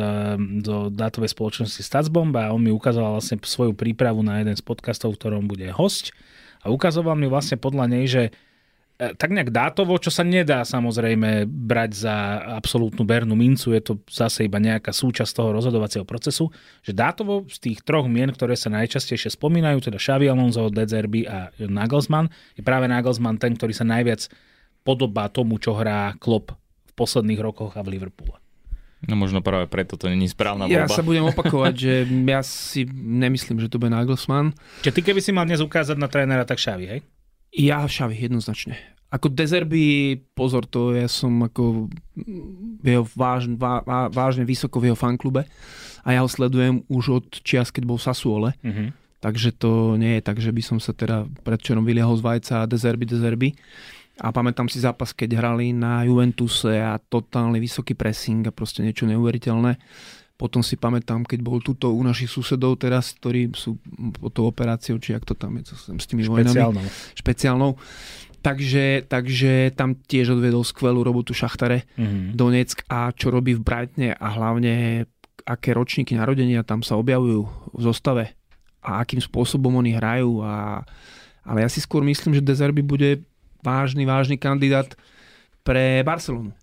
z 0.63 0.69
dátovej 0.95 1.35
spoločnosti 1.35 1.83
Statsbomb 1.83 2.39
a 2.39 2.55
on 2.55 2.63
mi 2.63 2.71
ukazoval 2.71 3.19
vlastne 3.19 3.43
svoju 3.43 3.75
prípravu 3.75 4.23
na 4.23 4.39
jeden 4.39 4.55
z 4.55 4.63
podcastov, 4.63 5.19
v 5.19 5.27
ktorom 5.27 5.51
bude 5.51 5.67
host 5.75 6.15
a 6.63 6.71
ukazoval 6.71 7.19
mi 7.19 7.27
vlastne 7.31 7.59
podľa 7.59 7.87
nej, 7.91 8.07
že 8.07 8.23
tak 8.99 9.31
nejak 9.31 9.55
dátovo, 9.55 9.95
čo 10.03 10.11
sa 10.11 10.27
nedá 10.27 10.67
samozrejme 10.67 11.47
brať 11.47 11.91
za 12.03 12.17
absolútnu 12.59 13.07
bernú 13.07 13.39
mincu, 13.39 13.71
je 13.71 13.79
to 13.79 13.93
zase 14.11 14.51
iba 14.51 14.59
nejaká 14.59 14.91
súčasť 14.91 15.39
toho 15.39 15.55
rozhodovacieho 15.55 16.03
procesu, 16.03 16.51
že 16.83 16.91
dátovo 16.91 17.47
z 17.47 17.63
tých 17.63 17.87
troch 17.87 18.11
mien, 18.11 18.27
ktoré 18.35 18.59
sa 18.59 18.75
najčastejšie 18.75 19.39
spomínajú, 19.39 19.87
teda 19.87 20.03
Xavi 20.03 20.27
Alonso, 20.27 20.67
Dezerby 20.67 21.31
a 21.31 21.55
Nagelsmann, 21.63 22.27
je 22.59 22.67
práve 22.67 22.91
Nagelsmann 22.91 23.39
ten, 23.39 23.55
ktorý 23.55 23.71
sa 23.71 23.87
najviac 23.87 24.27
podobá 24.83 25.31
tomu, 25.31 25.63
čo 25.63 25.79
hrá 25.79 26.19
Klopp 26.19 26.59
v 26.91 26.93
posledných 26.99 27.39
rokoch 27.39 27.79
a 27.79 27.87
v 27.87 27.95
Liverpoole. 27.95 28.43
No 29.07 29.15
možno 29.15 29.39
práve 29.47 29.71
preto 29.71 29.95
to 29.95 30.11
není 30.11 30.27
správna 30.27 30.67
voľba. 30.67 30.91
Ja 30.91 30.91
sa 30.91 31.07
budem 31.07 31.23
opakovať, 31.31 31.75
že 31.79 31.95
ja 32.27 32.43
si 32.43 32.83
nemyslím, 32.91 33.63
že 33.63 33.71
to 33.71 33.79
bude 33.79 33.95
Nagelsmann. 33.95 34.59
Čiže 34.83 34.91
ty 34.91 35.01
keby 35.07 35.23
si 35.23 35.31
mal 35.31 35.47
dnes 35.47 35.63
ukázať 35.63 35.95
na 35.95 36.11
trénera, 36.11 36.43
tak 36.43 36.59
Xavi, 36.59 36.87
hej? 36.91 37.01
Ja 37.55 37.85
Šavi, 37.89 38.17
jednoznačne. 38.17 38.77
Ako 39.09 39.33
Dezerby, 39.33 40.21
pozor, 40.37 40.69
to 40.69 40.93
ja 40.93 41.09
som 41.09 41.41
ako 41.41 41.89
jeho 42.85 43.09
váž, 43.17 43.49
vá, 43.57 43.81
vážne 44.13 44.45
vysoko 44.45 44.77
v 44.85 44.93
jeho 44.93 44.99
fanklube 45.01 45.49
a 46.05 46.09
ja 46.13 46.21
ho 46.21 46.29
sledujem 46.29 46.85
už 46.93 47.05
od 47.25 47.27
čias, 47.41 47.73
keď 47.73 47.89
bol 47.89 47.97
v 47.97 48.05
Sasuole. 48.05 48.51
Mm-hmm. 48.61 48.89
Takže 49.19 49.51
to 49.57 49.97
nie 49.97 50.21
je 50.21 50.23
tak, 50.23 50.39
že 50.39 50.53
by 50.53 50.63
som 50.63 50.79
sa 50.79 50.93
teda 50.93 51.25
predčerom 51.41 51.83
vyliahol 51.83 52.21
z 52.21 52.23
vajca 52.23 52.69
Dezerby, 52.69 53.05
Dezerby. 53.09 53.49
A 54.19 54.35
pamätám 54.35 54.67
si 54.67 54.83
zápas, 54.83 55.15
keď 55.15 55.39
hrali 55.39 55.71
na 55.71 56.03
Juventuse 56.03 56.83
a 56.83 56.99
totálny 56.99 57.63
vysoký 57.63 57.95
pressing 57.95 58.47
a 58.47 58.53
proste 58.55 58.83
niečo 58.83 59.07
neuveriteľné. 59.07 59.79
Potom 60.39 60.63
si 60.63 60.79
pamätám, 60.79 61.27
keď 61.27 61.43
bol 61.43 61.59
tuto 61.59 61.91
u 61.91 62.01
našich 62.07 62.31
susedov 62.31 62.79
teraz, 62.79 63.11
ktorí 63.19 63.51
sú 63.59 63.75
pod 64.23 64.31
tou 64.31 64.47
operáciou, 64.47 65.03
či 65.03 65.19
ak 65.19 65.27
to 65.27 65.35
tam 65.35 65.59
je, 65.59 65.75
s 65.75 66.07
tými 66.07 66.23
špeciálnou. 66.23 66.79
vojnami. 66.79 66.89
Špeciálnou 67.19 67.71
Takže, 68.39 69.11
takže 69.11 69.75
tam 69.75 69.99
tiež 69.99 70.39
odvedol 70.39 70.63
skvelú 70.63 71.03
robotu 71.03 71.35
Šachtare 71.35 71.91
mm-hmm. 71.99 72.39
Donetsk 72.39 72.87
a 72.87 73.11
čo 73.11 73.35
robí 73.35 73.59
v 73.59 73.65
Brightne 73.67 74.15
a 74.15 74.27
hlavne 74.31 75.05
aké 75.43 75.75
ročníky 75.75 76.15
narodenia 76.15 76.63
tam 76.63 76.87
sa 76.87 76.95
objavujú 76.95 77.41
v 77.75 77.81
zostave 77.83 78.39
a 78.79 79.03
akým 79.03 79.19
spôsobom 79.19 79.75
oni 79.75 79.91
hrajú. 79.99 80.39
A, 80.47 80.87
ale 81.43 81.67
ja 81.67 81.69
si 81.69 81.83
skôr 81.83 82.07
myslím, 82.07 82.39
že 82.39 82.45
Dezerby 82.45 82.79
bude 82.79 83.27
vážny, 83.59 84.07
vážny 84.07 84.39
kandidát 84.39 84.95
pre 85.67 86.07
Barcelonu. 86.07 86.55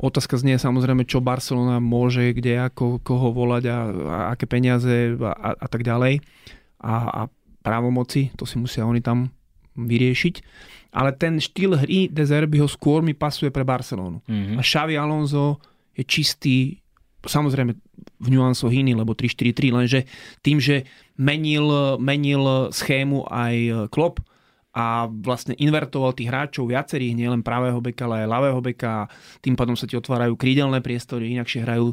Otázka 0.00 0.40
znie 0.40 0.56
samozrejme, 0.56 1.04
čo 1.04 1.20
Barcelona 1.20 1.76
môže, 1.76 2.32
kde, 2.32 2.56
ako, 2.72 3.04
koho 3.04 3.36
volať 3.36 3.64
a, 3.68 3.78
a 3.92 4.18
aké 4.32 4.48
peniaze 4.48 5.12
a, 5.20 5.32
a, 5.36 5.50
a 5.60 5.66
tak 5.68 5.84
ďalej. 5.84 6.24
A, 6.80 6.94
a 7.04 7.20
právomoci, 7.60 8.32
to 8.40 8.48
si 8.48 8.56
musia 8.56 8.88
oni 8.88 9.04
tam 9.04 9.28
vyriešiť 9.76 10.34
ale 10.90 11.14
ten 11.14 11.38
štýl 11.38 11.78
hry 11.78 12.10
De 12.10 12.26
Zerbiho 12.26 12.66
skôr 12.66 13.02
mi 13.02 13.14
pasuje 13.14 13.54
pre 13.54 13.62
Barcelonu. 13.62 14.18
Mm-hmm. 14.26 14.58
A 14.58 14.62
Xavi 14.62 14.98
Alonso 14.98 15.62
je 15.94 16.02
čistý, 16.02 16.82
samozrejme 17.22 17.72
v 18.20 18.28
nuansoch 18.32 18.72
iný, 18.72 18.98
lebo 18.98 19.14
3-4-3, 19.14 19.76
lenže 19.76 20.00
tým, 20.42 20.58
že 20.58 20.88
menil, 21.20 21.96
menil 22.02 22.72
schému 22.74 23.28
aj 23.28 23.86
Klopp, 23.92 24.24
a 24.70 25.10
vlastne 25.10 25.58
invertoval 25.58 26.14
tých 26.14 26.30
hráčov 26.30 26.70
viacerých, 26.70 27.18
nielen 27.18 27.42
pravého 27.42 27.82
beka, 27.82 28.06
ale 28.06 28.22
aj 28.22 28.30
ľavého 28.30 28.60
beka. 28.62 29.10
Tým 29.42 29.58
pádom 29.58 29.74
sa 29.74 29.90
ti 29.90 29.98
otvárajú 29.98 30.38
krídelné 30.38 30.78
priestory, 30.78 31.34
inakšie 31.34 31.66
hrajú 31.66 31.90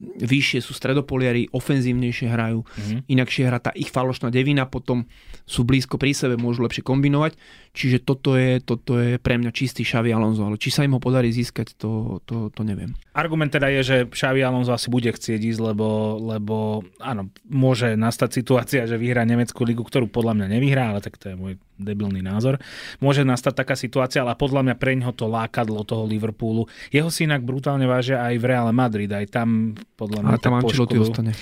vyššie 0.00 0.64
sú 0.64 0.72
stredopoliari, 0.72 1.52
ofenzívnejšie 1.52 2.28
hrajú, 2.32 2.64
mm-hmm. 2.64 3.00
inakšie 3.12 3.44
hrá 3.44 3.60
tá 3.60 3.70
ich 3.76 3.92
falošná 3.92 4.32
devina, 4.32 4.64
potom 4.64 5.04
sú 5.44 5.68
blízko 5.68 6.00
pri 6.00 6.16
sebe, 6.16 6.40
môžu 6.40 6.64
lepšie 6.64 6.80
kombinovať. 6.80 7.36
Čiže 7.70 8.02
toto 8.02 8.34
je, 8.34 8.58
toto 8.64 8.98
je 8.98 9.20
pre 9.20 9.38
mňa 9.38 9.52
čistý 9.54 9.86
Xavi 9.86 10.10
Alonso, 10.10 10.42
ale 10.42 10.58
či 10.58 10.72
sa 10.72 10.82
im 10.82 10.96
ho 10.96 11.00
podarí 11.00 11.30
získať, 11.30 11.78
to, 11.78 12.18
to, 12.24 12.50
to 12.50 12.62
neviem. 12.66 12.96
Argument 13.14 13.52
teda 13.52 13.68
je, 13.78 13.80
že 13.84 13.96
Xavi 14.10 14.40
Alonso 14.42 14.74
asi 14.74 14.90
bude 14.90 15.12
chcieť 15.12 15.38
ísť, 15.38 15.60
lebo, 15.60 16.18
lebo 16.18 16.82
áno, 16.98 17.30
môže 17.46 17.94
nastať 17.94 18.42
situácia, 18.42 18.88
že 18.88 18.98
vyhrá 18.98 19.22
Nemeckú 19.22 19.62
ligu, 19.62 19.84
ktorú 19.86 20.10
podľa 20.10 20.34
mňa 20.42 20.46
nevyhrá, 20.50 20.96
ale 20.96 21.04
tak 21.04 21.20
to 21.20 21.30
je 21.30 21.36
môj 21.38 21.54
debilný 21.80 22.20
názor. 22.20 22.60
Môže 23.00 23.24
nastať 23.24 23.64
taká 23.64 23.74
situácia, 23.74 24.20
ale 24.20 24.36
podľa 24.36 24.68
mňa 24.68 24.74
pre 24.76 24.92
ňoho 25.00 25.16
to 25.16 25.26
lákadlo 25.26 25.80
toho 25.88 26.04
Liverpoolu. 26.04 26.68
Jeho 26.92 27.08
si 27.08 27.24
inak 27.24 27.40
brutálne 27.40 27.88
vážia 27.88 28.20
aj 28.20 28.36
v 28.36 28.44
Reále 28.44 28.72
Madrid, 28.76 29.08
aj 29.08 29.26
tam 29.32 29.72
podľa 30.00 30.24
mňa. 30.24 30.32
A 30.32 30.40
tam 30.40 30.56
Ancelotti 30.56 30.96
ostane. 30.96 31.36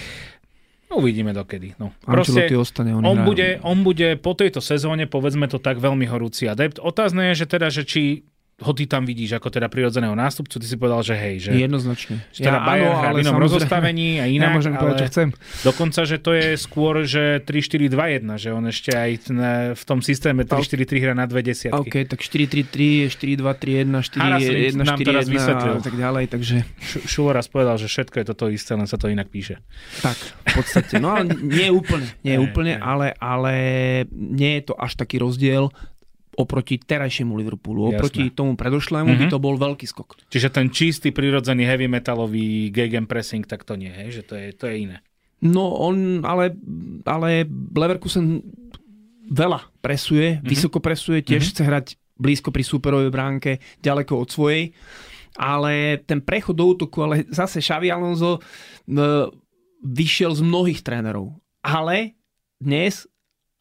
No, 0.88 1.04
uvidíme 1.04 1.36
dokedy. 1.36 1.76
No. 1.78 1.94
Proste, 2.00 2.48
ostane, 2.56 2.96
on, 2.96 3.04
on, 3.04 3.22
bude, 3.22 3.61
on 3.62 3.84
bude 3.84 4.16
po 4.18 4.32
tejto 4.32 4.64
sezóne, 4.64 5.04
povedzme 5.04 5.46
to 5.46 5.61
tak, 5.61 5.78
veľmi 5.78 6.09
horúci 6.09 6.48
adept. 6.48 6.80
Otázne 6.80 7.30
je, 7.30 7.44
že 7.44 7.46
teda, 7.46 7.68
že 7.68 7.84
či 7.84 8.24
ho 8.59 8.72
ty 8.74 8.90
tam 8.90 9.06
vidíš 9.06 9.38
ako 9.38 9.54
teda 9.54 9.70
prirodzeného 9.70 10.18
nástupcu, 10.18 10.59
ty 10.59 10.66
si 10.66 10.74
povedal, 10.74 11.06
že 11.06 11.14
hej, 11.14 11.46
že... 11.46 11.50
Jednoznačne. 11.54 12.26
Že 12.34 12.42
teda 12.42 12.59
ja, 12.59 12.66
Bayern 12.66 12.90
áno, 12.90 12.98
hrá 12.98 13.11
v 13.14 13.18
inom 13.22 13.38
rozostavení 13.38 14.18
a 14.18 14.26
inak, 14.26 14.50
ja 14.50 14.56
môžem 14.59 14.74
ale 14.74 14.82
povedať, 14.82 14.98
čo 14.98 15.06
chcem. 15.14 15.28
dokonca, 15.62 16.00
že 16.02 16.16
to 16.18 16.30
je 16.34 16.59
skôr, 16.59 17.06
že 17.06 17.38
3-4-2-1, 17.46 18.26
že 18.34 18.50
on 18.50 18.66
ešte 18.66 18.90
aj 18.98 19.11
v 19.78 19.82
tom 19.86 20.02
systéme 20.02 20.42
3-4-3 20.42 20.90
hrá 21.06 21.14
na 21.14 21.30
dve 21.30 21.46
desiatky. 21.46 21.86
OK, 21.86 21.94
tak 22.11 22.18
4-3-3 22.18 23.06
je 23.06 23.06
4-2-3-1, 23.38 23.94
4-1, 23.94 24.74
4-1 24.74 25.78
a 25.78 25.82
tak 25.82 25.94
ďalej, 25.94 26.24
takže... 26.26 26.56
Šulo 27.06 27.30
raz 27.30 27.46
povedal, 27.46 27.78
že 27.78 27.86
všetko 27.86 28.16
je 28.18 28.24
toto 28.26 28.50
isté, 28.50 28.74
len 28.74 28.90
sa 28.90 28.98
to 28.98 29.06
inak 29.06 29.30
píše. 29.30 29.62
Tak, 30.02 30.18
v 30.18 30.52
podstate, 30.59 30.98
no 30.98 31.14
ale 31.14 31.30
nie 31.30 31.70
úplne, 31.70 32.11
nie 32.26 32.34
úplne, 32.42 32.74
ale, 32.82 33.14
ale 33.22 33.54
nie 34.11 34.59
je 34.59 34.62
to 34.66 34.74
až 34.74 34.98
taký 34.98 35.22
rozdiel 35.22 35.70
oproti 36.39 36.78
terajšiemu 36.78 37.34
Liverpoolu. 37.34 37.91
Jasné. 37.91 37.99
Oproti 37.99 38.22
tomu 38.30 38.55
predošlému 38.55 39.11
mm-hmm. 39.11 39.20
by 39.20 39.26
mhm. 39.26 39.34
to 39.34 39.39
bol 39.43 39.55
veľký 39.59 39.86
skok. 39.91 40.22
Čiže 40.30 40.49
ten 40.55 40.70
čistý, 40.70 41.11
prirodzený 41.11 41.66
heavy 41.66 41.91
metalový 41.91 42.70
gegenpressing, 42.70 43.43
tak 43.43 43.66
to 43.66 43.74
nie, 43.74 43.91
hej? 43.91 44.22
že 44.22 44.22
to 44.22 44.39
je, 44.39 44.55
to 44.55 44.70
je 44.70 44.86
iné. 44.86 45.03
No 45.43 45.74
on, 45.74 46.22
ale, 46.22 46.55
ale 47.07 47.47
Leverkusen 47.74 48.43
veľa 49.26 49.66
presuje, 49.82 50.39
mm-hmm. 50.39 50.47
vysoko 50.47 50.78
presuje, 50.78 51.26
tiež 51.26 51.43
mm-hmm. 51.43 51.55
chce 51.59 51.62
hrať 51.66 51.86
blízko 52.18 52.51
pri 52.51 52.62
superovej 52.66 53.11
bránke, 53.11 53.62
ďaleko 53.82 54.18
od 54.18 54.28
svojej. 54.30 54.74
Ale 55.39 56.03
ten 56.03 56.18
prechod 56.18 56.59
do 56.59 56.66
útoku, 56.66 56.99
ale 57.07 57.22
zase 57.30 57.62
Xavi 57.62 57.95
Alonso 57.95 58.43
vyšiel 59.86 60.34
z 60.34 60.43
mnohých 60.43 60.82
trénerov. 60.82 61.39
Ale 61.62 62.18
dnes, 62.59 63.07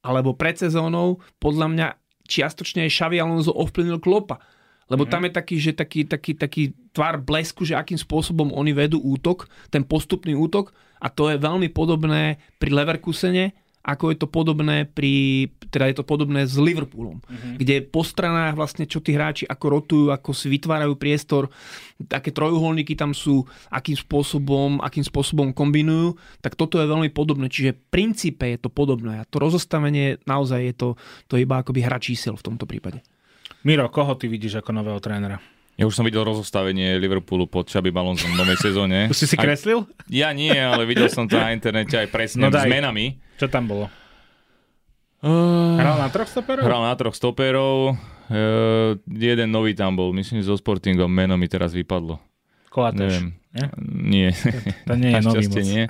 alebo 0.02 0.34
pred 0.34 0.58
sezónou, 0.58 1.22
podľa 1.38 1.68
mňa 1.70 1.88
čiastočne 2.28 2.86
aj 2.86 2.92
Xavi 2.92 3.18
Alonso 3.18 3.56
ovplyvnil 3.56 4.04
Klopa. 4.04 4.38
Lebo 4.88 5.04
mm. 5.04 5.10
tam 5.12 5.22
je 5.28 5.32
taký, 5.32 5.56
že 5.60 5.72
taký, 5.76 6.08
taký, 6.08 6.32
taký 6.36 6.64
tvar 6.96 7.20
blesku, 7.20 7.68
že 7.68 7.76
akým 7.76 8.00
spôsobom 8.00 8.56
oni 8.56 8.72
vedú 8.72 9.00
útok, 9.04 9.52
ten 9.72 9.84
postupný 9.84 10.36
útok 10.36 10.72
a 11.04 11.12
to 11.12 11.28
je 11.32 11.38
veľmi 11.40 11.72
podobné 11.72 12.40
pri 12.58 12.72
Leverkusene 12.72 13.66
ako 13.88 14.12
je 14.12 14.18
to 14.20 14.28
podobné 14.28 14.84
pri, 14.84 15.48
teda 15.72 15.88
je 15.88 15.96
to 15.96 16.06
podobné 16.06 16.44
s 16.44 16.60
Liverpoolom, 16.60 17.24
mm-hmm. 17.24 17.56
kde 17.56 17.88
po 17.88 18.04
stranách 18.04 18.60
vlastne 18.60 18.84
čo 18.84 19.00
tí 19.00 19.16
hráči 19.16 19.48
ako 19.48 19.66
rotujú, 19.72 20.06
ako 20.12 20.36
si 20.36 20.52
vytvárajú 20.52 21.00
priestor, 21.00 21.48
také 22.12 22.36
trojuholníky 22.36 23.00
tam 23.00 23.16
sú, 23.16 23.48
akým 23.72 23.96
spôsobom, 23.96 24.84
akým 24.84 25.08
spôsobom 25.08 25.56
kombinujú, 25.56 26.20
tak 26.44 26.60
toto 26.60 26.84
je 26.84 26.92
veľmi 26.92 27.08
podobné. 27.16 27.48
Čiže 27.48 27.80
v 27.80 27.82
princípe 27.88 28.44
je 28.52 28.60
to 28.60 28.68
podobné 28.68 29.24
a 29.24 29.28
to 29.28 29.40
rozostavenie 29.40 30.20
naozaj 30.28 30.60
je 30.68 30.74
to, 30.76 30.90
to 31.32 31.40
iba 31.40 31.64
akoby 31.64 31.80
hra 31.88 32.04
čísel 32.04 32.36
v 32.36 32.46
tomto 32.54 32.68
prípade. 32.68 33.00
Miro, 33.64 33.88
koho 33.88 34.20
ty 34.20 34.28
vidíš 34.28 34.60
ako 34.60 34.76
nového 34.76 35.00
trénera? 35.00 35.40
Ja 35.78 35.86
už 35.86 35.94
som 35.94 36.02
videl 36.10 36.26
rozostavenie 36.26 36.98
Liverpoolu 36.98 37.46
pod 37.46 37.70
Xabi 37.70 37.94
Alonsom 37.94 38.34
v 38.34 38.38
novej 38.42 38.58
sezóne. 38.58 39.14
Už 39.14 39.18
si 39.22 39.30
si 39.30 39.38
kreslil? 39.38 39.86
Aj, 39.86 40.10
ja 40.10 40.34
nie, 40.34 40.50
ale 40.50 40.90
videl 40.90 41.06
som 41.06 41.30
to 41.30 41.38
na 41.38 41.54
internete 41.54 41.94
aj 41.94 42.10
presne 42.10 42.50
no 42.50 42.50
s 42.50 42.66
menami. 42.66 43.22
Čo 43.38 43.46
tam 43.46 43.70
bolo? 43.70 43.86
Uh, 45.22 45.78
hral 45.78 46.02
na 46.02 46.10
troch 46.10 46.26
stoperov? 46.26 46.66
Hral 46.66 46.82
na 46.82 46.94
troch 46.98 47.14
stoperov. 47.14 47.94
Uh, 48.26 48.98
jeden 49.06 49.54
nový 49.54 49.78
tam 49.78 49.94
bol, 49.94 50.10
myslím, 50.18 50.42
so 50.42 50.58
Sportingom. 50.58 51.14
Meno 51.14 51.38
mi 51.38 51.46
teraz 51.46 51.78
vypadlo. 51.78 52.18
Kolateš. 52.74 53.30
Nie? 53.54 53.70
nie. 53.86 54.30
To, 54.34 54.58
to 54.82 54.94
nie 54.98 55.10
je 55.14 55.22
nový 55.30 55.46
moc. 55.46 55.62
nie. 55.62 55.84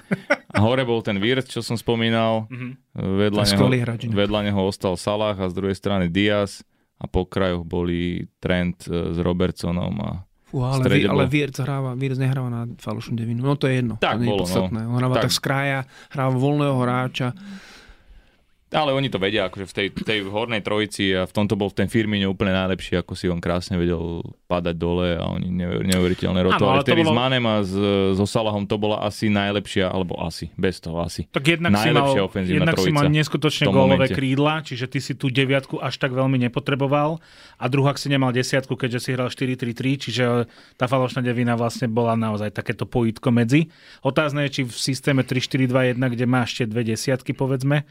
A 0.52 0.58
hore 0.68 0.84
bol 0.84 1.00
ten 1.00 1.16
Wirt, 1.24 1.48
čo 1.48 1.64
som 1.64 1.80
spomínal. 1.80 2.52
Uh-huh. 2.52 2.76
Vedľa, 3.24 3.44
neho, 3.56 3.68
vedľa 4.12 4.40
neho 4.52 4.62
ostal 4.68 5.00
Salah 5.00 5.40
a 5.40 5.48
z 5.48 5.56
druhej 5.56 5.80
strany 5.80 6.12
Diaz 6.12 6.60
a 6.98 7.06
po 7.06 7.30
krajoch 7.30 7.64
boli 7.64 8.26
Trent 8.42 8.90
e, 8.90 9.14
s 9.14 9.18
Robertsonom 9.22 9.96
a 10.02 10.12
Fú, 10.48 10.64
ale, 10.64 10.88
vy, 10.88 11.04
ale 11.04 11.28
Wirtz, 11.28 11.60
hráva, 11.60 11.92
Wirtz 12.00 12.16
nehráva 12.24 12.48
na 12.48 12.64
falošnú 12.80 13.20
devinu. 13.20 13.44
No 13.44 13.60
to 13.60 13.68
je 13.68 13.84
jedno. 13.84 14.00
Tak 14.00 14.24
to 14.24 14.32
bolo, 14.32 14.48
je 14.48 14.56
podstatné. 14.56 14.80
no. 14.80 14.96
On 14.96 15.00
hráva 15.04 15.20
tak, 15.20 15.24
tak 15.28 15.34
z 15.36 15.40
kraja, 15.44 15.80
hráva 16.08 16.34
voľného 16.40 16.78
hráča. 16.80 17.28
Ale 18.68 18.92
oni 18.92 19.08
to 19.08 19.16
vedia, 19.16 19.48
akože 19.48 19.64
v 19.64 19.74
tej, 19.74 19.88
tej 19.96 20.20
hornej 20.28 20.60
trojici 20.60 21.16
a 21.16 21.24
v 21.24 21.32
tomto 21.32 21.56
bol 21.56 21.72
ten 21.72 21.88
Firmino 21.88 22.36
úplne 22.36 22.52
najlepší, 22.52 23.00
ako 23.00 23.16
si 23.16 23.32
on 23.32 23.40
krásne 23.40 23.80
vedel 23.80 24.20
padať 24.52 24.76
dole 24.76 25.16
a 25.16 25.24
oni 25.24 25.48
neuveriteľne 25.88 26.44
rotovali. 26.44 26.84
Vtedy 26.84 27.08
bolo... 27.08 27.16
s 27.16 27.16
Manem 27.16 27.46
a 27.48 27.56
s, 27.64 27.72
so 28.20 28.28
Salahom 28.28 28.68
to 28.68 28.76
bola 28.76 29.08
asi 29.08 29.32
najlepšia, 29.32 29.88
alebo 29.88 30.20
asi, 30.20 30.52
bez 30.60 30.84
toho 30.84 31.00
asi. 31.00 31.32
Tak 31.32 31.48
jednak 31.48 31.80
najlepšia 31.80 32.20
si 32.20 32.28
mal, 32.28 32.44
jednak 32.44 32.76
si 32.76 32.92
mal 32.92 33.08
neskutočne 33.08 33.66
gólové 33.72 34.12
krídla, 34.12 34.60
čiže 34.60 34.92
ty 34.92 35.00
si 35.00 35.16
tú 35.16 35.32
deviatku 35.32 35.80
až 35.80 35.96
tak 36.04 36.12
veľmi 36.12 36.36
nepotreboval 36.52 37.24
a 37.56 37.66
druhák 37.72 37.96
si 37.96 38.12
nemal 38.12 38.36
desiatku, 38.36 38.76
keďže 38.76 39.00
si 39.00 39.10
hral 39.16 39.32
4-3-3, 39.32 39.96
čiže 39.96 40.24
tá 40.76 40.92
falošná 40.92 41.24
devina 41.24 41.56
vlastne 41.56 41.88
bola 41.88 42.20
naozaj 42.20 42.52
takéto 42.52 42.84
pojitko 42.84 43.32
medzi. 43.32 43.72
Otázne 44.04 44.44
je, 44.52 44.60
či 44.60 44.62
v 44.68 44.76
systéme 44.76 45.24
3-4-2-1, 45.24 45.96
kde 45.96 46.26
máš 46.28 46.60
ešte 46.60 46.66
dve 46.68 46.84
desiatky, 46.84 47.32
povedzme, 47.32 47.88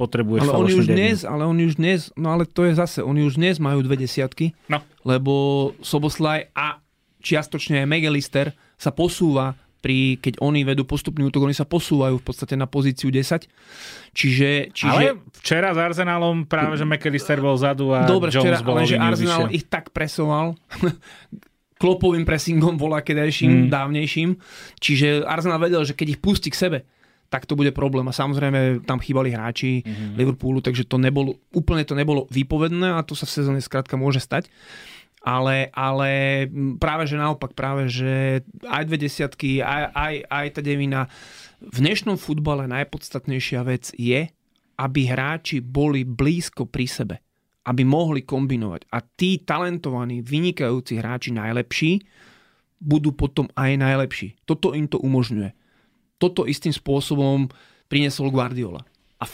potrebuješ 0.00 0.48
ale 0.48 0.56
oni 0.56 0.72
už 0.80 0.86
dnes, 0.88 1.16
ale 1.28 1.42
oni 1.44 1.62
už 1.68 1.74
dnes, 1.76 2.00
no 2.16 2.32
ale 2.32 2.48
to 2.48 2.64
je 2.64 2.72
zase, 2.72 3.04
oni 3.04 3.28
už 3.28 3.36
dnes 3.36 3.60
majú 3.60 3.84
dve 3.84 4.00
desiatky, 4.00 4.56
no. 4.72 4.80
lebo 5.04 5.32
Soboslaj 5.84 6.48
a 6.56 6.80
čiastočne 7.20 7.84
aj 7.84 7.86
Megalister 7.86 8.56
sa 8.80 8.88
posúva 8.88 9.52
pri, 9.80 10.20
keď 10.20 10.44
oni 10.44 10.60
vedú 10.62 10.84
postupný 10.84 11.24
útok, 11.28 11.48
oni 11.48 11.56
sa 11.56 11.64
posúvajú 11.64 12.20
v 12.20 12.24
podstate 12.24 12.52
na 12.52 12.68
pozíciu 12.68 13.08
10. 13.08 13.48
Čiže, 14.12 14.76
čiže... 14.76 14.92
Ale 14.92 15.24
včera 15.40 15.72
s 15.72 15.80
Arsenálom 15.80 16.44
práve, 16.44 16.76
že 16.76 16.84
McAllister 16.84 17.40
bol 17.40 17.56
zadu 17.56 17.96
a 17.96 18.04
Dobre, 18.04 18.28
Jones 18.28 18.60
včera, 18.60 18.60
bol 18.60 18.76
ale 18.76 18.88
že 18.88 19.00
Arsenal 19.00 19.48
vyššie. 19.48 19.56
ich 19.56 19.64
tak 19.72 19.88
presoval 19.96 20.52
klopovým 21.80 22.28
pressingom 22.28 22.76
kedajším, 22.76 23.66
mm. 23.66 23.68
dávnejším. 23.72 24.30
Čiže 24.84 25.24
Arsenal 25.24 25.56
vedel, 25.56 25.80
že 25.88 25.96
keď 25.96 26.06
ich 26.16 26.20
pustí 26.20 26.52
k 26.52 26.60
sebe, 26.60 26.78
tak 27.30 27.46
to 27.46 27.54
bude 27.54 27.70
problém. 27.70 28.04
A 28.10 28.12
samozrejme 28.12 28.82
tam 28.82 28.98
chýbali 28.98 29.30
hráči 29.30 29.86
mm-hmm. 29.86 30.18
Liverpoolu, 30.18 30.58
takže 30.58 30.84
to 30.84 30.98
nebolo, 30.98 31.38
úplne 31.54 31.86
to 31.86 31.94
nebolo 31.94 32.26
výpovedné 32.28 32.98
a 32.98 33.06
to 33.06 33.14
sa 33.14 33.24
v 33.24 33.34
sezóne 33.38 33.60
skrátka 33.62 33.94
môže 33.94 34.18
stať. 34.18 34.50
Ale, 35.20 35.70
ale 35.76 36.48
práve 36.80 37.04
že 37.06 37.14
naopak, 37.14 37.52
práve 37.52 37.86
že 37.92 38.40
aj 38.66 38.82
dve 38.88 38.98
desiatky, 38.98 39.60
aj, 39.62 39.92
aj, 39.94 40.14
aj 40.26 40.46
tá 40.58 40.60
devina. 40.64 41.06
V 41.60 41.78
dnešnom 41.84 42.16
futbale 42.16 42.66
najpodstatnejšia 42.66 43.60
vec 43.62 43.92
je, 43.94 44.26
aby 44.80 45.00
hráči 45.06 45.60
boli 45.60 46.02
blízko 46.08 46.66
pri 46.66 46.86
sebe. 46.88 47.16
Aby 47.68 47.84
mohli 47.84 48.24
kombinovať. 48.24 48.88
A 48.88 49.04
tí 49.04 49.44
talentovaní, 49.44 50.24
vynikajúci 50.24 50.96
hráči 50.96 51.36
najlepší 51.36 52.00
budú 52.80 53.12
potom 53.12 53.44
aj 53.52 53.76
najlepší. 53.76 54.40
Toto 54.48 54.72
im 54.72 54.88
to 54.88 54.96
umožňuje 54.96 55.59
toto 56.20 56.44
istým 56.44 56.70
spôsobom 56.76 57.48
priniesol 57.88 58.28
Guardiola. 58.28 58.84
A, 59.16 59.24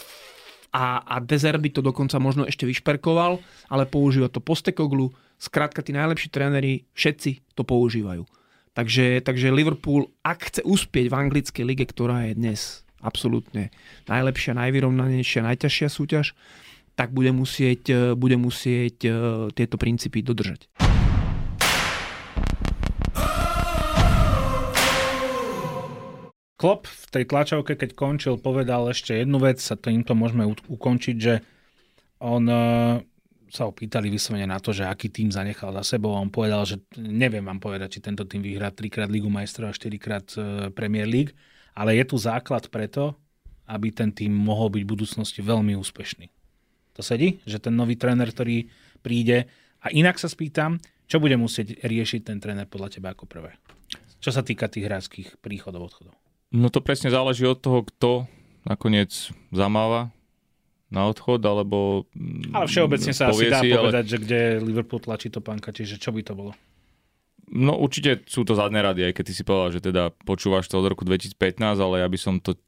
a, 0.70 0.84
a 1.02 1.16
Dezer 1.18 1.58
by 1.58 1.68
to 1.74 1.82
dokonca 1.82 2.16
možno 2.22 2.46
ešte 2.46 2.64
vyšperkoval, 2.64 3.42
ale 3.68 3.84
používa 3.90 4.30
to 4.30 4.38
Postekoglu. 4.38 5.10
Skrátka, 5.36 5.84
tí 5.84 5.92
najlepší 5.92 6.32
tréneri, 6.32 6.86
všetci 6.94 7.58
to 7.58 7.66
používajú. 7.66 8.24
Takže, 8.72 9.20
takže 9.24 9.52
Liverpool, 9.52 10.08
ak 10.24 10.52
chce 10.52 10.62
uspieť 10.64 11.12
v 11.12 11.18
anglickej 11.18 11.64
lige, 11.66 11.84
ktorá 11.88 12.28
je 12.30 12.38
dnes 12.38 12.60
absolútne 13.00 13.72
najlepšia, 14.08 14.56
najvyrovnanejšia, 14.56 15.44
najťažšia 15.44 15.88
súťaž, 15.88 16.32
tak 16.96 17.12
bude 17.12 17.32
musieť, 17.32 18.16
bude 18.16 18.40
musieť 18.40 18.96
eh, 19.04 19.12
tieto 19.52 19.76
princípy 19.76 20.24
dodržať. 20.24 20.68
Klopp 26.56 26.88
v 26.88 27.06
tej 27.12 27.24
tlačovke, 27.28 27.76
keď 27.76 27.92
končil, 27.92 28.40
povedal 28.40 28.88
ešte 28.88 29.12
jednu 29.12 29.36
vec, 29.36 29.60
a 29.60 29.76
týmto 29.76 30.16
môžeme 30.16 30.48
ukončiť, 30.48 31.16
že 31.20 31.44
on 32.16 32.48
e, 32.48 32.56
sa 33.52 33.68
opýtali 33.68 34.08
vyslovene 34.08 34.48
na 34.48 34.56
to, 34.56 34.72
že 34.72 34.88
aký 34.88 35.12
tým 35.12 35.28
zanechal 35.28 35.68
za 35.76 35.96
sebou 35.96 36.16
a 36.16 36.22
on 36.24 36.32
povedal, 36.32 36.64
že 36.64 36.80
neviem 36.96 37.44
vám 37.44 37.60
povedať, 37.60 38.00
či 38.00 38.04
tento 38.04 38.24
tým 38.24 38.40
vyhrá 38.40 38.72
trikrát 38.72 39.12
Ligu 39.12 39.28
majstrov 39.28 39.68
a 39.68 39.76
štyrikrát 39.76 40.26
e, 40.32 40.72
Premier 40.72 41.04
League, 41.04 41.36
ale 41.76 41.92
je 42.00 42.08
tu 42.08 42.16
základ 42.16 42.72
preto, 42.72 43.20
aby 43.68 43.92
ten 43.92 44.08
tým 44.08 44.32
mohol 44.32 44.72
byť 44.72 44.82
v 44.82 44.92
budúcnosti 44.96 45.40
veľmi 45.44 45.76
úspešný. 45.76 46.32
To 46.96 47.04
sedí? 47.04 47.36
Že 47.44 47.68
ten 47.68 47.74
nový 47.76 48.00
tréner, 48.00 48.32
ktorý 48.32 48.72
príde 49.04 49.44
a 49.84 49.92
inak 49.92 50.16
sa 50.16 50.32
spýtam, 50.32 50.80
čo 51.04 51.20
bude 51.20 51.36
musieť 51.36 51.84
riešiť 51.84 52.32
ten 52.32 52.40
tréner 52.40 52.64
podľa 52.64 52.96
teba 52.96 53.12
ako 53.12 53.28
prvé? 53.28 53.54
Čo 54.24 54.32
sa 54.32 54.40
týka 54.40 54.72
tých 54.72 54.88
hráčských 54.88 55.28
príchodov, 55.44 55.92
odchodov? 55.92 56.25
No 56.54 56.70
to 56.70 56.78
presne 56.78 57.10
záleží 57.10 57.42
od 57.46 57.58
toho, 57.58 57.82
kto 57.82 58.10
nakoniec 58.66 59.30
zamáva 59.50 60.10
na 60.90 61.10
odchod, 61.10 61.42
alebo... 61.42 62.06
Ale 62.54 62.66
všeobecne 62.70 63.10
sa 63.10 63.30
asi 63.30 63.50
dá 63.50 63.62
si, 63.62 63.74
povedať, 63.74 64.04
ale... 64.06 64.10
že 64.10 64.16
kde 64.22 64.40
Liverpool 64.62 65.02
tlačí 65.02 65.30
to 65.30 65.42
pánka, 65.42 65.74
čiže 65.74 65.98
čo 65.98 66.14
by 66.14 66.22
to 66.22 66.34
bolo? 66.38 66.52
No 67.46 67.78
určite 67.78 68.26
sú 68.26 68.42
to 68.42 68.58
zadné 68.58 68.82
rady, 68.82 69.06
aj 69.06 69.12
keď 69.14 69.24
ty 69.30 69.32
si 69.34 69.46
povedal, 69.46 69.70
že 69.70 69.80
teda 69.82 70.10
počúvaš 70.26 70.66
to 70.66 70.82
od 70.82 70.90
roku 70.90 71.06
2015, 71.06 71.62
ale 71.78 72.02
ja 72.02 72.08
by 72.10 72.18
som 72.18 72.42
to 72.42 72.58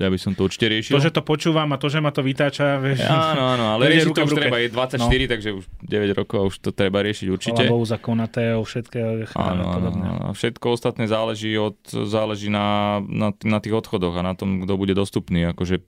ja 0.00 0.08
by 0.08 0.16
som 0.16 0.32
to 0.32 0.48
určite 0.48 0.72
riešil. 0.72 0.96
To, 0.96 1.04
že 1.04 1.12
to 1.12 1.20
počúvam 1.20 1.68
a 1.68 1.76
to, 1.76 1.92
že 1.92 2.00
ma 2.00 2.08
to 2.08 2.24
vytáča, 2.24 2.80
vieš. 2.80 3.04
Áno, 3.04 3.44
áno, 3.44 3.64
ale 3.76 3.92
riešiť 3.92 4.16
to 4.16 4.24
už 4.24 4.32
treba, 4.32 4.56
je 4.56 4.72
24, 4.72 4.96
no. 4.96 5.28
takže 5.28 5.48
už 5.52 5.64
9 5.84 6.16
rokov 6.16 6.38
už 6.48 6.56
to 6.64 6.70
treba 6.72 7.04
riešiť 7.04 7.26
určite. 7.28 7.62
Bohu 7.68 7.84
za 7.84 8.00
Konatého, 8.00 8.64
všetkého. 8.64 9.28
Áno, 9.36 9.62
áno, 9.68 9.88
áno, 9.92 10.32
všetko 10.32 10.72
ostatné 10.72 11.04
záleží, 11.04 11.52
od, 11.60 11.76
záleží 11.92 12.48
na, 12.48 13.00
na, 13.04 13.36
na 13.44 13.58
tých 13.60 13.84
odchodoch 13.84 14.16
a 14.16 14.24
na 14.24 14.32
tom, 14.32 14.64
kto 14.64 14.80
bude 14.80 14.96
dostupný. 14.96 15.52
Akože 15.52 15.84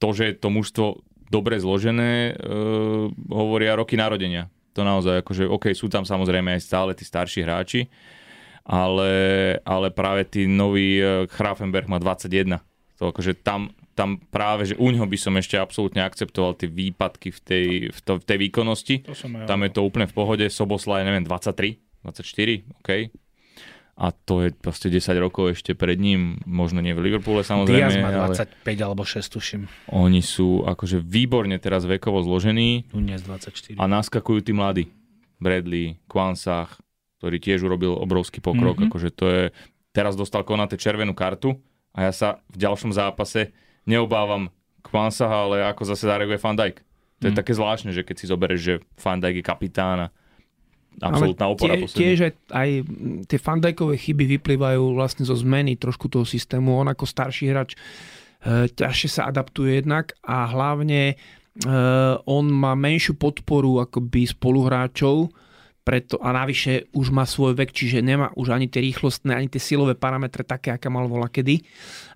to, 0.00 0.08
že 0.16 0.40
to 0.40 0.48
mužstvo 0.48 1.04
dobre 1.28 1.60
zložené, 1.60 2.32
e, 2.32 2.52
hovoria 3.28 3.76
roky 3.76 4.00
narodenia. 4.00 4.48
To 4.72 4.88
naozaj, 4.88 5.20
akože, 5.20 5.44
OK, 5.44 5.76
sú 5.76 5.92
tam 5.92 6.08
samozrejme 6.08 6.56
aj 6.56 6.64
stále 6.64 6.90
tí 6.96 7.04
starší 7.04 7.44
hráči, 7.44 7.92
ale, 8.64 9.12
ale 9.68 9.92
práve 9.92 10.24
tí 10.24 10.48
nový 10.48 10.96
e, 10.96 11.28
Grafenberg 11.28 11.92
má 11.92 12.00
21 12.00 12.56
to 12.94 13.10
akože 13.10 13.42
tam, 13.42 13.74
tam 13.98 14.22
práve, 14.30 14.70
že 14.70 14.78
u 14.78 14.90
ňoho 14.90 15.06
by 15.06 15.18
som 15.18 15.34
ešte 15.34 15.58
absolútne 15.58 16.06
akceptoval 16.06 16.54
tie 16.54 16.70
výpadky 16.70 17.34
v 17.34 17.40
tej, 17.42 17.66
v 17.90 17.98
to, 18.02 18.12
v 18.22 18.24
tej 18.24 18.38
výkonnosti. 18.50 18.94
To 19.10 19.14
ja 19.14 19.46
tam 19.46 19.66
je 19.66 19.70
to 19.74 19.80
úplne 19.82 20.06
v 20.06 20.14
pohode. 20.14 20.44
Sobosla 20.46 21.02
je, 21.02 21.04
neviem, 21.10 21.26
23, 21.26 21.82
24, 22.06 22.62
OK. 22.82 22.90
A 23.94 24.10
to 24.10 24.42
je 24.42 24.50
proste 24.50 24.90
10 24.90 25.06
rokov 25.22 25.54
ešte 25.54 25.78
pred 25.78 25.94
ním, 25.94 26.42
možno 26.50 26.82
nie 26.82 26.90
v 26.98 27.06
Liverpoole 27.06 27.46
samozrejme. 27.46 27.78
Diaz 27.78 27.94
má 28.02 28.10
25 28.10 28.66
ale 28.66 28.82
alebo 28.82 29.06
6, 29.06 29.22
tuším. 29.22 29.62
Oni 29.94 30.18
sú 30.18 30.66
akože 30.66 30.98
výborne 30.98 31.54
teraz 31.62 31.86
vekovo 31.86 32.18
zložení. 32.26 32.90
Nunes 32.90 33.22
24. 33.22 33.78
A 33.78 33.86
naskakujú 33.86 34.42
tí 34.42 34.50
mladí. 34.50 34.90
Bradley, 35.38 36.02
Kvansach, 36.10 36.82
ktorý 37.22 37.38
tiež 37.38 37.62
urobil 37.62 37.94
obrovský 37.94 38.42
pokrok. 38.42 38.82
Mm-hmm. 38.82 38.90
Akože 38.90 39.08
to 39.14 39.24
je, 39.30 39.42
teraz 39.94 40.18
dostal 40.18 40.42
Konate 40.42 40.74
červenú 40.74 41.14
kartu 41.14 41.54
a 41.94 42.10
ja 42.10 42.12
sa 42.12 42.28
v 42.50 42.56
ďalšom 42.58 42.90
zápase 42.90 43.54
neobávam 43.86 44.50
Kvansaha, 44.82 45.48
ale 45.48 45.64
ako 45.64 45.94
zase 45.94 46.10
zareaguje 46.10 46.42
Van 46.42 46.58
Dijk. 46.58 46.76
To 47.22 47.24
je 47.30 47.32
mm. 47.32 47.40
také 47.40 47.52
zvláštne, 47.56 47.90
že 47.94 48.02
keď 48.02 48.16
si 48.18 48.26
zoberieš, 48.28 48.60
že 48.60 48.74
Van 49.00 49.22
Dijk 49.22 49.40
je 49.40 49.44
kapitán 49.46 49.98
a 50.04 50.08
absolútna 51.00 51.50
opora 51.50 51.74
tie, 51.74 51.86
Tiež 51.86 52.18
aj, 52.28 52.32
aj 52.54 52.70
tie 53.26 53.38
Van 53.40 53.60
Dijkové 53.62 53.94
chyby 53.96 54.38
vyplývajú 54.38 54.94
vlastne 54.94 55.24
zo 55.24 55.34
zmeny 55.38 55.78
trošku 55.78 56.10
toho 56.10 56.26
systému. 56.26 56.74
On 56.74 56.86
ako 56.90 57.06
starší 57.06 57.50
hráč 57.50 57.78
ťažšie 58.76 59.08
sa 59.08 59.22
adaptuje 59.32 59.80
jednak 59.80 60.12
a 60.20 60.44
hlavne 60.52 61.16
on 62.28 62.44
má 62.50 62.76
menšiu 62.76 63.16
podporu 63.16 63.80
akoby 63.80 64.28
spoluhráčov, 64.28 65.32
preto, 65.84 66.16
a 66.16 66.32
navyše 66.32 66.88
už 66.96 67.12
má 67.12 67.28
svoj 67.28 67.52
vek, 67.54 67.70
čiže 67.70 68.00
nemá 68.00 68.32
už 68.34 68.56
ani 68.56 68.72
tie 68.72 68.80
rýchlostné, 68.80 69.36
ani 69.36 69.52
tie 69.52 69.60
silové 69.60 69.92
parametre 69.92 70.40
také, 70.40 70.72
aké 70.72 70.88
mal 70.88 71.04
vola 71.06 71.28
kedy. 71.28 71.60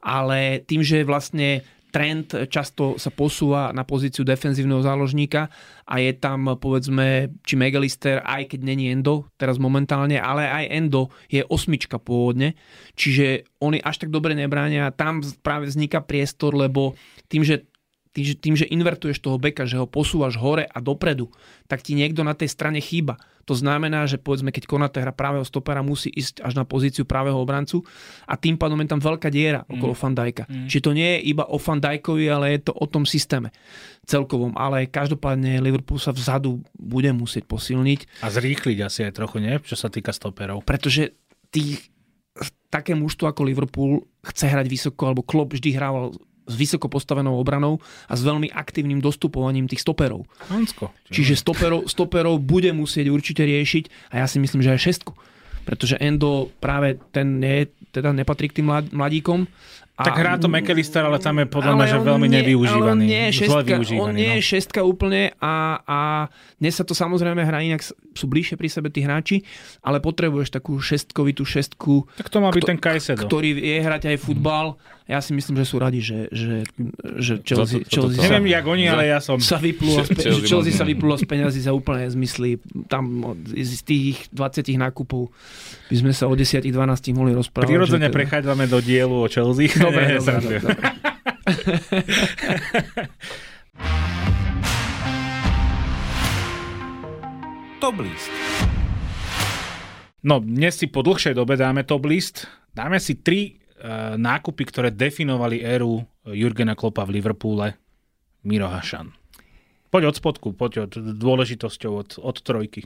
Ale 0.00 0.64
tým, 0.64 0.80
že 0.80 1.04
vlastne 1.04 1.62
trend 1.88 2.36
často 2.52 3.00
sa 3.00 3.08
posúva 3.08 3.72
na 3.72 3.84
pozíciu 3.84 4.24
defenzívneho 4.24 4.84
záložníka 4.84 5.48
a 5.88 5.94
je 6.00 6.12
tam 6.16 6.56
povedzme 6.60 7.32
či 7.44 7.54
Megalister, 7.56 8.20
aj 8.20 8.52
keď 8.52 8.60
není 8.60 8.92
Endo 8.92 9.28
teraz 9.40 9.56
momentálne, 9.56 10.20
ale 10.20 10.44
aj 10.48 10.64
Endo 10.68 11.08
je 11.32 11.40
osmička 11.48 11.96
pôvodne, 11.96 12.60
čiže 12.92 13.48
oni 13.64 13.80
až 13.80 14.04
tak 14.04 14.12
dobre 14.12 14.36
nebránia 14.36 14.92
tam 14.92 15.24
práve 15.40 15.72
vzniká 15.72 16.04
priestor, 16.04 16.52
lebo 16.52 16.92
tým, 17.32 17.44
že 17.44 17.64
tým, 18.38 18.54
že, 18.58 18.66
invertuješ 18.70 19.20
toho 19.22 19.36
beka, 19.36 19.68
že 19.68 19.78
ho 19.78 19.86
posúvaš 19.86 20.38
hore 20.40 20.66
a 20.66 20.78
dopredu, 20.78 21.30
tak 21.66 21.84
ti 21.84 21.92
niekto 21.92 22.22
na 22.22 22.32
tej 22.32 22.50
strane 22.50 22.80
chýba. 22.80 23.20
To 23.48 23.56
znamená, 23.56 24.04
že 24.04 24.20
povedzme, 24.20 24.52
keď 24.52 24.68
Konate 24.68 25.00
hra 25.00 25.16
pravého 25.16 25.40
stopera, 25.40 25.80
musí 25.80 26.12
ísť 26.12 26.44
až 26.44 26.52
na 26.52 26.68
pozíciu 26.68 27.08
pravého 27.08 27.40
obrancu 27.40 27.80
a 28.28 28.36
tým 28.36 28.60
pádom 28.60 28.76
je 28.84 28.92
tam 28.92 29.00
veľká 29.00 29.32
diera 29.32 29.64
mm. 29.64 29.72
okolo 29.72 29.96
Fandajka. 29.96 30.44
Mm. 30.44 30.68
Čiže 30.68 30.84
to 30.84 30.92
nie 30.92 31.16
je 31.16 31.32
iba 31.32 31.48
o 31.48 31.56
Fandajkovi, 31.56 32.28
ale 32.28 32.60
je 32.60 32.68
to 32.68 32.76
o 32.76 32.84
tom 32.84 33.08
systéme 33.08 33.48
celkovom. 34.04 34.52
Ale 34.52 34.84
každopádne 34.92 35.64
Liverpool 35.64 35.96
sa 35.96 36.12
vzadu 36.12 36.60
bude 36.76 37.08
musieť 37.16 37.48
posilniť. 37.48 38.20
A 38.20 38.28
zrýchliť 38.28 38.78
asi 38.84 39.08
aj 39.08 39.16
trochu, 39.16 39.40
nie? 39.40 39.56
Čo 39.64 39.80
sa 39.80 39.88
týka 39.88 40.12
stoperov. 40.12 40.68
Pretože 40.68 41.16
tých 41.48 41.88
také 42.68 42.92
mužstvo 42.92 43.32
ako 43.32 43.48
Liverpool 43.48 44.04
chce 44.22 44.44
hrať 44.44 44.66
vysoko, 44.68 45.08
alebo 45.08 45.24
Klopp 45.24 45.56
vždy 45.56 45.72
hrával 45.72 46.12
s 46.48 46.54
vysoko 46.56 46.88
postavenou 46.88 47.36
obranou 47.36 47.78
a 48.08 48.16
s 48.16 48.24
veľmi 48.24 48.48
aktívnym 48.48 49.04
dostupovaním 49.04 49.68
tých 49.68 49.84
stoperov. 49.84 50.24
Hansko. 50.48 50.90
Čiže 51.12 51.36
stoperov, 51.36 51.86
stoperov 51.86 52.40
bude 52.40 52.72
musieť 52.72 53.12
určite 53.12 53.44
riešiť 53.44 54.16
a 54.16 54.24
ja 54.24 54.26
si 54.26 54.40
myslím, 54.40 54.64
že 54.64 54.72
aj 54.72 54.80
šestku. 54.80 55.12
Pretože 55.68 56.00
Endo 56.00 56.48
práve 56.64 56.96
ten 57.12 57.36
nie, 57.36 57.68
teda 57.92 58.16
nepatrí 58.16 58.48
k 58.48 58.64
tým 58.64 58.72
mladíkom 58.96 59.44
a, 59.98 60.06
tak 60.06 60.14
hrá 60.14 60.38
to 60.38 60.46
McAllister, 60.46 61.02
ale 61.02 61.18
tam 61.18 61.42
je 61.42 61.50
podľa 61.50 61.74
mňa, 61.74 61.86
že 61.90 61.98
veľmi 61.98 62.26
nie, 62.30 62.36
nevyužívaný. 62.38 63.02
Ale 63.02 63.10
nie 63.10 63.22
je 63.26 63.32
šestka, 63.42 63.74
on 63.98 64.14
nie 64.14 64.30
je 64.38 64.42
no. 64.42 64.46
šestka 64.46 64.80
úplne 64.86 65.34
a, 65.42 65.82
a 65.82 65.98
dnes 66.62 66.78
sa 66.78 66.86
to 66.86 66.94
samozrejme 66.94 67.42
hrá 67.42 67.58
inak, 67.66 67.82
sú 67.82 68.26
bližšie 68.30 68.54
pri 68.54 68.70
sebe 68.70 68.94
tí 68.94 69.02
hráči, 69.02 69.42
ale 69.82 69.98
potrebuješ 69.98 70.54
takú 70.54 70.78
šestkovitú 70.78 71.42
šestku. 71.42 72.06
Tak 72.14 72.30
to 72.30 72.38
má 72.38 72.54
byť 72.54 72.62
kto, 72.62 72.70
ten 72.70 72.78
Kajsedo. 72.78 73.26
Ktorý 73.26 73.58
vie 73.58 73.82
hrať 73.82 74.14
aj 74.14 74.16
futbal. 74.22 74.78
Ja 75.08 75.24
si 75.24 75.32
myslím, 75.32 75.56
že 75.56 75.64
sú 75.64 75.80
radi, 75.80 76.04
že, 76.04 76.28
že, 76.28 76.68
že 77.16 77.40
Chelsea, 77.40 77.80
to, 77.80 77.88
to, 77.88 78.12
to, 78.12 78.20
to, 78.20 78.28
Neviem, 78.28 78.52
jak 78.52 78.64
oni, 78.68 78.92
ale 78.92 79.08
ja 79.08 79.24
som... 79.24 79.40
Sa 79.40 79.56
vyplulo, 79.56 80.04
z, 80.04 80.12
že 80.12 80.44
Chelsea 80.44 80.68
sa 80.68 80.84
vyplulo 80.84 81.16
z 81.16 81.24
peňazí 81.24 81.64
za 81.64 81.72
úplne 81.72 82.04
zmysly. 82.12 82.60
Tam 82.92 83.32
z 83.48 83.80
tých 83.88 84.28
20 84.36 84.68
nákupov 84.76 85.32
by 85.88 85.96
sme 85.96 86.12
sa 86.12 86.28
o 86.28 86.36
10-12 86.36 86.68
mohli 87.16 87.32
rozprávať. 87.32 87.72
Prirodzene 87.72 88.12
teda... 88.12 88.16
prechádzame 88.20 88.68
do 88.68 88.84
dielu 88.84 89.16
o 89.16 89.24
Chelsea. 89.32 89.72
Dobre, 89.88 90.20
dobre, 90.20 90.32
dobre, 90.36 90.58
dobre. 90.60 90.88
Top 97.80 97.96
list. 98.04 98.28
No, 100.20 100.44
dnes 100.44 100.76
si 100.76 100.92
po 100.92 101.00
dlhšej 101.00 101.32
dobe 101.32 101.56
dáme 101.56 101.88
top 101.88 102.04
list. 102.04 102.44
Dáme 102.76 103.00
si 103.00 103.16
tri 103.24 103.56
uh, 103.56 104.20
nákupy, 104.20 104.68
ktoré 104.68 104.92
definovali 104.92 105.64
éru 105.64 106.04
Jurgena 106.28 106.76
Klopa 106.76 107.08
v 107.08 107.16
Liverpoole. 107.16 107.80
Miro 108.44 108.68
Hašan. 108.68 109.08
Poď 109.88 110.12
od 110.12 110.14
spodku, 110.20 110.52
poď 110.52 110.84
od 110.84 110.92
dôležitosťou 111.16 111.92
od, 111.96 112.10
od 112.20 112.36
trojky 112.44 112.84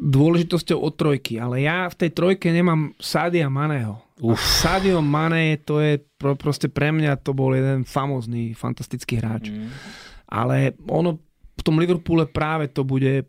dôležitosťou 0.00 0.80
od 0.80 0.96
trojky, 0.96 1.36
ale 1.36 1.68
ja 1.68 1.84
v 1.92 1.98
tej 2.00 2.10
trojke 2.16 2.48
nemám 2.48 2.96
Sadia 2.96 3.52
Maného. 3.52 4.00
Uf. 4.20 4.40
Sadio 4.40 5.00
Mané, 5.00 5.56
to 5.64 5.80
je 5.80 5.96
pro, 6.20 6.36
proste 6.36 6.68
pre 6.68 6.92
mňa 6.92 7.20
to 7.24 7.32
bol 7.32 7.56
jeden 7.56 7.88
famózny, 7.88 8.52
fantastický 8.52 9.16
hráč. 9.16 9.48
Mm. 9.48 9.68
Ale 10.30 10.56
ono 10.86 11.18
v 11.56 11.62
tom 11.64 11.80
Liverpoole 11.80 12.28
práve 12.28 12.68
to 12.68 12.84
bude 12.84 13.28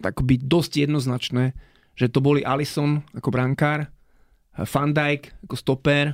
akoby 0.00 0.40
dosť 0.40 0.88
jednoznačné, 0.88 1.52
že 1.92 2.06
to 2.08 2.24
boli 2.24 2.40
Alisson 2.44 3.04
ako 3.12 3.28
brankár, 3.28 3.88
Van 4.58 4.90
Dijk 4.90 5.44
ako 5.44 5.54
stoper 5.54 6.06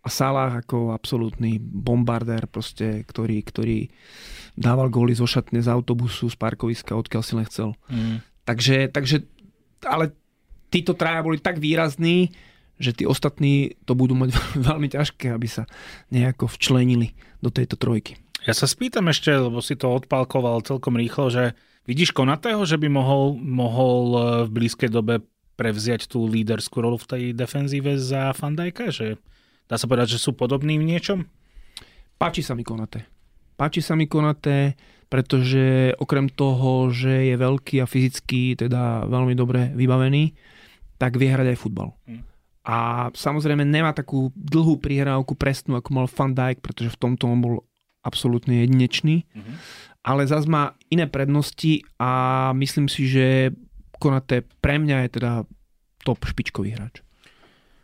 a 0.00 0.08
Salah 0.08 0.64
ako 0.64 0.96
absolútny 0.96 1.60
bombardér, 1.60 2.48
proste, 2.48 3.04
ktorý, 3.04 3.44
ktorý 3.44 3.78
dával 4.56 4.88
góly 4.88 5.12
zo 5.12 5.28
šatne 5.28 5.60
z 5.60 5.68
autobusu, 5.68 6.32
z 6.32 6.36
parkoviska, 6.40 6.96
odkiaľ 6.96 7.22
si 7.22 7.32
len 7.36 7.46
chcel. 7.46 7.76
Mm. 7.92 8.24
Takže, 8.48 8.76
takže 8.90 9.16
ale 9.84 10.16
títo 10.72 10.96
traja 10.96 11.20
boli 11.20 11.36
tak 11.38 11.60
výrazní, 11.60 12.32
že 12.80 12.96
tí 12.96 13.04
ostatní 13.04 13.76
to 13.84 13.92
budú 13.92 14.16
mať 14.16 14.32
veľmi 14.68 14.88
ťažké, 14.88 15.30
aby 15.30 15.46
sa 15.46 15.68
nejako 16.08 16.48
včlenili 16.48 17.12
do 17.44 17.52
tejto 17.52 17.76
trojky. 17.76 18.16
Ja 18.48 18.56
sa 18.56 18.64
spýtam 18.64 19.12
ešte, 19.12 19.36
lebo 19.36 19.60
si 19.60 19.76
to 19.76 19.92
odpálkoval 19.92 20.64
celkom 20.64 20.96
rýchlo, 20.96 21.28
že 21.28 21.52
vidíš 21.84 22.16
Konatého, 22.16 22.64
že 22.64 22.80
by 22.80 22.88
mohol, 22.88 23.36
mohol 23.36 24.00
e, 24.10 24.20
v 24.48 24.64
blízkej 24.64 24.88
dobe 24.88 25.20
prevziať 25.60 26.08
tú 26.08 26.24
líderskú 26.24 26.80
rolu 26.80 26.96
v 26.96 27.08
tej 27.08 27.22
defenzíve 27.36 28.00
za 28.00 28.32
Fandajka? 28.32 28.88
Že 28.88 29.20
dá 29.68 29.76
sa 29.76 29.84
povedať, 29.84 30.16
že 30.16 30.24
sú 30.24 30.32
podobní 30.32 30.80
v 30.80 30.88
niečom? 30.88 31.28
Páči 32.16 32.40
sa 32.40 32.56
mi 32.56 32.64
Konaté. 32.64 33.04
Páči 33.60 33.84
sa 33.84 33.92
mi 33.92 34.08
Konaté 34.08 34.72
pretože 35.10 35.90
okrem 35.98 36.30
toho, 36.30 36.88
že 36.94 37.34
je 37.34 37.34
veľký 37.34 37.82
a 37.82 37.90
fyzicky 37.90 38.54
teda 38.54 39.10
veľmi 39.10 39.34
dobre 39.34 39.74
vybavený, 39.74 40.38
tak 41.02 41.18
vie 41.18 41.34
hrať 41.34 41.52
aj 41.52 41.58
futbal. 41.58 41.90
Mm. 42.06 42.22
A 42.60 43.08
samozrejme 43.16 43.64
nemá 43.64 43.96
takú 43.96 44.28
dlhú 44.36 44.76
prihrávku 44.76 45.32
presnú, 45.32 45.80
ako 45.80 45.90
mal 45.96 46.06
Van 46.06 46.32
Dijk, 46.36 46.60
pretože 46.60 46.92
v 46.92 47.00
tomto 47.00 47.24
on 47.28 47.40
bol 47.40 47.54
absolútne 48.04 48.64
jedinečný. 48.64 49.24
Mm-hmm. 49.24 49.56
Ale 50.00 50.24
zase 50.24 50.48
má 50.48 50.76
iné 50.88 51.04
prednosti 51.08 51.84
a 52.00 52.52
myslím 52.56 52.88
si, 52.88 53.08
že 53.08 53.52
Konate 54.00 54.48
pre 54.64 54.80
mňa 54.80 54.96
je 55.04 55.10
teda 55.20 55.32
top 56.00 56.24
špičkový 56.24 56.72
hráč. 56.72 57.04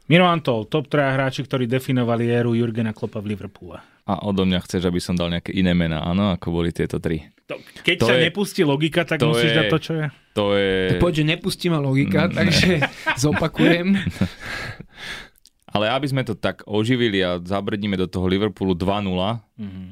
Miro 0.09 0.24
Antol, 0.24 0.65
top 0.70 0.89
3 0.89 1.19
hráči, 1.19 1.44
ktorí 1.44 1.66
definovali 1.69 2.31
éru 2.31 2.55
Jurgena 2.55 2.97
Klopa 2.97 3.20
v 3.20 3.36
Liverpoole. 3.36 3.95
A 4.07 4.23
odo 4.23 4.47
mňa 4.47 4.62
chceš, 4.62 4.87
aby 4.87 5.03
som 5.03 5.19
dal 5.19 5.35
nejaké 5.35 5.51
iné 5.51 5.74
mená, 5.74 5.99
áno, 6.07 6.31
ako 6.31 6.62
boli 6.62 6.70
tieto 6.70 7.03
tri. 7.03 7.27
To, 7.51 7.59
keď 7.83 7.97
to 7.99 8.07
sa 8.07 8.15
je, 8.15 8.23
nepustí 8.31 8.62
logika, 8.62 9.03
tak 9.03 9.19
to 9.19 9.35
musíš 9.35 9.51
je, 9.51 9.59
dať 9.59 9.66
to, 9.66 9.78
čo 9.83 9.93
je. 9.99 10.07
To 10.39 10.45
je... 10.55 10.95
Tak 10.95 11.03
poď, 11.03 11.12
že 11.19 11.24
nepustí 11.27 11.66
ma 11.66 11.83
logika, 11.83 12.27
mm, 12.27 12.33
takže 12.39 12.70
zopakujem. 13.27 13.99
Ale 15.74 15.91
aby 15.91 16.07
sme 16.07 16.23
to 16.23 16.39
tak 16.39 16.62
oživili 16.70 17.19
a 17.23 17.43
zabrdíme 17.43 17.99
do 17.99 18.07
toho 18.07 18.31
Liverpoolu 18.31 18.78
2-0, 18.78 19.11
mm-hmm. 19.59 19.89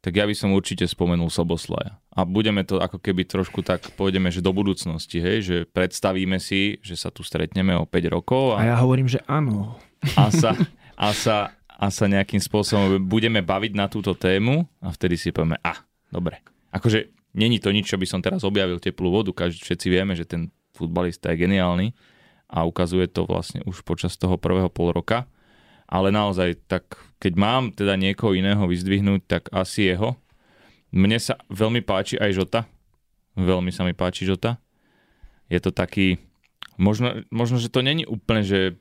tak 0.00 0.12
ja 0.16 0.24
by 0.24 0.32
som 0.32 0.56
určite 0.56 0.88
spomenul 0.88 1.28
Soboslaja. 1.28 2.00
A 2.12 2.24
budeme 2.24 2.64
to 2.64 2.80
ako 2.80 3.00
keby 3.00 3.28
trošku 3.28 3.60
tak, 3.60 3.88
pôjdeme, 3.96 4.32
že 4.32 4.44
do 4.44 4.52
budúcnosti, 4.56 5.20
hej, 5.20 5.38
že 5.44 5.56
predstavíme 5.68 6.40
si, 6.40 6.80
že 6.80 6.96
sa 6.96 7.12
tu 7.12 7.20
stretneme 7.20 7.76
o 7.76 7.84
5 7.84 8.16
rokov. 8.16 8.56
A, 8.56 8.64
a 8.64 8.68
ja 8.72 8.76
hovorím, 8.80 9.12
že 9.12 9.20
áno. 9.28 9.76
A 10.16 10.28
sa, 10.28 10.56
a 10.96 11.12
sa 11.16 11.56
a 11.82 11.90
sa 11.90 12.06
nejakým 12.06 12.38
spôsobom 12.38 13.02
budeme 13.02 13.42
baviť 13.42 13.72
na 13.74 13.90
túto 13.90 14.14
tému 14.14 14.62
a 14.78 14.94
vtedy 14.94 15.18
si 15.18 15.34
povieme, 15.34 15.58
a, 15.66 15.74
ah, 15.74 15.78
dobre. 16.14 16.38
Akože 16.70 17.10
není 17.34 17.58
to 17.58 17.74
nič, 17.74 17.90
čo 17.90 17.98
by 17.98 18.06
som 18.06 18.22
teraz 18.22 18.46
objavil 18.46 18.78
teplú 18.78 19.10
vodu, 19.10 19.34
každý, 19.34 19.66
všetci 19.66 19.86
vieme, 19.90 20.14
že 20.14 20.22
ten 20.22 20.54
futbalista 20.78 21.34
je 21.34 21.42
geniálny 21.42 21.90
a 22.46 22.62
ukazuje 22.62 23.10
to 23.10 23.26
vlastne 23.26 23.66
už 23.66 23.82
počas 23.82 24.14
toho 24.14 24.38
prvého 24.38 24.70
pol 24.70 24.94
roka. 24.94 25.26
Ale 25.90 26.14
naozaj, 26.14 26.70
tak 26.70 26.86
keď 27.18 27.32
mám 27.34 27.74
teda 27.74 27.98
niekoho 27.98 28.32
iného 28.32 28.62
vyzdvihnúť, 28.64 29.20
tak 29.28 29.42
asi 29.52 29.92
jeho. 29.92 30.16
Mne 30.94 31.18
sa 31.20 31.36
veľmi 31.52 31.84
páči 31.84 32.16
aj 32.16 32.30
Žota. 32.32 32.60
Veľmi 33.36 33.74
sa 33.74 33.84
mi 33.84 33.92
páči 33.92 34.24
Žota. 34.24 34.56
Je 35.52 35.60
to 35.60 35.68
taký, 35.68 36.16
možno, 36.80 37.26
možno 37.28 37.60
že 37.60 37.68
to 37.68 37.84
není 37.84 38.08
úplne, 38.08 38.40
že 38.40 38.80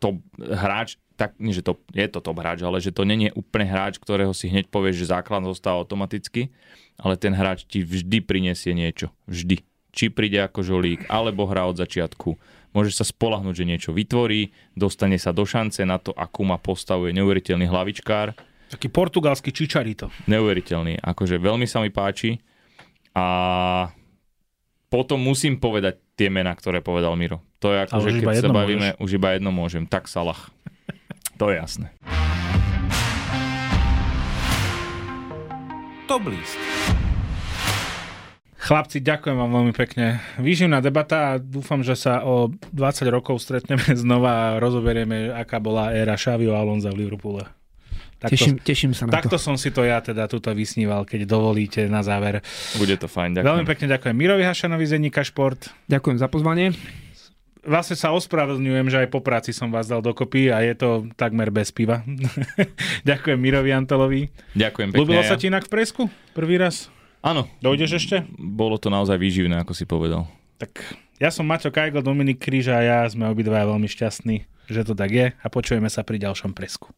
to 0.00 0.24
hráč 0.40 0.96
tak, 1.18 1.34
nie, 1.42 1.50
že 1.50 1.66
to 1.66 1.74
je 1.90 2.06
to 2.06 2.22
top 2.22 2.38
hráč, 2.38 2.62
ale 2.62 2.78
že 2.78 2.94
to 2.94 3.02
není 3.02 3.34
úplne 3.34 3.66
hráč, 3.66 3.98
ktorého 3.98 4.30
si 4.30 4.46
hneď 4.46 4.70
povieš, 4.70 5.02
že 5.02 5.10
základ 5.10 5.42
zostáva 5.42 5.82
automaticky, 5.82 6.54
ale 6.94 7.18
ten 7.18 7.34
hráč 7.34 7.66
ti 7.66 7.82
vždy 7.82 8.22
prinesie 8.22 8.70
niečo. 8.70 9.10
Vždy. 9.26 9.66
Či 9.90 10.14
príde 10.14 10.38
ako 10.38 10.62
žolík, 10.62 11.10
alebo 11.10 11.50
hrá 11.50 11.66
od 11.66 11.74
začiatku. 11.74 12.38
Môžeš 12.70 13.02
sa 13.02 13.04
spolahnúť, 13.08 13.64
že 13.64 13.64
niečo 13.66 13.90
vytvorí, 13.90 14.54
dostane 14.78 15.18
sa 15.18 15.34
do 15.34 15.42
šance 15.42 15.82
na 15.82 15.98
to, 15.98 16.14
akú 16.14 16.46
má 16.46 16.54
postavu, 16.54 17.10
je 17.10 17.18
neuveriteľný 17.18 17.66
hlavičkár. 17.66 18.38
Taký 18.68 18.86
portugalský 18.92 19.50
čičarito. 19.50 20.12
Neuveriteľný. 20.30 21.02
Akože 21.02 21.40
veľmi 21.40 21.64
sa 21.66 21.82
mi 21.82 21.88
páči. 21.90 22.38
A 23.16 23.88
potom 24.92 25.18
musím 25.18 25.56
povedať 25.56 25.98
tie 26.14 26.28
mená, 26.28 26.52
ktoré 26.52 26.84
povedal 26.84 27.16
Miro. 27.16 27.40
To 27.64 27.72
je 27.74 27.88
ako, 27.88 27.98
že 28.04 28.20
keď 28.20 28.44
sa 28.44 28.52
bavíme, 28.52 28.88
môžeš. 28.94 29.02
už 29.02 29.10
iba 29.18 29.28
jedno 29.34 29.50
môžem. 29.50 29.88
Tak 29.88 30.06
Salah. 30.06 30.38
To 31.38 31.54
je 31.54 31.56
jasné. 31.56 31.86
Top 36.10 36.26
List. 36.26 36.58
Chlapci, 38.58 38.98
ďakujem 39.00 39.38
vám 39.38 39.50
veľmi 39.54 39.72
pekne. 39.72 40.18
Výživná 40.42 40.82
debata 40.82 41.32
a 41.32 41.32
dúfam, 41.38 41.80
že 41.80 41.94
sa 41.94 42.26
o 42.26 42.50
20 42.74 43.08
rokov 43.08 43.38
stretneme 43.40 43.86
znova 44.02 44.30
a 44.34 44.46
rozoberieme, 44.58 45.30
aká 45.30 45.62
bola 45.62 45.94
éra 45.94 46.18
Xaviho 46.18 46.52
Alonza 46.58 46.90
v 46.90 47.06
Liverpoole. 47.06 47.46
Takto, 48.18 48.34
teším, 48.34 48.54
teším 48.58 48.92
sa 48.98 49.06
na 49.06 49.14
takto 49.14 49.38
to. 49.38 49.46
som 49.46 49.54
si 49.54 49.70
to 49.70 49.86
ja 49.86 50.02
teda 50.02 50.26
tuto 50.26 50.50
vysníval, 50.50 51.06
keď 51.06 51.22
dovolíte 51.22 51.86
na 51.86 52.02
záver. 52.02 52.42
Bude 52.74 52.98
to 52.98 53.06
fajn, 53.06 53.38
ďakujem. 53.38 53.46
Veľmi 53.46 53.64
pekne 53.64 53.86
ďakujem 53.94 54.14
Mirovi 54.18 54.42
Hašanovi 54.42 54.84
z 54.90 54.98
Šport. 55.22 55.70
Ďakujem 55.86 56.18
za 56.18 56.26
pozvanie. 56.26 56.74
Vlastne 57.66 57.98
sa 57.98 58.14
ospravedlňujem, 58.14 58.86
že 58.86 59.00
aj 59.02 59.08
po 59.10 59.18
práci 59.18 59.50
som 59.50 59.72
vás 59.74 59.90
dal 59.90 59.98
dokopy 59.98 60.54
a 60.54 60.62
je 60.62 60.74
to 60.78 60.88
takmer 61.18 61.50
bez 61.50 61.74
piva. 61.74 62.06
ďakujem 63.08 63.38
Mirovi 63.38 63.70
Antelovi. 63.74 64.30
Ďakujem 64.54 64.94
pekne. 64.94 65.00
Ľúbilo 65.02 65.22
sa 65.26 65.34
ti 65.34 65.50
inak 65.50 65.66
v 65.66 65.72
Presku? 65.72 66.02
Prvý 66.38 66.60
raz? 66.60 66.86
Áno. 67.18 67.50
Dojdeš 67.58 67.98
ešte? 67.98 68.22
Bolo 68.38 68.78
to 68.78 68.94
naozaj 68.94 69.18
výživné, 69.18 69.58
ako 69.58 69.74
si 69.74 69.84
povedal. 69.90 70.30
Tak 70.62 70.70
ja 71.18 71.34
som 71.34 71.50
Maťo 71.50 71.74
Kajgo, 71.74 71.98
Dominik 71.98 72.38
Kríža 72.38 72.78
a 72.78 72.86
ja 72.86 72.98
sme 73.10 73.26
obidvaja 73.26 73.66
veľmi 73.66 73.90
šťastní, 73.90 74.46
že 74.70 74.86
to 74.86 74.94
tak 74.94 75.10
je 75.10 75.26
a 75.34 75.46
počujeme 75.50 75.90
sa 75.90 76.06
pri 76.06 76.22
ďalšom 76.22 76.54
Presku. 76.54 76.94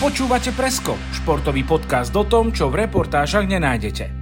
Počúvate 0.00 0.52
Presko, 0.56 0.96
športový 1.12 1.60
podcast 1.64 2.12
o 2.16 2.24
tom, 2.24 2.56
čo 2.56 2.72
v 2.72 2.88
reportážach 2.88 3.44
nenájdete. 3.44 4.19